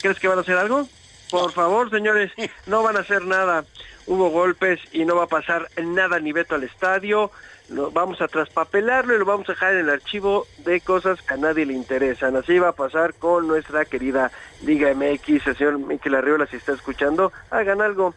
¿Crees 0.00 0.18
que 0.18 0.28
van 0.28 0.38
a 0.38 0.42
hacer 0.42 0.56
algo? 0.56 0.86
Por 1.30 1.52
favor, 1.52 1.90
señores, 1.90 2.30
no 2.66 2.82
van 2.82 2.96
a 2.96 3.00
hacer 3.00 3.24
nada. 3.24 3.64
Hubo 4.06 4.28
golpes 4.28 4.78
y 4.92 5.04
no 5.04 5.16
va 5.16 5.24
a 5.24 5.28
pasar 5.28 5.70
nada 5.82 6.20
ni 6.20 6.32
veto 6.32 6.54
al 6.54 6.64
estadio 6.64 7.30
lo 7.68 7.90
vamos 7.90 8.20
a 8.20 8.28
traspapelarlo 8.28 9.14
y 9.14 9.18
lo 9.18 9.24
vamos 9.24 9.48
a 9.48 9.52
dejar 9.52 9.74
en 9.74 9.80
el 9.80 9.90
archivo 9.90 10.46
de 10.58 10.80
cosas 10.80 11.22
que 11.22 11.34
a 11.34 11.36
nadie 11.36 11.64
le 11.64 11.72
interesan. 11.72 12.36
Así 12.36 12.58
va 12.58 12.68
a 12.68 12.72
pasar 12.72 13.14
con 13.14 13.46
nuestra 13.46 13.84
querida 13.84 14.30
Liga 14.62 14.92
MX. 14.94 15.46
El 15.46 15.56
señor 15.56 15.78
Miquel 15.78 16.14
Arriola, 16.14 16.46
si 16.46 16.56
está 16.56 16.72
escuchando, 16.72 17.32
hagan 17.50 17.80
algo. 17.80 18.14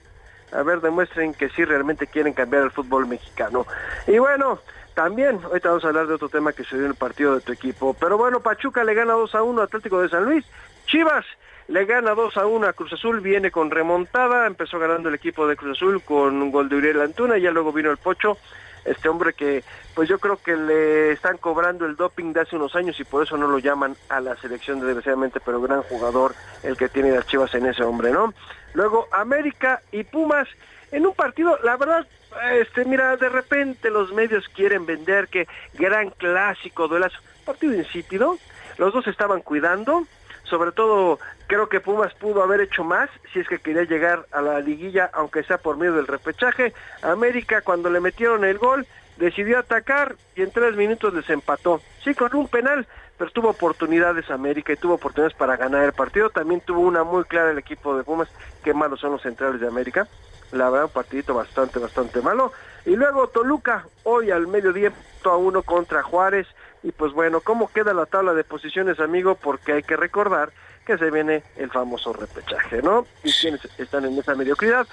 A 0.52 0.64
ver, 0.64 0.82
demuestren 0.82 1.34
que 1.34 1.50
sí 1.50 1.64
realmente 1.66 2.08
quieren 2.08 2.34
cambiar 2.34 2.64
el 2.64 2.72
fútbol 2.72 3.08
mexicano. 3.08 3.66
Y 4.06 4.18
bueno, 4.18 4.60
también, 4.98 5.40
ahorita 5.44 5.70
vamos 5.70 5.86
a 5.86 5.90
hablar 5.90 6.08
de 6.08 6.16
otro 6.16 6.28
tema 6.28 6.54
que 6.54 6.64
se 6.64 6.76
dio 6.76 6.86
en 6.86 6.90
el 6.90 6.98
partido 6.98 7.36
de 7.36 7.42
tu 7.42 7.52
equipo. 7.52 7.94
Pero 7.94 8.18
bueno, 8.18 8.40
Pachuca 8.40 8.84
le 8.84 8.96
gana 8.96 9.14
2 9.14 9.36
a 9.36 9.44
1 9.44 9.62
Atlético 9.62 10.02
de 10.02 10.10
San 10.10 10.26
Luis. 10.26 10.44
Chivas 10.88 11.24
le 11.68 11.86
gana 11.86 12.16
2 12.16 12.36
a 12.36 12.48
1 12.48 12.66
a 12.66 12.74
Cruz 12.74 12.94
Azul, 12.94 13.22
viene 13.22 13.52
con 13.52 13.70
remontada, 13.70 14.48
empezó 14.48 14.80
ganando 14.80 15.10
el 15.10 15.14
equipo 15.14 15.46
de 15.46 15.56
Cruz 15.56 15.78
Azul 15.78 16.02
con 16.02 16.42
un 16.42 16.50
gol 16.50 16.68
de 16.68 16.78
Uriel 16.78 17.02
Antuna, 17.02 17.38
y 17.38 17.44
ya 17.44 17.52
luego 17.52 17.72
vino 17.72 17.92
el 17.92 17.98
Pocho 17.98 18.40
este 18.86 19.08
hombre 19.08 19.34
que 19.34 19.64
pues 19.94 20.10
yo 20.10 20.18
creo 20.18 20.38
que 20.38 20.56
le 20.56 21.12
están 21.12 21.38
cobrando 21.38 21.86
el 21.86 21.96
doping 21.96 22.34
de 22.34 22.42
hace 22.42 22.56
unos 22.56 22.76
años 22.76 23.00
y 23.00 23.04
por 23.04 23.22
eso 23.22 23.38
no 23.38 23.46
lo 23.48 23.60
llaman 23.60 23.96
a 24.10 24.20
la 24.20 24.36
selección 24.38 24.80
desgraciadamente, 24.80 25.40
pero 25.46 25.62
gran 25.62 25.84
jugador 25.84 26.34
el 26.64 26.76
que 26.76 26.90
tiene 26.90 27.12
las 27.12 27.28
Chivas 27.28 27.54
en 27.54 27.68
ese 27.68 27.84
hombre, 27.84 28.12
¿no? 28.12 28.34
Luego 28.74 29.08
América 29.12 29.82
y 29.92 30.04
Pumas 30.06 30.48
en 30.92 31.06
un 31.06 31.14
partido, 31.14 31.58
la 31.64 31.78
verdad, 31.78 32.08
este 32.54 32.86
mira, 32.86 33.16
de 33.18 33.30
repente 33.30 33.90
los 33.90 34.14
medios 34.14 34.48
quieren 34.50 34.86
vender 34.86 35.28
que 35.28 35.48
gran 35.74 36.10
clásico, 36.12 36.88
duelazo, 36.88 37.18
partido 37.46 37.74
insípido, 37.74 38.38
los 38.78 38.94
dos 38.94 39.08
estaban 39.08 39.42
cuidando, 39.42 40.06
sobre 40.44 40.72
todo 40.72 41.20
creo 41.48 41.68
que 41.68 41.80
Pumas 41.80 42.14
pudo 42.14 42.44
haber 42.44 42.62
hecho 42.62 42.84
más 42.84 43.10
si 43.34 43.40
es 43.40 43.48
que 43.48 43.60
quería 43.60 43.84
llegar 43.84 44.26
a 44.32 44.42
la 44.42 44.60
liguilla, 44.60 45.10
aunque 45.14 45.44
sea 45.44 45.58
por 45.58 45.78
medio 45.78 45.94
del 45.94 46.08
repechaje. 46.08 46.74
América 47.02 47.62
cuando 47.62 47.90
le 47.90 48.00
metieron 48.00 48.44
el 48.46 48.58
gol 48.58 48.86
decidió 49.18 49.60
atacar 49.60 50.16
y 50.36 50.44
en 50.44 50.52
tres 50.52 50.76
minutos 50.76 51.14
les 51.14 51.30
empató. 51.30 51.82
Sí, 52.04 52.14
con 52.14 52.36
un 52.36 52.48
penal, 52.48 52.88
pero 53.18 53.32
tuvo 53.32 53.50
oportunidades 53.50 54.30
América 54.30 54.74
y 54.74 54.78
tuvo 54.78 54.94
oportunidades 54.94 55.36
para 55.36 55.58
ganar 55.58 55.84
el 55.84 55.94
partido. 55.94 56.30
También 56.30 56.62
tuvo 56.62 56.82
una 56.82 57.04
muy 57.04 57.24
clara 57.24 57.52
el 57.52 57.58
equipo 57.58 57.98
de 57.98 58.04
Pumas, 58.04 58.30
qué 58.64 58.74
malos 58.74 59.00
son 59.00 59.12
los 59.12 59.22
centrales 59.22 59.60
de 59.60 59.68
América. 59.68 60.08
La 60.52 60.70
verdad, 60.70 60.86
un 60.86 60.92
partidito 60.92 61.34
bastante, 61.34 61.80
bastante 61.80 62.22
malo. 62.22 62.52
Y 62.86 62.96
luego 62.96 63.28
Toluca, 63.28 63.86
hoy 64.04 64.32
al 64.32 64.48
mediodía, 64.48 64.94
a 65.32 65.38
uno 65.38 65.62
contra 65.64 66.04
Juárez. 66.04 66.48
Y 66.84 66.92
pues 66.92 67.12
bueno, 67.14 67.42
¿cómo 67.42 67.72
queda 67.72 67.94
la 67.94 68.06
tabla 68.06 68.34
de 68.34 68.44
posiciones, 68.44 69.00
amigo? 69.00 69.36
Porque 69.36 69.74
hay 69.74 69.84
que 69.84 69.98
recordar 69.98 70.52
que 70.86 70.98
se 70.98 71.12
viene 71.12 71.44
el 71.58 71.70
famoso 71.70 72.14
repechaje, 72.14 72.82
¿no? 72.82 73.06
Y 73.24 73.32
quienes 73.32 73.62
están 73.78 74.06
en 74.06 74.18
esa 74.18 74.36
mediocridad. 74.36 74.88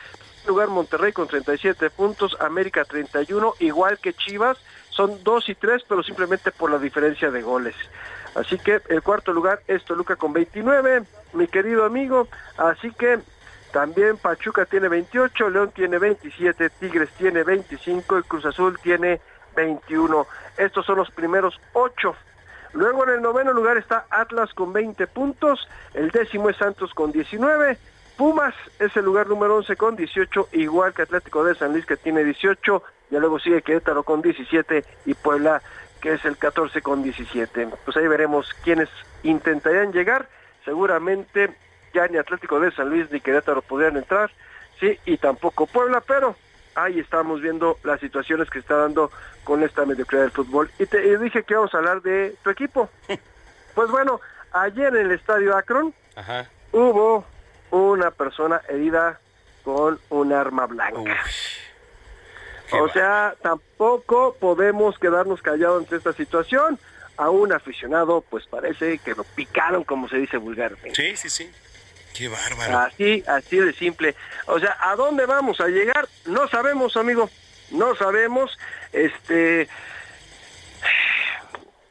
Lugar 0.46 0.68
Monterrey 0.68 1.12
con 1.12 1.28
37 1.28 1.88
puntos, 1.90 2.36
América 2.40 2.84
31, 2.84 3.54
igual 3.60 3.98
que 3.98 4.12
Chivas, 4.12 4.58
son 4.90 5.22
2 5.22 5.48
y 5.48 5.54
3, 5.54 5.84
pero 5.88 6.02
simplemente 6.02 6.50
por 6.50 6.70
la 6.70 6.78
diferencia 6.78 7.30
de 7.30 7.42
goles. 7.42 7.74
Así 8.34 8.58
que 8.58 8.80
el 8.88 9.02
cuarto 9.02 9.32
lugar 9.32 9.60
es 9.68 9.84
Toluca 9.84 10.16
con 10.16 10.32
29, 10.32 11.04
mi 11.32 11.46
querido 11.46 11.84
amigo. 11.84 12.28
Así 12.56 12.90
que 12.90 13.20
También 13.74 14.18
Pachuca 14.18 14.66
tiene 14.66 14.86
28, 14.86 15.50
León 15.50 15.72
tiene 15.74 15.98
27, 15.98 16.70
Tigres 16.78 17.10
tiene 17.18 17.42
25 17.42 18.20
y 18.20 18.22
Cruz 18.22 18.44
Azul 18.44 18.78
tiene 18.80 19.20
21. 19.56 20.28
Estos 20.56 20.86
son 20.86 20.98
los 20.98 21.10
primeros 21.10 21.60
ocho. 21.72 22.14
Luego 22.72 23.02
en 23.02 23.14
el 23.16 23.20
noveno 23.22 23.52
lugar 23.52 23.76
está 23.76 24.06
Atlas 24.10 24.54
con 24.54 24.72
20 24.72 25.08
puntos, 25.08 25.68
el 25.92 26.12
décimo 26.12 26.50
es 26.50 26.56
Santos 26.56 26.94
con 26.94 27.10
19, 27.10 27.76
Pumas 28.16 28.54
es 28.78 28.96
el 28.96 29.06
lugar 29.06 29.26
número 29.26 29.56
11 29.56 29.74
con 29.74 29.96
18, 29.96 30.50
igual 30.52 30.94
que 30.94 31.02
Atlético 31.02 31.42
de 31.42 31.56
San 31.56 31.72
Luis 31.72 31.84
que 31.84 31.96
tiene 31.96 32.22
18, 32.22 32.80
ya 33.10 33.18
luego 33.18 33.40
sigue 33.40 33.62
Querétaro 33.62 34.04
con 34.04 34.22
17 34.22 34.84
y 35.04 35.14
Puebla 35.14 35.60
que 36.00 36.12
es 36.12 36.24
el 36.24 36.36
14 36.36 36.80
con 36.80 37.02
17. 37.02 37.70
Pues 37.84 37.96
ahí 37.96 38.06
veremos 38.06 38.54
quiénes 38.62 38.88
intentarían 39.24 39.90
llegar, 39.90 40.28
seguramente 40.64 41.56
ya 41.94 42.06
ni 42.08 42.18
Atlético 42.18 42.60
de 42.60 42.72
San 42.72 42.90
Luis 42.90 43.10
ni 43.10 43.20
Querétaro 43.20 43.62
podrían 43.62 43.96
entrar, 43.96 44.30
sí, 44.80 44.98
y 45.06 45.16
tampoco 45.16 45.66
Puebla, 45.66 46.02
pero 46.02 46.36
ahí 46.74 46.98
estamos 46.98 47.40
viendo 47.40 47.78
las 47.84 48.00
situaciones 48.00 48.50
que 48.50 48.58
está 48.58 48.76
dando 48.76 49.10
con 49.44 49.62
esta 49.62 49.86
mediocridad 49.86 50.22
del 50.22 50.32
fútbol. 50.32 50.70
Y 50.78 50.86
te 50.86 51.18
dije 51.18 51.44
que 51.44 51.54
vamos 51.54 51.72
a 51.74 51.78
hablar 51.78 52.02
de 52.02 52.36
tu 52.42 52.50
equipo. 52.50 52.90
Pues 53.74 53.90
bueno, 53.90 54.20
ayer 54.52 54.94
en 54.94 55.06
el 55.06 55.10
estadio 55.10 55.56
Akron 55.56 55.92
hubo 56.70 57.24
una 57.72 58.12
persona 58.12 58.60
herida 58.68 59.18
con 59.64 59.98
un 60.10 60.32
arma 60.32 60.66
blanca. 60.66 61.24
o 62.70 62.88
sea, 62.90 63.34
tampoco 63.42 64.36
podemos 64.38 64.96
quedarnos 65.00 65.42
callados 65.42 65.82
ante 65.82 65.96
esta 65.96 66.12
situación. 66.12 66.78
A 67.16 67.30
un 67.30 67.52
aficionado, 67.52 68.20
pues 68.22 68.46
parece 68.46 68.98
que 68.98 69.14
lo 69.14 69.24
picaron, 69.24 69.82
como 69.82 70.08
se 70.08 70.18
dice 70.18 70.36
vulgarmente. 70.36 70.94
Sí, 70.94 71.16
sí, 71.16 71.28
sí. 71.28 71.50
Qué 72.16 72.28
bárbaro. 72.28 72.78
Así, 72.78 73.22
así 73.26 73.58
de 73.58 73.72
simple. 73.72 74.14
O 74.46 74.58
sea, 74.58 74.76
¿a 74.80 74.94
dónde 74.96 75.26
vamos 75.26 75.60
a 75.60 75.68
llegar? 75.68 76.08
No 76.26 76.48
sabemos, 76.48 76.96
amigo. 76.96 77.28
No 77.70 77.94
sabemos. 77.96 78.56
Este 78.92 79.68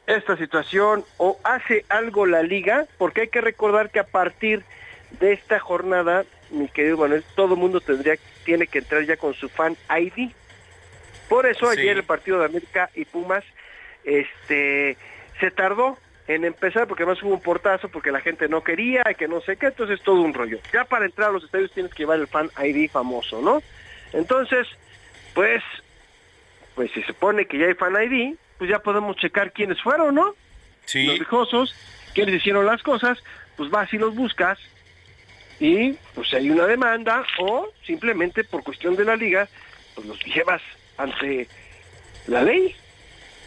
esta 0.06 0.36
situación 0.36 1.04
o 1.16 1.38
hace 1.44 1.84
algo 1.88 2.26
la 2.26 2.42
liga, 2.42 2.86
porque 2.98 3.22
hay 3.22 3.28
que 3.28 3.40
recordar 3.40 3.90
que 3.90 4.00
a 4.00 4.06
partir 4.06 4.62
de 5.18 5.32
esta 5.32 5.58
jornada, 5.58 6.24
mi 6.50 6.68
querido 6.68 6.98
Manuel, 6.98 7.24
todo 7.34 7.54
el 7.54 7.60
mundo 7.60 7.80
tendría 7.80 8.16
tiene 8.44 8.66
que 8.66 8.78
entrar 8.80 9.04
ya 9.04 9.16
con 9.16 9.34
su 9.34 9.48
fan 9.48 9.76
ID. 9.90 10.30
Por 11.28 11.46
eso 11.46 11.68
ayer 11.68 11.96
el 11.96 12.04
partido 12.04 12.38
de 12.38 12.46
América 12.46 12.90
y 12.94 13.06
Pumas 13.06 13.44
este 14.04 14.98
se 15.40 15.50
tardó 15.50 15.98
en 16.26 16.44
empezar 16.44 16.86
porque 16.86 17.02
además 17.02 17.22
hubo 17.22 17.34
un 17.34 17.40
portazo 17.40 17.88
porque 17.88 18.10
la 18.10 18.20
gente 18.20 18.48
no 18.48 18.64
quería 18.64 19.02
y 19.10 19.14
que 19.14 19.28
no 19.28 19.40
sé 19.42 19.56
qué, 19.56 19.66
entonces 19.66 20.00
todo 20.02 20.22
un 20.22 20.34
rollo. 20.34 20.58
Ya 20.72 20.84
para 20.84 21.04
entrar 21.04 21.30
a 21.30 21.32
los 21.32 21.44
estadios 21.44 21.72
tienes 21.72 21.92
que 21.92 22.04
llevar 22.04 22.18
el 22.18 22.26
fan 22.26 22.50
ID 22.62 22.90
famoso, 22.90 23.42
¿no? 23.42 23.62
Entonces, 24.12 24.66
pues 25.34 25.62
pues 26.74 26.90
si 26.92 27.02
se 27.02 27.12
pone 27.12 27.46
que 27.46 27.58
ya 27.58 27.66
hay 27.66 27.74
fan 27.74 27.94
ID, 27.94 28.36
pues 28.58 28.70
ya 28.70 28.80
podemos 28.80 29.16
checar 29.16 29.52
quiénes 29.52 29.80
fueron, 29.80 30.14
¿no? 30.14 30.34
Sí. 30.86 31.04
Los 31.06 31.16
viejosos, 31.16 31.74
quiénes 32.14 32.36
hicieron 32.36 32.66
las 32.66 32.82
cosas, 32.82 33.22
pues 33.56 33.70
vas 33.70 33.92
y 33.92 33.98
los 33.98 34.14
buscas 34.14 34.58
y 35.60 35.92
pues 36.14 36.32
hay 36.34 36.50
una 36.50 36.66
demanda 36.66 37.24
o 37.38 37.68
simplemente 37.84 38.42
por 38.44 38.64
cuestión 38.64 38.96
de 38.96 39.04
la 39.04 39.16
liga, 39.16 39.48
pues 39.94 40.06
los 40.06 40.18
llevas 40.24 40.62
ante 40.96 41.48
la 42.26 42.42
ley 42.42 42.74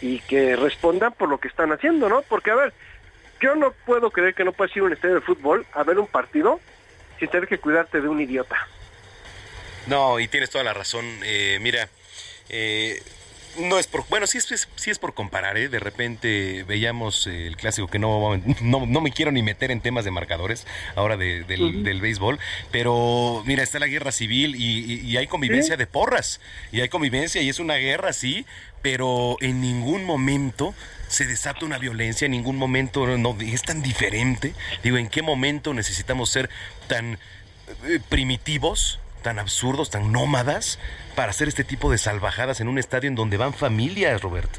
y 0.01 0.19
que 0.19 0.55
respondan 0.55 1.13
por 1.13 1.29
lo 1.29 1.39
que 1.39 1.47
están 1.47 1.71
haciendo, 1.71 2.09
¿no? 2.09 2.21
Porque 2.23 2.51
a 2.51 2.55
ver, 2.55 2.73
yo 3.41 3.55
no 3.55 3.71
puedo 3.85 4.11
creer 4.11 4.33
que 4.33 4.43
no 4.43 4.51
puedas 4.51 4.75
ir 4.75 4.83
a 4.83 4.85
un 4.85 4.93
estadio 4.93 5.15
de 5.15 5.21
fútbol 5.21 5.65
a 5.73 5.83
ver 5.83 5.99
un 5.99 6.07
partido 6.07 6.59
sin 7.19 7.29
tener 7.29 7.47
que 7.47 7.57
cuidarte 7.57 8.01
de 8.01 8.07
un 8.07 8.21
idiota. 8.21 8.55
No, 9.87 10.19
y 10.19 10.27
tienes 10.27 10.49
toda 10.49 10.63
la 10.63 10.73
razón. 10.73 11.05
Eh, 11.23 11.59
mira, 11.61 11.87
eh, 12.49 13.01
no 13.57 13.79
es 13.79 13.87
por, 13.87 14.07
bueno, 14.09 14.27
sí 14.27 14.37
es, 14.37 14.67
sí 14.75 14.89
es 14.89 14.99
por 14.99 15.13
comparar, 15.13 15.57
¿eh? 15.57 15.69
De 15.69 15.79
repente 15.79 16.63
veíamos 16.67 17.27
eh, 17.27 17.47
el 17.47 17.57
clásico 17.57 17.87
que 17.87 17.99
no, 17.99 18.37
no, 18.61 18.85
no, 18.85 19.01
me 19.01 19.11
quiero 19.11 19.31
ni 19.31 19.41
meter 19.41 19.71
en 19.71 19.81
temas 19.81 20.05
de 20.05 20.11
marcadores 20.11 20.65
ahora 20.95 21.17
del, 21.17 21.45
del, 21.47 22.01
béisbol, 22.01 22.39
pero 22.71 23.43
mira, 23.45 23.63
está 23.63 23.79
la 23.79 23.87
guerra 23.87 24.11
civil 24.11 24.55
y, 24.55 25.17
hay 25.17 25.27
convivencia 25.27 25.77
de 25.77 25.87
porras, 25.87 26.39
y 26.71 26.81
hay 26.81 26.89
convivencia 26.89 27.41
y 27.41 27.49
es 27.49 27.59
una 27.59 27.75
guerra, 27.75 28.13
sí, 28.13 28.45
pero 28.81 29.37
en 29.41 29.61
ningún 29.61 30.05
momento 30.05 30.73
se 31.07 31.25
desata 31.25 31.65
una 31.65 31.77
violencia, 31.77 32.25
en 32.25 32.31
ningún 32.31 32.57
momento 32.57 33.17
no, 33.17 33.35
es 33.39 33.63
tan 33.63 33.81
diferente. 33.81 34.53
Digo, 34.83 34.97
¿en 34.97 35.09
qué 35.09 35.21
momento 35.21 35.73
necesitamos 35.73 36.29
ser 36.29 36.49
tan 36.87 37.17
eh, 37.85 37.99
primitivos? 38.09 38.99
Tan 39.27 39.39
absurdos, 39.39 39.89
tan 39.89 40.13
nómadas, 40.13 40.79
para 41.13 41.31
hacer 41.31 41.49
este 41.49 41.65
tipo 41.65 41.91
de 41.91 41.97
salvajadas 41.97 42.61
en 42.61 42.69
un 42.69 42.77
estadio 42.77 43.09
en 43.09 43.15
donde 43.15 43.35
van 43.35 43.51
familias, 43.51 44.21
Roberto. 44.21 44.57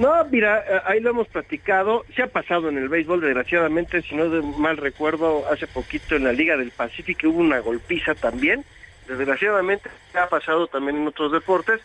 No, 0.00 0.12
mira, 0.24 0.64
eh, 0.68 0.80
ahí 0.84 0.98
lo 0.98 1.10
hemos 1.10 1.28
platicado, 1.28 2.04
se 2.16 2.24
ha 2.24 2.26
pasado 2.26 2.70
en 2.70 2.76
el 2.76 2.88
béisbol, 2.88 3.20
desgraciadamente, 3.20 4.02
si 4.02 4.16
no 4.16 4.28
de 4.28 4.42
mal 4.42 4.78
recuerdo, 4.78 5.44
hace 5.48 5.68
poquito 5.68 6.16
en 6.16 6.24
la 6.24 6.32
Liga 6.32 6.56
del 6.56 6.72
Pacífico 6.72 7.28
hubo 7.28 7.38
una 7.38 7.60
golpiza 7.60 8.16
también, 8.16 8.64
desgraciadamente 9.06 9.90
ha 10.14 10.26
pasado 10.26 10.66
también 10.66 10.96
en 10.96 11.06
otros 11.06 11.30
deportes, 11.30 11.80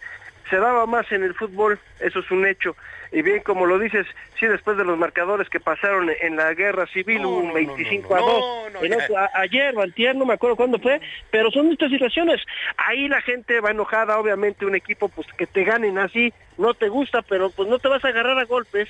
se 0.49 0.57
daba 0.57 0.85
más 0.85 1.11
en 1.11 1.23
el 1.23 1.33
fútbol, 1.33 1.79
eso 1.99 2.19
es 2.19 2.31
un 2.31 2.45
hecho, 2.45 2.75
y 3.11 3.21
bien, 3.21 3.41
como 3.41 3.65
lo 3.65 3.79
dices, 3.79 4.05
sí, 4.39 4.45
después 4.47 4.77
de 4.77 4.83
los 4.83 4.97
marcadores 4.97 5.49
que 5.49 5.59
pasaron 5.59 6.09
en 6.21 6.35
la 6.35 6.53
guerra 6.53 6.85
civil, 6.87 7.25
un 7.25 7.53
25 7.53 8.15
a 8.15 8.19
2. 8.19 9.33
ayer 9.33 9.77
o 9.77 9.81
antier, 9.81 10.15
no 10.15 10.25
me 10.25 10.33
acuerdo 10.33 10.57
cuándo 10.57 10.79
fue, 10.79 10.99
pero 11.31 11.49
son 11.51 11.71
estas 11.71 11.89
situaciones. 11.89 12.41
Ahí 12.77 13.07
la 13.07 13.21
gente 13.21 13.59
va 13.61 13.71
enojada, 13.71 14.19
obviamente 14.19 14.65
un 14.65 14.75
equipo 14.75 15.09
pues 15.09 15.27
que 15.37 15.47
te 15.47 15.63
ganen 15.63 15.97
así, 15.97 16.33
no 16.57 16.73
te 16.73 16.89
gusta, 16.89 17.21
pero 17.21 17.49
pues 17.49 17.69
no 17.69 17.79
te 17.79 17.87
vas 17.87 18.03
a 18.03 18.09
agarrar 18.09 18.37
a 18.39 18.45
golpes 18.45 18.89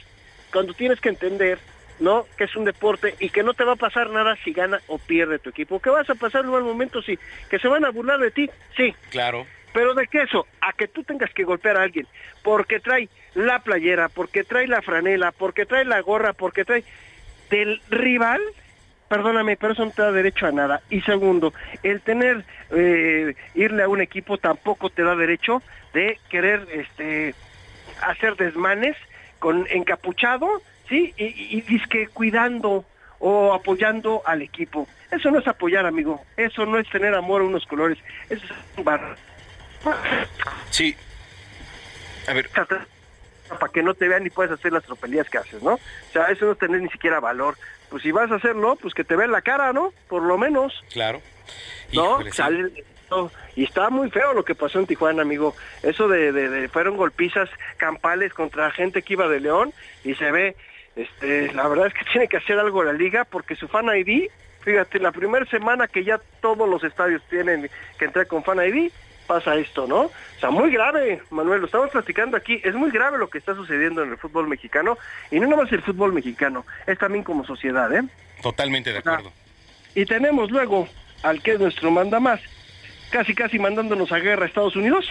cuando 0.52 0.74
tienes 0.74 1.00
que 1.00 1.10
entender 1.10 1.60
¿no? 2.00 2.28
Que 2.38 2.44
es 2.44 2.56
un 2.56 2.64
deporte 2.64 3.16
y 3.20 3.30
que 3.30 3.42
no 3.42 3.56
te 3.56 3.64
va 3.64 3.74
a 3.74 3.78
pasar 3.78 4.12
nada 4.12 4.38
si 4.44 4.54
gana 4.54 4.80
o 4.86 5.00
pierde 5.00 5.40
tu 5.40 5.50
equipo. 5.50 5.80
¿Qué 5.80 5.90
vas 5.90 6.08
a 6.08 6.14
pasar 6.14 6.46
en 6.46 6.52
un 6.52 6.64
momento? 6.64 7.02
Sí. 7.02 7.18
¿Que 7.50 7.58
se 7.58 7.68
van 7.68 7.86
a 7.86 7.90
burlar 7.90 8.20
de 8.20 8.30
ti? 8.30 8.50
Sí. 8.76 8.94
Claro. 9.10 9.48
Pero 9.78 9.94
de 9.94 10.08
qué 10.08 10.24
eso, 10.24 10.48
a 10.60 10.74
que 10.74 10.88
tú 10.88 11.04
tengas 11.04 11.32
que 11.36 11.44
golpear 11.44 11.78
a 11.78 11.84
alguien, 11.84 12.08
porque 12.42 12.80
trae 12.80 13.10
la 13.36 13.60
playera, 13.60 14.10
porque 14.10 14.44
trae 14.44 14.66
la 14.66 14.82
franela, 14.82 15.32
porque 15.32 15.68
trae 15.68 15.86
la 15.86 16.02
gorra, 16.02 16.34
porque 16.34 16.66
trae 16.66 16.84
del 17.52 17.80
rival, 17.92 18.42
perdóname, 19.08 19.56
pero 19.56 19.74
eso 19.74 19.86
no 19.86 19.92
te 19.92 20.02
da 20.02 20.12
derecho 20.12 20.48
a 20.48 20.52
nada. 20.52 20.82
Y 20.90 21.02
segundo, 21.02 21.54
el 21.84 22.02
tener, 22.02 22.44
eh, 22.72 23.36
irle 23.54 23.84
a 23.84 23.88
un 23.88 24.02
equipo 24.02 24.40
tampoco 24.40 24.90
te 24.90 25.04
da 25.04 25.16
derecho 25.16 25.62
de 25.94 26.20
querer 26.28 26.66
este, 26.72 27.36
hacer 28.02 28.36
desmanes 28.36 28.98
con 29.38 29.68
encapuchado, 29.70 30.60
¿sí? 30.90 31.14
Y, 31.18 31.56
y, 31.56 31.62
disque 31.62 32.08
cuidando 32.08 32.84
o 33.20 33.54
apoyando 33.54 34.24
al 34.26 34.42
equipo. 34.42 34.88
Eso 35.12 35.30
no 35.30 35.38
es 35.38 35.48
apoyar, 35.48 35.86
amigo. 35.86 36.20
Eso 36.36 36.66
no 36.66 36.80
es 36.80 36.90
tener 36.90 37.14
amor 37.14 37.42
a 37.42 37.46
unos 37.46 37.68
colores. 37.68 38.00
Eso 38.28 38.44
es 38.44 38.52
un 38.76 38.84
bar 38.84 39.16
Sí. 40.72 40.96
A 42.28 42.34
ver. 42.34 42.50
Para 42.50 43.72
que 43.72 43.84
no 43.84 43.94
te 43.94 44.08
vean 44.08 44.26
y 44.26 44.30
puedes 44.30 44.52
hacer 44.52 44.74
las 44.74 44.84
tropelías 44.84 45.30
que 45.30 45.38
haces, 45.38 45.64
¿no? 45.64 45.76
O 45.76 46.12
sea, 46.12 46.26
eso 46.26 46.46
no 46.46 46.56
tener 46.56 46.82
ni 46.82 46.90
siquiera 46.90 47.20
valor. 47.20 47.58
Pues 47.90 48.04
si 48.04 48.12
vas 48.12 48.30
a 48.32 48.36
hacerlo, 48.36 48.76
pues 48.76 48.94
que 48.94 49.06
te 49.06 49.16
vean 49.16 49.32
la 49.32 49.42
cara, 49.42 49.72
¿no? 49.72 49.94
Por 50.10 50.24
lo 50.24 50.38
menos. 50.38 50.84
Claro. 50.92 51.22
¿No? 51.94 52.20
Y 53.56 53.64
está 53.64 53.90
muy 53.90 54.10
feo 54.12 54.34
lo 54.34 54.44
que 54.44 54.54
pasó 54.54 54.80
en 54.80 54.86
Tijuana, 54.86 55.22
amigo. 55.22 55.56
Eso 55.82 56.08
de, 56.08 56.32
de, 56.32 56.68
fueron 56.68 56.98
golpizas 56.98 57.50
campales 57.78 58.34
contra 58.34 58.70
gente 58.72 59.02
que 59.02 59.14
iba 59.14 59.28
de 59.28 59.40
León 59.40 59.74
y 60.04 60.14
se 60.16 60.32
ve, 60.32 60.56
este, 60.96 61.54
la 61.54 61.68
verdad 61.68 61.88
es 61.88 61.94
que 61.94 62.06
tiene 62.12 62.28
que 62.28 62.38
hacer 62.38 62.60
algo 62.60 62.84
la 62.84 62.94
liga 62.94 63.24
porque 63.24 63.56
su 63.56 63.68
fan 63.68 63.86
ID, 63.86 64.30
fíjate, 64.62 65.00
la 65.00 65.12
primera 65.12 65.46
semana 65.46 65.88
que 65.88 66.04
ya 66.04 66.20
todos 66.42 66.68
los 66.68 66.84
estadios 66.84 67.22
tienen 67.30 67.70
que 67.98 68.06
entrar 68.06 68.28
con 68.28 68.44
fan 68.44 68.60
ID, 68.60 68.92
pasa 69.28 69.56
esto, 69.56 69.86
¿no? 69.86 70.04
O 70.04 70.40
sea, 70.40 70.50
muy 70.50 70.72
grave, 70.72 71.22
Manuel, 71.30 71.60
lo 71.60 71.66
estamos 71.68 71.92
platicando 71.92 72.38
aquí, 72.38 72.62
es 72.64 72.74
muy 72.74 72.90
grave 72.90 73.18
lo 73.18 73.30
que 73.30 73.38
está 73.38 73.54
sucediendo 73.54 74.02
en 74.04 74.12
el 74.12 74.18
fútbol 74.18 74.48
mexicano, 74.48 74.98
y 75.30 75.40
no 75.40 75.48
nomás 75.48 75.72
el 75.72 75.84
fútbol 75.84 76.14
mexicano, 76.14 76.66
es 76.88 76.98
también 76.98 77.24
como 77.24 77.46
sociedad, 77.46 77.94
¿eh? 77.94 78.04
Totalmente 78.42 78.92
de 78.92 79.00
acuerdo. 79.00 79.32
y 79.94 80.06
tenemos 80.06 80.50
luego 80.50 80.88
al 81.24 81.42
que 81.42 81.54
es 81.54 81.60
nuestro 81.60 81.92
manda 81.92 82.20
más, 82.20 82.40
casi 83.10 83.36
casi 83.36 83.60
mandándonos 83.60 84.12
a 84.12 84.20
guerra 84.20 84.46
a 84.46 84.48
Estados 84.48 84.76
Unidos, 84.76 85.06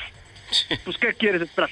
pues 0.85 0.99
¿qué 0.99 1.15
quieres 1.15 1.43
esperar? 1.43 1.71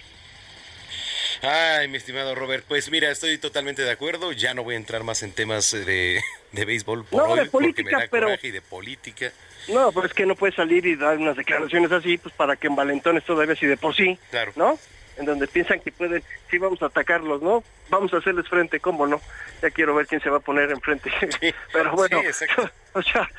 Ay, 1.42 1.88
mi 1.88 1.98
estimado 1.98 2.34
Robert, 2.34 2.64
pues 2.66 2.90
mira, 2.90 3.10
estoy 3.10 3.36
totalmente 3.36 3.82
de 3.82 3.90
acuerdo. 3.90 4.32
Ya 4.32 4.54
no 4.54 4.64
voy 4.64 4.74
a 4.74 4.78
entrar 4.78 5.04
más 5.04 5.22
en 5.22 5.32
temas 5.32 5.72
de, 5.72 6.20
de 6.52 6.64
béisbol 6.64 7.04
por 7.04 7.28
no, 7.28 7.36
de 7.36 7.46
política, 7.46 7.82
porque 7.82 7.96
me 7.96 8.02
da 8.02 8.08
pero... 8.10 8.28
y 8.42 8.50
de 8.50 8.62
política. 8.62 9.32
No, 9.68 9.92
pues 9.92 10.06
es 10.06 10.14
que 10.14 10.26
no 10.26 10.34
puedes 10.34 10.54
salir 10.54 10.84
y 10.86 10.96
dar 10.96 11.16
unas 11.18 11.36
declaraciones 11.36 11.90
así, 11.92 12.18
pues 12.18 12.34
para 12.34 12.56
que 12.56 12.66
en 12.66 12.76
valentones 12.76 13.24
todavía 13.24 13.54
así 13.54 13.66
de 13.66 13.76
por 13.76 13.94
sí. 13.94 14.18
Claro. 14.30 14.52
¿No? 14.56 14.78
en 15.16 15.26
donde 15.26 15.46
piensan 15.46 15.80
que 15.80 15.92
pueden, 15.92 16.22
sí 16.50 16.58
vamos 16.58 16.82
a 16.82 16.86
atacarlos, 16.86 17.42
¿no? 17.42 17.62
Vamos 17.90 18.12
a 18.14 18.18
hacerles 18.18 18.48
frente, 18.48 18.80
¿cómo 18.80 19.06
no? 19.06 19.20
Ya 19.62 19.70
quiero 19.70 19.94
ver 19.94 20.06
quién 20.06 20.20
se 20.20 20.30
va 20.30 20.38
a 20.38 20.40
poner 20.40 20.70
enfrente. 20.70 21.10
pero 21.72 21.92
bueno, 21.92 22.20
o 22.92 23.02
sea, 23.02 23.30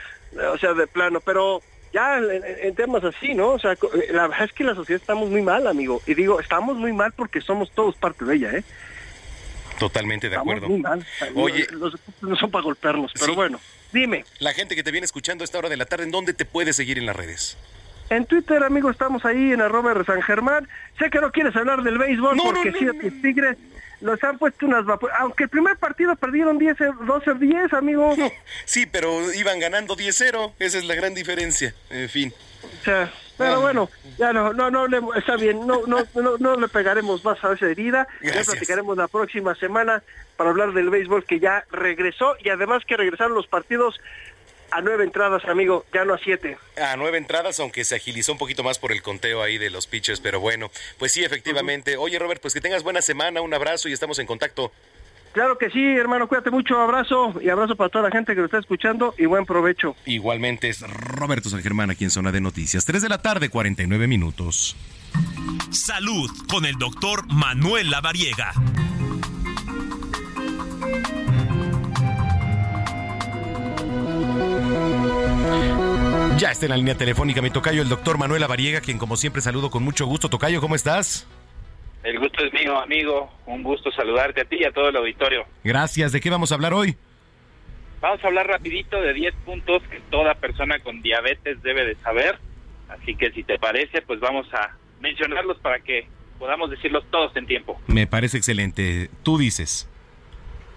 o 0.52 0.58
sea, 0.58 0.74
de 0.74 0.88
plano, 0.88 1.20
pero 1.22 1.62
ya 1.94 2.18
en, 2.18 2.76
temas 2.76 3.04
así, 3.04 3.34
¿no? 3.34 3.52
O 3.52 3.60
sea, 3.60 3.76
la 4.12 4.28
verdad 4.28 4.46
es 4.46 4.54
que 4.54 4.64
la 4.64 4.76
sociedad 4.76 5.02
estamos 5.02 5.30
muy 5.30 5.42
mal, 5.42 5.66
amigo. 5.68 6.02
Y 6.06 6.14
digo, 6.14 6.40
estamos 6.40 6.76
muy 6.76 6.92
mal 6.92 7.14
porque 7.14 7.42
somos 7.42 7.72
todos 7.72 7.96
parte 7.96 8.26
de 8.26 8.36
ella, 8.36 8.52
¿eh? 8.52 8.64
Totalmente 9.80 10.30
de 10.30 10.36
acuerdo. 10.36 10.68
Muy 10.68 10.80
mal. 10.80 11.06
Oye, 11.36 11.68
los, 11.72 11.96
no 12.22 12.36
son 12.36 12.52
para 12.52 12.64
golpearnos, 12.64 13.12
pero 13.20 13.36
bueno, 13.36 13.60
dime. 13.92 14.26
La 14.40 14.54
gente 14.54 14.76
que 14.76 14.84
te 14.84 14.92
viene 14.92 15.06
escuchando 15.06 15.44
a 15.44 15.46
esta 15.46 15.58
hora 15.58 15.70
de 15.70 15.78
la 15.78 15.86
tarde, 15.86 16.06
¿en 16.06 16.12
dónde 16.12 16.34
te 16.34 16.46
puede 16.46 16.74
seguir 16.74 16.98
en 16.98 17.06
las 17.06 17.16
redes? 17.16 17.58
En 18.10 18.26
Twitter, 18.26 18.64
amigo, 18.64 18.90
estamos 18.90 19.26
ahí 19.26 19.52
en 19.52 19.62
arroba 19.62 19.94
de 19.94 20.06
San 20.06 20.22
Germán. 20.22 20.68
Sé 21.00 21.10
que 21.10 21.20
no 21.20 21.32
quieres 21.32 21.56
hablar 21.56 21.82
del 21.82 21.98
béisbol 21.98 22.38
porque 22.38 22.72
sí, 22.78 22.88
a 22.88 22.92
tus 22.92 23.22
tigres 23.22 23.58
los 24.02 24.24
han 24.24 24.38
puesto 24.38 24.66
unas 24.68 24.86
vapuras. 24.86 25.18
Aunque 25.20 25.46
el 25.46 25.50
primer 25.50 25.78
partido 25.78 26.16
perdieron 26.16 26.60
10, 26.60 26.78
12-10, 26.78 27.76
amigo. 27.76 28.16
Sí, 28.66 28.86
pero 28.86 29.34
iban 29.34 29.60
ganando 29.60 29.96
10-0. 29.96 30.54
Esa 30.60 30.78
es 30.78 30.86
la 30.86 30.96
gran 30.96 31.14
diferencia. 31.14 31.74
En 31.90 32.10
fin. 32.10 32.34
O 32.64 32.84
sea, 32.84 33.12
pero 33.38 33.62
bueno, 33.62 33.90
ya 34.18 34.34
no, 34.34 34.54
no, 34.54 34.72
no, 34.72 34.88
le, 34.88 35.00
está 35.18 35.36
bien, 35.36 35.66
no, 35.66 35.82
no, 35.88 36.06
no, 36.14 36.38
no 36.38 36.56
le 36.56 36.68
pegaremos 36.68 37.24
más 37.24 37.44
a 37.44 37.54
esa 37.54 37.68
herida. 37.68 38.08
Ya 38.22 38.44
platicaremos 38.44 38.98
la 38.98 39.08
próxima 39.08 39.56
semana 39.56 40.04
para 40.38 40.50
hablar 40.50 40.74
del 40.74 40.90
béisbol 40.90 41.26
que 41.26 41.40
ya 41.40 41.66
regresó 41.72 42.36
y 42.44 42.50
además 42.50 42.84
que 42.86 42.98
regresaron 42.98 43.34
los 43.34 43.48
partidos 43.48 44.00
a 44.72 44.82
nueve 44.82 45.04
entradas, 45.04 45.46
amigo, 45.46 45.86
ya 45.94 46.06
no 46.06 46.16
a 46.16 46.18
siete. 46.18 46.58
A 46.78 46.98
nueve 46.98 47.18
entradas, 47.18 47.60
aunque 47.60 47.84
se 47.84 47.96
agilizó 47.96 48.32
un 48.32 48.38
poquito 48.38 48.64
más 48.64 48.80
por 48.80 48.92
el 48.92 49.02
conteo 49.02 49.42
ahí 49.42 49.58
de 49.58 49.70
los 49.70 49.88
pitchers, 49.88 50.20
pero 50.20 50.40
bueno, 50.40 50.72
pues 50.98 51.12
sí, 51.12 51.24
efectivamente. 51.24 51.98
Oye, 51.98 52.20
Robert, 52.20 52.42
pues 52.42 52.54
que 52.54 52.62
tengas 52.62 52.84
buena 52.84 53.02
semana, 53.02 53.42
un 53.42 53.54
abrazo 53.54 53.88
y 53.88 53.94
estamos 53.94 54.20
en 54.20 54.28
contacto. 54.28 54.72
Claro 55.36 55.58
que 55.58 55.70
sí, 55.70 55.84
hermano, 55.84 56.30
cuídate 56.30 56.50
mucho, 56.50 56.80
abrazo 56.80 57.34
y 57.42 57.50
abrazo 57.50 57.76
para 57.76 57.90
toda 57.90 58.06
la 58.06 58.10
gente 58.10 58.34
que 58.34 58.40
lo 58.40 58.46
está 58.46 58.58
escuchando 58.58 59.14
y 59.18 59.26
buen 59.26 59.46
provecho. 59.46 59.94
Igualmente 60.06 60.70
es 60.70 60.80
Roberto 60.90 61.50
San 61.50 61.62
Germán 61.62 61.90
aquí 61.90 62.06
en 62.06 62.10
Zona 62.10 62.32
de 62.32 62.40
Noticias, 62.40 62.86
3 62.86 63.02
de 63.02 63.10
la 63.10 63.22
tarde, 63.22 63.50
49 63.50 64.08
minutos. 64.08 64.78
Salud 65.72 66.32
con 66.48 66.64
el 66.64 66.76
doctor 66.76 67.28
Manuel 67.28 67.92
Lavariega. 67.92 68.54
Ya 76.38 76.52
está 76.52 76.66
en 76.68 76.70
la 76.70 76.78
línea 76.78 76.96
telefónica 76.96 77.42
mi 77.42 77.50
tocayo, 77.50 77.82
el 77.82 77.90
doctor 77.90 78.18
Manuel 78.18 78.42
Avariega, 78.42 78.80
quien 78.80 78.98
como 78.98 79.18
siempre 79.18 79.42
saludo 79.42 79.70
con 79.70 79.84
mucho 79.84 80.06
gusto. 80.06 80.30
Tocayo, 80.30 80.62
¿cómo 80.62 80.76
estás? 80.76 81.28
El 82.06 82.20
gusto 82.20 82.46
es 82.46 82.54
mío, 82.54 82.78
amigo. 82.78 83.34
Un 83.48 83.64
gusto 83.64 83.92
saludarte 83.92 84.42
a 84.42 84.46
ti 84.46 84.58
y 84.60 84.64
a 84.64 84.72
todo 84.72 84.90
el 84.90 84.96
auditorio. 84.96 85.44
Gracias. 85.64 86.12
¿De 86.12 86.22
qué 86.22 86.30
vamos 86.30 86.52
a 86.52 86.56
hablar 86.56 86.72
hoy? 86.72 86.96
Vamos 88.00 88.24
a 88.24 88.28
hablar 88.28 88.46
rapidito 88.46 89.02
de 89.02 89.12
10 89.12 89.34
puntos 89.44 89.82
que 89.90 90.00
toda 90.12 90.36
persona 90.36 90.78
con 90.80 91.02
diabetes 91.02 91.64
debe 91.64 91.84
de 91.84 91.96
saber. 91.96 92.38
Así 92.90 93.16
que 93.16 93.32
si 93.32 93.44
te 93.44 93.58
parece, 93.58 94.04
pues 94.04 94.20
vamos 94.20 94.46
a 94.54 94.78
mencionarlos 95.02 95.58
para 95.58 95.80
que 95.80 96.08
podamos 96.38 96.70
decirlos 96.70 97.04
todos 97.10 97.36
en 97.38 97.48
tiempo. 97.48 97.82
Me 97.88 98.06
parece 98.06 98.38
excelente. 98.38 99.10
Tú 99.24 99.40
dices. 99.40 99.90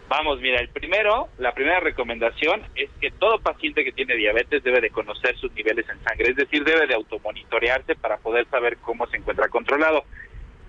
Vamos, 0.08 0.40
mira, 0.40 0.58
el 0.58 0.70
primero, 0.70 1.28
la 1.36 1.52
primera 1.52 1.80
recomendación 1.80 2.62
es 2.74 2.88
que 2.98 3.10
todo 3.10 3.40
paciente 3.40 3.84
que 3.84 3.92
tiene 3.92 4.16
diabetes 4.16 4.64
debe 4.64 4.80
de 4.80 4.88
conocer 4.88 5.36
sus 5.36 5.52
niveles 5.52 5.86
en 5.90 6.02
sangre, 6.02 6.30
es 6.30 6.36
decir, 6.36 6.64
debe 6.64 6.86
de 6.86 6.94
automonitorearse 6.94 7.94
para 7.96 8.16
poder 8.16 8.46
saber 8.48 8.78
cómo 8.78 9.06
se 9.08 9.18
encuentra 9.18 9.48
controlado. 9.48 10.04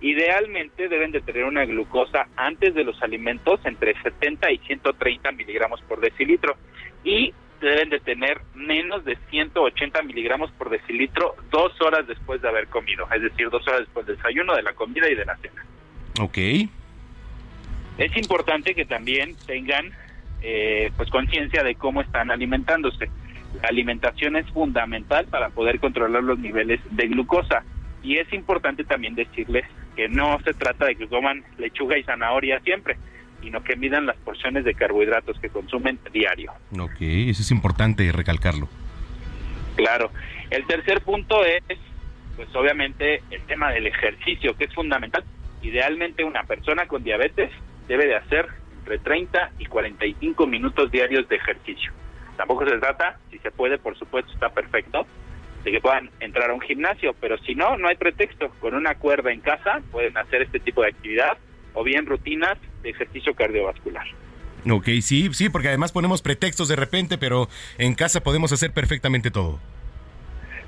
Idealmente 0.02 0.88
deben 0.88 1.12
de 1.12 1.22
tener 1.22 1.44
una 1.44 1.66
glucosa 1.66 2.28
antes 2.38 2.74
de 2.74 2.86
los 2.86 3.02
alimentos 3.04 3.60
entre 3.66 4.00
70 4.02 4.52
y 4.52 4.58
130 4.60 5.32
miligramos 5.34 5.82
por 5.82 6.00
decilitro 6.00 6.56
y 7.04 7.34
deben 7.60 7.90
de 7.90 8.00
tener 8.00 8.40
menos 8.56 9.04
de 9.04 9.18
180 9.30 10.02
miligramos 10.04 10.52
por 10.52 10.70
decilitro 10.70 11.36
dos 11.52 11.80
horas 11.82 12.08
después 12.08 12.42
de 12.42 12.48
haber 12.48 12.68
comido, 12.68 13.08
es 13.14 13.22
decir, 13.22 13.50
dos 13.50 13.68
horas 13.68 13.82
después 13.82 14.06
del 14.06 14.16
desayuno, 14.16 14.56
de 14.56 14.64
la 14.64 14.74
comida 14.74 15.10
y 15.10 15.16
de 15.16 15.26
la 15.26 15.36
cena. 15.38 15.66
Ok. 16.22 16.38
Es 17.98 18.16
importante 18.16 18.74
que 18.74 18.86
también 18.86 19.36
tengan 19.46 19.92
eh, 20.42 20.92
pues 20.96 21.10
conciencia 21.10 21.64
de 21.64 21.76
cómo 21.76 22.02
están 22.02 22.32
alimentándose. 22.32 23.10
La 23.62 23.68
alimentación 23.68 24.38
es 24.38 24.50
fundamental 24.52 25.26
para 25.26 25.50
poder 25.50 25.80
controlar 25.80 26.24
los 26.24 26.40
niveles 26.40 26.80
de 26.92 27.08
glucosa 27.08 27.64
y 28.02 28.18
es 28.18 28.32
importante 28.32 28.86
también 28.86 29.16
decirles 29.16 29.66
que 30.00 30.08
no 30.08 30.40
se 30.46 30.54
trata 30.54 30.86
de 30.86 30.96
que 30.96 31.10
coman 31.10 31.44
lechuga 31.58 31.98
y 31.98 32.04
zanahoria 32.04 32.62
siempre, 32.62 32.96
sino 33.42 33.62
que 33.62 33.76
midan 33.76 34.06
las 34.06 34.16
porciones 34.16 34.64
de 34.64 34.74
carbohidratos 34.74 35.38
que 35.42 35.50
consumen 35.50 36.00
diario. 36.14 36.54
Ok, 36.80 37.02
eso 37.02 37.42
es 37.42 37.52
importante 37.52 38.10
recalcarlo. 38.14 38.70
Claro. 39.76 40.10
El 40.52 40.66
tercer 40.66 41.02
punto 41.02 41.44
es, 41.44 41.62
pues 42.38 42.48
obviamente, 42.56 43.22
el 43.30 43.42
tema 43.42 43.72
del 43.72 43.88
ejercicio, 43.88 44.56
que 44.56 44.64
es 44.64 44.74
fundamental. 44.74 45.26
Idealmente 45.64 46.24
una 46.24 46.44
persona 46.44 46.88
con 46.88 47.04
diabetes 47.04 47.52
debe 47.90 48.08
de 48.08 48.16
hacer 48.16 48.48
entre 48.80 49.00
30 49.00 49.52
y 49.60 49.66
45 49.66 50.48
minutos 50.48 50.90
diarios 50.92 51.28
de 51.28 51.36
ejercicio. 51.36 51.92
Tampoco 52.38 52.64
se 52.64 52.78
trata, 52.78 53.20
si 53.32 53.38
se 53.40 53.52
puede, 53.52 53.78
por 53.78 54.00
supuesto, 54.00 54.32
está 54.32 54.48
perfecto, 54.48 55.06
de 55.64 55.72
que 55.72 55.82
puedan 55.82 56.10
entrar 56.20 56.50
a 56.50 56.54
un 56.54 56.62
gimnasio, 56.62 57.16
pero 57.20 57.38
si 57.40 57.56
no, 57.56 57.78
no 57.78 57.88
hay 57.88 57.96
pretexto. 57.96 58.50
Con 58.60 58.76
una 58.76 58.96
cuerda 58.96 59.32
en 59.32 59.42
casa 59.42 59.82
pueden 59.92 60.18
hacer 60.18 60.42
este 60.42 60.60
tipo 60.60 60.82
de 60.82 60.90
actividad 60.90 61.38
o 61.74 61.84
bien 61.84 62.06
rutinas 62.06 62.58
de 62.82 62.90
ejercicio 62.90 63.34
cardiovascular. 63.36 64.06
Ok, 64.70 64.86
sí, 65.02 65.30
sí, 65.34 65.50
porque 65.50 65.70
además 65.70 65.92
ponemos 65.92 66.22
pretextos 66.22 66.68
de 66.68 66.76
repente, 66.76 67.18
pero 67.18 67.48
en 67.78 67.96
casa 67.96 68.22
podemos 68.22 68.52
hacer 68.52 68.74
perfectamente 68.74 69.32
todo. 69.32 69.60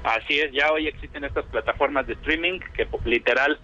Así 0.03 0.39
es, 0.39 0.51
ya 0.51 0.71
hoy 0.71 0.87
existen 0.87 1.23
estas 1.23 1.45
plataformas 1.45 2.07
de 2.07 2.13
streaming 2.13 2.59
que 2.73 2.87
literal 3.05 3.59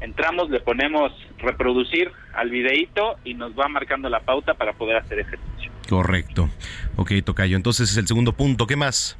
entramos, 0.00 0.50
le 0.50 0.60
ponemos 0.60 1.12
reproducir 1.38 2.10
al 2.34 2.50
videíto 2.50 3.16
y 3.24 3.34
nos 3.34 3.58
va 3.58 3.68
marcando 3.68 4.08
la 4.08 4.20
pauta 4.20 4.54
para 4.54 4.72
poder 4.74 4.96
hacer 4.96 5.20
ejercicio. 5.20 5.72
Correcto. 5.88 6.48
Ok, 6.96 7.12
Tocayo, 7.24 7.56
entonces 7.56 7.90
es 7.90 7.96
el 7.96 8.06
segundo 8.06 8.32
punto. 8.32 8.66
¿Qué 8.66 8.76
más? 8.76 9.18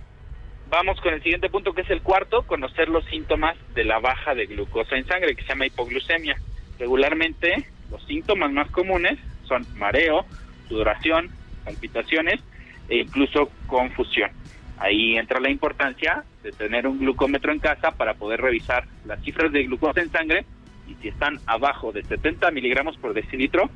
Vamos 0.72 0.98
con 1.02 1.12
el 1.12 1.22
siguiente 1.22 1.50
punto 1.50 1.74
que 1.74 1.82
es 1.82 1.90
el 1.90 2.00
cuarto, 2.00 2.44
conocer 2.44 2.88
los 2.88 3.04
síntomas 3.04 3.58
de 3.74 3.84
la 3.84 3.98
baja 3.98 4.34
de 4.34 4.46
glucosa 4.46 4.96
en 4.96 5.06
sangre, 5.06 5.36
que 5.36 5.42
se 5.42 5.50
llama 5.50 5.66
hipoglucemia. 5.66 6.34
Regularmente 6.78 7.66
los 7.90 8.02
síntomas 8.06 8.50
más 8.52 8.70
comunes 8.70 9.18
son 9.44 9.66
mareo, 9.76 10.24
sudoración, 10.70 11.28
palpitaciones 11.66 12.40
e 12.88 13.00
incluso 13.00 13.50
confusión. 13.66 14.30
Ahí 14.78 15.18
entra 15.18 15.40
la 15.40 15.50
importancia 15.50 16.24
de 16.42 16.52
tener 16.52 16.86
un 16.86 17.00
glucómetro 17.00 17.52
en 17.52 17.58
casa 17.58 17.90
para 17.90 18.14
poder 18.14 18.40
revisar 18.40 18.86
las 19.04 19.22
cifras 19.22 19.52
de 19.52 19.64
glucosa 19.64 20.00
en 20.00 20.10
sangre 20.10 20.46
y 20.88 20.94
si 21.02 21.08
están 21.08 21.38
abajo 21.44 21.92
de 21.92 22.02
70 22.02 22.50
miligramos 22.50 22.96
por 22.96 23.12
decilitro, 23.12 23.68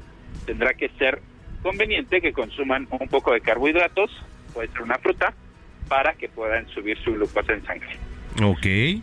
tendrá 0.47 0.73
que 0.73 0.89
ser 0.99 1.21
conveniente 1.63 2.23
que 2.23 2.33
consuman 2.33 2.89
un 2.91 3.09
poco 3.09 3.35
de 3.35 3.43
carbohidratos, 3.43 4.11
puede 4.55 4.69
ser 4.69 4.81
una 4.81 4.97
fruta, 4.97 5.35
para 5.89 6.15
que 6.15 6.29
puedan 6.29 6.69
subir 6.69 6.99
su 7.03 7.13
glucosa 7.15 7.53
en 7.53 7.65
sangre. 7.65 7.97
Ok, 8.43 9.03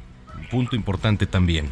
punto 0.51 0.75
importante 0.75 1.25
también. 1.25 1.69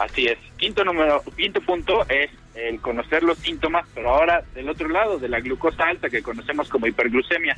Así 0.00 0.26
es. 0.26 0.38
Quinto 0.56 0.84
número, 0.84 1.22
quinto 1.36 1.60
punto 1.60 2.08
es 2.08 2.30
el 2.54 2.80
conocer 2.80 3.22
los 3.22 3.38
síntomas, 3.38 3.86
pero 3.94 4.10
ahora 4.10 4.42
del 4.54 4.68
otro 4.68 4.88
lado, 4.88 5.18
de 5.18 5.28
la 5.28 5.40
glucosa 5.40 5.84
alta 5.88 6.08
que 6.10 6.22
conocemos 6.22 6.68
como 6.68 6.86
hiperglucemia. 6.86 7.56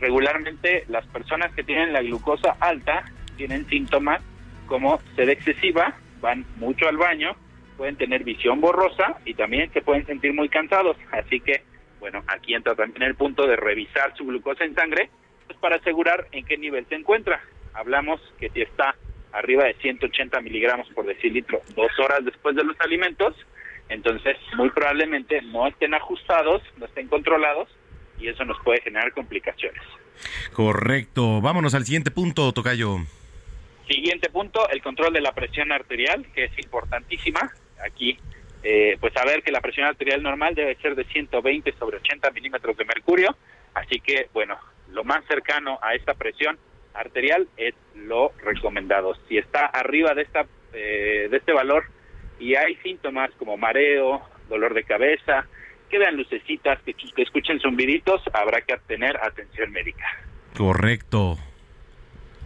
Regularmente 0.00 0.84
las 0.88 1.06
personas 1.06 1.52
que 1.54 1.64
tienen 1.64 1.92
la 1.92 2.02
glucosa 2.02 2.56
alta 2.60 3.04
tienen 3.36 3.66
síntomas 3.68 4.20
como 4.66 5.00
sed 5.14 5.28
excesiva, 5.28 5.94
van 6.20 6.44
mucho 6.56 6.88
al 6.88 6.96
baño, 6.96 7.36
pueden 7.76 7.96
tener 7.96 8.24
visión 8.24 8.60
borrosa 8.60 9.18
y 9.24 9.34
también 9.34 9.70
se 9.72 9.82
pueden 9.82 10.06
sentir 10.06 10.32
muy 10.32 10.48
cansados. 10.48 10.96
Así 11.12 11.40
que, 11.40 11.62
bueno, 12.00 12.22
aquí 12.26 12.54
entra 12.54 12.74
también 12.74 13.02
el 13.02 13.14
punto 13.14 13.46
de 13.46 13.56
revisar 13.56 14.14
su 14.16 14.24
glucosa 14.24 14.64
en 14.64 14.74
sangre 14.74 15.10
pues, 15.46 15.58
para 15.58 15.76
asegurar 15.76 16.26
en 16.32 16.44
qué 16.44 16.56
nivel 16.56 16.86
se 16.88 16.94
encuentra. 16.94 17.42
Hablamos 17.74 18.20
que 18.38 18.48
si 18.50 18.62
está 18.62 18.94
arriba 19.32 19.64
de 19.64 19.74
180 19.74 20.40
miligramos 20.40 20.88
por 20.94 21.06
decilitro 21.06 21.60
dos 21.74 21.90
horas 21.98 22.24
después 22.24 22.56
de 22.56 22.64
los 22.64 22.78
alimentos, 22.80 23.34
entonces 23.88 24.36
muy 24.56 24.70
probablemente 24.70 25.42
no 25.42 25.66
estén 25.66 25.94
ajustados, 25.94 26.62
no 26.78 26.86
estén 26.86 27.08
controlados 27.08 27.68
y 28.18 28.28
eso 28.28 28.44
nos 28.44 28.58
puede 28.62 28.80
generar 28.80 29.12
complicaciones. 29.12 29.82
Correcto. 30.52 31.40
Vámonos 31.40 31.74
al 31.74 31.84
siguiente 31.84 32.10
punto, 32.10 32.52
Tocayo. 32.52 32.98
Siguiente 33.86 34.30
punto, 34.30 34.68
el 34.70 34.82
control 34.82 35.12
de 35.12 35.20
la 35.20 35.32
presión 35.32 35.70
arterial, 35.70 36.26
que 36.34 36.44
es 36.44 36.58
importantísima. 36.58 37.52
Aquí, 37.84 38.18
eh, 38.62 38.96
pues 38.98 39.12
saber 39.12 39.42
que 39.42 39.52
la 39.52 39.60
presión 39.60 39.86
arterial 39.86 40.22
normal 40.22 40.54
debe 40.54 40.74
ser 40.76 40.96
de 40.96 41.04
120 41.04 41.72
sobre 41.78 41.98
80 41.98 42.30
milímetros 42.30 42.76
de 42.76 42.84
mercurio. 42.84 43.36
Así 43.74 44.00
que, 44.00 44.28
bueno, 44.32 44.58
lo 44.92 45.04
más 45.04 45.24
cercano 45.26 45.78
a 45.82 45.94
esta 45.94 46.14
presión 46.14 46.58
arterial 46.94 47.48
es 47.56 47.74
lo 47.94 48.32
recomendado. 48.42 49.14
Si 49.28 49.38
está 49.38 49.66
arriba 49.66 50.14
de 50.14 50.22
esta 50.22 50.46
eh, 50.72 51.28
de 51.30 51.36
este 51.36 51.52
valor 51.52 51.84
y 52.38 52.54
hay 52.54 52.76
síntomas 52.76 53.30
como 53.38 53.56
mareo, 53.56 54.22
dolor 54.48 54.74
de 54.74 54.84
cabeza, 54.84 55.46
que 55.88 55.98
vean 55.98 56.16
lucecitas, 56.16 56.80
que, 56.82 56.94
que 56.94 57.22
escuchen 57.22 57.60
zumbiditos, 57.60 58.20
habrá 58.32 58.60
que 58.60 58.76
tener 58.86 59.16
atención 59.16 59.72
médica. 59.72 60.04
Correcto. 60.56 61.36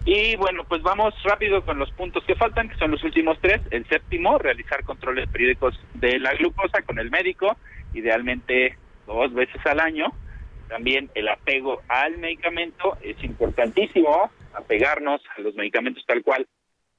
Y 0.04 0.36
bueno, 0.36 0.64
pues 0.64 0.82
vamos 0.82 1.14
rápido 1.24 1.64
con 1.64 1.78
los 1.78 1.90
puntos 1.92 2.24
que 2.24 2.34
faltan, 2.34 2.68
que 2.68 2.76
son 2.76 2.90
los 2.90 3.02
últimos 3.04 3.38
tres. 3.40 3.60
El 3.70 3.86
séptimo, 3.86 4.38
realizar 4.38 4.82
controles 4.84 5.28
periódicos 5.28 5.78
de 5.94 6.18
la 6.18 6.32
glucosa 6.34 6.82
con 6.82 6.98
el 6.98 7.10
médico, 7.10 7.56
idealmente 7.92 8.76
dos 9.06 9.32
veces 9.34 9.60
al 9.66 9.80
año. 9.80 10.12
También 10.70 11.10
el 11.14 11.28
apego 11.28 11.82
al 11.88 12.16
medicamento 12.18 12.96
es 13.02 13.22
importantísimo, 13.24 14.30
apegarnos 14.54 15.20
a 15.36 15.40
los 15.40 15.54
medicamentos 15.56 16.04
tal 16.06 16.22
cual 16.22 16.46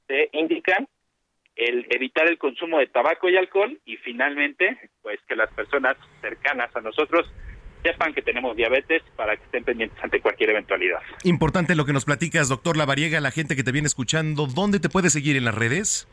se 0.06 0.28
indican, 0.32 0.86
el 1.56 1.86
evitar 1.88 2.28
el 2.28 2.36
consumo 2.36 2.78
de 2.78 2.86
tabaco 2.86 3.30
y 3.30 3.36
alcohol 3.36 3.80
y 3.86 3.96
finalmente, 3.96 4.90
pues 5.00 5.18
que 5.26 5.36
las 5.36 5.50
personas 5.54 5.96
cercanas 6.20 6.74
a 6.76 6.82
nosotros 6.82 7.26
sepan 7.82 8.12
que 8.12 8.20
tenemos 8.20 8.54
diabetes 8.56 9.02
para 9.16 9.36
que 9.36 9.44
estén 9.44 9.64
pendientes 9.64 9.98
ante 10.04 10.20
cualquier 10.20 10.50
eventualidad. 10.50 11.00
Importante 11.24 11.74
lo 11.74 11.86
que 11.86 11.94
nos 11.94 12.04
platicas, 12.04 12.50
doctor 12.50 12.76
Lavariega, 12.76 13.20
la 13.20 13.30
gente 13.30 13.56
que 13.56 13.64
te 13.64 13.72
viene 13.72 13.86
escuchando, 13.86 14.46
¿dónde 14.46 14.80
te 14.80 14.90
puede 14.90 15.08
seguir 15.08 15.36
en 15.36 15.46
las 15.46 15.54
redes? 15.54 16.06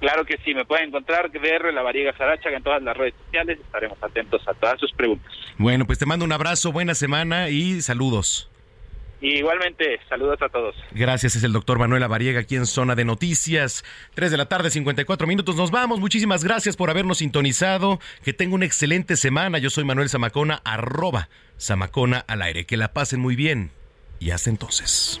Claro 0.00 0.24
que 0.24 0.38
sí, 0.44 0.54
me 0.54 0.64
pueden 0.64 0.88
encontrar 0.88 1.30
DR 1.30 1.72
Lavariega 1.72 2.16
Sarachaga 2.16 2.56
en 2.56 2.62
todas 2.62 2.82
las 2.82 2.96
redes 2.96 3.14
sociales, 3.24 3.58
estaremos 3.60 4.02
atentos 4.02 4.42
a 4.48 4.54
todas 4.54 4.80
sus 4.80 4.92
preguntas. 4.92 5.30
Bueno, 5.58 5.86
pues 5.86 5.98
te 5.98 6.06
mando 6.06 6.24
un 6.24 6.32
abrazo, 6.32 6.72
buena 6.72 6.94
semana 6.94 7.50
y 7.50 7.82
saludos. 7.82 8.50
Y 9.20 9.36
igualmente, 9.36 10.00
saludos 10.08 10.40
a 10.40 10.48
todos. 10.48 10.74
Gracias, 10.92 11.36
es 11.36 11.44
el 11.44 11.52
doctor 11.52 11.78
Manuel 11.78 12.02
Avariega 12.02 12.40
aquí 12.40 12.56
en 12.56 12.64
Zona 12.64 12.94
de 12.94 13.04
Noticias. 13.04 13.84
3 14.14 14.30
de 14.30 14.36
la 14.38 14.46
tarde, 14.46 14.70
54 14.70 15.26
minutos. 15.26 15.56
Nos 15.56 15.70
vamos. 15.70 16.00
Muchísimas 16.00 16.42
gracias 16.42 16.74
por 16.76 16.88
habernos 16.88 17.18
sintonizado. 17.18 18.00
Que 18.24 18.32
tenga 18.32 18.54
una 18.54 18.64
excelente 18.64 19.16
semana. 19.16 19.58
Yo 19.58 19.68
soy 19.68 19.84
Manuel 19.84 20.08
Zamacona, 20.08 20.62
arroba 20.64 21.28
Zamacona 21.60 22.24
al 22.28 22.40
aire. 22.40 22.64
Que 22.64 22.78
la 22.78 22.94
pasen 22.94 23.20
muy 23.20 23.36
bien. 23.36 23.72
Y 24.20 24.30
hasta 24.30 24.48
entonces. 24.48 25.20